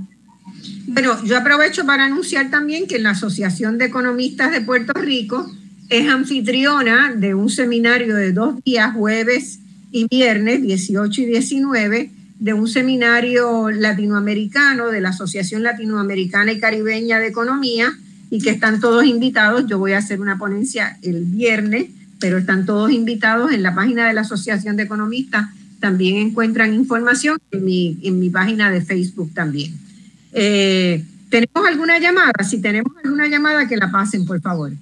Bueno, 0.86 1.24
yo 1.24 1.38
aprovecho 1.38 1.86
para 1.86 2.04
anunciar 2.04 2.50
también 2.50 2.88
que 2.88 2.98
la 2.98 3.12
Asociación 3.12 3.78
de 3.78 3.86
Economistas 3.86 4.52
de 4.52 4.60
Puerto 4.60 4.92
Rico 4.92 5.50
es 5.88 6.06
anfitriona 6.10 7.14
de 7.14 7.34
un 7.34 7.48
seminario 7.48 8.16
de 8.16 8.34
dos 8.34 8.62
días, 8.64 8.92
jueves 8.94 9.60
y 9.92 10.06
viernes, 10.08 10.62
18 10.62 11.20
y 11.22 11.26
19, 11.26 12.10
de 12.38 12.54
un 12.54 12.68
seminario 12.68 13.70
latinoamericano 13.70 14.88
de 14.88 15.00
la 15.00 15.10
Asociación 15.10 15.62
Latinoamericana 15.62 16.52
y 16.52 16.58
Caribeña 16.58 17.18
de 17.18 17.26
Economía 17.26 17.92
y 18.30 18.40
que 18.40 18.50
están 18.50 18.80
todos 18.80 19.04
invitados. 19.04 19.66
Yo 19.66 19.78
voy 19.78 19.92
a 19.92 19.98
hacer 19.98 20.20
una 20.20 20.38
ponencia 20.38 20.98
el 21.02 21.24
viernes, 21.24 21.86
pero 22.18 22.38
están 22.38 22.64
todos 22.64 22.90
invitados 22.92 23.52
en 23.52 23.62
la 23.62 23.74
página 23.74 24.06
de 24.06 24.14
la 24.14 24.22
Asociación 24.22 24.76
de 24.76 24.84
Economistas. 24.84 25.48
También 25.80 26.16
encuentran 26.16 26.72
información 26.72 27.38
en 27.50 27.64
mi, 27.64 27.98
en 28.02 28.18
mi 28.18 28.30
página 28.30 28.70
de 28.70 28.80
Facebook 28.80 29.32
también. 29.34 29.72
Eh, 30.32 31.04
¿Tenemos 31.28 31.66
alguna 31.66 31.98
llamada? 31.98 32.32
Si 32.48 32.60
tenemos 32.60 32.92
alguna 33.04 33.28
llamada, 33.28 33.68
que 33.68 33.76
la 33.76 33.90
pasen, 33.90 34.24
por 34.24 34.40
favor. 34.40 34.72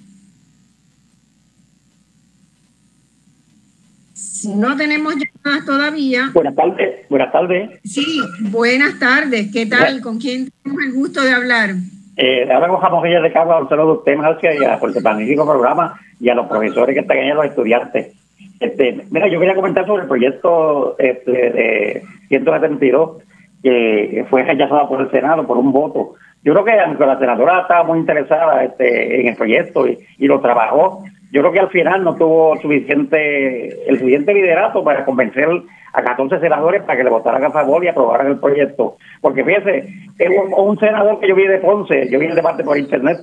Si 4.39 4.55
no 4.55 4.77
tenemos 4.77 5.15
llamadas 5.15 5.65
todavía. 5.65 6.29
Buenas 6.33 6.55
tardes. 6.55 7.09
Buenas 7.09 7.31
tardes. 7.33 7.79
Sí, 7.83 8.21
buenas 8.51 8.97
tardes. 8.97 9.51
¿Qué 9.51 9.65
tal? 9.65 9.99
¿Con 9.99 10.17
quién 10.17 10.49
tenemos 10.63 10.83
el 10.85 10.93
gusto 10.93 11.21
de 11.21 11.33
hablar? 11.33 11.71
Eh, 12.15 12.49
ahora 12.49 12.69
con 12.69 12.79
Jamón 12.79 13.03
de 13.03 13.33
Cabo, 13.33 13.53
a 13.53 13.67
saludo 13.67 13.91
a 13.91 14.29
usted, 14.29 14.53
y 14.53 14.63
a, 14.63 14.79
por 14.79 14.91
este 14.91 15.01
magnífico 15.01 15.45
programa 15.45 15.99
y 16.21 16.29
a 16.29 16.35
los 16.35 16.47
profesores 16.47 16.93
que 16.93 17.01
están 17.01 17.17
ahí, 17.17 17.31
a 17.31 17.33
los 17.33 17.45
estudiantes. 17.47 18.15
Este, 18.61 19.03
mira, 19.11 19.27
yo 19.27 19.39
quería 19.39 19.55
comentar 19.55 19.85
sobre 19.85 20.03
el 20.03 20.07
proyecto 20.07 20.95
este, 20.99 21.31
de 21.31 22.03
172 22.29 23.23
que 23.61 24.25
fue 24.29 24.43
rechazada 24.43 24.87
por 24.87 25.01
el 25.01 25.11
Senado 25.11 25.45
por 25.45 25.57
un 25.57 25.73
voto. 25.73 26.15
Yo 26.43 26.53
creo 26.53 26.63
que 26.63 26.79
aunque 26.79 27.05
la 27.05 27.19
senadora 27.19 27.61
estaba 27.61 27.83
muy 27.83 27.99
interesada 27.99 28.63
este, 28.63 29.19
en 29.19 29.27
el 29.27 29.35
proyecto 29.35 29.85
y, 29.85 30.27
lo 30.27 30.39
trabajó, 30.39 31.03
yo 31.31 31.41
creo 31.41 31.51
que 31.51 31.59
al 31.59 31.69
final 31.69 32.03
no 32.03 32.15
tuvo 32.15 32.57
suficiente 32.61 33.89
el 33.89 33.99
suficiente 33.99 34.33
liderato 34.33 34.83
para 34.83 35.05
convencer 35.05 35.47
a 35.93 36.03
14 36.03 36.39
senadores 36.39 36.83
para 36.83 36.97
que 36.97 37.03
le 37.03 37.09
votaran 37.09 37.43
a 37.43 37.51
favor 37.51 37.83
y 37.83 37.87
aprobaran 37.87 38.27
el 38.27 38.39
proyecto. 38.39 38.97
Porque 39.21 39.43
fíjese, 39.43 39.87
un, 40.19 40.53
un 40.53 40.79
senador 40.79 41.19
que 41.19 41.27
yo 41.27 41.35
vi 41.35 41.47
de 41.47 41.59
Ponce, 41.59 42.09
yo 42.09 42.19
vi 42.19 42.27
el 42.27 42.35
debate 42.35 42.63
por 42.63 42.77
internet, 42.77 43.17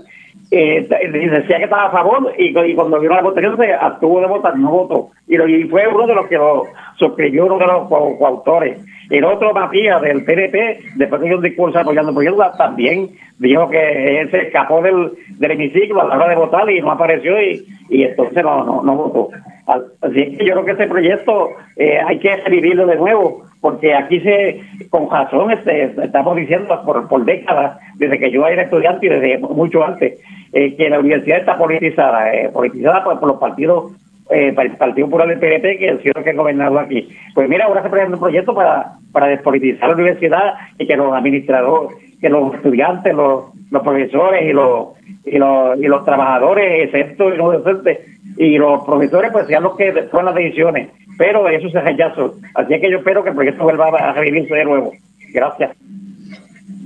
eh, 0.51 0.87
decía 0.89 1.59
que 1.59 1.65
estaba 1.65 1.87
a 1.87 1.91
favor 1.91 2.33
y, 2.39 2.53
cuando 2.75 3.01
vino 3.01 3.15
la 3.15 3.23
votación 3.23 3.57
se 3.57 3.73
abstuvo 3.73 4.21
de 4.21 4.27
votar, 4.27 4.57
no 4.57 4.71
votó. 4.71 5.11
Y, 5.27 5.41
y, 5.41 5.65
fue 5.65 5.89
uno 5.89 6.07
de 6.07 6.15
los 6.15 6.27
que 6.29 6.37
lo 6.37 6.65
suscribió, 6.99 7.47
uno 7.47 7.59
de 7.59 7.67
los 7.67 7.89
coautores. 7.89 8.79
El 9.11 9.25
otro, 9.25 9.53
Matías, 9.53 10.03
del 10.03 10.25
PNP, 10.25 10.79
después 10.97 11.21
de 11.21 11.35
un 11.35 11.43
discurso 11.43 11.79
apoyando 11.79 12.13
proyecto, 12.13 12.51
también 12.59 13.11
dijo 13.39 13.69
que 13.69 14.21
él 14.21 14.31
se 14.31 14.43
escapó 14.43 14.83
del, 14.83 15.13
del 15.39 15.51
hemiciclo 15.53 16.03
a 16.03 16.09
la 16.09 16.17
hora 16.17 16.29
de 16.29 16.37
votar 16.37 16.71
y 16.71 16.81
no 16.81 16.91
apareció 16.91 17.41
y, 17.41 17.65
y 17.89 18.03
entonces 18.05 18.43
no, 18.43 18.65
no, 18.65 18.83
no 18.83 18.97
votó. 18.97 19.31
Así 19.67 20.37
que 20.37 20.45
yo 20.45 20.53
creo 20.53 20.65
que 20.65 20.71
este 20.73 20.87
proyecto 20.87 21.51
eh, 21.77 21.99
hay 21.99 22.19
que 22.21 22.37
revivirlo 22.37 22.87
de 22.87 22.97
nuevo, 22.97 23.43
porque 23.61 23.95
aquí 23.95 24.21
se, 24.21 24.61
con 24.91 25.11
razón, 25.11 25.51
este, 25.51 25.93
estamos 26.05 26.37
diciendo 26.37 26.81
por, 26.85 27.09
por 27.09 27.25
décadas, 27.25 27.79
desde 27.97 28.19
que 28.19 28.31
yo 28.31 28.47
era 28.47 28.63
estudiante 28.63 29.07
y 29.07 29.09
desde 29.09 29.39
mucho 29.39 29.85
antes, 29.85 30.21
eh, 30.53 30.77
que 30.77 30.89
la 30.89 31.01
universidad 31.01 31.39
está 31.39 31.59
politizada, 31.59 32.33
eh, 32.33 32.49
politizada 32.53 33.03
por, 33.03 33.21
los 33.27 33.39
partidos 33.39 33.93
eh, 34.31 34.55
el 34.57 34.73
Partido 34.73 35.07
Popular 35.07 35.29
del 35.29 35.39
PNP, 35.39 35.79
que 35.79 35.89
es 35.89 36.01
que 36.01 36.31
ha 36.31 36.33
gobernado 36.35 36.79
aquí. 36.79 37.09
Pues 37.35 37.49
mira, 37.49 37.67
ahora 37.67 37.83
se 37.83 37.91
presenta 37.91 38.15
un 38.15 38.21
proyecto 38.21 38.55
para, 38.55 38.95
para 39.13 39.29
despolitizar 39.29 39.89
la 39.89 39.95
universidad 39.95 40.55
y 40.79 40.87
que 40.87 40.97
los 40.97 41.13
administradores, 41.15 41.97
que 42.21 42.29
los 42.29 42.55
estudiantes, 42.55 43.15
los, 43.15 43.45
los 43.71 43.83
profesores 43.83 44.43
y 44.45 44.53
los, 44.53 44.89
y 45.25 45.39
los, 45.39 45.79
y 45.79 45.87
los 45.87 46.05
trabajadores, 46.05 46.85
excepto 46.85 47.33
y 47.33 47.37
los 47.37 47.63
docentes, 47.63 47.99
y 48.37 48.59
los 48.59 48.85
profesores, 48.85 49.31
pues 49.33 49.47
sean 49.47 49.63
los 49.63 49.77
que 49.77 49.93
toman 49.93 50.27
las 50.27 50.35
decisiones. 50.35 50.91
Pero 51.19 51.49
eso 51.49 51.69
se 51.71 51.81
rechazó. 51.81 52.35
Así 52.55 52.81
que 52.81 52.91
yo 52.91 52.99
espero 52.99 53.23
que 53.23 53.31
el 53.31 53.37
proyecto 53.37 53.65
vuelva 53.65 53.89
a 53.89 54.13
revivirse 54.13 54.55
de 54.55 54.65
nuevo. 54.65 54.93
Gracias. 55.33 55.77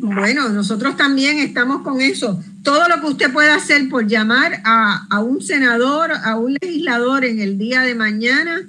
Bueno, 0.00 0.48
nosotros 0.48 0.96
también 0.96 1.38
estamos 1.38 1.82
con 1.82 2.00
eso. 2.00 2.42
Todo 2.62 2.88
lo 2.88 3.00
que 3.00 3.06
usted 3.08 3.32
pueda 3.32 3.54
hacer 3.54 3.88
por 3.90 4.06
llamar 4.06 4.62
a, 4.64 5.20
un 5.20 5.42
senador, 5.42 6.10
a 6.12 6.36
un 6.36 6.56
legislador 6.60 7.24
en 7.26 7.40
el 7.40 7.58
día 7.58 7.82
de 7.82 7.94
mañana, 7.94 8.62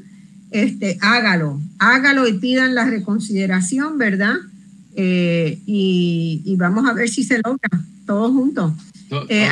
este, 0.51 0.97
hágalo, 0.99 1.61
hágalo 1.79 2.27
y 2.27 2.33
pidan 2.33 2.75
la 2.75 2.85
reconsideración, 2.85 3.97
¿verdad? 3.97 4.35
Eh, 4.95 5.59
y, 5.65 6.55
vamos 6.57 6.87
a 6.89 6.93
ver 6.93 7.07
si 7.07 7.23
se 7.23 7.37
logra, 7.37 7.69
todos 8.05 8.31
juntos. 8.31 8.73
Eh, 9.29 9.47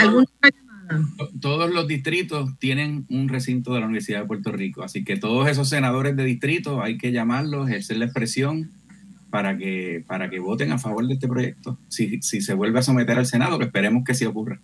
todos 1.39 1.73
los 1.73 1.87
distritos 1.87 2.57
tienen 2.59 3.05
un 3.09 3.29
recinto 3.29 3.73
de 3.73 3.79
la 3.79 3.85
Universidad 3.85 4.21
de 4.21 4.27
Puerto 4.27 4.51
Rico, 4.51 4.83
así 4.83 5.05
que 5.05 5.15
todos 5.15 5.47
esos 5.47 5.69
senadores 5.69 6.15
de 6.17 6.25
distrito 6.25 6.81
hay 6.83 6.97
que 6.97 7.13
llamarlos, 7.13 7.69
ejercer 7.69 7.97
la 7.97 8.05
expresión 8.05 8.69
para 9.29 9.57
que, 9.57 10.03
para 10.07 10.29
que 10.29 10.39
voten 10.39 10.71
a 10.71 10.77
favor 10.77 11.05
de 11.07 11.13
este 11.13 11.27
proyecto, 11.27 11.77
si, 11.87 12.21
si 12.21 12.41
se 12.41 12.53
vuelve 12.53 12.79
a 12.79 12.83
someter 12.83 13.17
al 13.17 13.25
Senado, 13.25 13.59
que 13.59 13.65
esperemos 13.65 14.03
que 14.03 14.13
sí 14.13 14.25
ocurra. 14.25 14.59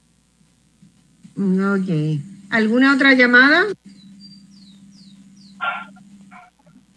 Ok. 1.38 2.20
¿Alguna 2.50 2.94
otra 2.94 3.14
llamada? 3.14 3.64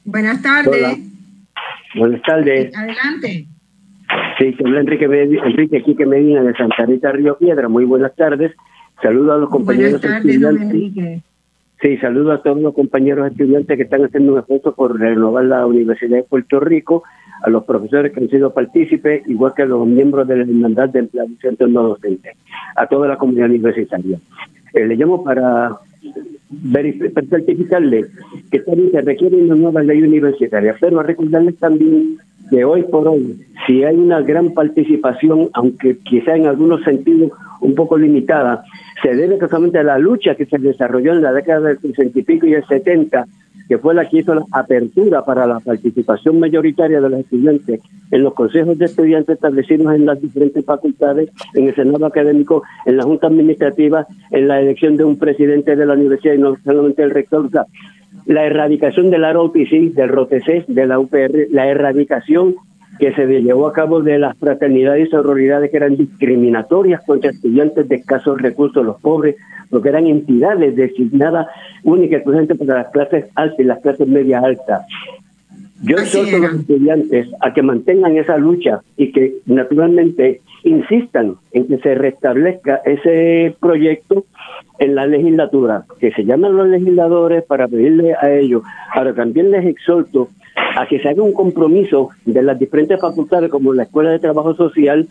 Buenas 0.05 0.41
tardes. 0.41 0.99
Buenas 1.95 2.23
tardes. 2.23 2.77
Adelante. 2.77 3.47
Sí, 4.39 4.57
habla 4.65 4.81
Enrique, 4.81 5.05
Enrique 5.05 5.83
Quique 5.83 6.07
Medina 6.07 6.43
de 6.43 6.55
Santa 6.55 6.87
Rita 6.87 7.13
Río 7.13 7.37
Piedra. 7.37 7.69
Muy 7.69 7.85
buenas 7.85 8.15
tardes. 8.15 8.53
Saludos 9.03 9.35
a 9.35 9.39
los 9.39 9.51
compañeros 9.51 10.01
buenas 10.01 10.23
tardes, 10.23 10.43
Enrique. 10.43 11.23
Sí, 11.81 11.97
saludo 11.99 12.33
a 12.33 12.43
todos 12.43 12.61
los 12.61 12.75
compañeros 12.75 13.31
estudiantes 13.31 13.77
que 13.77 13.85
están 13.85 14.05
haciendo 14.05 14.33
un 14.33 14.41
esfuerzo 14.41 14.75
por 14.75 14.99
renovar 14.99 15.45
la 15.45 15.67
Universidad 15.67 16.17
de 16.17 16.25
Puerto 16.25 16.59
Rico 16.59 17.05
a 17.43 17.51
los 17.51 17.65
profesores 17.65 18.13
que 18.13 18.21
han 18.21 18.29
sido 18.29 18.53
partícipes, 18.53 19.29
igual 19.29 19.53
que 19.55 19.63
a 19.63 19.67
los 19.67 19.87
miembros 19.87 20.27
de 20.27 20.37
la 20.37 20.43
Hermandad 20.43 20.89
de 20.89 21.01
Empleados 21.01 21.33
Centros 21.41 21.71
No 21.71 21.83
Docentes, 21.85 22.37
a 22.77 22.87
toda 22.87 23.09
la 23.09 23.17
comunidad 23.17 23.49
universitaria. 23.49 24.19
Eh, 24.75 24.87
le 24.87 24.97
llamo 24.97 25.23
para 25.25 25.79
para 27.13 27.27
certificarle 27.27 28.07
que 28.51 28.61
también 28.61 28.91
se 28.91 29.03
requiere 29.03 29.37
una 29.37 29.55
nueva 29.55 29.83
ley 29.83 30.03
universitaria, 30.03 30.75
pero 30.81 31.03
recordarles 31.03 31.57
también 31.59 32.17
que 32.49 32.65
hoy 32.65 32.85
por 32.85 33.07
hoy, 33.07 33.39
si 33.67 33.85
hay 33.85 33.97
una 33.97 34.23
gran 34.23 34.55
participación, 34.55 35.51
aunque 35.53 35.99
quizá 35.99 36.37
en 36.37 36.47
algunos 36.47 36.83
sentidos 36.83 37.33
un 37.61 37.75
poco 37.75 37.99
limitada, 37.99 38.65
se 39.03 39.15
debe 39.15 39.37
precisamente 39.37 39.79
a 39.79 39.83
la 39.83 39.99
lucha 39.99 40.35
que 40.35 40.47
se 40.47 40.59
desarrolló 40.59 41.13
en 41.13 41.23
la 41.23 41.33
década 41.33 41.69
del 41.69 41.79
60 41.79 42.19
y 42.19 42.23
pico 42.23 42.47
y 42.47 42.55
el 42.55 42.67
70 42.67 43.27
que 43.69 43.79
fue 43.79 43.95
la 43.95 44.09
que 44.09 44.19
hizo 44.19 44.35
la 44.35 44.45
apertura 44.53 45.25
para 45.25 45.47
la 45.47 45.61
participación 45.61 46.41
mayoritaria 46.41 47.01
de 47.01 47.09
los 47.09 47.21
estudiantes 47.21 47.81
en 48.11 48.23
los 48.23 48.35
consejos 48.35 48.79
de 48.79 48.87
estudiantes 48.87 49.35
establecidos 49.35 49.95
en 49.95 50.07
las 50.07 50.21
diferentes 50.21 50.65
facultades, 50.65 51.31
en 51.55 51.69
el 51.69 51.75
Senado 51.75 52.07
académico, 52.07 52.63
en 52.87 52.97
la 52.97 53.05
Junta 53.05 53.27
Administrativa, 53.27 54.07
en 54.31 54.49
la 54.49 54.61
elección 54.61 54.97
de 54.97 55.05
un 55.05 55.19
presidente 55.19 55.77
de 55.77 55.87
la 55.87 55.95
universidad 55.95 56.35
y 56.35 56.39
no 56.39 56.57
solamente 56.65 57.03
el 57.03 57.11
rector. 57.11 57.47
O 57.47 57.51
sea, 57.51 57.67
la 58.27 58.45
erradicación 58.45 59.11
del 59.11 59.31
ROTC, 59.33 59.93
del 59.95 60.09
ROTC, 60.09 60.67
de 60.67 60.87
la 60.87 60.99
UPR, 60.99 61.49
la 61.51 61.67
erradicación 61.69 62.57
que 62.99 63.13
se 63.15 63.27
llevó 63.27 63.69
a 63.69 63.73
cabo 63.73 64.03
de 64.03 64.19
las 64.19 64.37
fraternidades 64.39 65.07
y 65.07 65.11
sororidades 65.11 65.71
que 65.71 65.77
eran 65.77 65.97
discriminatorias 65.97 67.03
contra 67.07 67.31
estudiantes 67.31 67.89
de 67.89 67.97
escasos 67.97 68.41
recursos, 68.41 68.85
los 68.85 69.01
pobres, 69.01 69.37
porque 69.71 69.91
eran 69.91 70.07
entidades 70.07 70.75
designadas 70.75 71.47
únicas 71.85 72.23
y 72.23 72.55
para 72.55 72.83
las 72.83 72.93
clases 72.93 73.27
altas 73.35 73.61
y 73.61 73.65
las 73.65 73.81
clases 73.81 74.09
media 74.09 74.41
altas. 74.41 74.83
Yo 75.83 75.97
exhorto 75.97 76.37
a 76.37 76.39
los 76.41 76.55
estudiantes 76.61 77.29
a 77.41 77.55
que 77.55 77.63
mantengan 77.63 78.17
esa 78.17 78.37
lucha 78.37 78.81
y 78.97 79.13
que 79.13 79.35
naturalmente 79.47 80.41
insistan 80.65 81.37
en 81.53 81.69
que 81.69 81.79
se 81.79 81.95
restablezca 81.95 82.81
ese 82.85 83.55
proyecto 83.61 84.25
en 84.79 84.95
la 84.95 85.07
legislatura, 85.07 85.85
que 85.99 86.13
se 86.13 86.25
llamen 86.25 86.57
los 86.57 86.69
legisladores 86.69 87.45
para 87.45 87.69
pedirle 87.69 88.15
a 88.15 88.31
ellos. 88.31 88.63
Ahora 88.93 89.15
también 89.15 89.51
les 89.51 89.67
exhorto 89.67 90.29
a 90.77 90.87
que 90.87 91.01
se 91.01 91.09
haga 91.09 91.23
un 91.23 91.33
compromiso 91.33 92.11
de 92.25 92.43
las 92.43 92.59
diferentes 92.59 93.01
facultades, 93.01 93.51
como 93.51 93.73
la 93.73 93.85
Escuela 93.85 94.11
de 94.11 94.19
Trabajo 94.19 94.55
Social, 94.55 95.09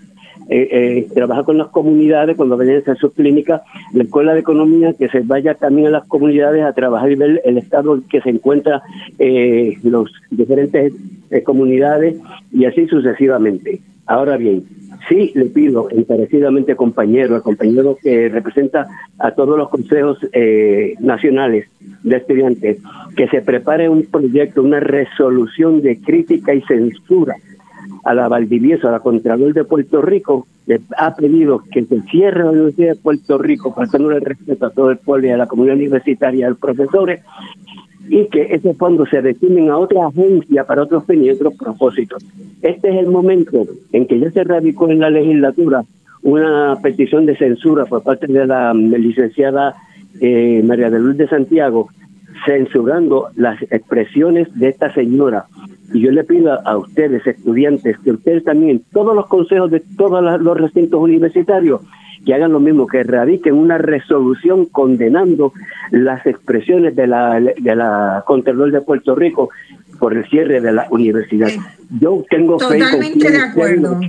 eh, 0.49 0.69
eh, 0.71 1.07
trabajar 1.13 1.43
con 1.43 1.57
las 1.57 1.67
comunidades 1.67 2.37
cuando 2.37 2.55
vayan 2.55 2.81
a 2.87 2.95
sus 2.95 3.11
clínicas, 3.13 3.61
la 3.93 4.03
Escuela 4.03 4.33
de 4.33 4.39
Economía, 4.39 4.93
que 4.93 5.09
se 5.09 5.21
vaya 5.21 5.55
también 5.55 5.87
a 5.87 5.91
las 5.91 6.07
comunidades 6.07 6.63
a 6.63 6.73
trabajar 6.73 7.11
y 7.11 7.15
ver 7.15 7.41
el 7.43 7.57
estado 7.57 7.99
que 8.09 8.21
se 8.21 8.29
encuentra 8.29 8.81
eh, 9.19 9.77
los 9.83 10.11
diferentes 10.31 10.93
eh, 11.31 11.43
comunidades 11.43 12.15
y 12.51 12.65
así 12.65 12.87
sucesivamente. 12.87 13.81
Ahora 14.07 14.37
bien, 14.37 14.63
sí 15.09 15.31
le 15.35 15.45
pido 15.45 15.89
encarecidamente, 15.91 16.75
compañero, 16.75 17.35
al 17.35 17.41
compañero 17.41 17.97
que 18.01 18.29
representa 18.29 18.87
a 19.19 19.31
todos 19.31 19.57
los 19.57 19.69
consejos 19.69 20.17
nacionales 20.99 21.67
de 22.03 22.15
estudiantes, 22.15 22.77
que 23.15 23.27
se 23.27 23.41
prepare 23.41 23.89
un 23.89 24.03
proyecto, 24.03 24.63
una 24.63 24.79
resolución 24.79 25.81
de 25.81 25.99
crítica 25.99 26.53
y 26.53 26.61
censura 26.61 27.35
a 28.03 28.13
la 28.13 28.27
Valdivieso, 28.27 28.87
a 28.87 28.91
la 28.91 28.99
Contralor 28.99 29.53
de 29.53 29.65
Puerto 29.65 30.01
Rico, 30.01 30.47
le 30.65 30.81
ha 30.97 31.15
pedido 31.15 31.63
que 31.71 31.83
se 31.83 32.01
cierre 32.03 32.43
la 32.43 32.51
Universidad 32.51 32.95
de 32.95 33.01
Puerto 33.01 33.37
Rico, 33.37 33.73
faltando 33.73 34.11
el 34.11 34.21
respeto 34.21 34.65
a 34.65 34.69
todo 34.69 34.91
el 34.91 34.97
pueblo 34.97 35.27
y 35.27 35.31
a 35.31 35.37
la 35.37 35.47
comunidad 35.47 35.75
universitaria 35.75 36.47
a 36.47 36.49
los 36.51 36.59
profesores, 36.59 37.21
y 38.09 38.25
que 38.27 38.53
ese 38.53 38.73
fondo 38.73 39.05
se 39.05 39.21
destinen 39.21 39.69
a 39.69 39.77
otra 39.77 40.07
agencia 40.07 40.63
para 40.65 40.83
otros 40.83 41.05
fines 41.05 41.25
y 41.25 41.29
otros 41.31 41.55
propósitos. 41.55 42.23
Este 42.61 42.89
es 42.89 42.95
el 42.97 43.07
momento 43.07 43.65
en 43.91 44.07
que 44.07 44.19
ya 44.19 44.31
se 44.31 44.43
radicó 44.43 44.89
en 44.89 44.99
la 44.99 45.09
legislatura 45.09 45.83
una 46.23 46.77
petición 46.81 47.25
de 47.25 47.37
censura 47.37 47.85
por 47.85 48.03
parte 48.03 48.27
de 48.27 48.45
la 48.45 48.73
licenciada 48.73 49.75
eh, 50.19 50.61
María 50.63 50.89
de 50.89 50.99
Luz 50.99 51.17
de 51.17 51.27
Santiago, 51.27 51.89
censurando 52.45 53.27
las 53.35 53.61
expresiones 53.63 54.47
de 54.57 54.69
esta 54.69 54.93
señora 54.93 55.45
y 55.93 56.01
yo 56.01 56.11
le 56.11 56.23
pido 56.23 56.59
a 56.67 56.77
ustedes, 56.77 57.25
estudiantes, 57.25 57.97
que 57.99 58.11
ustedes 58.11 58.43
también, 58.43 58.83
todos 58.91 59.15
los 59.15 59.27
consejos 59.27 59.71
de 59.71 59.81
todos 59.97 60.41
los 60.41 60.57
recintos 60.57 60.99
universitarios, 60.99 61.81
que 62.27 62.33
hagan 62.33 62.51
lo 62.51 62.59
mismo, 62.59 62.87
que 62.87 63.03
radiquen 63.03 63.53
una 63.53 63.77
resolución 63.77 64.65
condenando 64.65 65.53
las 65.91 66.27
expresiones 66.27 66.93
de 66.93 67.07
la, 67.07 67.39
de 67.39 67.75
la 67.75 68.25
Contralor 68.27 68.69
de 68.73 68.81
Puerto 68.81 69.15
Rico 69.15 69.49
por 69.97 70.13
el 70.13 70.27
cierre 70.29 70.59
de 70.59 70.73
la 70.73 70.87
universidad. 70.91 71.47
Yo 72.01 72.25
tengo 72.29 72.59
fe. 72.59 72.79
Totalmente 72.79 73.31
de 73.31 73.37
acuerdo. 73.37 74.01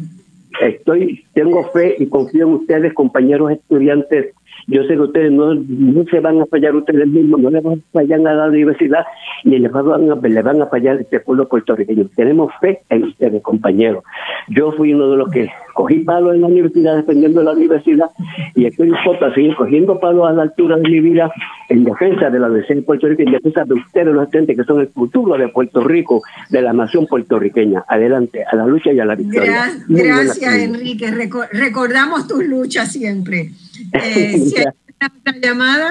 Estoy, 0.60 1.26
tengo 1.32 1.70
fe 1.70 1.94
y 1.96 2.06
confío 2.06 2.48
en 2.48 2.54
ustedes, 2.54 2.92
compañeros 2.92 3.52
estudiantes 3.52 4.34
yo 4.68 4.82
sé 4.82 4.94
que 4.94 5.00
ustedes 5.00 5.32
no, 5.32 5.54
no 5.54 6.04
se 6.10 6.20
van 6.20 6.42
a 6.42 6.46
fallar 6.46 6.76
ustedes 6.76 7.08
mismos, 7.08 7.40
no 7.40 7.48
le 7.48 7.60
van 7.60 7.78
a 7.78 7.92
fallar 7.92 8.20
a 8.26 8.34
la 8.34 8.46
universidad, 8.48 9.06
ni 9.44 9.58
le 9.58 9.68
van 9.68 10.10
a, 10.10 10.14
le 10.14 10.42
van 10.42 10.60
a 10.60 10.66
fallar 10.66 10.98
a 10.98 11.00
este 11.00 11.20
pueblo 11.20 11.48
puertorriqueño. 11.48 12.10
Tenemos 12.14 12.52
fe 12.60 12.80
en 12.90 13.04
ustedes, 13.04 13.42
compañeros. 13.42 14.04
Yo 14.48 14.72
fui 14.72 14.92
uno 14.92 15.10
de 15.10 15.16
los 15.16 15.30
que 15.30 15.48
cogí 15.72 16.00
palos 16.00 16.34
en 16.34 16.42
la 16.42 16.48
universidad, 16.48 16.96
defendiendo 16.96 17.42
la 17.42 17.52
universidad, 17.52 18.10
y 18.54 18.66
estoy 18.66 18.90
dispuesto 18.90 19.24
a 19.24 19.34
seguir 19.34 19.56
cogiendo 19.56 19.98
palos 19.98 20.28
a 20.28 20.32
la 20.32 20.42
altura 20.42 20.76
de 20.76 20.82
mi 20.82 21.00
vida 21.00 21.32
en 21.70 21.84
defensa 21.84 22.28
de 22.28 22.38
la 22.38 22.48
universidad 22.48 22.76
de 22.76 22.82
Puerto 22.82 23.08
Rico, 23.08 23.22
en 23.22 23.32
defensa 23.32 23.64
de 23.64 23.72
ustedes, 23.72 24.06
los 24.08 24.24
estudiantes, 24.24 24.54
que 24.54 24.64
son 24.64 24.80
el 24.80 24.88
futuro 24.88 25.38
de 25.38 25.48
Puerto 25.48 25.82
Rico, 25.82 26.20
de 26.50 26.60
la 26.60 26.74
nación 26.74 27.06
puertorriqueña. 27.06 27.84
Adelante, 27.88 28.44
a 28.44 28.54
la 28.54 28.66
lucha 28.66 28.92
y 28.92 29.00
a 29.00 29.06
la 29.06 29.14
victoria. 29.14 29.70
Gracias, 29.88 30.54
Enrique. 30.56 31.10
recordamos 31.52 32.28
tus 32.28 32.44
luchas 32.44 32.92
siempre. 32.92 33.50
Eh, 33.92 34.38
si 34.38 34.56
hay 34.58 34.66
otra 34.66 35.38
llamada, 35.40 35.90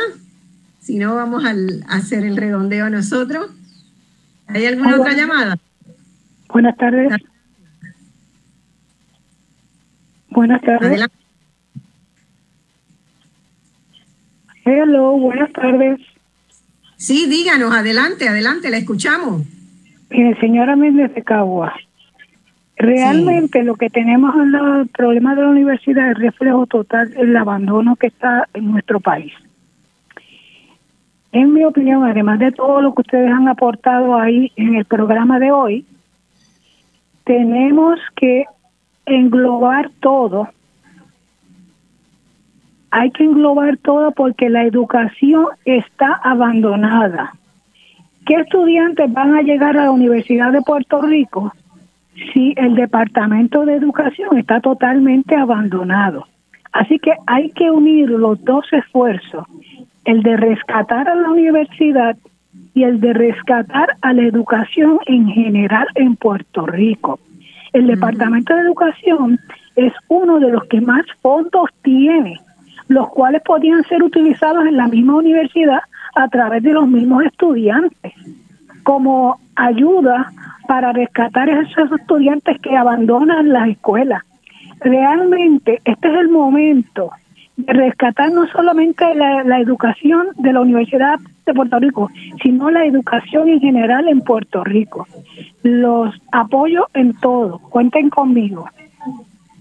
si 0.79 0.97
no, 0.97 1.15
vamos 1.15 1.43
a 1.45 1.53
hacer 1.95 2.25
el 2.25 2.37
redondeo 2.37 2.89
nosotros. 2.89 3.49
¿Hay 4.47 4.65
alguna 4.65 4.99
otra 4.99 5.13
llamada? 5.13 5.57
Buenas 6.49 6.77
tardes. 6.77 7.13
Buenas 10.29 10.61
tardes. 10.61 11.01
Hello, 14.65 15.17
buenas 15.17 15.51
tardes. 15.53 15.99
Sí, 16.97 17.27
díganos, 17.29 17.73
adelante, 17.73 18.27
adelante, 18.27 18.69
la 18.69 18.77
escuchamos. 18.77 19.43
señora 20.41 20.75
Méndez 20.75 21.13
de 21.15 21.23
Cagua. 21.23 21.73
Realmente 22.77 23.63
lo 23.63 23.75
que 23.75 23.89
tenemos 23.89 24.35
en 24.35 24.53
el 24.53 24.87
problema 24.89 25.33
de 25.33 25.41
la 25.41 25.49
universidad 25.49 26.11
es 26.11 26.19
reflejo 26.19 26.67
total 26.67 27.09
del 27.09 27.35
abandono 27.35 27.95
que 27.95 28.07
está 28.07 28.47
en 28.53 28.71
nuestro 28.71 28.99
país. 28.99 29.33
En 31.31 31.53
mi 31.53 31.65
opinión, 31.65 32.03
además 32.03 32.37
de 32.37 32.51
todo 32.51 32.81
lo 32.81 32.93
que 32.93 33.01
ustedes 33.01 33.31
han 33.31 33.47
aportado 33.47 34.15
ahí 34.15 34.51
en 34.55 34.75
el 34.75 34.85
programa 34.85 35.39
de 35.39 35.51
hoy, 35.51 35.85
tenemos 37.23 37.99
que 38.15 38.45
englobar 39.07 39.89
todo. 39.99 40.47
Hay 42.91 43.09
que 43.09 43.23
englobar 43.23 43.77
todo 43.77 44.11
porque 44.11 44.49
la 44.49 44.63
educación 44.63 45.47
está 45.65 46.13
abandonada. 46.23 47.33
¿Qué 48.25 48.35
estudiantes 48.35 49.11
van 49.11 49.35
a 49.35 49.41
llegar 49.41 49.77
a 49.77 49.85
la 49.85 49.91
Universidad 49.91 50.51
de 50.51 50.61
Puerto 50.61 51.01
Rico 51.01 51.53
si 52.33 52.53
el 52.57 52.75
Departamento 52.75 53.65
de 53.65 53.75
Educación 53.75 54.37
está 54.37 54.59
totalmente 54.59 55.35
abandonado. 55.35 56.27
Así 56.71 56.99
que 56.99 57.13
hay 57.25 57.49
que 57.51 57.71
unir 57.71 58.09
los 58.09 58.43
dos 58.43 58.65
esfuerzos, 58.71 59.45
el 60.05 60.21
de 60.23 60.37
rescatar 60.37 61.07
a 61.09 61.15
la 61.15 61.29
universidad 61.29 62.17
y 62.73 62.83
el 62.83 62.99
de 62.99 63.13
rescatar 63.13 63.89
a 64.01 64.13
la 64.13 64.23
educación 64.23 64.99
en 65.05 65.27
general 65.27 65.87
en 65.95 66.15
Puerto 66.15 66.65
Rico. 66.65 67.19
El 67.73 67.87
Departamento 67.87 68.53
de 68.53 68.61
Educación 68.61 69.39
es 69.75 69.93
uno 70.07 70.39
de 70.39 70.49
los 70.49 70.63
que 70.65 70.81
más 70.81 71.05
fondos 71.21 71.69
tiene, 71.83 72.39
los 72.87 73.09
cuales 73.09 73.41
podían 73.43 73.83
ser 73.83 74.03
utilizados 74.03 74.65
en 74.65 74.77
la 74.77 74.87
misma 74.87 75.15
universidad 75.15 75.79
a 76.15 76.27
través 76.29 76.63
de 76.63 76.73
los 76.73 76.87
mismos 76.87 77.23
estudiantes, 77.25 78.13
como 78.87 79.37
ayuda 79.57 80.31
para 80.65 80.93
rescatar 80.93 81.49
a 81.49 81.59
esos 81.59 81.91
estudiantes 81.99 82.57
que 82.61 82.77
abandonan 82.77 83.51
las 83.51 83.67
escuelas. 83.67 84.23
Realmente 84.79 85.81
este 85.83 86.07
es 86.07 86.13
el 86.21 86.29
momento 86.29 87.11
de 87.57 87.73
rescatar 87.73 88.31
no 88.31 88.47
solamente 88.47 89.03
la, 89.13 89.59
educación 89.59 90.27
de 90.37 90.53
la 90.53 90.61
Universidad 90.61 91.19
de 91.45 91.53
Puerto 91.53 91.77
Rico, 91.79 92.09
sino 92.41 92.71
la 92.71 92.85
educación 92.85 93.49
en 93.49 93.59
general 93.59 94.07
en 94.07 94.21
Puerto 94.21 94.63
Rico. 94.63 95.05
Los 95.63 96.15
apoyo 96.31 96.87
en 96.93 97.13
todo. 97.15 97.59
Cuenten 97.59 98.09
conmigo. 98.09 98.69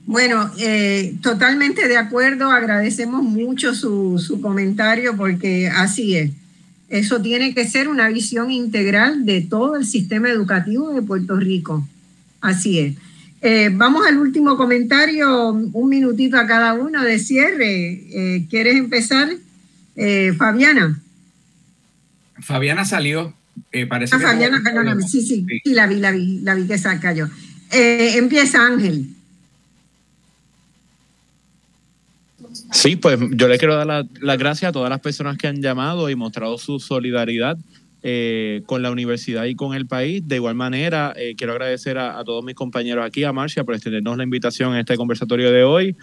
Bueno, 0.05 0.53
eh, 0.61 1.16
totalmente 1.20 1.89
de 1.89 1.97
acuerdo. 1.97 2.53
Agradecemos 2.53 3.24
mucho 3.24 3.74
su, 3.74 4.20
su 4.20 4.40
comentario 4.40 5.16
porque 5.16 5.69
así 5.69 6.16
es. 6.16 6.45
Eso 6.89 7.21
tiene 7.21 7.53
que 7.53 7.69
ser 7.69 7.89
una 7.89 8.09
visión 8.09 8.51
integral 8.51 9.27
de 9.27 9.41
todo 9.41 9.77
el 9.77 9.87
sistema 9.87 10.31
educativo 10.31 10.93
de 10.93 11.03
Puerto 11.03 11.37
Rico. 11.37 11.87
Así 12.41 12.79
es. 12.79 12.97
Eh, 13.43 13.71
vamos 13.73 14.07
al 14.07 14.19
último 14.19 14.57
comentario, 14.57 15.51
un 15.53 15.89
minutito 15.89 16.39
a 16.39 16.47
cada 16.47 16.75
uno 16.75 17.03
de 17.03 17.19
cierre. 17.19 18.03
Eh, 18.11 18.47
¿Quieres 18.49 18.77
empezar, 18.77 19.29
eh, 19.97 20.33
Fabiana? 20.37 21.01
Fabiana 22.41 22.85
salió, 22.85 23.35
parece 23.89 24.15
ah, 24.15 24.21
Fabiana, 24.21 24.63
sí, 25.07 25.23
sí, 25.23 25.47
sí, 25.65 25.73
la 25.73 25.87
vi, 25.87 25.97
la 25.97 26.13
vi, 26.13 26.41
la 26.41 26.55
vi 26.55 26.67
que 26.67 26.79
saca 26.79 27.13
yo. 27.13 27.29
empieza 27.71 28.65
Ángel. 28.65 29.16
Sí, 32.73 32.97
pues 32.97 33.19
yo 33.33 33.49
le 33.49 33.59
quiero 33.59 33.77
dar 33.77 34.07
las 34.20 34.39
gracias 34.39 34.69
a 34.69 34.73
todas 34.73 34.91
las 34.91 35.01
personas 35.01 35.37
que 35.39 35.47
han 35.47 35.62
llamado 35.62 36.11
y 36.11 36.16
mostrado 36.16 36.59
su 36.59 36.78
solidaridad 36.78 37.57
eh, 38.09 38.62
con 38.66 38.83
la 38.83 38.93
universidad 38.93 39.47
y 39.47 39.57
con 39.57 39.74
el 39.74 39.89
país. 39.89 40.23
De 40.24 40.37
igual 40.37 40.55
manera, 40.55 41.12
eh, 41.16 41.35
quiero 41.37 41.55
agradecer 41.55 41.99
a, 41.99 42.23
todos 42.23 42.45
mis 42.45 42.55
compañeros 42.55 43.05
aquí, 43.05 43.24
a 43.24 43.33
Marcia, 43.33 43.65
por 43.65 43.74
extendernos 43.74 44.16
la 44.16 44.23
invitación 44.23 44.74
en 44.74 44.78
este 44.78 44.97
conversatorio 44.97 45.51
de 45.51 45.65
hoy. 45.65 45.97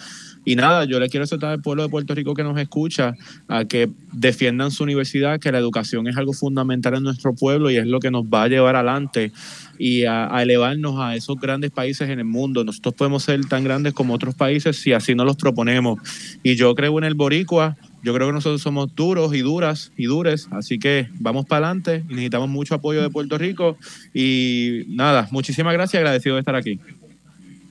Y 0.44 0.58
nada, 0.58 0.84
yo 0.84 1.00
le 1.00 1.08
quiero 1.08 1.26
soltar 1.26 1.52
al 1.52 1.62
pueblo 1.62 1.84
de 1.84 1.88
Puerto 1.88 2.14
Rico 2.14 2.34
que 2.34 2.44
nos 2.44 2.60
escucha 2.60 3.14
a 3.48 3.64
que 3.64 3.90
defiendan 4.12 4.72
su 4.72 4.84
universidad, 4.84 5.40
que 5.40 5.50
la 5.54 5.60
educación 5.60 6.06
es 6.10 6.18
algo 6.18 6.34
fundamental 6.34 6.96
en 6.96 7.04
nuestro 7.04 7.36
pueblo 7.36 7.72
y 7.72 7.78
es 7.78 7.88
lo 7.88 8.02
que 8.02 8.12
nos 8.12 8.26
va 8.26 8.44
a 8.44 8.48
llevar 8.50 8.76
adelante 8.76 9.32
y 9.80 10.04
a, 10.04 10.28
elevarnos 10.42 11.00
a 11.00 11.16
esos 11.16 11.40
grandes 11.40 11.72
países 11.72 12.10
en 12.10 12.20
el 12.20 12.26
mundo. 12.26 12.66
Nosotros 12.66 12.96
podemos 12.96 13.24
ser 13.24 13.46
tan 13.46 13.64
grandes 13.64 13.94
como 13.94 14.14
otros 14.14 14.36
países 14.36 14.76
si 14.76 14.92
así 14.92 15.16
nos 15.16 15.26
los 15.26 15.38
proponemos. 15.38 16.00
Y 16.44 16.56
yo 16.56 16.76
creo 16.76 16.98
en 16.98 17.06
el 17.06 17.14
boricua 17.14 17.78
yo 18.04 18.14
creo 18.14 18.28
que 18.28 18.34
nosotros 18.34 18.62
somos 18.62 18.94
duros 18.94 19.34
y 19.34 19.40
duras 19.40 19.92
y 19.96 20.06
dures, 20.06 20.50
así 20.52 20.78
que 20.78 21.08
vamos 21.20 21.46
para 21.46 21.68
adelante 21.68 22.04
y 22.10 22.14
necesitamos 22.14 22.50
mucho 22.50 22.76
apoyo 22.76 23.02
de 23.02 23.10
Puerto 23.10 23.38
Rico. 23.38 23.78
Y 24.14 24.84
nada, 24.90 25.30
muchísimas 25.32 25.74
gracias, 25.74 26.00
agradecido 26.00 26.36
de 26.36 26.42
estar 26.42 26.56
aquí. 26.56 26.80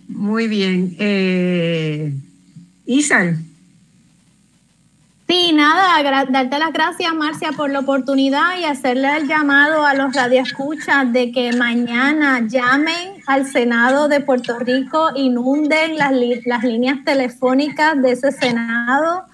Muy 0.08 0.48
bien. 0.48 0.96
Eh, 0.98 2.14
Isan. 2.86 3.52
Sí, 5.28 5.52
nada, 5.54 6.26
darte 6.30 6.58
las 6.58 6.72
gracias, 6.72 7.14
Marcia, 7.14 7.52
por 7.52 7.70
la 7.70 7.80
oportunidad 7.80 8.58
y 8.58 8.64
hacerle 8.64 9.16
el 9.16 9.28
llamado 9.28 9.86
a 9.86 9.94
los 9.94 10.14
radioescuchas 10.14 11.10
de 11.12 11.32
que 11.32 11.52
mañana 11.56 12.46
llamen 12.46 13.22
al 13.26 13.46
Senado 13.46 14.08
de 14.08 14.20
Puerto 14.20 14.58
Rico, 14.58 15.10
inunden 15.14 15.96
las, 15.96 16.12
las 16.44 16.64
líneas 16.64 16.98
telefónicas 17.04 18.02
de 18.02 18.12
ese 18.12 18.32
Senado. 18.32 19.24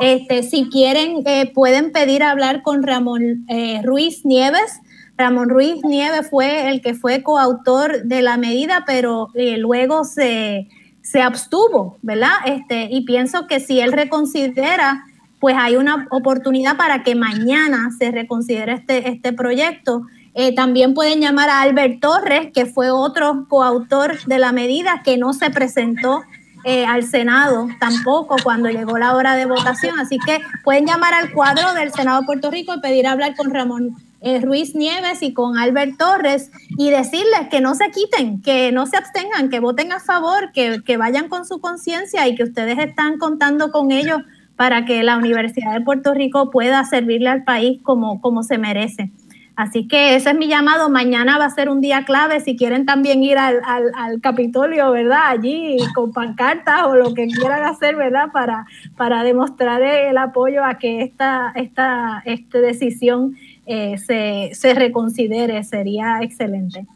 Este, 0.00 0.42
si 0.42 0.68
quieren, 0.68 1.22
eh, 1.26 1.50
pueden 1.52 1.92
pedir 1.92 2.22
hablar 2.22 2.62
con 2.62 2.82
Ramón 2.82 3.46
eh, 3.48 3.80
Ruiz 3.82 4.24
Nieves. 4.24 4.80
Ramón 5.16 5.48
Ruiz 5.48 5.82
Nieves 5.84 6.28
fue 6.28 6.68
el 6.68 6.82
que 6.82 6.94
fue 6.94 7.22
coautor 7.22 8.02
de 8.04 8.22
la 8.22 8.36
medida, 8.36 8.84
pero 8.86 9.28
eh, 9.34 9.56
luego 9.56 10.04
se, 10.04 10.68
se 11.00 11.22
abstuvo, 11.22 11.96
¿verdad? 12.02 12.34
Este, 12.44 12.88
y 12.90 13.02
pienso 13.02 13.46
que 13.46 13.60
si 13.60 13.80
él 13.80 13.92
reconsidera 13.92 15.04
pues 15.38 15.54
hay 15.58 15.76
una 15.76 16.08
oportunidad 16.10 16.78
para 16.78 17.02
que 17.02 17.14
mañana 17.14 17.90
se 17.98 18.10
reconsidere 18.10 18.72
este, 18.72 19.10
este 19.10 19.34
proyecto. 19.34 20.06
También 20.54 20.94
pueden 20.94 21.20
llamar 21.20 21.50
a 21.50 21.60
Albert 21.60 22.00
Torres, 22.00 22.50
que 22.52 22.64
fue 22.64 22.90
otro 22.90 23.46
coautor 23.48 24.24
de 24.24 24.38
la 24.38 24.52
medida 24.52 25.02
que 25.04 25.18
no 25.18 25.34
se 25.34 25.50
presentó 25.50 26.22
eh, 26.68 26.84
al 26.84 27.04
Senado 27.04 27.68
tampoco 27.78 28.34
cuando 28.42 28.68
llegó 28.68 28.98
la 28.98 29.14
hora 29.14 29.36
de 29.36 29.46
votación. 29.46 30.00
Así 30.00 30.18
que 30.18 30.40
pueden 30.64 30.84
llamar 30.84 31.14
al 31.14 31.30
cuadro 31.30 31.72
del 31.74 31.92
Senado 31.92 32.20
de 32.20 32.26
Puerto 32.26 32.50
Rico 32.50 32.74
y 32.74 32.80
pedir 32.80 33.06
hablar 33.06 33.36
con 33.36 33.54
Ramón 33.54 33.94
eh, 34.20 34.40
Ruiz 34.40 34.74
Nieves 34.74 35.22
y 35.22 35.32
con 35.32 35.58
Albert 35.58 35.96
Torres 35.96 36.50
y 36.76 36.90
decirles 36.90 37.48
que 37.52 37.60
no 37.60 37.76
se 37.76 37.92
quiten, 37.92 38.42
que 38.42 38.72
no 38.72 38.86
se 38.86 38.96
abstengan, 38.96 39.48
que 39.48 39.60
voten 39.60 39.92
a 39.92 40.00
favor, 40.00 40.50
que, 40.52 40.82
que 40.84 40.96
vayan 40.96 41.28
con 41.28 41.46
su 41.46 41.60
conciencia 41.60 42.26
y 42.26 42.34
que 42.34 42.42
ustedes 42.42 42.80
están 42.80 43.18
contando 43.18 43.70
con 43.70 43.92
ellos 43.92 44.22
para 44.56 44.84
que 44.84 45.04
la 45.04 45.18
Universidad 45.18 45.72
de 45.72 45.82
Puerto 45.82 46.14
Rico 46.14 46.50
pueda 46.50 46.84
servirle 46.84 47.28
al 47.28 47.44
país 47.44 47.80
como, 47.84 48.20
como 48.20 48.42
se 48.42 48.58
merece. 48.58 49.12
Así 49.56 49.88
que 49.88 50.16
ese 50.16 50.30
es 50.30 50.36
mi 50.36 50.48
llamado. 50.48 50.90
Mañana 50.90 51.38
va 51.38 51.46
a 51.46 51.50
ser 51.50 51.70
un 51.70 51.80
día 51.80 52.04
clave. 52.04 52.40
Si 52.40 52.56
quieren 52.56 52.84
también 52.84 53.22
ir 53.22 53.38
al, 53.38 53.62
al, 53.64 54.20
Capitolio, 54.20 54.90
¿verdad? 54.90 55.22
Allí 55.28 55.78
con 55.94 56.12
pancartas 56.12 56.82
o 56.84 56.94
lo 56.94 57.14
que 57.14 57.26
quieran 57.26 57.64
hacer, 57.64 57.96
¿verdad? 57.96 58.26
Para, 58.32 58.66
para 58.98 59.24
demostrar 59.24 59.80
el 59.82 60.18
apoyo 60.18 60.62
a 60.62 60.76
que 60.78 61.00
esta, 61.00 61.52
esta, 61.56 62.22
esta 62.26 62.58
decisión 62.58 63.34
eh, 63.64 63.96
se, 63.96 64.50
se 64.52 64.74
reconsidere. 64.74 65.64
Sería 65.64 66.18
excelente. 66.20 66.86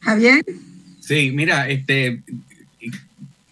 Javier. 0.00 0.44
Sí, 1.00 1.32
mira, 1.34 1.68
este, 1.68 2.22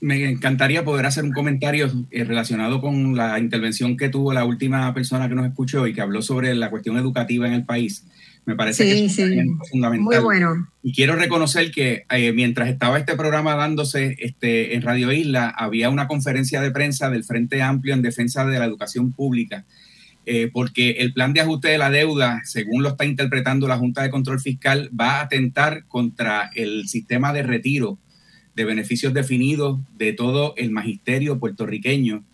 me 0.01 0.29
encantaría 0.29 0.85
poder 0.85 1.07
hacer 1.07 1.25
un 1.25 1.33
comentario 1.33 1.91
eh, 2.11 2.25
relacionado 2.25 2.81
con 2.81 3.17
la 3.17 3.39
intervención 3.39 3.97
que 3.97 4.09
tuvo 4.09 4.33
la 4.33 4.45
última 4.45 4.93
persona 4.95 5.29
que 5.29 5.35
nos 5.35 5.47
escuchó 5.47 5.87
y 5.87 5.93
que 5.93 6.01
habló 6.01 6.23
sobre 6.23 6.55
la 6.55 6.71
cuestión 6.71 6.97
educativa 6.97 7.47
en 7.47 7.55
el 7.55 7.65
país. 7.65 8.05
Me 8.45 8.57
parece 8.57 8.85
que 8.85 9.05
es 9.05 9.17
fundamental. 9.71 10.05
Muy 10.05 10.17
bueno. 10.19 10.69
Y 10.83 10.95
quiero 10.95 11.17
reconocer 11.17 11.71
que 11.71 12.05
eh, 12.09 12.33
mientras 12.33 12.71
estaba 12.71 12.99
este 12.99 13.15
programa 13.15 13.55
dándose 13.57 14.17
este, 14.21 14.75
en 14.75 14.81
Radio 14.81 15.13
Isla, 15.13 15.51
había 15.51 15.91
una 15.91 16.09
conferencia 16.09 16.63
de 16.63 16.71
prensa 16.71 17.11
del 17.11 17.25
Frente 17.25 17.61
Amplio 17.61 17.93
en 17.93 18.01
defensa 18.01 18.47
de 18.47 18.59
la 18.59 18.65
educación 18.65 19.13
pública, 19.13 19.67
eh, 20.25 20.49
porque 20.51 20.93
el 20.93 21.13
plan 21.13 21.35
de 21.35 21.43
ajuste 21.43 21.69
de 21.69 21.77
la 21.77 21.91
deuda, 21.91 22.41
según 22.45 22.83
lo 22.83 22.91
está 22.91 23.05
interpretando 23.05 23.69
la 23.69 23.77
Junta 23.77 24.03
de 24.03 24.11
Control 24.11 24.41
Fiscal, 24.41 24.89
va 24.99 25.19
a 25.19 25.23
atentar 25.25 25.85
contra 25.87 26.51
el 26.55 26.89
sistema 26.89 27.35
de 27.35 27.43
retiro 27.43 27.99
de 28.59 28.65
beneficios 28.65 29.15
definidos 29.15 29.79
de 29.97 30.13
todo 30.13 30.53
el 30.57 30.73
magisterio 30.73 31.39
puertorriqueño. 31.39 32.25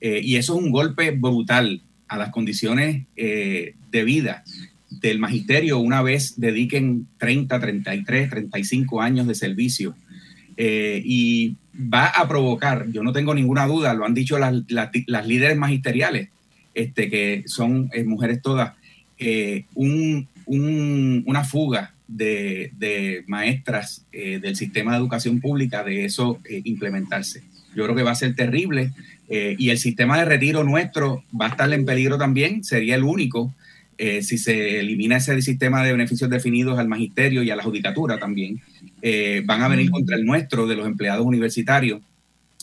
Eh, 0.00 0.22
y 0.24 0.36
eso 0.36 0.56
es 0.56 0.64
un 0.64 0.70
golpe 0.70 1.10
brutal 1.10 1.82
a 2.08 2.16
las 2.16 2.30
condiciones 2.30 3.02
eh, 3.16 3.74
de 3.92 4.04
vida 4.04 4.44
del 4.88 5.18
magisterio 5.18 5.78
una 5.78 6.00
vez 6.00 6.40
dediquen 6.40 7.06
30, 7.18 7.60
33, 7.60 8.30
35 8.30 9.02
años 9.02 9.26
de 9.26 9.34
servicio. 9.34 9.94
Eh, 10.56 11.02
y 11.04 11.56
va 11.76 12.06
a 12.06 12.26
provocar, 12.26 12.88
yo 12.90 13.02
no 13.02 13.12
tengo 13.12 13.34
ninguna 13.34 13.66
duda, 13.66 13.92
lo 13.92 14.06
han 14.06 14.14
dicho 14.14 14.38
las, 14.38 14.54
las, 14.68 15.26
líderes 15.26 15.58
magisteriales, 15.58 16.30
este, 16.72 17.10
que 17.10 17.42
son 17.44 17.90
mujeres 18.06 18.40
todas, 18.40 18.72
un, 19.74 20.28
un, 20.46 21.24
una 21.26 21.44
fuga 21.44 21.93
de, 22.14 23.24
maestras 23.26 24.06
eh, 24.12 24.38
del 24.40 24.56
sistema 24.56 24.92
de 24.92 24.98
educación 24.98 25.40
pública 25.40 25.82
de 25.82 26.04
eso 26.04 26.40
eh, 26.48 26.62
implementarse. 26.64 27.42
Yo 27.74 27.84
creo 27.84 27.96
que 27.96 28.02
va 28.02 28.12
a 28.12 28.16
ser 28.16 28.34
terrible 28.36 28.92
eh, 29.28 29.56
y 29.58 29.70
el 29.70 29.78
sistema 29.78 30.18
de 30.18 30.24
retiro 30.24 30.62
nuestro 30.62 31.24
va 31.38 31.46
a 31.46 31.50
estar 31.50 31.72
en 31.72 31.84
peligro 31.84 32.16
también, 32.18 32.62
sería 32.62 32.94
el 32.94 33.04
único 33.04 33.52
si 33.96 34.38
se 34.38 34.80
elimina 34.80 35.18
ese 35.18 35.40
sistema 35.40 35.84
de 35.84 35.92
beneficios 35.92 36.28
definidos 36.28 36.80
al 36.80 36.88
magisterio 36.88 37.44
y 37.44 37.50
a 37.50 37.56
la 37.56 37.62
judicatura 37.62 38.18
también. 38.18 38.60
van 39.46 39.62
a 39.62 39.68
venir 39.68 39.88
contra 39.88 40.16
el 40.16 40.24
nuestro 40.24 40.66
de 40.66 40.74
los 40.74 40.84
empleados 40.84 41.24
universitarios. 41.24 42.02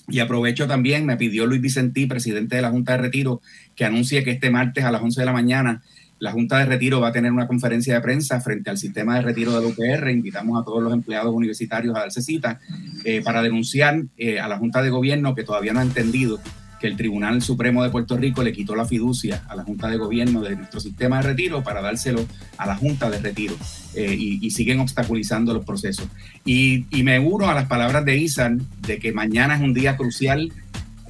Y 0.10 0.20
aprovecho 0.20 0.68
también, 0.68 1.06
me 1.06 1.16
pidió 1.16 1.46
Luis 1.46 1.62
Vicentí, 1.62 2.06
presidente 2.06 2.58
de 2.58 2.64
la 2.64 2.70
Junta 2.70 2.92
de 2.92 3.04
Retiro, 3.04 3.42
que 3.78 3.86
anuncie 3.86 4.26
que 4.26 4.32
este 4.32 4.50
martes 4.50 4.84
a 4.84 4.92
las 4.92 5.02
11 5.02 5.22
de 5.22 5.26
la 5.26 5.32
mañana 5.32 5.82
la 6.22 6.32
Junta 6.32 6.60
de 6.60 6.66
Retiro 6.66 7.02
va 7.02 7.08
a 7.08 7.12
tener 7.12 7.32
una 7.32 7.48
conferencia 7.48 7.96
de 7.96 8.02
prensa 8.02 8.40
frente 8.40 8.70
al 8.70 8.78
sistema 8.78 9.16
de 9.16 9.22
retiro 9.24 9.60
del 9.60 9.72
UPR. 9.72 10.12
Invitamos 10.12 10.62
a 10.62 10.64
todos 10.64 10.82
los 10.82 10.94
empleados 10.94 11.34
universitarios 11.34 11.96
a 11.96 12.02
darse 12.02 12.22
cita 12.22 12.60
eh, 13.04 13.22
para 13.24 13.42
denunciar 13.42 14.04
eh, 14.18 14.40
a 14.40 14.48
la 14.48 14.60
Junta 14.60 14.84
de 14.84 14.92
Gobierno 14.92 15.34
que 15.34 15.44
todavía 15.44 15.74
no 15.74 15.80
ha 15.80 15.84
entendido 15.84 16.40
que 16.80 16.86
el 16.86 16.96
Tribunal 16.96 17.42
Supremo 17.42 17.84
de 17.84 17.90
Puerto 17.90 18.18
Rico 18.18 18.44
le 18.44 18.54
quitó 18.54 18.76
la 18.76 18.86
fiducia 18.86 19.44
a 19.48 19.56
la 19.56 19.64
Junta 19.64 19.88
de 19.88 19.98
Gobierno 19.98 20.42
de 20.42 20.56
nuestro 20.56 20.80
sistema 20.80 21.18
de 21.18 21.24
retiro 21.24 21.64
para 21.64 21.82
dárselo 21.82 22.24
a 22.56 22.68
la 22.68 22.76
Junta 22.76 23.10
de 23.10 23.18
Retiro 23.18 23.56
eh, 23.96 24.16
y, 24.16 24.52
siguen 24.52 24.80
obstaculizando 24.80 25.56
los 25.56 25.66
procesos. 25.66 26.08
Y, 26.46 26.86
y, 26.92 27.02
me 27.02 27.18
uno 27.18 27.50
a 27.50 27.56
las 27.56 27.68
palabras 27.68 28.06
de 28.06 28.18
Isan 28.18 28.62
de 28.86 29.00
que 29.00 29.12
mañana 29.12 29.56
es 29.56 29.62
un 29.62 29.74
día 29.74 29.98
crucial 29.98 30.52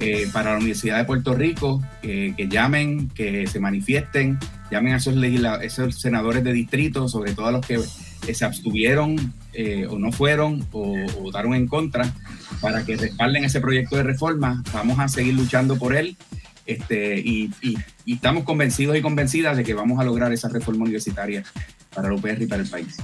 eh, 0.02 0.28
para 0.32 0.50
la 0.50 0.56
Universidad 0.56 0.98
de 0.98 1.04
Puerto 1.04 1.34
Rico, 1.34 1.82
que 2.02 2.48
llamen, 2.50 3.08
que 3.10 3.46
se 3.46 3.60
manifiesten, 3.60 4.38
llamen 4.70 4.94
a 4.94 4.96
esos, 4.96 5.14
esos 5.62 6.00
senadores 6.00 6.42
de 6.42 6.52
distrito, 6.52 7.08
sobre 7.08 7.34
todo 7.34 7.46
a 7.46 7.52
los 7.52 7.66
que 7.66 7.78
se 8.32 8.44
abstuvieron 8.44 9.34
eh, 9.52 9.86
o 9.88 9.98
no 9.98 10.12
fueron 10.12 10.66
o, 10.72 10.96
votaron 11.20 11.54
en 11.54 11.66
contra, 11.66 12.12
para 12.60 12.84
que 12.84 12.96
respalden 12.96 13.44
ese 13.44 13.60
proyecto 13.60 13.96
de 13.96 14.02
reforma. 14.02 14.62
Vamos 14.72 14.98
a 14.98 15.08
seguir 15.08 15.34
luchando 15.34 15.76
por 15.76 15.94
él 15.94 16.16
este, 16.66 17.18
y, 17.18 17.50
y 17.60 18.14
estamos 18.14 18.44
convencidos 18.44 18.96
y 18.96 19.02
convencidas 19.02 19.56
de 19.56 19.64
que 19.64 19.74
vamos 19.74 20.00
a 20.00 20.04
lograr 20.04 20.32
esa 20.32 20.48
reforma 20.48 20.84
universitaria 20.84 21.44
para 21.94 22.08
la 22.08 22.14
UPR 22.14 22.42
y 22.42 22.46
para 22.46 22.62
el 22.62 22.68
país. 22.68 22.96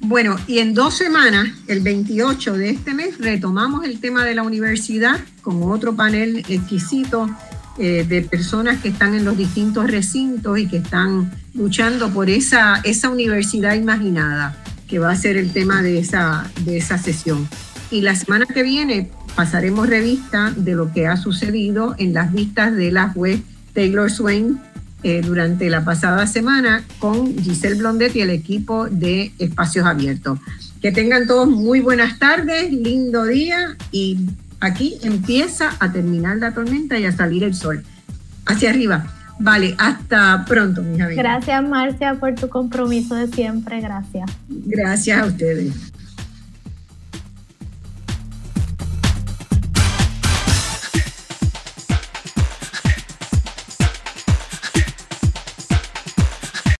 Bueno, 0.00 0.36
y 0.46 0.58
en 0.58 0.74
dos 0.74 0.96
semanas, 0.96 1.48
el 1.66 1.80
28 1.80 2.54
de 2.54 2.70
este 2.70 2.94
mes, 2.94 3.18
retomamos 3.18 3.84
el 3.84 4.00
tema 4.00 4.24
de 4.24 4.34
la 4.34 4.42
universidad 4.42 5.18
con 5.42 5.62
otro 5.64 5.96
panel 5.96 6.38
exquisito 6.48 7.28
eh, 7.78 8.04
de 8.08 8.22
personas 8.22 8.80
que 8.80 8.88
están 8.88 9.14
en 9.14 9.24
los 9.24 9.36
distintos 9.36 9.90
recintos 9.90 10.58
y 10.58 10.68
que 10.68 10.78
están 10.78 11.30
luchando 11.54 12.10
por 12.10 12.30
esa, 12.30 12.82
universidad 13.10 13.74
imaginada, 13.74 14.56
que 14.88 14.98
va 14.98 15.10
a 15.10 15.16
ser 15.16 15.36
el 15.36 15.52
tema 15.52 15.82
de 15.82 15.98
esa, 15.98 16.48
de 16.64 16.78
esa 16.78 16.98
sesión. 16.98 17.48
Y 17.90 18.00
la 18.00 18.14
semana 18.14 18.46
que 18.46 18.62
viene 18.62 19.10
pasaremos 19.34 19.88
revista 19.88 20.52
de 20.56 20.74
lo 20.74 20.92
que 20.92 21.06
ha 21.06 21.16
sucedido 21.16 21.94
en 21.98 22.14
las 22.14 22.32
vistas 22.32 22.74
de 22.74 22.92
la 22.92 23.10
juez 23.10 23.40
Taylor 23.74 24.10
Swain 24.10 24.60
eh, 25.02 25.22
durante 25.22 25.70
la 25.70 25.84
pasada 25.84 26.26
semana 26.26 26.84
con 26.98 27.36
Giselle 27.38 27.76
Blondet 27.76 28.16
y 28.16 28.20
el 28.20 28.30
equipo 28.30 28.88
de 28.88 29.32
Espacios 29.38 29.86
Abiertos. 29.86 30.38
Que 30.82 30.92
tengan 30.92 31.26
todos 31.26 31.48
muy 31.48 31.80
buenas 31.80 32.18
tardes, 32.18 32.72
lindo 32.72 33.24
día 33.24 33.76
y 33.92 34.18
aquí 34.60 34.98
empieza 35.02 35.76
a 35.78 35.92
terminar 35.92 36.38
la 36.38 36.52
tormenta 36.52 36.98
y 36.98 37.04
a 37.04 37.12
salir 37.12 37.44
el 37.44 37.54
sol. 37.54 37.84
Hacia 38.46 38.70
arriba. 38.70 39.06
Vale, 39.40 39.74
hasta 39.78 40.44
pronto, 40.46 40.82
mi 40.82 40.98
Gracias, 41.14 41.68
Marcia, 41.68 42.14
por 42.14 42.34
tu 42.34 42.48
compromiso 42.48 43.14
de 43.14 43.28
siempre. 43.28 43.80
Gracias. 43.80 44.28
Gracias 44.48 45.20
a 45.20 45.26
ustedes. 45.26 45.92